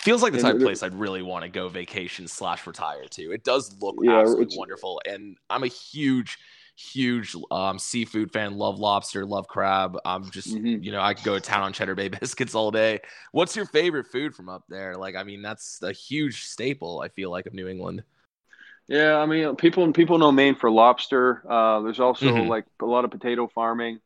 Feels 0.00 0.22
like 0.22 0.32
the 0.32 0.38
type 0.38 0.56
of 0.56 0.60
place 0.60 0.82
I'd 0.82 0.94
really 0.94 1.22
want 1.22 1.44
to 1.44 1.48
go 1.48 1.68
vacation 1.68 2.26
slash 2.26 2.66
retire 2.66 3.04
to. 3.10 3.30
It 3.32 3.44
does 3.44 3.80
look 3.80 3.96
Yeah, 4.02 4.18
absolutely 4.18 4.56
wonderful, 4.58 5.00
and 5.06 5.36
I'm 5.48 5.62
a 5.62 5.68
huge, 5.68 6.36
huge 6.76 7.34
um, 7.50 7.78
seafood 7.78 8.32
fan. 8.32 8.56
Love 8.56 8.78
lobster, 8.78 9.24
love 9.24 9.48
crab. 9.48 9.96
I'm 10.04 10.30
just, 10.30 10.58
Mhm. 10.58 10.80
you 10.80 10.92
know, 10.92 11.00
I 11.00 11.14
could 11.14 11.24
go 11.24 11.34
to 11.34 11.40
town 11.40 11.62
on 11.62 11.72
Cheddar 11.72 11.94
Bay 11.94 12.08
biscuits 12.20 12.54
all 12.54 12.70
day. 12.70 13.00
What's 13.32 13.56
your 13.56 13.66
favorite 13.66 14.06
food 14.08 14.34
from 14.34 14.48
up 14.48 14.64
there? 14.68 14.96
Like, 14.96 15.16
I 15.16 15.22
mean, 15.24 15.42
that's 15.42 15.82
a 15.82 15.92
huge 15.92 16.44
staple. 16.44 17.00
I 17.00 17.08
feel 17.08 17.30
like 17.30 17.46
of 17.46 17.54
New 17.54 17.68
England. 17.68 18.02
Yeah, 18.88 19.16
I 19.16 19.26
mean, 19.26 19.56
people 19.56 19.92
people 19.92 20.18
know 20.18 20.30
Maine 20.32 20.56
for 20.56 20.70
lobster. 20.70 21.42
Uh, 21.50 21.80
there's 21.80 22.00
also 22.00 22.40
Mhm. 22.40 22.44
like 22.44 22.64
a 22.82 22.84
lot 22.86 23.04
of 23.04 23.10
potato 23.10 23.48
farming. 23.48 24.00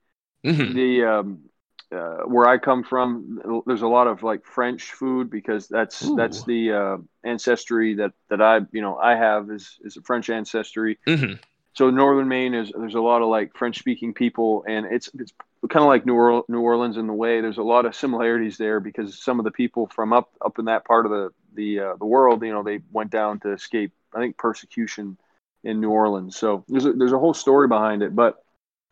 Mhm. 0.45 0.75
The 0.75 1.05
um, 1.05 1.51
uh, 1.93 2.19
where 2.27 2.49
I 2.49 2.59
come 2.59 2.85
from, 2.85 3.63
there's 3.67 3.83
a 3.83 3.89
lot 3.89 4.09
of 4.09 4.23
like 4.23 4.47
French 4.47 4.93
food 4.93 5.31
because 5.31 5.69
that's 5.69 6.11
Ooh. 6.11 6.15
that's 6.15 6.45
the 6.45 6.73
uh, 6.73 6.99
ancestry 7.25 7.97
that 7.97 8.13
that 8.31 8.43
I 8.43 8.61
you 8.73 8.83
know 8.83 8.97
I 8.99 9.17
have 9.17 9.51
is 9.51 9.79
is 9.85 9.97
a 9.99 10.03
French 10.03 10.31
ancestry. 10.31 10.99
hmm 11.07 11.39
So 11.75 11.91
northern 11.91 12.29
Maine 12.29 12.55
is 12.55 12.73
there's 12.77 12.95
a 12.95 13.01
lot 13.01 13.23
of 13.23 13.29
like 13.29 13.57
French 13.57 13.79
speaking 13.79 14.15
people, 14.15 14.65
and 14.67 14.87
it's 14.87 15.11
it's 15.19 15.33
kind 15.69 15.83
of 15.83 15.89
like 15.89 16.07
New, 16.07 16.15
Orleans, 16.15 16.45
New 16.49 16.61
Orleans 16.61 16.97
in 16.97 17.07
the 17.07 17.13
way. 17.13 17.41
There's 17.41 17.59
a 17.59 17.63
lot 17.63 17.87
of 17.87 17.95
similarities 17.95 18.59
there 18.59 18.81
because 18.81 19.23
some 19.23 19.39
of 19.39 19.45
the 19.45 19.51
people 19.51 19.87
from 19.95 20.13
up 20.13 20.31
up 20.45 20.59
in 20.59 20.65
that 20.67 20.85
part 20.85 21.07
of 21.07 21.13
the 21.13 21.31
the 21.55 21.81
uh, 21.81 21.97
the 21.97 22.07
world, 22.07 22.43
you 22.43 22.53
know, 22.53 22.63
they 22.63 22.81
went 22.91 23.11
down 23.11 23.41
to 23.41 23.53
escape 23.53 23.93
I 24.15 24.19
think 24.19 24.39
persecution 24.39 25.19
in 25.65 25.81
New 25.81 25.91
Orleans. 25.91 26.37
So 26.37 26.65
there's 26.69 26.85
a, 26.85 26.93
there's 26.93 27.13
a 27.13 27.19
whole 27.19 27.35
story 27.35 27.69
behind 27.69 28.03
it, 28.03 28.15
but 28.15 28.37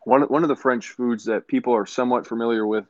one 0.05 0.23
one 0.23 0.43
of 0.43 0.49
the 0.49 0.57
French 0.57 0.91
foods 0.91 1.25
that 1.25 1.49
people 1.49 1.75
are 1.75 1.87
somewhat 1.87 2.27
familiar 2.27 2.67
with, 2.67 2.87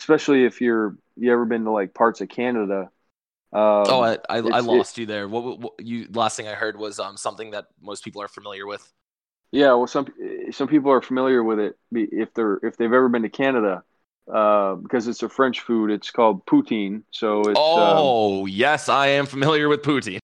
especially 0.00 0.44
if 0.44 0.60
you're 0.60 0.96
you 1.16 1.32
ever 1.32 1.44
been 1.44 1.64
to 1.64 1.70
like 1.70 1.94
parts 1.94 2.20
of 2.20 2.28
Canada. 2.28 2.90
Um, 3.52 3.84
oh, 3.88 4.02
I 4.02 4.18
I, 4.28 4.38
I 4.38 4.60
lost 4.60 4.98
you 4.98 5.06
there. 5.06 5.26
What, 5.28 5.42
what, 5.42 5.60
what 5.60 5.72
you 5.80 6.06
last 6.12 6.36
thing 6.36 6.46
I 6.46 6.54
heard 6.54 6.78
was 6.78 7.00
um 7.00 7.16
something 7.16 7.52
that 7.52 7.66
most 7.80 8.04
people 8.04 8.22
are 8.22 8.28
familiar 8.28 8.66
with. 8.66 8.92
Yeah, 9.50 9.74
well, 9.74 9.86
some 9.86 10.06
some 10.50 10.68
people 10.68 10.92
are 10.92 11.00
familiar 11.00 11.42
with 11.42 11.58
it 11.58 11.78
if 11.92 12.34
they're 12.34 12.58
if 12.62 12.76
they've 12.76 12.92
ever 12.92 13.08
been 13.08 13.22
to 13.22 13.30
Canada, 13.30 13.82
uh, 14.32 14.74
because 14.74 15.08
it's 15.08 15.22
a 15.22 15.28
French 15.28 15.60
food. 15.60 15.90
It's 15.90 16.10
called 16.10 16.44
poutine. 16.46 17.02
So 17.10 17.48
it's 17.48 17.76
um, 17.76 18.14
oh 18.14 18.46
yes, 18.46 18.88
I 18.88 19.08
am 19.08 19.26
familiar 19.26 19.68
with 19.68 19.82
poutine. 19.82 20.18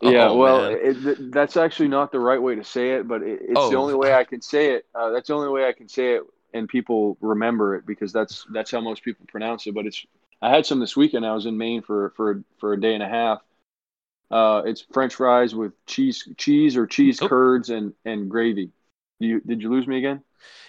yeah. 0.00 0.28
Oh, 0.28 0.34
well, 0.34 0.64
it, 0.64 1.02
th- 1.02 1.16
that's 1.30 1.56
actually 1.56 1.88
not 1.88 2.12
the 2.12 2.20
right 2.20 2.40
way 2.40 2.54
to 2.56 2.64
say 2.64 2.92
it, 2.96 3.08
but 3.08 3.22
it, 3.22 3.40
it's 3.42 3.68
the 3.68 3.76
Oh. 3.76 3.76
only 3.76 3.94
way 3.94 4.12
I 4.12 4.24
can 4.24 4.40
say 4.42 4.74
it. 4.74 4.86
Uh, 4.94 5.10
that's 5.10 5.28
the 5.28 5.34
only 5.34 5.48
way 5.48 5.66
I 5.66 5.72
can 5.72 5.88
say 5.88 6.14
it, 6.16 6.22
and 6.52 6.68
people 6.68 7.16
remember 7.20 7.76
it 7.76 7.86
because 7.86 8.12
that's 8.12 8.46
that's 8.52 8.70
how 8.70 8.80
most 8.80 9.02
people 9.02 9.26
pronounce 9.28 9.66
it. 9.66 9.74
But 9.74 9.86
it's 9.86 10.04
I 10.42 10.50
had 10.54 10.66
some 10.66 10.80
this 10.80 10.96
weekend. 10.96 11.24
I 11.26 11.34
was 11.34 11.46
in 11.46 11.56
Maine 11.56 11.82
for 11.82 12.10
for 12.16 12.42
for 12.58 12.72
a 12.74 12.80
day 12.80 12.94
and 12.94 13.02
a 13.02 13.08
half. 13.08 13.40
Uh, 14.30 14.62
it's 14.66 14.84
French 14.92 15.14
fries 15.14 15.54
with 15.54 15.72
cheese 15.86 16.28
cheese 16.36 16.76
or 16.76 16.86
cheese 16.86 17.20
Oh. 17.22 17.28
curds 17.28 17.70
and 17.70 17.92
and 18.04 18.28
gravy. 18.30 18.70
You 19.18 19.40
did 19.40 19.62
you 19.62 19.70
lose 19.70 19.86
me 19.86 19.98
again? 19.98 20.22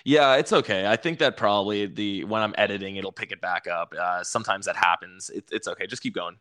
Yeah, 0.05 0.35
it's 0.35 0.53
okay. 0.53 0.87
I 0.87 0.95
think 0.95 1.19
that 1.19 1.35
probably 1.37 1.85
the 1.87 2.23
when 2.23 2.41
I'm 2.41 2.55
editing, 2.57 2.95
it'll 2.95 3.11
pick 3.11 3.31
it 3.31 3.41
back 3.41 3.67
up. 3.67 3.93
Uh, 3.99 4.23
sometimes 4.23 4.65
that 4.67 4.75
happens. 4.75 5.29
It, 5.29 5.45
it's 5.51 5.67
okay. 5.67 5.87
Just 5.87 6.01
keep 6.01 6.13
going. 6.15 6.37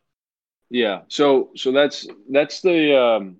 Yeah. 0.70 1.02
So 1.08 1.50
so 1.56 1.72
that's 1.72 2.06
that's 2.30 2.60
the 2.60 2.96
um 3.00 3.36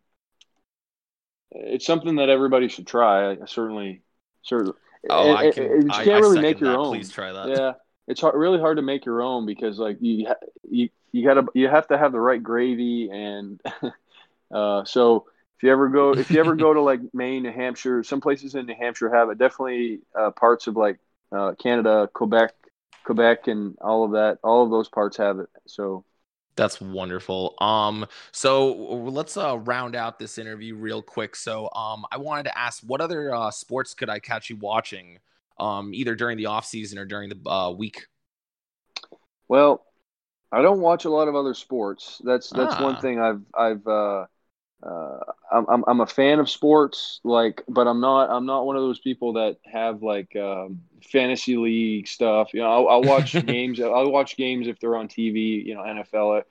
it's 1.50 1.86
something 1.86 2.16
that 2.16 2.28
everybody 2.28 2.68
should 2.68 2.86
try. 2.86 3.32
I 3.32 3.38
certainly 3.46 4.02
certainly 4.42 4.74
Oh, 5.08 5.28
and- 5.30 5.38
I 5.38 5.50
can. 5.52 5.64
and 5.64 5.82
you 5.84 5.90
can't 5.90 6.08
I 6.08 6.12
really 6.18 6.28
second 6.36 6.42
make 6.42 6.60
your 6.60 6.70
that. 6.72 6.78
own. 6.78 6.94
Please 6.96 7.10
try 7.10 7.32
that. 7.32 7.48
Yeah. 7.48 7.72
It's 8.08 8.20
hard, 8.20 8.34
really 8.36 8.58
hard 8.60 8.76
to 8.78 8.82
make 8.82 9.04
your 9.04 9.22
own 9.22 9.46
because 9.46 9.78
like 9.78 9.98
you 10.00 10.26
you 10.68 10.88
you 11.12 11.24
got 11.24 11.34
to 11.34 11.46
you 11.54 11.68
have 11.68 11.88
to 11.88 11.98
have 11.98 12.12
the 12.12 12.20
right 12.20 12.42
gravy 12.42 13.10
and 13.10 13.60
uh 14.54 14.84
so 14.84 15.26
if 15.56 15.62
you 15.62 15.72
ever 15.72 15.88
go 15.88 16.12
if 16.12 16.30
you 16.30 16.40
ever 16.40 16.54
go 16.54 16.74
to 16.74 16.80
like 16.82 17.00
Maine, 17.14 17.44
New 17.44 17.52
Hampshire, 17.52 18.02
some 18.04 18.20
places 18.20 18.54
in 18.54 18.66
New 18.66 18.74
Hampshire 18.78 19.12
have 19.14 19.30
it. 19.30 19.38
Definitely 19.38 20.00
uh, 20.18 20.30
parts 20.30 20.66
of 20.66 20.76
like 20.76 20.98
uh, 21.32 21.52
Canada, 21.54 22.10
Quebec, 22.12 22.52
Quebec, 23.04 23.48
and 23.48 23.76
all 23.80 24.04
of 24.04 24.12
that. 24.12 24.38
All 24.44 24.64
of 24.64 24.70
those 24.70 24.88
parts 24.88 25.16
have 25.16 25.38
it. 25.38 25.48
So 25.66 26.04
That's 26.56 26.80
wonderful. 26.80 27.54
Um, 27.60 28.06
so 28.32 28.72
let's 28.72 29.36
uh 29.36 29.58
round 29.58 29.94
out 29.94 30.18
this 30.18 30.38
interview 30.38 30.74
real 30.74 31.02
quick. 31.02 31.36
So, 31.36 31.70
um, 31.74 32.04
I 32.10 32.18
wanted 32.18 32.44
to 32.44 32.58
ask, 32.58 32.82
what 32.82 33.00
other 33.00 33.34
uh 33.34 33.50
sports 33.50 33.94
could 33.94 34.08
I 34.10 34.18
catch 34.20 34.48
you 34.50 34.56
watching, 34.56 35.18
um, 35.58 35.92
either 35.94 36.14
during 36.14 36.36
the 36.38 36.46
off 36.46 36.64
season 36.66 36.98
or 36.98 37.04
during 37.04 37.28
the 37.30 37.50
uh 37.50 37.70
week? 37.70 38.06
Well, 39.48 39.85
I 40.52 40.62
don't 40.62 40.80
watch 40.80 41.04
a 41.04 41.10
lot 41.10 41.28
of 41.28 41.34
other 41.34 41.54
sports. 41.54 42.20
That's 42.24 42.50
that's 42.50 42.78
Ah. 42.78 42.78
one 42.78 42.96
thing 42.96 43.20
I've 43.20 43.42
I've 43.54 43.86
uh, 43.86 44.26
uh, 44.82 45.18
I'm, 45.52 45.66
I'm 45.68 45.84
I'm 45.88 46.00
a 46.00 46.06
fan 46.06 46.40
of 46.40 46.50
sports, 46.50 47.20
like, 47.24 47.62
but 47.68 47.86
I'm 47.88 48.00
not 48.00 48.30
I'm 48.30 48.46
not 48.46 48.66
one 48.66 48.76
of 48.76 48.82
those 48.82 49.00
people 49.00 49.34
that 49.34 49.58
have 49.64 50.02
like 50.02 50.36
um, 50.36 50.82
fantasy 51.12 51.56
league 51.56 52.08
stuff. 52.08 52.54
You 52.54 52.60
know, 52.62 52.70
I'll, 52.72 52.88
I'll 52.88 53.04
watch 53.04 53.40
games. 53.46 53.80
I'll 53.80 54.10
watch 54.12 54.36
games 54.36 54.68
if 54.68 54.80
they're 54.80 54.96
on 54.96 55.08
TV. 55.08 55.62
You 55.66 55.74
know, 55.76 55.82
NFL, 55.82 56.42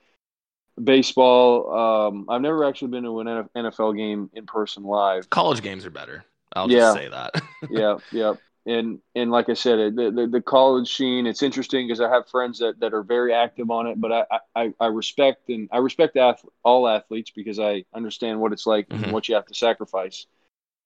baseball. 0.82 2.08
Um, 2.08 2.26
I've 2.28 2.42
never 2.42 2.64
actually 2.64 2.88
been 2.90 3.04
to 3.04 3.20
an 3.20 3.48
NFL 3.56 3.92
game 3.96 4.30
in 4.34 4.46
person 4.46 4.84
live. 4.84 5.28
College 5.30 5.62
games 5.62 5.84
are 5.84 5.90
better. 5.90 6.24
I'll 6.52 6.68
Yeah. 6.68 6.90
just 6.90 6.92
say 6.92 7.08
that. 7.08 7.34
yeah, 7.68 7.98
yeah. 8.10 8.34
And 8.66 9.00
and 9.14 9.30
like 9.30 9.48
I 9.48 9.54
said, 9.54 9.94
the 9.96 10.10
the, 10.10 10.26
the 10.26 10.42
college 10.42 10.96
scene, 10.96 11.26
it's 11.26 11.42
interesting 11.42 11.86
because 11.86 12.00
I 12.00 12.10
have 12.10 12.28
friends 12.28 12.58
that, 12.58 12.80
that 12.80 12.94
are 12.94 13.04
very 13.04 13.32
active 13.32 13.70
on 13.70 13.86
it. 13.86 14.00
But 14.00 14.12
I, 14.12 14.40
I, 14.56 14.74
I 14.80 14.86
respect 14.88 15.48
and 15.50 15.68
I 15.72 15.78
respect 15.78 16.16
ath- 16.16 16.44
all 16.64 16.88
athletes 16.88 17.30
because 17.30 17.60
I 17.60 17.84
understand 17.94 18.40
what 18.40 18.52
it's 18.52 18.66
like 18.66 18.88
Mhm. 18.88 19.02
and 19.02 19.12
what 19.12 19.28
you 19.28 19.36
have 19.36 19.46
to 19.46 19.54
sacrifice. 19.54 20.26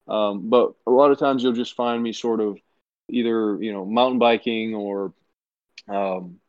Um, 0.07 0.49
but 0.49 0.73
a 0.87 0.91
lot 0.91 1.11
of 1.11 1.19
times 1.19 1.43
you'll 1.43 1.53
just 1.53 1.75
find 1.75 2.03
me 2.03 2.13
sort 2.13 2.41
of 2.41 2.59
either 3.09 3.61
you 3.61 3.73
know 3.73 3.85
mountain 3.85 4.19
biking 4.19 4.75
or 4.75 5.13
um, 5.89 6.39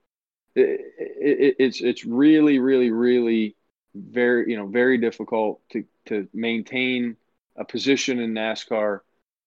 it, 0.54 0.80
it, 0.98 1.56
it's 1.58 1.80
it's 1.80 2.04
really 2.04 2.58
really 2.58 2.90
really 2.90 3.56
very 3.94 4.50
you 4.50 4.56
know 4.56 4.66
very 4.66 4.98
difficult 4.98 5.60
to 5.70 5.84
to 6.06 6.28
maintain 6.34 7.16
a 7.56 7.64
position 7.64 8.20
in 8.20 8.32
NASCAR 8.34 9.00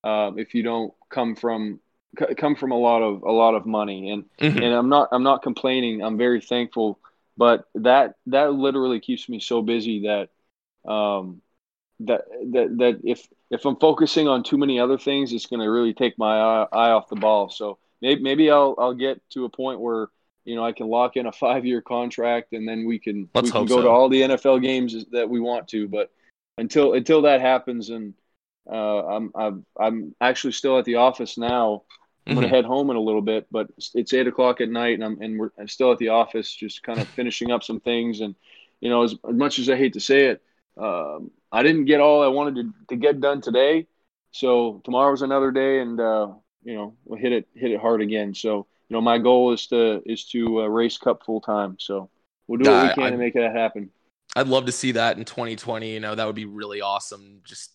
um, 0.04 0.38
if 0.38 0.54
you 0.54 0.62
don't 0.62 0.94
come 1.08 1.34
from 1.36 1.80
c- 2.18 2.34
come 2.34 2.56
from 2.56 2.72
a 2.72 2.78
lot 2.78 3.02
of 3.02 3.22
a 3.22 3.32
lot 3.32 3.54
of 3.54 3.66
money. 3.66 4.10
And 4.10 4.24
Mhm. 4.40 4.62
and 4.62 4.74
I'm 4.74 4.88
not 4.88 5.08
I'm 5.12 5.22
not 5.22 5.42
complaining. 5.42 6.02
I'm 6.02 6.18
very 6.18 6.40
thankful. 6.40 6.98
But 7.36 7.66
that 7.74 8.16
that 8.26 8.54
literally 8.54 9.00
keeps 9.00 9.28
me 9.28 9.40
so 9.40 9.62
busy 9.62 10.06
that 10.06 10.90
um 10.90 11.42
that 12.00 12.22
that 12.52 12.76
that 12.78 13.00
if 13.04 13.26
if 13.50 13.64
I'm 13.64 13.76
focusing 13.76 14.28
on 14.28 14.42
too 14.42 14.58
many 14.58 14.80
other 14.80 14.98
things 14.98 15.32
it's 15.32 15.46
going 15.46 15.60
to 15.60 15.70
really 15.70 15.94
take 15.94 16.18
my 16.18 16.38
eye, 16.40 16.66
eye 16.72 16.90
off 16.90 17.08
the 17.08 17.16
ball. 17.16 17.48
So 17.50 17.78
maybe 18.02 18.22
maybe 18.22 18.50
I'll 18.50 18.74
I'll 18.78 18.94
get 18.94 19.20
to 19.30 19.44
a 19.44 19.48
point 19.48 19.80
where 19.80 20.08
you 20.44 20.54
know 20.56 20.64
I 20.64 20.72
can 20.72 20.88
lock 20.88 21.16
in 21.16 21.26
a 21.26 21.32
5-year 21.32 21.82
contract 21.82 22.52
and 22.52 22.68
then 22.68 22.86
we 22.86 22.98
can 22.98 23.28
Let's 23.34 23.46
we 23.46 23.52
can 23.52 23.66
go 23.66 23.82
to 23.82 23.88
all 23.88 24.08
the 24.08 24.22
NFL 24.22 24.62
games 24.62 25.04
that 25.12 25.28
we 25.28 25.40
want 25.40 25.68
to. 25.68 25.88
But 25.88 26.10
until 26.58 26.94
until 26.94 27.22
that 27.22 27.40
happens 27.40 27.90
and 27.90 28.14
uh, 28.70 29.06
I'm, 29.06 29.32
I'm 29.34 29.66
I'm 29.78 30.14
actually 30.20 30.52
still 30.52 30.78
at 30.78 30.84
the 30.84 30.96
office 30.96 31.38
now. 31.38 31.82
I'm 32.26 32.34
gonna 32.34 32.48
head 32.48 32.64
home 32.64 32.90
in 32.90 32.96
a 32.96 33.00
little 33.00 33.22
bit, 33.22 33.46
but 33.52 33.68
it's, 33.76 33.92
it's 33.94 34.12
eight 34.12 34.26
o'clock 34.26 34.60
at 34.60 34.68
night, 34.68 34.94
and 34.94 35.04
I'm 35.04 35.20
and 35.20 35.38
we're 35.38 35.50
I'm 35.58 35.68
still 35.68 35.92
at 35.92 35.98
the 35.98 36.08
office, 36.08 36.52
just 36.52 36.82
kind 36.82 36.98
of 36.98 37.08
finishing 37.16 37.52
up 37.52 37.62
some 37.62 37.80
things. 37.80 38.20
And 38.20 38.34
you 38.80 38.90
know, 38.90 39.04
as, 39.04 39.12
as 39.12 39.34
much 39.34 39.58
as 39.58 39.70
I 39.70 39.76
hate 39.76 39.92
to 39.92 40.00
say 40.00 40.26
it, 40.26 40.42
um, 40.76 41.30
I 41.52 41.62
didn't 41.62 41.84
get 41.84 42.00
all 42.00 42.22
I 42.22 42.26
wanted 42.26 42.56
to, 42.56 42.72
to 42.88 42.96
get 42.96 43.20
done 43.20 43.40
today. 43.40 43.86
So 44.32 44.82
tomorrow's 44.84 45.22
another 45.22 45.50
day, 45.52 45.80
and 45.80 46.00
uh, 46.00 46.28
you 46.64 46.74
know, 46.74 46.96
we'll 47.04 47.20
hit 47.20 47.32
it 47.32 47.46
hit 47.54 47.70
it 47.70 47.80
hard 47.80 48.02
again. 48.02 48.34
So 48.34 48.66
you 48.88 48.94
know, 48.94 49.00
my 49.00 49.18
goal 49.18 49.52
is 49.52 49.66
to 49.68 50.02
is 50.04 50.24
to 50.26 50.62
uh, 50.62 50.66
race 50.66 50.98
cup 50.98 51.24
full 51.24 51.40
time. 51.40 51.76
So 51.78 52.10
we'll 52.48 52.58
do 52.58 52.70
what 52.70 52.82
we 52.82 52.88
can 52.94 53.02
I- 53.04 53.10
to 53.10 53.16
make 53.16 53.34
that 53.34 53.54
happen. 53.54 53.90
I'd 54.34 54.48
love 54.48 54.66
to 54.66 54.72
see 54.72 54.92
that 54.92 55.16
in 55.16 55.24
2020. 55.24 55.94
You 55.94 56.00
know, 56.00 56.14
that 56.14 56.26
would 56.26 56.34
be 56.34 56.44
really 56.44 56.82
awesome. 56.82 57.40
Just, 57.42 57.72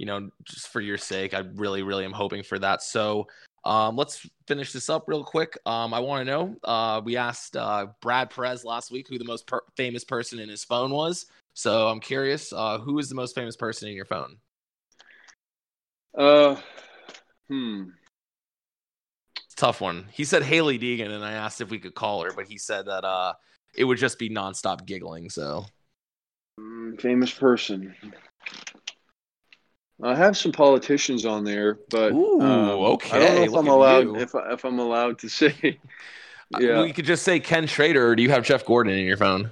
you 0.00 0.06
know, 0.06 0.30
just 0.44 0.68
for 0.68 0.80
your 0.80 0.96
sake, 0.96 1.34
I 1.34 1.40
really, 1.56 1.82
really 1.82 2.06
am 2.06 2.12
hoping 2.12 2.42
for 2.42 2.58
that. 2.58 2.82
So, 2.82 3.28
um, 3.66 3.96
let's 3.96 4.26
finish 4.48 4.72
this 4.72 4.88
up 4.88 5.04
real 5.06 5.22
quick. 5.22 5.58
Um, 5.66 5.92
I 5.92 6.00
want 6.00 6.22
to 6.26 6.32
know. 6.32 6.56
Uh, 6.64 7.02
we 7.04 7.18
asked 7.18 7.54
uh, 7.54 7.88
Brad 8.00 8.30
Perez 8.30 8.64
last 8.64 8.90
week 8.90 9.08
who 9.08 9.18
the 9.18 9.26
most 9.26 9.46
per- 9.46 9.60
famous 9.76 10.02
person 10.02 10.38
in 10.38 10.48
his 10.48 10.64
phone 10.64 10.90
was. 10.90 11.26
So 11.52 11.88
I'm 11.88 12.00
curious, 12.00 12.50
uh, 12.50 12.78
who 12.78 12.98
is 12.98 13.10
the 13.10 13.14
most 13.14 13.34
famous 13.34 13.56
person 13.56 13.90
in 13.90 13.94
your 13.94 14.06
phone? 14.06 14.38
Uh, 16.16 16.56
hmm. 17.50 17.82
Tough 19.54 19.82
one. 19.82 20.06
He 20.12 20.24
said 20.24 20.42
Hailie 20.42 20.78
Deegan, 20.78 21.10
and 21.10 21.22
I 21.22 21.32
asked 21.32 21.60
if 21.60 21.68
we 21.68 21.78
could 21.78 21.94
call 21.94 22.22
her, 22.22 22.32
but 22.32 22.48
he 22.48 22.56
said 22.56 22.86
that 22.86 23.04
uh, 23.04 23.34
it 23.74 23.84
would 23.84 23.98
just 23.98 24.18
be 24.18 24.30
nonstop 24.30 24.86
giggling. 24.86 25.28
So 25.28 25.66
Mm, 26.58 27.00
famous 27.00 27.32
person. 27.32 27.94
I 30.02 30.14
have 30.14 30.36
some 30.36 30.52
politicians 30.52 31.26
on 31.26 31.44
there, 31.44 31.78
but 31.90 32.12
Ooh, 32.12 32.40
um, 32.40 32.98
I 33.10 33.18
don't 33.18 33.34
know 33.34 33.44
okay, 33.44 33.44
if 33.44 33.52
look 33.52 33.60
I'm 33.60 33.68
allowed 33.68 34.16
if 34.16 34.34
I, 34.34 34.52
if 34.52 34.64
I'm 34.64 34.78
allowed 34.78 35.18
to 35.20 35.28
say. 35.40 35.78
Uh, 36.54 36.58
yeah, 36.58 36.82
we 36.82 36.92
could 36.92 37.04
just 37.04 37.22
say 37.22 37.38
Ken 37.38 37.66
Schrader, 37.66 38.08
or 38.08 38.16
do 38.16 38.22
you 38.22 38.30
have 38.30 38.44
Jeff 38.44 38.64
Gordon 38.64 38.92
in 38.92 39.06
your 39.06 39.16
phone? 39.16 39.50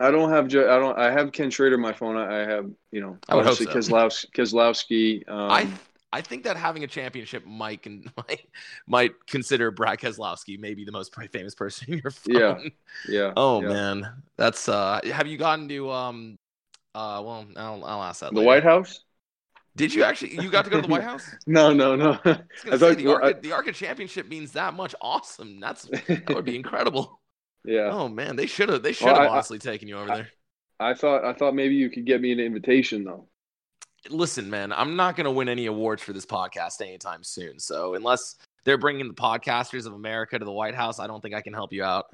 I 0.00 0.10
don't 0.10 0.30
have 0.30 0.48
Je- 0.48 0.60
I 0.60 0.78
don't 0.78 0.98
I 0.98 1.10
have 1.10 1.32
Ken 1.32 1.50
Schrader 1.50 1.74
on 1.74 1.80
my 1.80 1.92
phone. 1.92 2.16
I, 2.16 2.42
I 2.42 2.46
have 2.46 2.70
you 2.92 3.00
know 3.00 3.18
I 3.28 3.34
obviously 3.34 3.66
so. 3.66 3.72
Keselowski. 3.72 4.30
Keselowski 4.30 5.28
um, 5.28 5.50
I 5.50 5.68
I 6.12 6.20
think 6.20 6.44
that 6.44 6.56
having 6.56 6.84
a 6.84 6.86
championship 6.86 7.44
might 7.44 7.82
can, 7.82 8.10
might 8.16 8.46
might 8.86 9.26
consider 9.26 9.70
Brad 9.70 9.98
Keselowski 9.98 10.58
maybe 10.58 10.84
the 10.84 10.92
most 10.92 11.14
famous 11.32 11.54
person 11.54 11.92
in 11.92 12.00
your 12.02 12.12
phone. 12.12 12.34
Yeah. 12.34 12.58
yeah. 13.08 13.32
Oh 13.36 13.60
yeah. 13.60 13.68
man, 13.68 14.08
that's 14.36 14.68
uh. 14.68 15.00
Have 15.12 15.26
you 15.26 15.36
gotten 15.36 15.68
to 15.68 15.90
um, 15.90 16.36
uh? 16.94 17.20
Well, 17.24 17.46
I'll 17.56 17.84
I'll 17.84 18.02
ask 18.04 18.20
that. 18.20 18.32
the 18.32 18.36
later. 18.36 18.46
White 18.46 18.64
House. 18.64 19.00
Did 19.78 19.94
you 19.94 20.02
actually? 20.04 20.34
You 20.34 20.50
got 20.50 20.64
to 20.66 20.70
go 20.70 20.76
to 20.76 20.82
the 20.82 20.88
White 20.92 21.02
House? 21.04 21.24
no, 21.46 21.72
no, 21.72 21.96
no. 21.96 22.18
I, 22.24 22.40
I 22.72 22.76
say, 22.76 22.94
the, 22.94 23.06
well, 23.06 23.14
ARCA, 23.14 23.26
I- 23.36 23.40
the 23.40 23.52
ARCA 23.52 23.72
championship 23.72 24.28
means 24.28 24.52
that 24.52 24.74
much. 24.74 24.94
Awesome. 25.00 25.60
That's 25.60 25.82
that 26.06 26.28
would 26.28 26.44
be 26.44 26.56
incredible. 26.62 27.20
yeah. 27.64 27.88
Oh 27.90 28.08
man, 28.08 28.36
they 28.36 28.46
should 28.46 28.68
have. 28.68 28.82
They 28.82 28.92
should 28.92 29.06
Well, 29.06 29.14
have 29.14 29.24
I- 29.24 29.28
honestly 29.28 29.58
taken 29.58 29.88
you 29.88 29.96
over 29.98 30.08
there. 30.08 30.28
I 30.80 30.94
thought 30.94 31.24
I 31.24 31.32
thought 31.32 31.54
maybe 31.54 31.74
you 31.74 31.90
could 31.90 32.04
get 32.04 32.20
me 32.20 32.30
an 32.32 32.40
invitation 32.40 33.04
though. 33.04 33.26
Listen, 34.10 34.48
man, 34.48 34.72
I'm 34.72 34.94
not 34.94 35.16
going 35.16 35.24
to 35.24 35.30
win 35.32 35.48
any 35.48 35.66
awards 35.66 36.02
for 36.02 36.12
this 36.12 36.24
podcast 36.24 36.80
anytime 36.80 37.24
soon. 37.24 37.58
So 37.58 37.94
unless 37.94 38.36
they're 38.64 38.78
bringing 38.78 39.08
the 39.08 39.14
podcasters 39.14 39.86
of 39.86 39.92
America 39.92 40.38
to 40.38 40.44
the 40.44 40.52
White 40.52 40.76
House, 40.76 41.00
I 41.00 41.08
don't 41.08 41.20
think 41.20 41.34
I 41.34 41.40
can 41.40 41.52
help 41.52 41.72
you 41.72 41.82
out. 41.82 42.06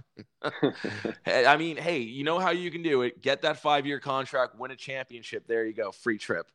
I 1.27 1.57
mean, 1.59 1.77
hey, 1.77 1.99
you 1.99 2.25
know 2.25 2.39
how 2.39 2.51
you 2.53 2.71
can 2.71 2.83
do 2.83 3.03
it. 3.03 3.21
Get 3.21 3.43
that 3.43 3.59
five 3.61 3.87
year 3.87 4.01
contract, 4.01 4.59
win 4.59 4.71
a 4.71 4.77
championship. 4.77 5.47
There 5.47 5.67
you 5.67 5.75
go, 5.75 5.93
free 5.93 6.17
trip. 6.17 6.47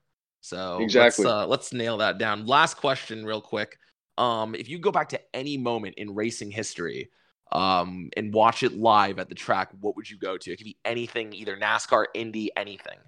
So 0.41 0.79
Exactly. 0.81 1.25
let's, 1.25 1.33
uh, 1.33 1.47
let's 1.47 1.73
nail 1.73 1.97
that 1.97 2.17
down. 2.17 2.45
Last 2.45 2.75
question, 2.75 3.25
real 3.25 3.41
quick. 3.41 3.77
Um, 4.17 4.55
if 4.55 4.69
you 4.69 4.79
go 4.79 4.91
back 4.91 5.09
to 5.09 5.21
any 5.33 5.57
moment 5.57 5.95
in 5.97 6.13
racing 6.13 6.51
history, 6.51 7.09
um, 7.51 8.09
and 8.15 8.33
watch 8.33 8.63
it 8.63 8.73
live 8.73 9.19
at 9.19 9.29
the 9.29 9.35
track, 9.35 9.71
what 9.79 9.95
would 9.95 10.09
you 10.09 10.17
go 10.17 10.37
to? 10.37 10.51
It 10.51 10.57
could 10.57 10.65
be 10.65 10.77
anything, 10.85 11.33
either 11.33 11.57
NASCAR, 11.57 12.05
Indy, 12.13 12.51
anything. 12.55 12.99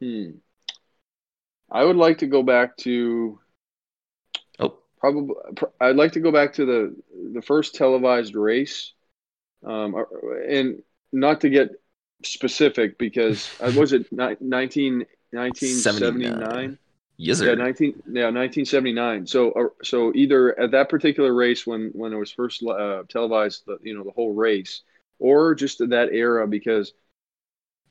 Hmm. 0.00 0.30
I 1.70 1.84
would 1.84 1.96
like 1.96 2.18
to 2.18 2.26
go 2.26 2.42
back 2.42 2.76
to 2.78 3.40
Oh, 4.58 4.78
probably. 4.98 5.34
I'd 5.80 5.96
like 5.96 6.12
to 6.12 6.20
go 6.20 6.30
back 6.30 6.54
to 6.54 6.64
the 6.64 6.96
the 7.32 7.42
first 7.42 7.74
televised 7.74 8.36
race, 8.36 8.92
um, 9.64 9.96
and 10.48 10.82
not 11.12 11.40
to 11.40 11.50
get 11.50 11.70
specific 12.24 12.98
because 12.98 13.50
uh, 13.60 13.72
was 13.76 13.92
it 13.92 14.10
ni- 14.12 14.36
19, 14.40 15.06
1979? 15.36 16.78
yes, 17.16 17.38
sir. 17.38 17.46
Yeah, 17.48 17.54
nineteen. 17.54 18.02
Yeah, 18.10 18.30
nineteen 18.30 18.64
seventy 18.64 18.92
nine. 18.92 19.26
So, 19.26 19.52
uh, 19.52 19.68
so 19.82 20.12
either 20.14 20.58
at 20.58 20.70
that 20.72 20.88
particular 20.88 21.34
race 21.34 21.66
when 21.66 21.90
when 21.92 22.12
it 22.12 22.16
was 22.16 22.32
first 22.32 22.62
uh, 22.62 23.02
televised, 23.08 23.64
the, 23.66 23.78
you 23.82 23.96
know, 23.96 24.04
the 24.04 24.12
whole 24.12 24.34
race, 24.34 24.82
or 25.18 25.54
just 25.54 25.78
that 25.78 26.08
era, 26.12 26.46
because 26.46 26.92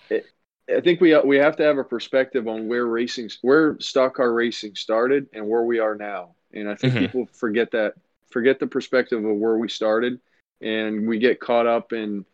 it, 0.10 0.26
I 0.74 0.82
think 0.82 1.02
we 1.02 1.18
we 1.20 1.38
have 1.38 1.56
to 1.58 1.64
have 1.64 1.78
a 1.78 1.84
perspective 1.84 2.48
on 2.48 2.68
where 2.68 2.86
racing, 2.86 3.30
where 3.42 3.78
stock 3.80 4.16
car 4.16 4.32
racing 4.34 4.76
started, 4.76 5.28
and 5.34 5.48
where 5.48 5.64
we 5.64 5.80
are 5.80 5.96
now. 5.96 6.36
And 6.54 6.70
I 6.70 6.76
think 6.76 6.94
Mhm. 6.94 7.08
people 7.08 7.28
forget 7.34 7.72
that, 7.72 7.94
forget 8.32 8.60
the 8.60 8.68
perspective 8.68 9.24
of 9.24 9.38
where 9.38 9.58
we 9.58 9.70
started, 9.70 10.20
and 10.62 11.08
we 11.08 11.20
get 11.20 11.40
caught 11.40 11.68
up 11.68 11.94
in 11.94 12.26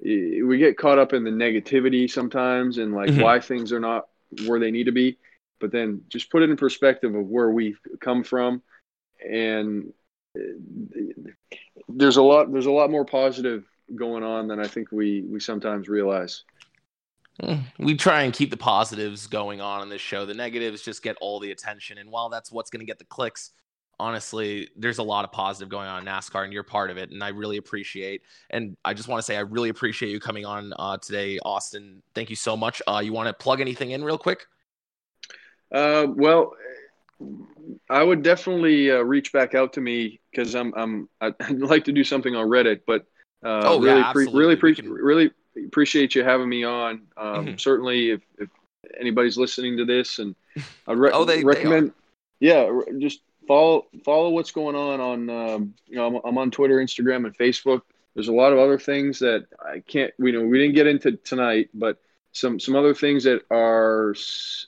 we 0.00 0.56
get 0.58 0.78
caught 0.78 0.98
up 0.98 1.12
in 1.12 1.24
the 1.24 1.30
negativity 1.30 2.10
sometimes, 2.10 2.78
and 2.78 2.94
like 2.94 3.10
Mhm. 3.10 3.20
why 3.20 3.40
things 3.40 3.72
are 3.72 3.80
not 3.80 4.06
where 4.46 4.60
they 4.60 4.70
need 4.70 4.84
to 4.84 4.92
be 4.92 5.18
but 5.60 5.72
then 5.72 6.02
just 6.08 6.30
put 6.30 6.42
it 6.42 6.50
in 6.50 6.56
perspective 6.56 7.14
of 7.14 7.26
where 7.26 7.50
we've 7.50 7.80
come 8.00 8.24
from 8.24 8.62
and 9.28 9.92
uh, 10.38 10.42
there's 11.88 12.16
a 12.16 12.22
lot 12.22 12.52
there's 12.52 12.66
a 12.66 12.70
lot 12.70 12.90
more 12.90 13.04
positive 13.04 13.64
going 13.96 14.22
on 14.22 14.48
than 14.48 14.60
I 14.60 14.66
think 14.66 14.92
we 14.92 15.22
we 15.22 15.40
sometimes 15.40 15.88
realize. 15.88 16.44
Mm, 17.42 17.64
We 17.78 17.96
try 17.96 18.22
and 18.22 18.32
keep 18.32 18.50
the 18.50 18.56
positives 18.56 19.26
going 19.26 19.60
on 19.60 19.82
in 19.82 19.88
this 19.88 20.00
show. 20.00 20.26
The 20.26 20.34
negatives 20.34 20.82
just 20.82 21.02
get 21.02 21.16
all 21.20 21.40
the 21.40 21.50
attention. 21.50 21.98
And 21.98 22.10
while 22.10 22.28
that's 22.28 22.52
what's 22.52 22.70
going 22.70 22.80
to 22.80 22.86
get 22.86 22.98
the 22.98 23.06
clicks, 23.06 23.52
honestly, 24.00 24.68
there's 24.76 24.98
a 24.98 25.02
lot 25.02 25.24
of 25.24 25.30
positive 25.32 25.68
going 25.68 25.86
on 25.88 26.00
in 26.00 26.06
NASCAR, 26.12 26.44
and 26.44 26.52
you're 26.52 26.62
part 26.62 26.90
of 26.90 26.96
it. 26.96 27.10
And 27.10 27.22
I 27.22 27.28
really 27.28 27.58
appreciate. 27.58 28.22
And 28.50 28.76
I 28.84 28.94
just 28.94 29.08
want 29.08 29.18
to 29.20 29.22
say, 29.24 29.36
I 29.36 29.40
really 29.40 29.68
appreciate 29.68 30.10
you 30.10 30.18
coming 30.18 30.44
on 30.46 30.72
uh, 30.78 30.96
today, 30.98 31.38
Austin. 31.44 32.02
Thank 32.14 32.30
you 32.30 32.36
so 32.36 32.56
much. 32.56 32.80
Uh, 32.88 33.00
you 33.04 33.12
want 33.12 33.28
to 33.28 33.32
plug 33.34 33.60
anything 33.60 33.90
in 33.92 34.02
real 34.02 34.18
quick? 34.18 34.46
Uh, 35.72 36.06
well, 36.08 36.54
I 37.88 38.02
would 38.02 38.22
definitely 38.22 38.90
uh, 38.90 39.00
reach 39.02 39.32
back 39.32 39.54
out 39.54 39.72
to 39.74 39.80
me 39.80 40.20
because 40.30 40.54
I'm 40.54 40.72
I'm 40.74 41.08
I'd 41.20 41.58
like 41.60 41.84
to 41.84 41.92
do 41.92 42.02
something 42.02 42.34
on 42.34 42.48
Reddit, 42.48 42.80
but 42.86 43.02
uh, 43.44 43.62
Oh, 43.64 43.84
yeah, 43.84 44.12
really 44.14 44.26
pre- 44.30 44.38
really 44.40 44.56
pre- 44.56 44.74
can- 44.74 44.90
really 44.90 45.30
appreciate 45.66 46.14
you 46.14 46.24
having 46.24 46.48
me 46.48 46.64
on. 46.64 47.02
Um, 47.16 47.46
Mhm. 47.46 47.60
Certainly, 47.60 48.10
if, 48.10 48.20
if 48.38 48.48
anybody's 48.98 49.36
listening 49.36 49.76
to 49.76 49.84
this, 49.84 50.18
and 50.18 50.34
I'd 50.88 50.96
re- 50.98 51.10
Oh, 51.12 51.24
they- 51.24 51.38
they 51.38 51.44
recommend, 51.44 51.92
yeah, 52.40 52.66
re- 52.66 52.98
just 52.98 53.20
follow 53.50 53.86
follow 54.04 54.30
what's 54.30 54.52
going 54.52 54.76
on 54.76 55.00
on 55.00 55.28
um, 55.28 55.74
you 55.88 55.96
know 55.96 56.06
I'm, 56.06 56.20
I'm 56.24 56.38
on 56.38 56.52
Twitter, 56.52 56.76
Instagram, 56.76 57.26
and 57.26 57.36
Facebook. 57.36 57.82
There's 58.14 58.28
a 58.28 58.32
lot 58.32 58.52
of 58.52 58.60
other 58.60 58.78
things 58.78 59.18
that 59.18 59.46
I 59.60 59.80
can't 59.80 60.12
we 60.20 60.30
know 60.30 60.44
we 60.44 60.58
didn't 60.58 60.76
get 60.76 60.86
into 60.86 61.16
tonight, 61.16 61.68
but 61.74 61.98
some 62.30 62.60
some 62.60 62.76
other 62.76 62.94
things 62.94 63.24
that 63.24 63.42
are 63.50 64.14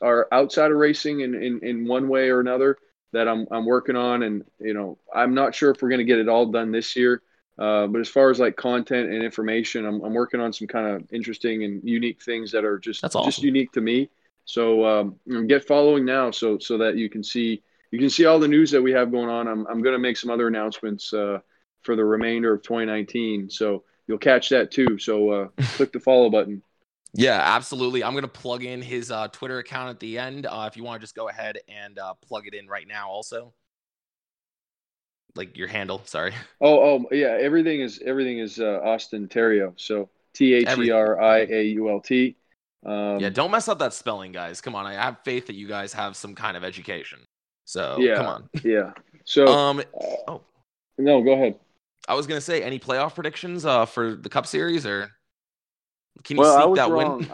are 0.01 0.27
outside 0.33 0.73
of 0.73 0.79
racing 0.79 1.21
in, 1.21 1.33
in, 1.37 1.61
in 1.61 1.87
one 1.87 2.09
way 2.09 2.29
or 2.29 2.41
another 2.41 2.77
that 3.13 3.29
I'm 3.29 3.47
I'm 3.53 3.67
working 3.67 3.95
on, 3.95 4.25
and 4.25 4.45
you 4.59 4.75
know 4.75 4.99
I'm 5.15 5.33
not 5.33 5.55
sure 5.55 5.71
if 5.71 5.81
we're 5.81 5.89
going 5.89 6.01
to 6.01 6.05
get 6.05 6.19
it 6.19 6.29
all 6.29 6.47
done 6.47 6.73
this 6.73 6.97
year. 6.97 7.23
Uh, 7.59 7.87
but 7.87 8.01
as 8.01 8.09
far 8.09 8.31
as 8.31 8.41
like 8.41 8.57
content 8.57 9.13
and 9.13 9.23
information, 9.23 9.87
I'm 9.87 10.03
I'm 10.03 10.15
working 10.15 10.41
on 10.41 10.53
some 10.53 10.67
kind 10.67 10.89
of 10.89 11.07
interesting 11.13 11.63
and 11.63 11.81
unique 11.85 12.21
things 12.21 12.51
that 12.51 12.65
are 12.65 12.81
just 12.81 13.01
That's 13.03 13.15
just 13.15 13.45
unique 13.45 13.71
to 13.73 13.81
me. 13.81 14.11
So 14.45 14.85
um, 14.85 15.21
you 15.25 15.35
know, 15.35 15.47
get 15.47 15.69
following 15.69 16.05
now, 16.05 16.33
so 16.33 16.59
so 16.59 16.79
that 16.79 16.97
you 16.97 17.09
can 17.09 17.23
see 17.23 17.63
you 17.93 17.99
can 17.99 18.11
see 18.11 18.25
all 18.25 18.41
the 18.41 18.49
news 18.49 18.71
that 18.73 18.83
we 18.83 18.91
have 18.93 19.13
going 19.13 19.29
on. 19.29 19.47
I'm 19.47 19.67
I'm 19.69 19.83
going 19.83 19.95
to 19.95 19.99
make 19.99 20.17
some 20.17 20.31
other 20.31 20.49
announcements 20.49 21.13
uh, 21.13 21.39
for 21.83 21.95
the 21.95 22.05
remainder 22.05 22.53
of 22.53 22.63
2019, 22.63 23.51
so 23.51 23.85
you'll 24.09 24.19
catch 24.19 24.49
that 24.49 24.73
too. 24.73 24.99
So 24.99 25.31
uh, 25.31 25.49
click 25.77 25.93
the 25.93 26.01
follow 26.01 26.31
button. 26.31 26.63
Yeah, 27.15 27.41
absolutely. 27.45 28.03
I'm 28.03 28.13
going 28.13 28.23
to 28.23 28.29
plug 28.29 28.65
in 28.65 28.81
his 28.81 29.11
uh, 29.11 29.29
Twitter 29.29 29.59
account 29.59 29.91
at 29.91 30.01
the 30.01 30.19
end. 30.19 30.47
Uh, 30.47 30.67
if 30.71 30.79
you 30.79 30.83
want 30.83 30.99
to 30.99 31.05
just 31.05 31.15
go 31.15 31.29
ahead 31.29 31.59
and 31.69 31.99
uh, 31.99 32.15
plug 32.27 32.47
it 32.47 32.55
in 32.55 32.67
right 32.67 32.89
now, 32.89 33.11
also. 33.11 33.53
Like 35.35 35.57
your 35.57 35.69
handle, 35.69 36.01
sorry. 36.07 36.33
Oh, 36.61 36.81
oh, 36.81 37.07
yeah. 37.11 37.39
Everything 37.41 37.81
is 37.81 38.01
everything 38.05 38.39
is 38.39 38.59
uh, 38.59 38.81
Austin 38.83 39.29
Theriault. 39.29 39.81
So 39.81 40.09
T 40.35 40.55
H 40.55 40.79
E 40.79 40.91
R 40.91 41.21
I 41.21 41.41
A 41.41 41.63
U 41.65 41.91
L 41.91 42.01
T. 42.01 42.37
Um, 42.85 43.21
yeah, 43.21 43.29
don't 43.29 43.51
mess 43.51 43.69
up 43.69 43.79
that 43.79 43.95
spelling, 43.95 44.33
guys. 44.33 44.61
Come 44.61 44.75
on, 44.75 44.87
I 44.87 44.95
have 44.95 45.19
faith 45.25 45.47
that 45.47 45.55
you 45.55 45.69
guys 45.69 45.93
have 45.93 46.17
some 46.17 46.35
kind 46.35 46.57
of 46.57 46.65
education. 46.65 47.21
So 47.65 47.97
Yeah. 47.99 48.17
come 48.17 48.27
on. 48.27 48.49
yeah. 48.65 48.93
So 49.25 49.47
Um, 49.47 49.83
oh. 50.29 50.41
no, 50.99 51.23
go 51.23 51.33
ahead. 51.33 51.59
I 52.09 52.15
was 52.15 52.27
gonna 52.27 52.41
say, 52.41 52.63
any 52.63 52.79
playoff 52.79 53.15
predictions 53.15 53.65
uh, 53.65 53.87
for 53.87 54.15
the 54.15 54.29
Cup 54.29 54.47
Series, 54.47 54.85
or 54.85 55.11
can 56.25 56.37
you 56.37 56.43
Well, 56.43 56.57
I 56.57 56.65
was 56.65 56.79
that 56.79 56.91
wrong. 56.91 57.19
win? 57.29 57.31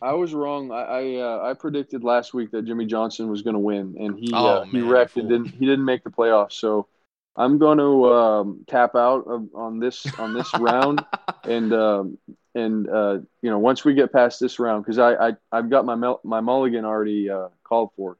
I 0.00 0.12
was 0.12 0.34
wrong. 0.34 0.70
I 0.70 0.82
I, 0.82 1.14
uh, 1.16 1.50
I 1.50 1.54
predicted 1.54 2.04
last 2.04 2.34
week 2.34 2.50
that 2.52 2.64
Jimmie 2.64 2.86
Johnson 2.86 3.28
was 3.28 3.42
going 3.42 3.54
to 3.54 3.60
win, 3.60 3.96
and 3.98 4.18
he 4.18 4.32
Oh, 4.34 4.60
uh, 4.60 4.64
he 4.64 4.80
man, 4.80 4.88
wrecked 4.88 5.16
and 5.16 5.28
didn't 5.28 5.54
he 5.54 5.66
didn't 5.66 5.84
make 5.84 6.04
the 6.04 6.10
playoffs. 6.10 6.52
So 6.52 6.88
I'm 7.36 7.58
going 7.58 7.78
to 7.78 8.12
um, 8.12 8.64
tap 8.66 8.96
out 8.96 9.24
of, 9.26 9.48
on 9.54 9.78
this 9.78 10.12
on 10.18 10.34
this 10.34 10.56
round, 10.56 11.04
and 11.44 11.72
um, 11.72 12.18
and 12.54 12.88
uh, 12.88 13.18
you 13.42 13.50
know 13.50 13.58
once 13.58 13.84
we 13.84 13.94
get 13.94 14.12
past 14.12 14.40
this 14.40 14.58
round, 14.58 14.84
because 14.84 14.98
I, 14.98 15.28
I 15.28 15.32
I've 15.52 15.70
got 15.70 15.84
my 15.84 16.14
my 16.24 16.40
mulligan 16.40 16.84
already 16.84 17.30
uh, 17.30 17.48
called 17.64 17.90
for. 17.96 18.16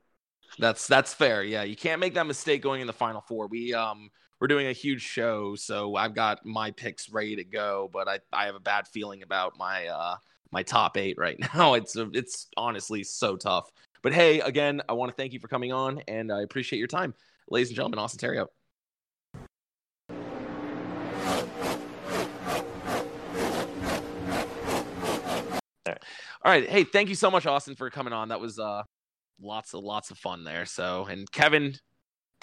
That's 0.59 0.87
that's 0.87 1.15
fair. 1.15 1.43
Yeah, 1.43 1.62
you 1.62 1.77
can't 1.77 2.01
make 2.01 2.15
that 2.15 2.27
mistake 2.27 2.62
going 2.62 2.81
in 2.81 2.87
the 2.87 2.93
final 2.93 3.20
four. 3.20 3.47
We 3.47 3.75
um 3.75 4.11
we're 4.41 4.49
doing 4.49 4.69
a 4.69 4.73
huge 4.73 5.03
show, 5.03 5.57
so 5.57 5.97
I've 5.97 6.15
got 6.15 6.45
my 6.45 6.70
picks 6.70 7.11
ready 7.11 7.37
to 7.37 7.45
go, 7.45 7.91
but 7.93 8.09
I 8.09 8.20
I 8.33 8.47
have 8.47 8.55
a 8.55 8.61
bad 8.61 8.89
feeling 8.89 9.23
about 9.23 9.59
my 9.59 9.87
uh 9.87 10.16
my 10.51 10.62
top 10.62 10.97
eight 10.97 11.19
right 11.19 11.39
now. 11.55 11.75
It's 11.75 11.97
it's 11.97 12.49
honestly 12.57 13.05
so 13.05 13.37
tough. 13.37 13.70
But 14.03 14.12
hey, 14.12 14.41
again, 14.41 14.81
I 14.89 14.93
want 14.93 15.11
to 15.11 15.16
thank 15.16 15.33
you 15.33 15.41
for 15.41 15.49
coming 15.49 15.73
on, 15.73 16.01
and 16.09 16.33
I 16.33 16.43
appreciate 16.43 16.79
your 16.79 16.89
time, 16.89 17.15
ladies 17.51 17.69
and 17.69 17.77
gentlemen. 17.77 17.99
Austin 17.99 18.19
Theriault. 18.29 18.49
All 26.45 26.53
right. 26.53 26.69
Hey, 26.69 26.85
thank 26.85 27.09
you 27.09 27.15
so 27.15 27.31
much, 27.31 27.47
Austin, 27.47 27.75
for 27.75 27.91
coming 27.91 28.12
on. 28.12 28.29
That 28.29 28.41
was 28.41 28.59
uh 28.59 28.83
lots 29.40 29.74
of 29.74 29.82
lots 29.82 30.10
of 30.10 30.19
fun 30.19 30.44
there. 30.44 30.66
So, 30.66 31.06
and 31.06 31.31
Kevin, 31.31 31.74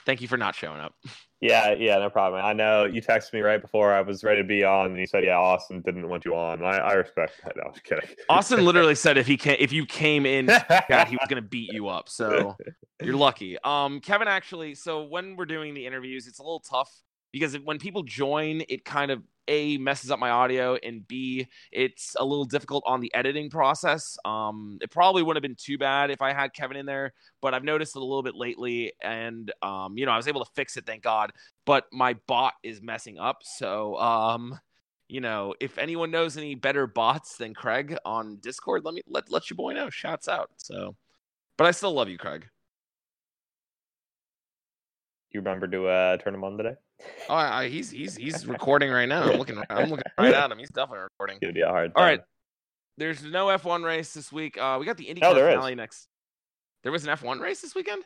thank 0.06 0.22
you 0.22 0.28
for 0.28 0.38
not 0.38 0.56
showing 0.56 0.80
up. 0.80 0.94
Yeah, 1.42 1.74
yeah, 1.74 2.00
no 2.00 2.10
problem. 2.10 2.44
I 2.44 2.54
know 2.54 2.86
you 2.86 3.04
texted 3.04 3.34
me 3.34 3.42
right 3.42 3.62
before 3.62 3.94
I 3.94 4.02
was 4.02 4.24
ready 4.24 4.42
to 4.42 4.48
be 4.48 4.64
on, 4.64 4.88
and 4.88 4.98
you 4.98 5.06
said, 5.06 5.24
"Yeah, 5.24 5.38
Austin 5.38 5.82
didn't 5.82 6.10
want 6.10 6.26
you 6.26 6.34
on." 6.34 6.64
I, 6.64 6.78
I 6.78 6.94
respect 6.94 7.34
that. 7.44 7.56
No, 7.58 7.64
I 7.64 7.68
was 7.68 7.80
kidding. 7.82 8.10
Austin 8.30 8.66
literally 8.66 8.96
said 8.96 9.18
if 9.18 9.28
he 9.28 9.38
can 9.38 9.58
if 9.60 9.72
you 9.72 9.86
came 9.86 10.26
in, 10.26 10.48
God, 10.48 11.08
he 11.08 11.18
was 11.18 11.28
gonna 11.30 11.44
beat 11.44 11.72
you 11.72 11.88
up. 11.88 12.10
So 12.10 12.56
you're 13.04 13.18
lucky. 13.18 13.58
Um, 13.64 14.00
Kevin 14.00 14.28
actually. 14.28 14.74
So 14.74 15.04
when 15.04 15.36
we're 15.36 15.46
doing 15.46 15.76
the 15.76 15.86
interviews, 15.86 16.26
it's 16.26 16.40
a 16.40 16.42
little 16.42 16.62
tough 16.62 16.90
because 17.32 17.60
when 17.60 17.78
people 17.78 18.02
join, 18.02 18.64
it 18.68 18.84
kind 18.84 19.12
of 19.12 19.22
a 19.48 19.78
messes 19.78 20.12
up 20.12 20.20
my 20.20 20.30
audio, 20.30 20.76
and 20.76 21.08
b 21.08 21.48
it's 21.72 22.16
a 22.20 22.26
little 22.26 22.46
difficult 22.46 22.84
on 22.86 23.02
the 23.02 23.14
editing 23.14 23.50
process. 23.50 24.18
Um, 24.26 24.78
it 24.82 24.92
probably 24.92 25.24
wouldn't 25.24 25.44
have 25.44 25.50
been 25.50 25.58
too 25.58 25.78
bad 25.78 26.12
if 26.12 26.22
I 26.22 26.34
had 26.34 26.54
Kevin 26.54 26.78
in 26.78 26.86
there, 26.86 27.14
but 27.42 27.54
I've 27.54 27.64
noticed 27.64 27.96
it 27.96 28.00
a 28.00 28.06
little 28.06 28.24
bit 28.24 28.36
lately, 28.36 28.94
and 29.02 29.52
um, 29.62 29.98
you 29.98 30.06
know, 30.06 30.12
I 30.12 30.18
was 30.18 30.28
able 30.28 30.44
to 30.44 30.52
fix 30.56 30.78
it, 30.78 30.86
thank 30.86 31.04
God. 31.04 31.32
But 31.66 31.86
my 31.92 32.16
bot 32.28 32.54
is 32.64 32.82
messing 32.82 33.18
up, 33.18 33.38
so 33.44 33.98
um, 33.98 34.60
you 35.08 35.22
know, 35.22 35.54
if 35.60 35.78
anyone 35.78 36.12
knows 36.12 36.38
any 36.38 36.56
better 36.56 36.88
bots 36.88 37.38
than 37.38 37.54
Craig 37.54 37.98
on 38.06 38.38
Discord, 38.42 38.84
let 38.86 38.94
me 38.94 39.02
let 39.08 39.32
let 39.32 39.50
your 39.50 39.56
boy 39.58 39.74
know. 39.74 39.90
Shouts 39.90 40.28
out. 40.28 40.50
So, 40.58 40.96
but 41.58 41.68
I 41.68 41.72
still 41.72 41.94
love 41.94 42.10
you, 42.10 42.18
Craig. 42.18 42.48
You 45.36 45.42
remember 45.42 45.68
to 45.68 45.88
uh, 45.88 46.18
turn 46.18 46.34
him 46.34 46.44
on 46.44 46.58
today? 46.58 46.76
Oh, 47.30 47.36
I, 47.36 47.68
he's 47.68 47.92
he's 47.92 48.16
he's 48.16 48.48
recording 48.48 48.90
right 48.90 49.08
now. 49.08 49.24
I'm 49.24 49.38
looking 49.38 49.62
I'm 49.70 49.90
looking 49.90 50.04
right 50.18 50.34
at 50.34 50.52
him. 50.52 50.58
He's 50.58 50.70
definitely 50.70 51.04
recording. 51.04 51.38
Give 51.42 51.56
you 51.56 51.66
a 51.66 51.70
hard 51.70 51.92
All 51.96 52.02
time. 52.02 52.10
right. 52.12 52.22
There's 52.98 53.24
no 53.24 53.48
F1 53.48 53.84
race 53.84 54.14
this 54.14 54.32
week. 54.32 54.58
Uh, 54.58 54.78
we 54.80 54.86
got 54.86 54.96
the 54.98 55.06
IndyCar 55.06 55.20
Oh, 55.24 55.34
there 55.34 55.50
is. 55.50 55.56
finale 55.56 55.76
next. 55.76 56.08
There 56.84 56.92
was 56.92 57.06
an 57.06 57.16
F1 57.16 57.42
race 57.42 57.62
this 57.62 57.76
weekend. 57.76 58.04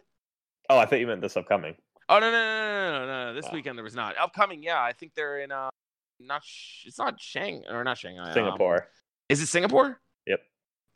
Oh, 0.69 0.77
I 0.79 0.85
thought 0.85 0.99
you 0.99 1.07
meant 1.07 1.21
this 1.21 1.37
upcoming. 1.37 1.75
Oh 2.09 2.17
no 2.19 2.31
no 2.31 2.37
no 2.41 2.41
no 2.41 2.99
no 2.99 3.05
no! 3.05 3.25
no. 3.27 3.33
This 3.35 3.45
Oh. 3.49 3.53
weekend 3.53 3.77
there 3.77 3.83
was 3.83 3.95
not. 3.95 4.17
Upcoming, 4.17 4.63
yeah. 4.63 4.81
I 4.81 4.93
think 4.93 5.13
they're 5.15 5.39
in 5.41 5.51
uh, 5.51 5.69
not 6.19 6.41
sh- 6.43 6.85
it's 6.87 6.97
not 6.97 7.21
Shang 7.21 7.63
or 7.69 7.83
not 7.83 7.97
Shanghai. 7.99 8.29
um, 8.29 8.33
Singapore. 8.33 8.87
is 9.29 9.41
it 9.41 9.45
Singapore? 9.47 9.99
Yep. 10.25 10.39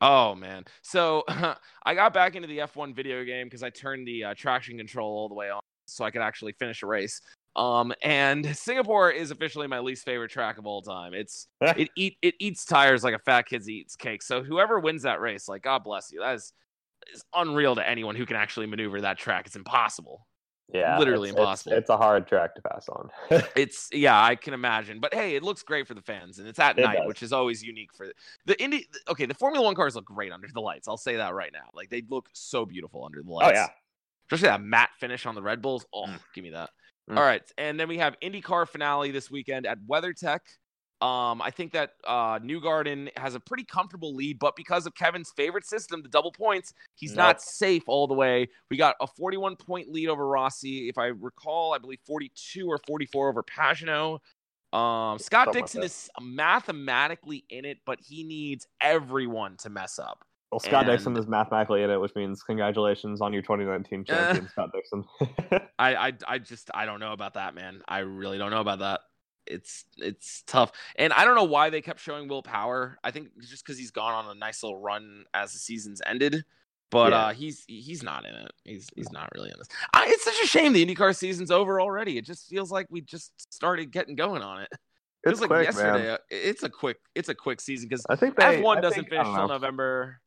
Oh 0.02 0.34
man. 0.34 0.66
So 0.82 1.24
I 1.86 1.94
got 1.94 2.14
back 2.16 2.36
into 2.36 2.48
the 2.48 2.58
F1 2.60 2.96
video 2.96 3.24
game 3.24 3.46
because 3.46 3.62
I 3.62 3.70
turned 3.70 4.08
the 4.08 4.24
uh, 4.24 4.34
traction 4.36 4.76
control 4.78 5.12
all 5.16 5.30
the 5.30 5.36
way 5.36 5.52
on 5.52 5.62
so 5.86 6.04
I 6.06 6.12
could 6.12 6.22
actually 6.22 6.54
finish 6.54 6.84
a 6.84 6.88
race. 6.88 7.22
Um, 7.56 7.94
and 8.02 8.56
Singapore 8.58 9.12
is 9.12 9.30
officially 9.30 9.68
my 9.68 9.80
least 9.80 10.06
favorite 10.06 10.32
track 10.32 10.58
of 10.58 10.66
all 10.66 10.82
time. 10.82 11.14
It's 11.14 11.48
it 11.62 11.90
eat 11.96 12.18
it 12.22 12.36
eats 12.40 12.66
tires 12.66 13.04
like 13.04 13.14
a 13.14 13.20
fat 13.20 13.44
kid 13.48 13.68
eats 13.70 13.96
cake. 13.96 14.24
So 14.24 14.44
whoever 14.44 14.80
wins 14.80 15.04
that 15.04 15.22
race, 15.22 15.48
like 15.48 15.62
God 15.64 15.84
bless 15.84 16.12
you. 16.12 16.20
That 16.22 16.36
is 16.36 16.52
is 17.14 17.24
unreal 17.36 17.76
to 17.76 17.88
anyone 17.88 18.16
who 18.16 18.26
can 18.26 18.38
actually 18.38 18.66
maneuver 18.66 19.02
that 19.02 19.18
track. 19.18 19.46
It's 19.46 19.58
impossible. 19.58 20.26
yeah, 20.74 20.98
literally 20.98 21.30
it's- 21.30 21.34
it's- 21.34 21.44
impossible. 21.44 21.74
It's, 21.78 21.90
a 21.90 21.98
hard 21.98 22.26
track 22.28 22.56
to 22.56 22.62
pass 22.62 22.88
on. 22.90 23.10
It's 23.58 23.90
yeah, 23.92 24.20
I 24.24 24.36
can 24.36 24.54
imagine. 24.54 25.00
But 25.02 25.14
hey, 25.14 25.36
it 25.36 25.44
looks 25.44 25.62
great 25.64 25.86
for 25.86 25.94
the 25.96 26.02
fans, 26.02 26.40
and 26.40 26.48
it's 26.48 26.60
at 26.60 26.80
It 26.80 26.84
night, 26.84 27.00
does. 27.00 27.08
which 27.08 27.22
is 27.22 27.34
always 27.34 27.62
unique 27.62 27.94
for 27.94 28.08
the 28.46 28.60
Indy. 28.64 28.88
Okay, 29.10 29.26
the 29.28 29.34
Formula 29.36 29.64
One 29.64 29.76
cars 29.76 29.96
look 29.96 30.06
great 30.06 30.32
under 30.32 30.48
the 30.52 30.62
lights. 30.62 30.88
I'll 30.88 30.98
say 30.98 31.18
that 31.18 31.34
right 31.36 31.52
now. 31.54 31.70
Like 31.74 31.90
they 31.90 32.04
look 32.10 32.30
so 32.34 32.66
beautiful 32.66 33.04
under 33.06 33.22
the 33.22 33.30
lights. 33.32 33.52
oh 33.52 33.54
yeah, 33.54 33.68
especially 34.32 34.50
that 34.50 34.62
matte 34.62 34.90
finish 35.00 35.26
on 35.26 35.36
the 35.36 35.42
Red 35.42 35.62
Bulls. 35.62 35.86
Oh, 35.94 36.06
Mm. 36.08 36.20
give 36.34 36.44
me 36.44 36.52
that. 36.52 36.70
Mm. 37.10 37.18
All 37.18 37.24
right, 37.24 37.44
and 37.58 37.80
then 37.80 37.88
we 37.88 37.98
have 37.98 38.16
IndyCar 38.24 38.68
finale 38.68 39.12
this 39.12 39.30
weekend 39.30 39.66
at 39.66 39.78
WeatherTech. 39.90 40.40
Um, 41.02 41.42
I 41.42 41.52
think 41.52 41.74
that 41.74 41.92
uh, 42.08 42.40
Newgarden 42.40 43.10
has 43.18 43.36
a 43.36 43.40
pretty 43.42 43.66
comfortable 43.66 44.16
lead, 44.16 44.40
but 44.40 44.56
because 44.56 44.86
of 44.86 44.96
Kevin's 44.96 45.34
favorite 45.36 45.66
system, 45.66 46.02
the 46.02 46.08
double 46.08 46.32
points, 46.32 46.74
he's 46.96 47.12
Nope. 47.12 47.18
not 47.18 47.42
safe 47.42 47.84
all 47.88 48.08
the 48.08 48.14
way. 48.14 48.48
We 48.72 48.78
got 48.78 48.96
a 49.02 49.08
41 49.08 49.58
point 49.58 49.90
lead 49.90 50.08
over 50.08 50.26
Rossi. 50.26 50.88
If 50.88 50.98
I 50.98 51.08
recall, 51.08 51.74
I 51.74 51.78
believe 51.80 52.00
42 52.08 52.68
or 52.68 52.80
44 52.88 53.28
over 53.30 53.44
Pagenaud. 53.44 54.20
Um, 54.72 55.20
Scott 55.20 55.48
Something 55.48 55.64
Dixon 55.64 55.84
is 55.84 56.10
mathematically 56.22 57.44
in 57.50 57.66
it, 57.66 57.80
but 57.86 58.00
he 58.02 58.24
needs 58.24 58.66
everyone 58.80 59.58
to 59.58 59.70
mess 59.70 60.00
up. 60.00 60.24
Well, 60.54 60.60
Scott 60.60 60.86
Dixon 60.86 61.18
is 61.18 61.28
mathematically 61.28 61.84
in 61.84 61.90
it, 61.90 62.00
which 62.00 62.14
means 62.16 62.44
congratulations 62.44 63.22
on 63.22 63.34
your 63.34 63.42
2019 63.42 64.06
champion, 64.06 64.48
Scott 64.50 64.70
Dixon. 64.74 65.04
I, 65.80 65.96
I 65.96 66.14
I 66.28 66.38
just 66.40 66.70
I 66.74 66.86
don't 66.86 67.00
know 67.00 67.12
about 67.14 67.34
that, 67.36 67.56
man. 67.56 67.82
I 67.88 68.00
really 68.00 68.38
don't 68.38 68.52
know 68.52 68.62
about 68.62 68.80
that. 68.80 69.02
It's 69.46 69.84
it's 69.98 70.44
tough, 70.48 70.72
and 70.96 71.12
I 71.12 71.26
don't 71.26 71.36
know 71.36 71.44
why 71.44 71.70
they 71.70 71.82
kept 71.82 72.00
showing 72.00 72.28
Will 72.30 72.44
Power. 72.44 72.98
I 73.04 73.12
think 73.12 73.30
just 73.42 73.66
because 73.66 73.78
he's 73.78 73.92
gone 73.92 74.14
on 74.14 74.36
a 74.36 74.40
nice 74.40 74.64
little 74.64 74.80
run 74.80 75.26
as 75.34 75.52
the 75.52 75.60
season's 75.60 76.02
ended, 76.06 76.46
but 76.92 77.12
Yeah. 77.12 77.18
uh, 77.26 77.34
he's 77.34 77.66
he's 77.68 78.04
not 78.04 78.26
in 78.26 78.34
it. 78.36 78.52
He's 78.64 78.88
he's 78.96 79.12
not 79.12 79.30
really 79.36 79.50
in 79.50 79.56
this. 79.58 79.68
I, 79.94 80.06
it's 80.08 80.24
such 80.24 80.40
a 80.44 80.48
shame 80.48 80.72
the 80.72 80.86
IndyCar 80.86 81.14
season's 81.16 81.52
over 81.52 81.82
already. 81.82 82.18
It 82.18 82.26
just 82.26 82.48
feels 82.48 82.72
like 82.72 82.88
we 82.90 83.02
just 83.02 83.34
started 83.54 83.92
getting 83.92 84.16
going 84.16 84.42
on 84.42 84.62
it. 84.62 84.70
It 84.72 84.80
it's 85.32 85.40
feels 85.40 85.42
like 85.42 85.50
quick, 85.50 85.66
yesterday. 85.66 86.04
man. 86.04 86.10
uh, 86.12 86.18
It's 86.30 86.64
a 86.64 86.70
quick 86.70 86.98
it's 87.14 87.28
a 87.30 87.36
quick 87.36 87.60
season 87.60 87.90
because 87.90 88.06
I 88.10 88.16
think. 88.16 88.36
F 88.40 88.62
one 88.62 88.82
doesn't 88.82 88.96
think- 88.96 89.10
finish 89.10 89.26
don't 89.26 89.36
till. 89.36 89.48
November. 89.50 90.22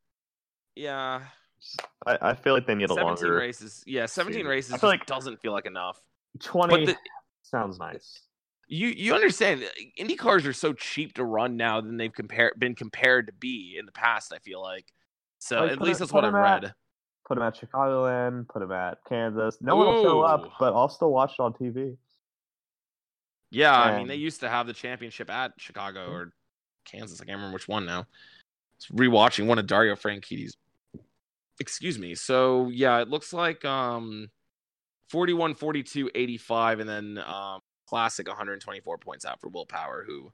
Yeah, 0.77 1.23
I, 2.07 2.19
I 2.21 2.35
feel 2.35 2.55
like 2.55 2.67
they 2.67 2.75
need 2.75 2.91
a 2.91 2.95
17 2.95 3.07
longer. 3.07 3.35
races. 3.35 3.83
Yeah, 3.87 4.07
17 4.07 4.35
season. 4.35 4.49
races 4.49 4.73
I 4.73 4.79
feel 4.79 4.91
like- 4.91 5.07
doesn't 5.07 5.41
feel 5.41 5.53
like 5.53 5.67
enough. 5.67 5.99
20 6.41 6.87
the, 6.87 6.97
sounds 7.43 7.79
nice. 7.79 8.21
you 8.69 8.89
you 8.89 9.15
understand 9.15 9.65
Indy 9.97 10.17
cars 10.17 10.45
are 10.47 10.53
so 10.53 10.75
cheap 10.75 11.15
to 11.15 11.25
run 11.25 11.57
now 11.57 11.81
than 11.81 11.97
they've 11.97 12.13
compared 12.13 12.61
been 12.61 12.75
compared 12.75 13.29
to 13.29 13.33
be 13.33 13.77
in 13.79 13.87
the 13.87 13.93
past. 13.93 14.33
I 14.35 14.39
feel 14.39 14.61
like 14.61 14.93
so. 15.39 15.63
Like, 15.63 15.73
at 15.73 15.81
least 15.81 15.97
it- 15.97 15.99
that's 16.01 16.13
what 16.13 16.25
I've 16.25 16.35
at- 16.35 16.63
read. 16.63 16.75
Put 17.27 17.37
them 17.39 17.45
at 17.45 17.57
Chicagoland. 17.57 18.47
Put 18.49 18.61
them 18.61 18.71
at 18.71 18.99
Kansas. 19.09 19.59
No 19.61 19.75
one 19.75 19.87
will 19.87 20.03
show 20.05 20.21
up, 20.21 20.53
but 20.61 20.75
I'll 20.75 20.89
still 20.89 21.11
watch 21.11 21.33
it 21.39 21.43
on 21.43 21.55
TV. 21.55 21.97
Yeah, 23.51 23.75
I 23.75 23.97
mean 23.97 24.07
they 24.09 24.17
used 24.17 24.41
to 24.41 24.49
have 24.49 24.67
the 24.67 24.73
championship 24.73 25.31
at 25.31 25.53
Chicago 25.59 26.07
hmm. 26.07 26.13
or 26.13 26.33
Kansas. 26.85 27.21
I 27.21 27.25
can't 27.25 27.37
remember 27.37 27.55
which 27.55 27.67
one 27.67 27.87
now. 27.87 28.07
It's 28.77 28.89
rewatching 28.89 29.47
one 29.47 29.59
of 29.59 29.67
Dario 29.67 29.97
Franchitti's. 29.97 30.57
Excuse 31.61 31.99
me. 31.99 32.15
So 32.15 32.69
yeah, 32.69 33.01
it 33.01 33.09
looks 33.09 33.33
like 33.33 33.65
um 33.65 34.29
41, 35.11 35.55
42, 35.55 36.11
85, 36.15 36.81
and 36.81 36.89
then 36.89 37.19
um 37.27 37.61
classic 37.89 38.27
124 38.29 38.99
points 38.99 39.25
out 39.25 39.41
for 39.41 39.49
Will 39.49 39.67
Power, 39.67 40.05
who 40.07 40.31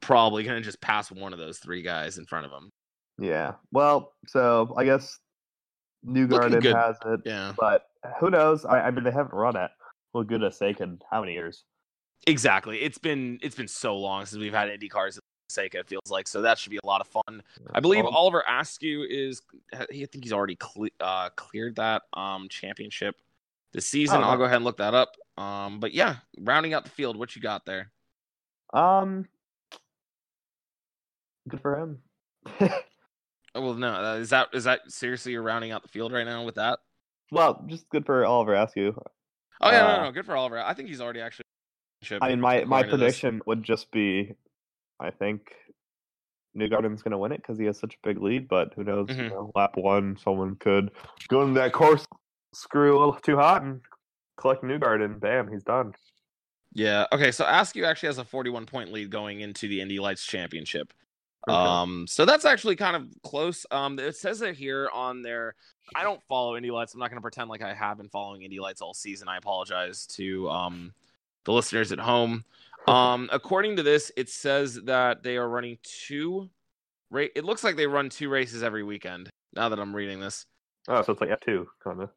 probably 0.00 0.44
gonna 0.44 0.60
just 0.60 0.80
pass 0.80 1.10
one 1.10 1.32
of 1.32 1.38
those 1.38 1.58
three 1.58 1.82
guys 1.82 2.18
in 2.18 2.26
front 2.26 2.46
of 2.46 2.52
him. 2.52 2.70
Yeah. 3.18 3.54
Well, 3.72 4.12
so 4.26 4.74
I 4.76 4.84
guess 4.84 5.18
Newgarden 6.06 6.62
has 6.74 6.96
it, 7.04 7.20
Yeah. 7.26 7.52
but 7.58 7.86
who 8.18 8.30
knows? 8.30 8.64
I, 8.64 8.80
I 8.80 8.90
mean, 8.90 9.04
they 9.04 9.10
haven't 9.10 9.34
run 9.34 9.56
it. 9.56 9.70
Well, 10.14 10.24
goodness 10.24 10.58
sake, 10.58 10.80
in 10.80 10.98
how 11.10 11.20
many 11.20 11.34
years? 11.34 11.64
Exactly. 12.26 12.80
It's 12.82 12.98
been 12.98 13.38
it's 13.42 13.54
been 13.54 13.68
so 13.68 13.96
long 13.96 14.24
since 14.26 14.40
we've 14.40 14.54
had 14.54 14.68
Indy 14.68 14.88
cars 14.88 15.18
Seika, 15.50 15.76
it 15.76 15.88
feels 15.88 16.10
like. 16.10 16.26
So 16.28 16.42
that 16.42 16.58
should 16.58 16.70
be 16.70 16.78
a 16.82 16.86
lot 16.86 17.00
of 17.00 17.08
fun. 17.08 17.42
I 17.72 17.80
believe 17.80 18.04
Well, 18.04 18.14
Oliver 18.14 18.42
Askew 18.48 19.04
is 19.08 19.42
I 19.72 19.86
think 19.86 20.24
he's 20.24 20.32
already 20.32 20.56
cle- 20.56 20.88
uh, 21.00 21.30
cleared 21.36 21.76
that 21.76 22.02
um 22.14 22.48
championship 22.48 23.16
this 23.72 23.86
season. 23.86 24.22
Oh, 24.22 24.26
I'll 24.26 24.36
go 24.36 24.44
ahead 24.44 24.56
and 24.56 24.64
look 24.64 24.78
that 24.78 24.94
up. 24.94 25.16
Um 25.36 25.80
but 25.80 25.92
yeah, 25.92 26.16
rounding 26.38 26.74
out 26.74 26.84
the 26.84 26.90
field, 26.90 27.16
what 27.16 27.36
you 27.36 27.42
got 27.42 27.66
there? 27.66 27.90
Um, 28.72 29.26
good 31.48 31.60
for 31.60 31.76
him. 31.78 31.98
Oh, 33.52 33.62
well, 33.62 33.74
no, 33.74 33.88
uh, 33.92 34.14
is 34.14 34.30
that 34.30 34.48
is 34.52 34.62
that 34.62 34.80
seriously 34.92 35.32
you're 35.32 35.42
rounding 35.42 35.72
out 35.72 35.82
the 35.82 35.88
field 35.88 36.12
right 36.12 36.24
now 36.24 36.44
with 36.44 36.54
that? 36.54 36.78
well, 37.32 37.64
just 37.66 37.88
good 37.88 38.06
for 38.06 38.24
Oliver 38.24 38.54
Askew. 38.54 38.94
Oh 39.60 39.70
yeah, 39.72 39.80
no, 39.80 39.86
Uh, 39.88 39.96
no, 39.96 40.02
no, 40.04 40.12
good 40.12 40.24
for 40.24 40.36
Oliver. 40.36 40.60
I 40.60 40.72
think 40.72 40.88
he's 40.88 41.00
already 41.00 41.20
actually. 41.20 41.42
I 42.22 42.28
mean, 42.28 42.40
my 42.40 42.62
my 42.64 42.84
prediction 42.84 43.42
would 43.46 43.64
just 43.64 43.90
be, 43.90 44.34
I 45.00 45.10
think 45.10 45.52
Newgarden's 46.56 47.02
going 47.02 47.12
to 47.12 47.18
win 47.18 47.32
it 47.32 47.38
because 47.38 47.58
he 47.58 47.64
has 47.66 47.78
such 47.78 47.94
a 47.94 48.06
big 48.06 48.20
lead. 48.20 48.48
But 48.48 48.74
who 48.74 48.84
knows? 48.84 49.08
You 49.08 49.14
Mhm. 49.14 49.30
know, 49.30 49.52
lap 49.54 49.76
one, 49.76 50.16
someone 50.16 50.56
could 50.56 50.90
go 51.28 51.42
into 51.42 51.54
that 51.54 51.72
course, 51.72 52.04
screw 52.52 52.96
a 52.96 52.98
little 52.98 53.14
too 53.14 53.36
hot, 53.36 53.62
and 53.62 53.80
collect 54.36 54.62
New 54.64 54.78
Garden. 54.78 55.18
Bam, 55.18 55.50
he's 55.50 55.62
done. 55.62 55.94
Yeah. 56.72 57.06
Okay. 57.12 57.30
So 57.32 57.44
Askew 57.46 57.84
actually 57.84 58.08
has 58.08 58.18
a 58.18 58.24
41 58.24 58.66
point 58.66 58.92
lead 58.92 59.10
going 59.10 59.40
into 59.40 59.68
the 59.68 59.80
Indy 59.80 59.98
Lights 59.98 60.24
Championship. 60.24 60.92
Okay. 61.48 61.56
Um, 61.56 62.06
so 62.06 62.24
that's 62.24 62.44
actually 62.44 62.76
kind 62.76 62.94
of 62.96 63.08
close. 63.22 63.64
Um, 63.70 63.98
it 63.98 64.14
says 64.16 64.42
it 64.42 64.56
here 64.56 64.90
on 64.92 65.22
their. 65.22 65.54
I 65.96 66.02
don't 66.04 66.22
follow 66.28 66.56
Indy 66.56 66.70
Lights. 66.70 66.94
I'm 66.94 67.00
not 67.00 67.08
going 67.10 67.16
to 67.16 67.22
pretend 67.22 67.48
like 67.48 67.62
I 67.62 67.72
have 67.74 67.96
been 67.96 68.08
following 68.08 68.42
Indy 68.42 68.60
Lights 68.60 68.80
all 68.82 68.94
season. 68.94 69.26
I 69.26 69.36
apologize 69.38 70.06
to 70.08 70.48
um 70.50 70.92
the 71.44 71.52
listeners 71.52 71.90
at 71.92 71.98
home. 71.98 72.44
Um, 72.88 73.28
according 73.32 73.76
to 73.76 73.82
this, 73.82 74.10
it 74.16 74.28
says 74.28 74.80
that 74.84 75.22
they 75.22 75.36
are 75.36 75.48
running 75.48 75.78
two. 75.82 76.50
Ra- 77.10 77.26
it 77.34 77.44
looks 77.44 77.62
like 77.64 77.76
they 77.76 77.86
run 77.86 78.08
two 78.08 78.28
races 78.28 78.62
every 78.62 78.82
weekend. 78.82 79.28
Now 79.54 79.68
that 79.68 79.78
I'm 79.78 79.94
reading 79.94 80.20
this, 80.20 80.44
Oh, 80.88 81.02
so 81.02 81.12
it's 81.12 81.20
like 81.20 81.30
F 81.30 81.40
two 81.40 81.68
kind 81.84 82.00
of. 82.00 82.10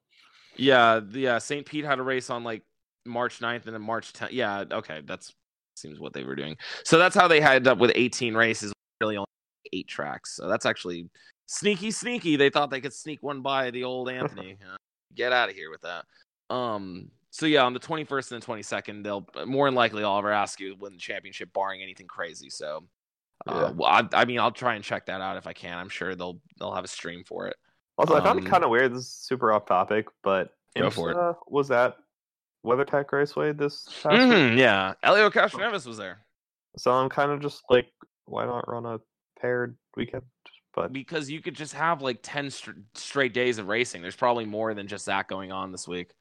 yeah, 0.55 0.99
the 1.03 1.19
yeah, 1.19 1.37
St. 1.39 1.65
Pete 1.65 1.83
had 1.85 1.99
a 1.99 2.03
race 2.03 2.29
on 2.29 2.43
like 2.43 2.61
March 3.05 3.39
9th 3.39 3.65
and 3.65 3.73
then 3.73 3.81
March 3.81 4.13
10th. 4.13 4.29
Yeah, 4.31 4.63
okay, 4.71 5.01
that's 5.05 5.33
seems 5.75 5.99
what 5.99 6.13
they 6.13 6.23
were 6.23 6.35
doing. 6.35 6.55
So 6.85 6.97
that's 6.97 7.15
how 7.15 7.27
they 7.27 7.41
had 7.41 7.67
up 7.67 7.79
with 7.79 7.91
18 7.95 8.35
races, 8.35 8.71
really 9.01 9.17
only 9.17 9.25
eight 9.73 9.87
tracks. 9.87 10.35
So 10.35 10.47
that's 10.47 10.65
actually 10.65 11.09
sneaky, 11.47 11.89
sneaky. 11.91 12.35
They 12.35 12.49
thought 12.51 12.69
they 12.69 12.81
could 12.81 12.93
sneak 12.93 13.21
one 13.23 13.41
by 13.41 13.71
the 13.71 13.83
old 13.83 14.09
Anthony. 14.09 14.57
Uh, 14.63 14.75
get 15.15 15.33
out 15.33 15.49
of 15.49 15.55
here 15.55 15.69
with 15.71 15.81
that. 15.81 16.05
Um. 16.53 17.09
So 17.33 17.47
yeah, 17.47 17.63
on 17.63 17.73
the 17.73 17.79
21st 17.79 18.31
and 18.31 18.41
the 18.43 18.45
22nd, 18.45 19.03
they'll 19.03 19.27
more 19.47 19.65
than 19.65 19.73
likely 19.73 20.03
Oliver 20.03 20.31
Askew 20.31 20.75
win 20.79 20.93
the 20.93 20.99
championship, 20.99 21.51
barring 21.51 21.81
anything 21.81 22.05
crazy. 22.07 22.49
So. 22.51 22.83
Uh, 23.47 23.53
Yeah. 23.53 23.71
well, 23.71 23.89
I, 23.89 24.07
I 24.21 24.25
mean, 24.25 24.39
I'll 24.39 24.51
try 24.51 24.75
and 24.75 24.83
check 24.83 25.07
that 25.07 25.19
out 25.19 25.35
if 25.37 25.47
I 25.47 25.53
can. 25.53 25.75
I'm 25.77 25.89
sure 25.89 26.13
they'll 26.13 26.39
they'll 26.59 26.75
have 26.75 26.85
a 26.85 26.87
stream 26.87 27.23
for 27.25 27.47
it. 27.47 27.55
Also, 27.97 28.15
I 28.15 28.21
found 28.21 28.39
Um, 28.39 28.45
it 28.45 28.49
kind 28.49 28.63
of 28.63 28.69
weird. 28.69 28.93
This 28.93 28.99
is 29.01 29.09
super 29.11 29.51
off 29.51 29.65
topic, 29.65 30.05
but 30.21 30.53
Go 30.77 30.91
for 30.91 31.09
it. 31.11 31.35
Was 31.47 31.71
at 31.71 31.97
WeatherTech 32.63 33.11
Raceway 33.11 33.51
this 33.53 33.83
past 34.03 34.05
week. 34.05 34.19
Mhm, 34.21 34.57
yeah, 34.57 34.93
Helio 35.03 35.29
Castroneves 35.31 35.87
was 35.87 35.97
there. 35.97 36.19
So 36.77 36.91
I'm 36.91 37.09
kind 37.09 37.31
of 37.31 37.41
just 37.41 37.63
like, 37.69 37.87
why 38.25 38.45
not 38.45 38.67
run 38.67 38.85
a 38.85 38.99
paired 39.41 39.75
weekend? 39.97 40.23
But 40.75 40.93
because 40.93 41.29
you 41.31 41.41
could 41.41 41.55
just 41.55 41.73
have 41.73 42.01
like 42.03 42.19
10 42.23 42.49
str- 42.51 42.71
straight 42.93 43.33
days 43.33 43.57
of 43.57 43.67
racing. 43.67 44.01
There's 44.03 44.15
probably 44.15 44.45
more 44.45 44.73
than 44.75 44.87
just 44.87 45.07
that 45.07 45.27
going 45.27 45.51
on 45.51 45.71
this 45.71 45.87
week. 45.87 46.11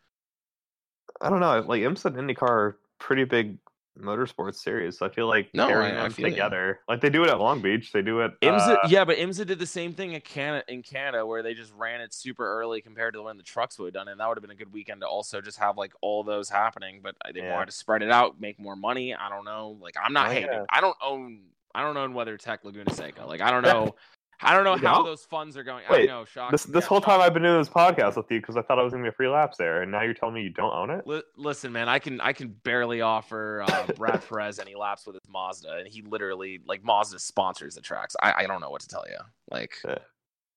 I 1.23 1.31
don't 1.31 1.41
know. 1.41 1.61
Like 1.61 1.83
IMSA 1.83 2.17
and 2.17 2.17
IndyCar 2.29 2.43
are 2.43 2.79
pretty 2.99 3.25
big 3.25 3.59
motorsports 3.99 4.57
series. 4.57 5.03
I 5.03 5.09
feel 5.11 5.27
like 5.29 5.51
No, 5.55 5.67
pairing 5.69 5.95
I- 5.95 6.01
I 6.01 6.03
them 6.05 6.13
feel 6.13 6.27
you. 6.27 6.33
together, 6.33 6.81
like 6.89 7.01
they 7.03 7.11
do 7.11 7.23
it 7.25 7.29
at 7.31 7.39
Long 7.39 7.61
Beach, 7.61 7.93
they 7.93 8.01
do 8.03 8.21
it. 8.21 8.33
IMSA, 8.41 8.77
uh, 8.77 8.89
yeah, 8.89 9.05
but 9.05 9.19
IMSA 9.19 9.47
did 9.47 9.59
the 9.59 9.67
same 9.67 9.93
thing 9.93 10.13
in 10.13 10.21
Canada, 10.23 10.65
in 10.73 10.83
Canada, 10.83 11.25
where 11.27 11.43
they 11.43 11.53
just 11.53 11.73
ran 11.75 12.01
it 12.01 12.13
super 12.15 12.47
early 12.59 12.81
compared 12.81 13.13
to 13.15 13.23
when 13.23 13.37
the 13.37 13.43
trucks 13.43 13.79
would 13.79 13.87
have 13.87 13.95
done 13.95 14.09
it. 14.09 14.13
And 14.13 14.21
that 14.21 14.29
would 14.29 14.39
have 14.39 14.43
been 14.43 14.51
a 14.51 14.55
good 14.55 14.73
weekend 14.73 15.03
to 15.03 15.07
also 15.07 15.41
just 15.43 15.59
have 15.59 15.77
like 15.77 15.93
all 16.01 16.25
those 16.25 16.49
happening. 16.49 17.01
But 17.03 17.17
they 17.35 17.41
Yeah. 17.41 17.53
wanted 17.53 17.67
to 17.67 17.73
spread 17.73 18.03
it 18.03 18.11
out, 18.11 18.41
make 18.41 18.59
more 18.59 18.77
money. 18.77 19.15
I 19.15 19.29
don't 19.29 19.45
know. 19.45 19.77
Like 19.81 19.95
I'm 20.03 20.13
not. 20.15 20.29
Oh, 20.29 20.33
hey, 20.33 20.43
yeah. 20.51 20.65
I 20.71 20.81
don't 20.81 20.97
own. 21.03 21.43
I 21.75 21.83
don't 21.83 21.97
own 21.97 22.15
WeatherTech 22.15 22.65
Laguna 22.65 22.93
Seca. 22.95 23.27
Like 23.27 23.43
I 23.43 23.51
don't 23.51 23.63
know. 23.91 23.95
I 24.43 24.55
don't 24.55 24.65
know 24.65 24.75
You 24.77 24.87
how 24.87 24.95
don't? 24.97 25.05
those 25.07 25.25
funds 25.25 25.57
are 25.57 25.63
going. 25.65 25.85
I 25.89 25.93
Wait, 25.93 26.07
know. 26.09 26.25
Shock. 26.25 26.51
This 26.51 26.65
this 26.65 26.85
yeah, 26.85 26.89
whole 26.89 27.01
shock. 27.01 27.07
time 27.11 27.21
I've 27.21 27.33
been 27.35 27.43
doing 27.43 27.59
this 27.59 27.69
podcast 27.69 28.17
with 28.17 28.31
you 28.31 28.41
because 28.41 28.57
I 28.57 28.63
thought 28.63 28.79
I 28.79 28.83
was 28.83 28.93
gonna 28.93 29.05
be 29.05 29.09
a 29.09 29.13
free 29.13 29.29
laps 29.29 29.57
there, 29.57 29.83
and 29.83 29.91
now 29.93 30.03
you're 30.03 30.15
telling 30.15 30.35
me 30.35 30.43
you 30.43 30.51
don't 30.51 30.73
own 30.75 30.91
it. 30.91 31.07
Li- 31.07 31.23
listen, 31.37 31.73
man, 31.73 31.89
I 31.89 31.99
can 31.99 32.21
I 32.21 32.33
can 32.33 32.49
barely 32.65 33.01
offer 33.01 33.63
uh, 33.69 33.87
Brad 33.97 34.23
Perez 34.29 34.59
any 34.59 34.75
laps 34.75 35.07
with 35.07 35.15
his 35.17 35.29
Mazda, 35.31 35.77
and 35.79 35.89
he 35.89 36.03
literally 36.03 36.61
like 36.67 36.83
Mazda 36.85 37.19
sponsors 37.19 37.75
the 37.75 37.81
tracks. 37.81 38.17
I, 38.23 38.33
I 38.39 38.47
don't 38.47 38.61
know 38.61 38.71
what 38.71 38.81
to 38.83 38.89
tell 38.89 39.05
you. 39.09 39.17
Like, 39.51 39.75
Yeah. 39.85 39.99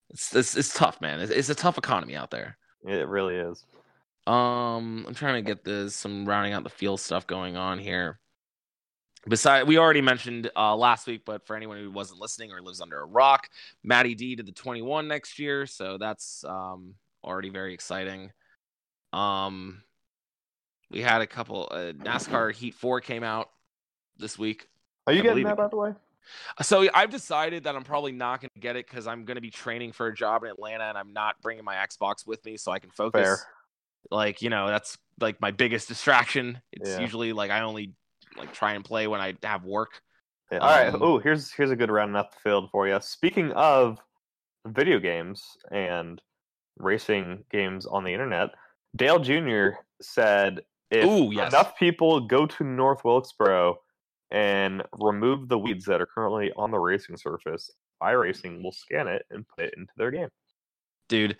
it's, 0.10 0.36
it's 0.36 0.56
it's 0.58 0.74
tough, 0.74 1.00
man. 1.02 1.20
It's, 1.20 1.32
it's 1.32 1.50
a 1.50 1.56
tough 1.56 1.78
economy 1.78 2.16
out 2.16 2.32
there. 2.32 2.58
It 2.86 3.08
really 3.08 3.36
is. 3.36 3.64
Um, 4.28 5.06
I'm 5.08 5.14
trying 5.14 5.36
to 5.36 5.48
get 5.48 5.64
this 5.64 5.96
some 5.96 6.26
rounding 6.28 6.54
out 6.54 6.64
the 6.64 6.70
field 6.70 7.00
stuff 7.00 7.28
going 7.28 7.58
on 7.58 7.78
here. 7.80 8.20
Besides, 9.28 9.68
we 9.68 9.78
already 9.80 10.02
mentioned 10.02 10.52
uh, 10.56 10.76
last 10.76 11.08
week, 11.08 11.22
but 11.26 11.46
for 11.48 11.56
anyone 11.56 11.78
who 11.78 11.90
wasn't 11.90 12.20
listening 12.20 12.52
or 12.52 12.62
lives 12.62 12.80
under 12.82 13.00
a 13.00 13.06
rock, 13.06 13.50
Matty 13.84 14.14
D 14.14 14.36
to 14.36 14.44
the 14.44 14.52
21 14.52 15.08
next 15.08 15.40
year, 15.40 15.66
so 15.66 15.98
that's 15.98 16.44
um, 16.44 16.94
already 17.24 17.50
very 17.50 17.74
exciting. 17.74 18.32
Um, 19.14 19.82
we 20.92 21.02
had 21.02 21.22
a 21.22 21.28
couple. 21.28 21.68
Uh, 21.72 21.94
NASCAR 21.94 22.54
Heat 22.54 22.76
Four 22.76 23.02
came 23.02 23.24
out 23.24 23.50
this 24.18 24.38
week, 24.38 24.68
Are 25.08 25.14
you 25.14 25.22
I 25.22 25.24
getting 25.24 25.44
that 25.46 25.54
it. 25.54 25.58
by 25.58 25.68
the 25.68 25.76
way? 25.76 25.92
so 26.62 26.88
I've 26.94 27.10
decided 27.10 27.64
that 27.66 27.76
I'm 27.76 27.84
probably 27.84 28.12
not 28.12 28.42
going 28.42 28.50
to 28.56 28.60
get 28.60 28.76
it 28.76 28.88
because 28.88 29.08
I'm 29.08 29.26
going 29.26 29.36
to 29.36 29.42
be 29.42 29.52
training 29.52 29.92
for 29.92 30.08
a 30.08 30.14
job 30.16 30.44
in 30.44 30.50
Atlanta, 30.50 30.84
and 30.86 30.98
I'm 30.98 31.14
not 31.14 31.42
bringing 31.42 31.64
my 31.64 31.76
Xbox 31.76 32.26
with 32.28 32.44
me 32.46 32.58
so 32.58 32.72
I 32.72 32.80
can 32.80 32.90
focus 32.92 33.22
Fair. 33.28 33.38
like 34.12 34.42
you 34.42 34.50
know 34.50 34.68
that's 34.68 34.98
like 35.20 35.40
my 35.42 35.52
biggest 35.52 35.88
distraction 35.88 36.60
it's 36.72 36.90
Yeah. 36.92 37.00
usually 37.00 37.32
like 37.34 37.50
i 37.52 37.62
only 37.62 37.94
like 38.38 38.54
try 38.54 38.74
and 38.74 38.84
play 38.86 39.08
when 39.08 39.22
i 39.22 39.34
have 39.44 39.64
work 39.64 40.02
Yeah. 40.52 40.60
All 40.60 40.70
right. 40.70 40.94
Um, 40.94 41.02
Oh, 41.02 41.18
here's 41.20 41.52
here's 41.52 41.72
a 41.72 41.76
good 41.76 41.90
rounding 41.90 42.16
up 42.16 42.32
the 42.34 42.40
field 42.40 42.70
for 42.72 42.88
you. 42.88 43.00
Speaking 43.02 43.52
of 43.54 44.00
video 44.68 45.00
games 45.00 45.44
and 45.72 46.22
racing 46.78 47.44
games 47.52 47.86
on 47.86 48.04
the 48.04 48.12
internet, 48.14 48.50
Dale 48.96 49.20
Jr. 49.20 49.80
said 50.02 50.62
if 50.92 51.06
Ooh, 51.06 51.32
yes. 51.34 51.52
enough 51.52 51.78
people 51.78 52.20
go 52.28 52.46
to 52.46 52.64
North 52.64 53.04
Wilkesboro 53.04 53.78
and 54.32 54.84
remove 55.00 55.50
the 55.50 55.58
weeds 55.58 55.86
that 55.86 56.00
are 56.02 56.06
currently 56.06 56.52
on 56.56 56.70
the 56.72 56.78
racing 56.80 57.18
surface, 57.18 57.72
iRacing 58.04 58.62
will 58.62 58.72
scan 58.72 59.08
it 59.08 59.24
and 59.32 59.46
put 59.48 59.66
it 59.66 59.74
into 59.78 59.94
their 59.98 60.12
game. 60.12 60.30
dude 61.10 61.38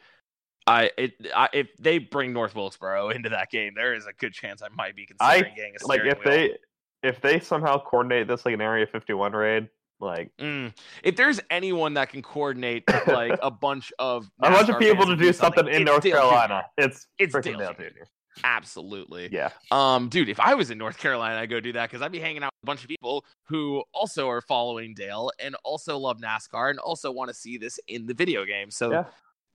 i 0.68 0.90
it 0.98 1.14
I, 1.36 1.50
if 1.54 1.68
they 1.80 2.00
bring 2.00 2.34
north 2.34 2.56
wilkesboro 2.56 3.10
into 3.12 3.30
that 3.30 3.52
game 3.52 3.74
there 3.76 3.94
is 3.94 4.08
a 4.08 4.14
good 4.14 4.34
chance 4.34 4.64
i 4.64 4.70
might 4.70 4.96
be 4.96 5.04
I- 5.20 5.42
considering 5.42 5.56
getting 5.56 5.76
a 5.80 5.88
Like 5.88 6.02
if 6.06 6.20
wheel. 6.24 6.32
they 6.34 6.58
if 7.06 7.22
they 7.22 7.40
somehow 7.40 7.78
coordinate 7.80 8.28
this 8.28 8.46
like 8.46 8.54
an 8.54 8.62
Area 8.62 8.86
51 8.88 9.34
raid, 9.34 9.70
like 10.00 10.32
Mm. 10.38 10.74
if 11.04 11.16
there's 11.16 11.40
anyone 11.50 11.94
that 11.94 12.10
can 12.10 12.22
coordinate 12.22 12.84
like 13.08 13.38
a 13.42 13.50
bunch 13.68 13.94
of 14.00 14.30
a 14.42 14.50
bunch 14.52 14.70
of 14.70 14.80
people 14.80 15.06
to 15.06 15.16
do 15.16 15.32
something 15.32 15.68
in 15.68 15.84
North 15.86 16.04
Dale 16.04 16.12
Jr. 16.14 16.18
Carolina, 16.18 16.66
it's 16.78 17.08
It's 17.20 17.34
freaking 17.36 17.58
Dale 17.58 17.74
Dale 17.74 17.74
Jr. 17.74 17.84
Jr. 18.00 18.04
absolutely 18.44 19.30
Yeah. 19.32 19.50
Um, 19.72 20.10
dude, 20.10 20.28
if 20.30 20.40
I 20.40 20.54
was 20.56 20.70
in 20.72 20.78
North 20.78 20.98
Carolina, 20.98 21.40
I'd 21.40 21.50
go 21.50 21.60
do 21.60 21.72
that 21.74 21.90
because 21.90 22.02
I'd 22.02 22.12
be 22.12 22.20
hanging 22.20 22.44
out 22.44 22.52
with 22.62 22.64
a 22.64 22.66
bunch 22.68 22.84
of 22.84 22.90
people 22.90 23.26
who 23.46 23.84
also 23.94 24.30
are 24.30 24.42
following 24.42 24.94
Dale 24.94 25.32
and 25.40 25.56
also 25.64 25.98
love 25.98 26.18
NASCAR 26.20 26.70
and 26.72 26.80
also 26.80 27.12
want 27.12 27.30
to 27.30 27.34
see 27.34 27.58
this 27.58 27.80
in 27.88 28.06
the 28.06 28.14
video 28.14 28.44
game. 28.46 28.72
So 28.72 28.92
Yeah. 28.92 29.04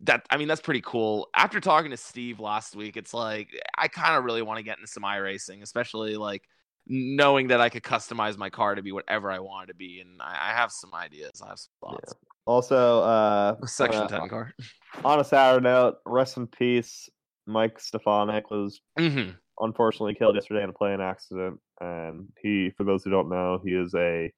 that 0.01 0.25
I 0.31 0.39
mean 0.39 0.49
that's 0.49 0.63
pretty 0.63 0.81
cool. 0.83 1.29
After 1.37 1.61
talking 1.61 1.91
to 1.91 1.97
Steve 1.99 2.41
last 2.41 2.75
week, 2.75 2.97
it's 2.97 3.13
like 3.13 3.49
I 3.77 3.89
kind 3.89 4.17
of 4.17 4.25
really 4.25 4.41
want 4.43 4.57
to 4.59 4.63
get 4.63 4.79
into 4.79 4.91
some 4.91 5.03
iRacing, 5.03 5.61
especially 5.63 6.17
like 6.17 6.49
knowing 6.91 7.47
that 7.49 7.61
I 7.61 7.69
could 7.69 7.85
customize 7.85 8.37
my 8.37 8.51
car 8.51 8.75
to 8.75 8.83
be 8.83 8.91
whatever 8.91 9.31
I 9.31 9.39
wanted 9.39 9.69
to 9.69 9.75
be, 9.75 10.01
and 10.01 10.21
I, 10.21 10.51
I 10.51 10.53
have 10.53 10.73
some 10.73 10.93
ideas. 10.93 11.31
I 11.43 11.49
have 11.51 11.59
some 11.59 11.73
thoughts. 11.81 12.15
Also, 12.47 13.01
uh, 13.03 13.65
Section 13.67 14.03
uh, 14.03 14.09
ten 14.09 14.29
car. 14.29 14.53
on 15.05 15.21
a 15.21 15.25
Saturday 15.25 15.63
note, 15.63 15.99
rest 16.05 16.37
in 16.37 16.47
peace. 16.49 17.09
Mike 17.47 17.81
Stefanik 17.81 18.51
was 18.51 18.81
hmm 18.99 19.31
unfortunately 19.61 20.15
killed 20.15 20.35
yesterday 20.35 20.65
in 20.65 20.71
a 20.71 20.73
plane 20.73 21.01
accident, 21.01 21.61
and 21.81 22.29
he, 22.43 22.71
for 22.77 22.85
those 22.85 23.05
who 23.05 23.11
don't 23.11 23.29
know, 23.29 23.61
he 23.65 23.73
is 23.73 23.95
a 23.95 24.33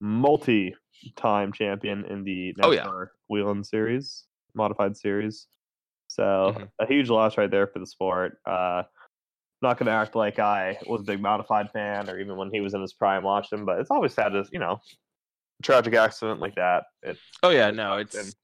multi-time 0.00 1.52
champion 1.52 2.04
in 2.06 2.24
the 2.24 2.54
Oh, 2.62 2.70
yeah. 2.70 2.84
NASCAR 2.84 3.08
Whelen 3.28 3.64
Series, 3.64 4.24
modified 4.54 4.96
series. 4.96 5.46
So 6.08 6.54
Mhm. 6.56 6.70
a 6.78 6.86
huge 6.86 7.08
loss 7.10 7.38
right 7.38 7.50
there 7.50 7.66
for 7.66 7.78
the 7.78 7.86
sport. 7.86 8.38
Uh, 8.46 8.82
not 9.62 9.78
going 9.78 9.86
to 9.86 9.92
act 9.92 10.14
like 10.14 10.38
I 10.38 10.78
was 10.86 11.00
a 11.02 11.04
big 11.04 11.20
modified 11.20 11.70
fan, 11.70 12.08
or 12.10 12.18
even 12.18 12.36
when 12.36 12.50
he 12.52 12.60
was 12.60 12.74
in 12.74 12.80
his 12.80 12.92
prime, 12.92 13.22
watched 13.22 13.52
him. 13.52 13.64
But 13.64 13.78
it's 13.80 13.90
always 13.90 14.12
sad 14.14 14.30
to, 14.30 14.44
you 14.52 14.58
know, 14.58 14.80
tragic 15.62 15.94
accident 15.94 16.40
like 16.40 16.54
that. 16.56 16.84
It 17.02 17.16
Oh 17.42 17.50
yeah, 17.50 17.70
no, 17.70 17.96
it's 17.98 18.14
And 18.14 18.34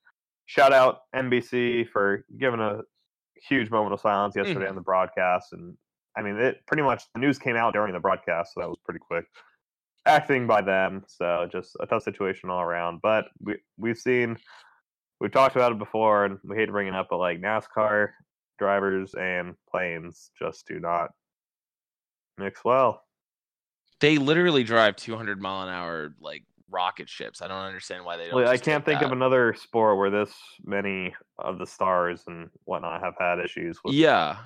shout 0.47 0.73
out 0.73 1.01
NBC 1.15 1.89
for 1.91 2.25
giving 2.39 2.61
a 2.61 2.81
huge 3.49 3.71
moment 3.71 3.95
of 3.95 4.01
silence 4.01 4.35
yesterday 4.37 4.67
Mhm. 4.67 4.71
on 4.71 4.75
the 4.75 4.81
broadcast. 4.81 5.53
And 5.53 5.77
I 6.17 6.23
mean, 6.23 6.37
it 6.37 6.67
pretty 6.67 6.83
much 6.83 7.05
the 7.15 7.21
news 7.21 7.39
came 7.39 7.57
out 7.57 7.73
during 7.75 7.93
the 7.93 8.01
broadcast, 8.01 8.55
so 8.55 8.61
that 8.61 8.69
was 8.69 8.79
pretty 8.85 9.01
quick. 9.01 9.27
Acting 10.07 10.47
by 10.47 10.63
them, 10.63 11.05
so 11.07 11.49
just 11.53 11.77
a 11.81 11.87
tough 11.87 12.03
situation 12.03 12.51
all 12.51 12.63
around. 12.63 13.01
But 13.03 13.27
we 13.41 13.57
we've 13.77 13.99
seen, 13.99 14.39
we've 15.21 15.33
talked 15.33 15.55
about 15.57 15.73
it 15.73 15.79
before, 15.79 16.25
and 16.25 16.39
we 16.45 16.57
hate 16.57 16.67
to 16.67 16.73
bring 16.73 16.89
it 16.89 16.95
up, 16.95 17.09
but 17.11 17.19
like 17.19 17.41
NASCAR 17.41 18.11
drivers 18.59 19.15
and 19.15 19.55
planes 19.71 20.31
just 20.39 20.67
do 20.67 20.79
not 20.81 21.11
mix 22.37 22.65
well. 22.65 23.05
they 24.01 24.19
literally 24.19 24.65
drive 24.65 24.97
200 24.97 25.41
mile 25.41 25.67
an 25.67 25.75
hour 25.75 26.15
like 26.21 26.45
rocket 26.71 27.09
ships. 27.09 27.43
I 27.43 27.49
don't 27.49 27.59
understand 27.59 28.05
why 28.05 28.17
they 28.17 28.29
don't. 28.29 28.47
I 28.47 28.57
can't 28.59 28.85
think 28.85 29.03
of 29.03 29.13
another 29.13 29.55
sport 29.55 29.99
where 29.99 30.11
this 30.11 30.33
many 30.65 31.15
of 31.39 31.59
the 31.59 31.67
stars 31.67 32.23
and 32.27 32.51
whatnot 32.65 33.01
have 33.03 33.15
had 33.19 33.41
issues 33.41 33.79
with 33.83 33.95
Yeah, 33.95 34.37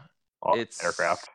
it's 0.55 0.83
aircraft. 0.83 1.29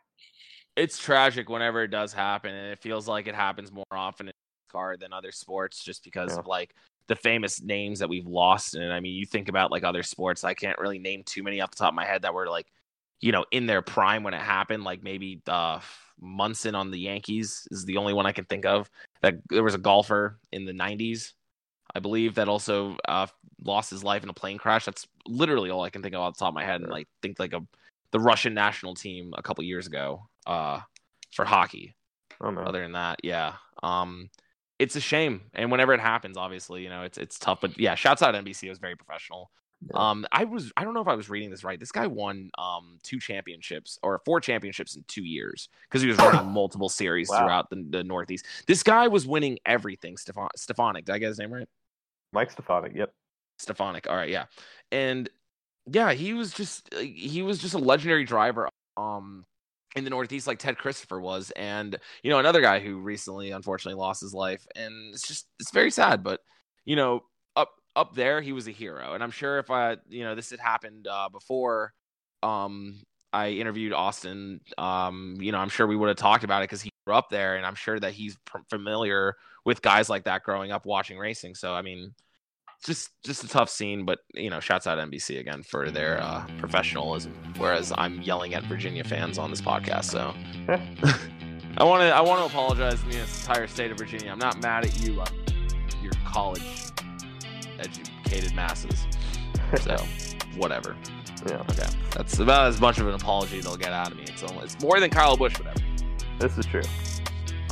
It's 0.76 0.98
tragic 0.98 1.50
whenever 1.50 1.84
it 1.84 1.90
does 1.90 2.14
happen, 2.14 2.54
and 2.54 2.72
it 2.72 2.80
feels 2.80 3.08
like 3.08 3.28
it 3.28 3.36
happens 3.36 3.72
more 3.72 3.86
often 3.92 4.28
in 4.28 4.34
car 4.72 4.98
than 4.98 5.14
other 5.14 5.32
sports, 5.32 5.84
just 5.84 6.04
because 6.04 6.32
Yeah. 6.34 6.40
of 6.40 6.48
like 6.48 6.74
the 7.08 7.16
famous 7.16 7.62
names 7.62 8.00
that 8.00 8.10
we've 8.10 8.28
lost. 8.28 8.76
And 8.76 8.92
I 8.92 9.00
mean, 9.00 9.16
you 9.16 9.26
think 9.26 9.50
about 9.50 9.72
like 9.72 9.84
other 9.84 10.04
sports, 10.04 10.44
I 10.44 10.54
can't 10.54 10.78
really 10.78 11.00
name 11.00 11.24
too 11.24 11.44
many 11.44 11.62
off 11.62 11.72
the 11.72 11.78
top 11.78 11.90
of 11.90 11.96
my 11.96 12.06
head 12.06 12.24
that 12.24 12.34
were 12.34 12.48
like, 12.48 12.68
you 13.20 13.32
know, 13.32 13.46
in 13.52 13.66
their 13.66 13.82
prime 13.82 14.24
when 14.24 14.34
it 14.34 14.42
happened. 14.42 14.84
Like 14.84 15.04
maybe 15.04 15.42
uh, 15.48 15.80
Munson 16.20 16.76
on 16.76 16.92
the 16.92 17.00
Yankees 17.00 17.68
is 17.72 17.86
the 17.86 17.98
only 17.98 18.14
one 18.14 18.26
I 18.26 18.32
can 18.32 18.46
think 18.46 18.66
of. 18.66 18.90
That 19.22 19.36
there 19.50 19.64
was 19.64 19.76
a 19.76 19.80
golfer 19.80 20.38
in 20.52 20.66
the 20.66 20.74
'90s, 20.74 21.34
I 21.96 22.00
believe, 22.00 22.36
that 22.36 22.50
also 22.50 22.98
uh, 23.08 23.28
lost 23.64 23.90
his 23.90 24.04
life 24.04 24.24
in 24.24 24.30
a 24.30 24.34
plane 24.34 24.58
crash. 24.58 24.86
That's 24.86 25.08
literally 25.26 25.70
all 25.70 25.84
I 25.84 25.90
can 25.90 26.04
think 26.04 26.14
of 26.14 26.22
off 26.22 26.36
the 26.36 26.40
top 26.40 26.50
of 26.50 26.56
my 26.56 26.66
head. 26.66 26.82
And 26.82 26.92
like 26.92 27.08
think 27.22 27.40
like 27.40 27.54
a 27.54 27.62
the 28.12 28.20
Russian 28.20 28.54
national 28.54 28.96
team 28.96 29.34
a 29.38 29.42
couple 29.42 29.64
years 29.64 29.88
ago 29.88 30.28
uh, 30.46 30.80
for 31.34 31.46
hockey. 31.46 31.96
Oh 32.42 32.52
no. 32.52 32.62
Other 32.62 32.84
than 32.84 32.94
that, 32.94 33.20
yeah, 33.24 33.54
um, 33.82 34.30
it's 34.80 34.96
a 34.96 35.02
shame. 35.02 35.42
And 35.54 35.72
whenever 35.72 35.94
it 35.94 36.00
happens, 36.00 36.38
obviously, 36.38 36.84
you 36.84 36.90
know, 36.90 37.04
it's 37.04 37.18
it's 37.18 37.40
tough. 37.40 37.62
But 37.62 37.80
yeah, 37.80 37.96
shouts 37.96 38.22
out 38.22 38.36
NBC. 38.36 38.64
It 38.64 38.70
was 38.70 38.80
very 38.80 38.96
professional. 38.96 39.52
Yeah. 39.92 40.10
Um, 40.10 40.26
I 40.32 40.44
was 40.46 40.72
I 40.76 40.84
don't 40.84 40.94
know 40.96 41.02
if 41.02 41.08
I 41.08 41.14
was 41.14 41.30
reading 41.30 41.52
this 41.52 41.64
right. 41.64 41.80
This 41.80 41.92
guy 41.92 42.08
won 42.08 42.50
um 42.58 42.98
two 43.04 43.20
championships 43.20 44.00
or 44.02 44.20
four 44.26 44.40
championships 44.42 44.96
in 44.96 45.04
two 45.08 45.24
years 45.24 45.70
because 45.84 46.02
he 46.02 46.08
was 46.08 46.18
running 46.18 46.48
multiple 46.52 46.90
series 46.90 47.30
Wow. 47.30 47.38
throughout 47.40 47.70
the, 47.70 47.86
the 47.90 48.04
Northeast. 48.04 48.46
This 48.68 48.82
guy 48.82 49.08
was 49.08 49.28
winning 49.28 49.60
everything. 49.66 50.18
Stefan 50.18 50.50
Stefanik, 50.56 51.06
did 51.06 51.14
I 51.14 51.20
get 51.20 51.28
his 51.28 51.38
name 51.40 51.54
right? 51.54 51.68
Mike 52.34 52.50
Stefanik. 52.52 52.94
Yep. 52.96 53.14
Stefanik. 53.60 54.08
All 54.10 54.16
right, 54.16 54.30
yeah. 54.30 54.46
And 54.92 55.30
yeah, 55.92 56.14
he 56.14 56.34
was 56.34 56.54
just 56.54 56.92
he 56.94 57.42
was 57.42 57.60
just 57.60 57.74
a 57.76 57.80
legendary 57.80 58.24
driver 58.24 58.70
um 58.98 59.46
in 59.96 60.04
the 60.04 60.10
Northeast 60.10 60.48
like 60.48 60.60
Ted 60.60 60.78
Christopher 60.78 61.20
was 61.20 61.52
and 61.52 61.98
you 62.24 62.30
know 62.30 62.40
another 62.40 62.62
guy 62.62 62.80
who 62.80 62.98
recently 63.00 63.52
unfortunately 63.52 64.00
lost 64.00 64.22
his 64.22 64.34
life 64.34 64.66
and 64.76 65.14
it's 65.14 65.28
just 65.28 65.48
it's 65.60 65.72
very 65.72 65.92
sad 65.92 66.24
but 66.24 66.42
you 66.86 66.96
know 66.96 67.22
up 67.56 67.72
up 67.96 68.14
there 68.14 68.42
he 68.42 68.52
was 68.52 68.68
a 68.68 68.72
hero 68.72 69.14
and 69.14 69.24
I'm 69.24 69.32
sure 69.32 69.60
if 69.60 69.72
I 69.72 69.98
you 70.10 70.24
know 70.24 70.36
this 70.36 70.52
had 70.52 70.60
happened 70.60 71.08
uh 71.08 71.30
before 71.30 71.94
um 72.44 73.02
I 73.34 73.50
interviewed 73.50 73.94
Austin 73.94 74.62
um 74.78 75.38
you 75.40 75.52
know 75.52 75.60
I'm 75.60 75.70
sure 75.70 75.88
we 75.88 75.96
would 75.96 76.10
have 76.10 76.18
talked 76.18 76.44
about 76.44 76.64
it 76.64 76.68
cuz 76.68 76.82
he 76.82 76.92
grew 77.06 77.16
up 77.16 77.30
there 77.30 77.56
and 77.56 77.66
I'm 77.66 77.76
sure 77.76 78.00
that 78.00 78.14
he's 78.14 78.38
familiar 78.70 79.36
with 79.66 79.82
guys 79.82 80.10
like 80.10 80.26
that 80.26 80.44
growing 80.44 80.72
up 80.72 80.86
watching 80.86 81.18
racing 81.18 81.56
so 81.56 81.74
I 81.74 81.82
mean 81.82 82.14
just 82.86 83.10
just 83.24 83.44
a 83.44 83.48
tough 83.48 83.70
scene, 83.70 84.06
but 84.06 84.20
you 84.34 84.50
know, 84.50 84.60
shouts 84.60 84.88
out 84.88 84.98
NBC 84.98 85.40
again 85.40 85.64
for 85.64 85.90
their 85.92 86.22
uh, 86.22 86.46
professionalism. 86.60 87.34
Whereas 87.58 87.92
I'm 87.98 88.22
yelling 88.22 88.54
at 88.54 88.64
Virginia 88.64 89.04
fans 89.04 89.38
on 89.38 89.50
this 89.50 89.62
podcast, 89.62 90.06
so 90.06 90.34
I 91.78 91.84
want 91.84 92.02
to 92.02 92.08
I 92.10 92.22
want 92.22 92.40
to 92.42 92.46
apologize 92.46 93.02
to 93.02 93.10
the 93.10 93.20
entire 93.20 93.68
state 93.68 93.92
of 93.92 93.98
Virginia. 93.98 94.32
I'm 94.32 94.40
not 94.40 94.62
mad 94.62 94.86
at 94.86 95.00
you. 95.02 95.20
I'm 95.22 95.34
your 96.02 96.14
college 96.26 96.62
educated 97.80 98.54
masses. 98.56 99.06
So 99.82 99.96
whatever. 100.58 100.96
Yeah, 101.48 101.64
Okay, 101.70 101.88
that's 102.16 102.40
about 102.40 102.68
as 102.68 102.82
much 102.82 103.00
of 103.00 103.08
an 103.08 103.14
apology 103.14 103.62
they'll 103.62 103.78
get 103.78 103.94
out 103.94 104.12
of 104.12 104.18
me. 104.18 104.24
It's 104.24 104.44
only, 104.44 104.64
it's 104.64 104.80
more 104.82 105.00
than 105.00 105.10
Kyle 105.12 105.38
Busch 105.38 105.58
would 105.60 105.68
ever. 105.68 105.80
this 106.40 106.58
is 106.58 106.66
true. 106.66 106.82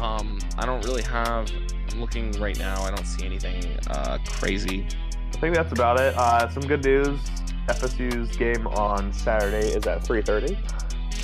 Um, 0.01 0.39
I 0.57 0.65
don't 0.65 0.83
really 0.85 1.01
have. 1.03 1.49
Looking 1.97 2.31
right 2.33 2.57
now. 2.57 2.81
I 2.83 2.91
don't 2.91 3.05
see 3.05 3.25
anything 3.25 3.63
uh, 3.89 4.17
crazy. 4.27 4.85
I 5.33 5.37
think 5.37 5.55
that's 5.55 5.71
about 5.71 5.99
it. 5.99 6.15
Uh, 6.17 6.49
some 6.49 6.63
good 6.63 6.83
news. 6.83 7.19
FSU's 7.67 8.35
game 8.37 8.67
on 8.67 9.11
Saturday 9.11 9.67
is 9.69 9.87
at 9.87 10.03
3:30, 10.03 10.57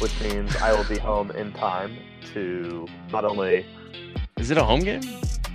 which 0.02 0.20
means 0.22 0.56
I 0.58 0.74
will 0.74 0.88
be 0.88 0.98
home 1.10 1.32
in 1.32 1.52
time 1.54 1.98
to 2.34 2.88
not 3.12 3.26
only 3.26 3.66
Is 4.38 4.52
it 4.52 4.58
a 4.58 4.64
home 4.64 4.80
game? 4.82 5.02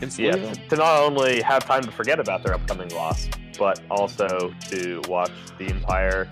In 0.03 0.11
yeah, 0.19 0.53
to 0.53 0.77
not 0.77 1.03
only 1.03 1.41
have 1.41 1.65
time 1.65 1.83
to 1.83 1.91
forget 1.91 2.21
about 2.21 2.43
their 2.43 2.55
upcoming 2.55 2.91
loss, 2.91 3.29
but 3.59 3.81
also 3.91 4.53
to 4.69 5.01
watch 5.09 5.33
the 5.59 5.67
entire 5.71 6.29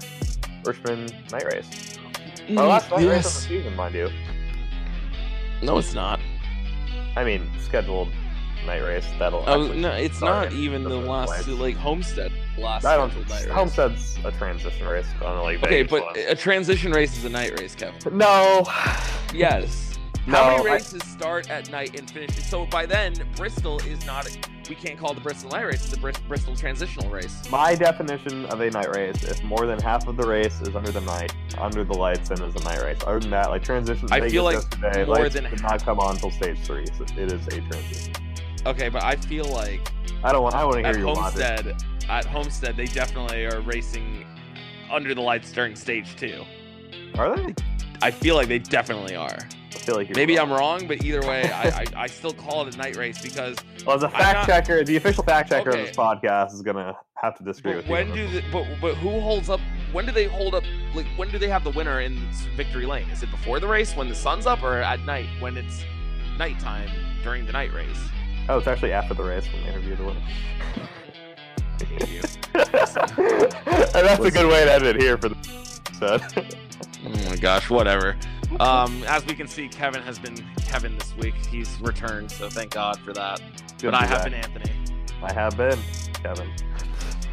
Richmond 0.64 1.14
night 1.32 1.44
race. 1.44 1.98
Our 2.50 2.66
last 2.66 2.90
night 2.90 3.06
race 3.06 3.26
of 3.26 3.32
the 3.32 3.40
season, 3.40 3.74
mind 3.74 3.94
you. 3.94 4.10
No, 5.62 5.78
it's 5.78 5.94
not. 5.94 6.20
I 7.16 7.24
mean, 7.24 7.50
scheduled 7.58 8.08
night 8.66 8.82
race. 8.82 9.06
That'll. 9.18 9.44
Oh 9.46 9.72
no, 9.72 9.90
it's 9.92 10.20
not 10.20 10.52
even 10.52 10.82
the 10.84 10.90
last 10.96 11.48
like 11.48 11.76
Homestead 11.76 12.32
last. 12.58 12.84
I 12.84 12.96
don't. 12.96 13.14
night 13.28 13.44
race. 13.44 13.48
Homestead's 13.48 14.18
a 14.24 14.32
transition 14.32 14.86
race 14.86 15.06
on 15.24 15.42
like. 15.42 15.58
Okay, 15.62 15.82
Vegas 15.82 15.90
but 15.90 16.02
one. 16.04 16.14
a 16.28 16.34
transition 16.34 16.92
race 16.92 17.16
is 17.16 17.24
a 17.24 17.30
night 17.30 17.58
race, 17.60 17.74
Kevin. 17.74 18.16
no. 18.16 18.66
Yes. 19.32 19.90
No, 20.26 20.36
How 20.38 20.56
many 20.56 20.70
I- 20.70 20.72
races 20.74 21.02
start 21.04 21.50
at 21.50 21.70
night 21.70 21.98
and 21.98 22.10
finish? 22.10 22.34
So 22.46 22.64
by 22.64 22.86
then, 22.86 23.12
Bristol 23.36 23.78
is 23.80 24.06
not. 24.06 24.26
We 24.70 24.74
can't 24.74 24.98
call 24.98 25.12
the 25.12 25.20
Bristol 25.20 25.50
night 25.50 25.64
race. 25.66 25.84
It's 25.84 25.92
a 25.92 25.98
Bris- 25.98 26.16
Bristol 26.26 26.56
transitional 26.56 27.10
race. 27.10 27.42
My 27.50 27.74
definition 27.74 28.46
of 28.46 28.58
a 28.62 28.70
night 28.70 28.88
race: 28.96 29.22
if 29.22 29.42
more 29.44 29.66
than 29.66 29.78
half 29.82 30.08
of 30.08 30.16
the 30.16 30.26
race 30.26 30.58
is 30.62 30.74
under 30.74 30.90
the 30.90 31.02
night, 31.02 31.34
under 31.58 31.84
the 31.84 31.92
lights, 31.92 32.30
then 32.30 32.40
is 32.42 32.54
a 32.54 32.64
night 32.64 32.80
race. 32.82 32.96
Other 33.06 33.20
than 33.20 33.30
that, 33.32 33.50
like 33.50 33.62
transition. 33.62 34.08
I 34.10 34.20
Vegas 34.20 34.32
feel 34.32 34.44
like 34.44 34.54
yesterday, 34.54 35.04
more 35.04 35.16
lights 35.16 35.34
than 35.34 35.44
did 35.50 35.60
not 35.62 35.84
come 35.84 36.00
on 36.00 36.14
until 36.14 36.30
stage 36.30 36.58
three, 36.60 36.86
so 36.96 37.04
it 37.18 37.30
is 37.30 37.46
a 37.48 37.60
transition. 37.60 38.12
Okay, 38.66 38.88
but 38.88 39.02
I 39.02 39.16
feel 39.16 39.44
like 39.46 39.92
I 40.22 40.32
don't 40.32 40.42
want. 40.42 40.54
I 40.54 40.64
want 40.64 40.76
to 40.78 40.84
at 40.84 40.94
hear 40.94 41.04
your 41.04 41.14
logic. 41.14 41.42
Homestead, 41.42 41.82
at 42.08 42.24
Homestead, 42.24 42.76
they 42.76 42.86
definitely 42.86 43.44
are 43.46 43.60
racing 43.60 44.24
under 44.90 45.14
the 45.14 45.20
lights 45.20 45.52
during 45.52 45.76
stage 45.76 46.16
two. 46.16 46.44
Are 47.18 47.36
they? 47.36 47.54
I 48.02 48.10
feel 48.10 48.34
like 48.34 48.48
they 48.48 48.58
definitely 48.58 49.16
are. 49.16 49.38
I 49.38 49.76
feel 49.78 49.96
like 49.96 50.08
you're 50.08 50.16
Maybe 50.16 50.36
wrong. 50.36 50.50
I'm 50.52 50.58
wrong, 50.58 50.86
but 50.88 51.04
either 51.04 51.20
way, 51.26 51.50
I, 51.50 51.68
I, 51.80 51.84
I 51.96 52.06
still 52.06 52.32
call 52.32 52.66
it 52.66 52.74
a 52.74 52.78
night 52.78 52.96
race 52.96 53.20
because 53.20 53.56
Well, 53.86 53.96
as 53.96 54.02
a 54.02 54.08
fact 54.08 54.34
not- 54.34 54.46
checker, 54.46 54.82
the 54.84 54.96
official 54.96 55.24
fact 55.24 55.50
checker 55.50 55.70
Okay. 55.70 55.80
of 55.80 55.86
this 55.88 55.96
podcast 55.96 56.54
is 56.54 56.62
gonna 56.62 56.94
have 57.16 57.36
to 57.38 57.44
disagree 57.44 57.72
But 57.72 57.76
with 57.78 57.86
you. 57.86 57.92
when 57.92 58.12
do 58.14 58.28
the, 58.28 58.42
but 58.50 58.66
but 58.80 58.94
who 58.96 59.20
holds 59.20 59.50
up? 59.50 59.60
When 59.92 60.06
do 60.06 60.12
they 60.12 60.24
hold 60.24 60.54
up? 60.54 60.64
Like 60.94 61.06
when 61.16 61.30
do 61.30 61.38
they 61.38 61.48
have 61.48 61.64
the 61.64 61.70
winner 61.70 62.00
in 62.00 62.16
victory 62.56 62.86
lane? 62.86 63.08
Is 63.10 63.22
it 63.22 63.30
before 63.30 63.60
the 63.60 63.68
race 63.68 63.94
when 63.94 64.08
the 64.08 64.14
sun's 64.14 64.46
up, 64.46 64.62
or 64.62 64.78
at 64.80 65.00
night 65.00 65.28
when 65.40 65.56
it's 65.58 65.84
nighttime 66.38 66.88
during 67.22 67.44
the 67.44 67.52
night 67.52 67.72
race? 67.74 68.08
Oh, 68.48 68.58
it's 68.58 68.66
actually 68.66 68.92
after 68.92 69.14
the 69.14 69.24
race 69.24 69.46
when 69.52 69.62
they 69.62 69.68
interviewed 69.70 69.98
the 69.98 70.04
winner. 70.04 70.22
You. 72.06 72.20
and 72.54 74.06
that's 74.06 74.24
a 74.24 74.30
good 74.30 74.46
way 74.48 74.64
to 74.64 74.72
end 74.72 74.84
it 74.84 75.00
here 75.00 75.16
for 75.16 75.30
the 75.30 75.36
episode. 76.00 76.56
Oh 77.06 77.28
my 77.28 77.36
gosh, 77.36 77.68
whatever. 77.68 78.16
Um, 78.60 79.04
as 79.06 79.26
we 79.26 79.34
can 79.34 79.46
see, 79.46 79.68
Kevin 79.68 80.00
has 80.02 80.18
been 80.18 80.36
Kevin 80.66 80.96
this 80.96 81.14
week. 81.16 81.34
He's 81.50 81.78
returned, 81.82 82.30
so 82.30 82.48
thank 82.48 82.72
God 82.72 82.98
for 83.00 83.12
that. 83.12 83.42
Good 83.78 83.90
but 83.90 83.94
I 83.94 84.06
have 84.06 84.22
back. 84.22 84.24
been 84.24 84.34
Anthony, 84.34 84.72
I 85.22 85.32
have 85.34 85.54
been 85.58 85.78
Kevin. 86.14 86.50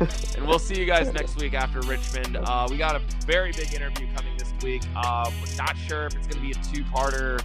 and 0.35 0.45
we'll 0.45 0.59
see 0.59 0.77
you 0.77 0.85
guys 0.85 1.13
next 1.13 1.39
week 1.39 1.53
after 1.53 1.79
Richmond. 1.81 2.35
Uh, 2.35 2.67
we 2.69 2.77
got 2.77 2.97
a 2.97 3.01
very 3.25 3.53
big 3.53 3.73
interview 3.73 4.07
coming 4.15 4.37
this 4.37 4.51
week. 4.61 4.83
Um, 4.95 5.33
we're 5.39 5.55
not 5.55 5.77
sure 5.77 6.07
if 6.07 6.15
it's 6.15 6.27
going 6.27 6.41
to 6.41 6.41
be 6.41 6.51
a 6.51 6.63
two-parter. 6.75 7.41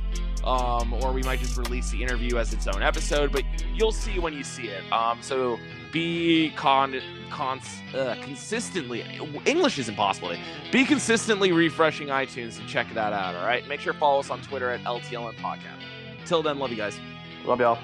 Um, 0.47 0.93
or 0.95 1.13
we 1.13 1.23
might 1.25 1.41
just 1.41 1.57
release 1.57 1.91
the 1.91 2.03
interview 2.03 2.39
as 2.39 2.53
its 2.53 2.69
own 2.69 2.83
episode, 2.83 3.33
but 3.33 3.43
you'll 3.75 3.91
see 3.93 4.19
when 4.21 4.33
you 4.33 4.45
see 4.45 4.69
it. 4.69 4.91
Um, 4.93 5.19
so 5.21 5.59
be 5.91 6.53
con, 6.57 7.01
cons, 7.31 7.65
uh, 7.95 8.15
consistently. 8.23 9.05
English 9.45 9.79
is 9.79 9.89
impossible. 9.89 10.33
Be 10.71 10.85
consistently 10.85 11.53
refreshing 11.53 12.09
iTunes 12.09 12.59
and 12.61 12.69
check 12.69 12.87
that 12.95 13.13
out. 13.13 13.35
All 13.35 13.45
right. 13.47 13.67
Make 13.67 13.81
sure 13.81 13.93
to 13.93 13.99
follow 13.99 14.21
us 14.21 14.31
on 14.31 14.41
Twitter 14.41 14.71
at 14.71 14.83
LTLN 14.85 15.35
Podcast. 15.37 15.83
Till 16.27 16.43
then, 16.43 16.59
love 16.59 16.71
you 16.71 16.77
guys. 16.77 16.99
Love 17.45 17.61
y'all. 17.61 17.79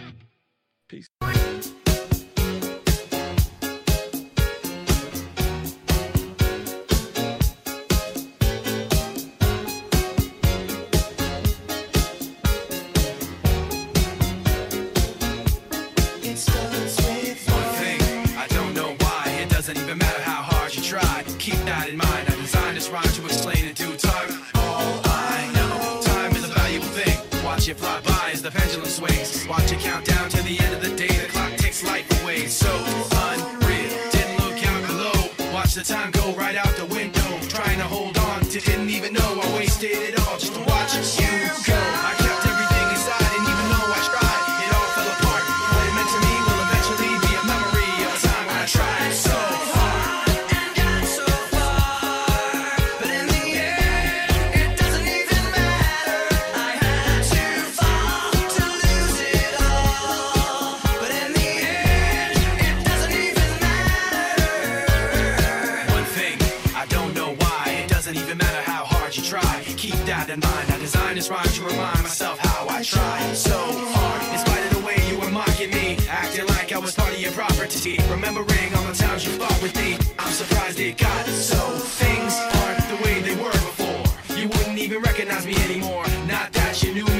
Remembering 77.72 78.74
all 78.76 78.84
the 78.84 78.94
times 78.94 79.24
you 79.24 79.32
fought 79.32 79.62
with 79.62 79.74
me, 79.76 79.96
I'm 80.18 80.30
surprised 80.30 80.78
it 80.78 80.98
got 80.98 81.24
so. 81.24 81.56
Things 81.56 82.38
aren't 82.60 82.86
the 82.86 83.02
way 83.02 83.22
they 83.22 83.34
were 83.34 83.50
before. 83.50 84.36
You 84.36 84.48
wouldn't 84.48 84.78
even 84.78 85.00
recognize 85.00 85.46
me 85.46 85.56
anymore. 85.64 86.04
Not 86.28 86.52
that 86.52 86.82
you 86.82 86.92
knew 86.92 87.11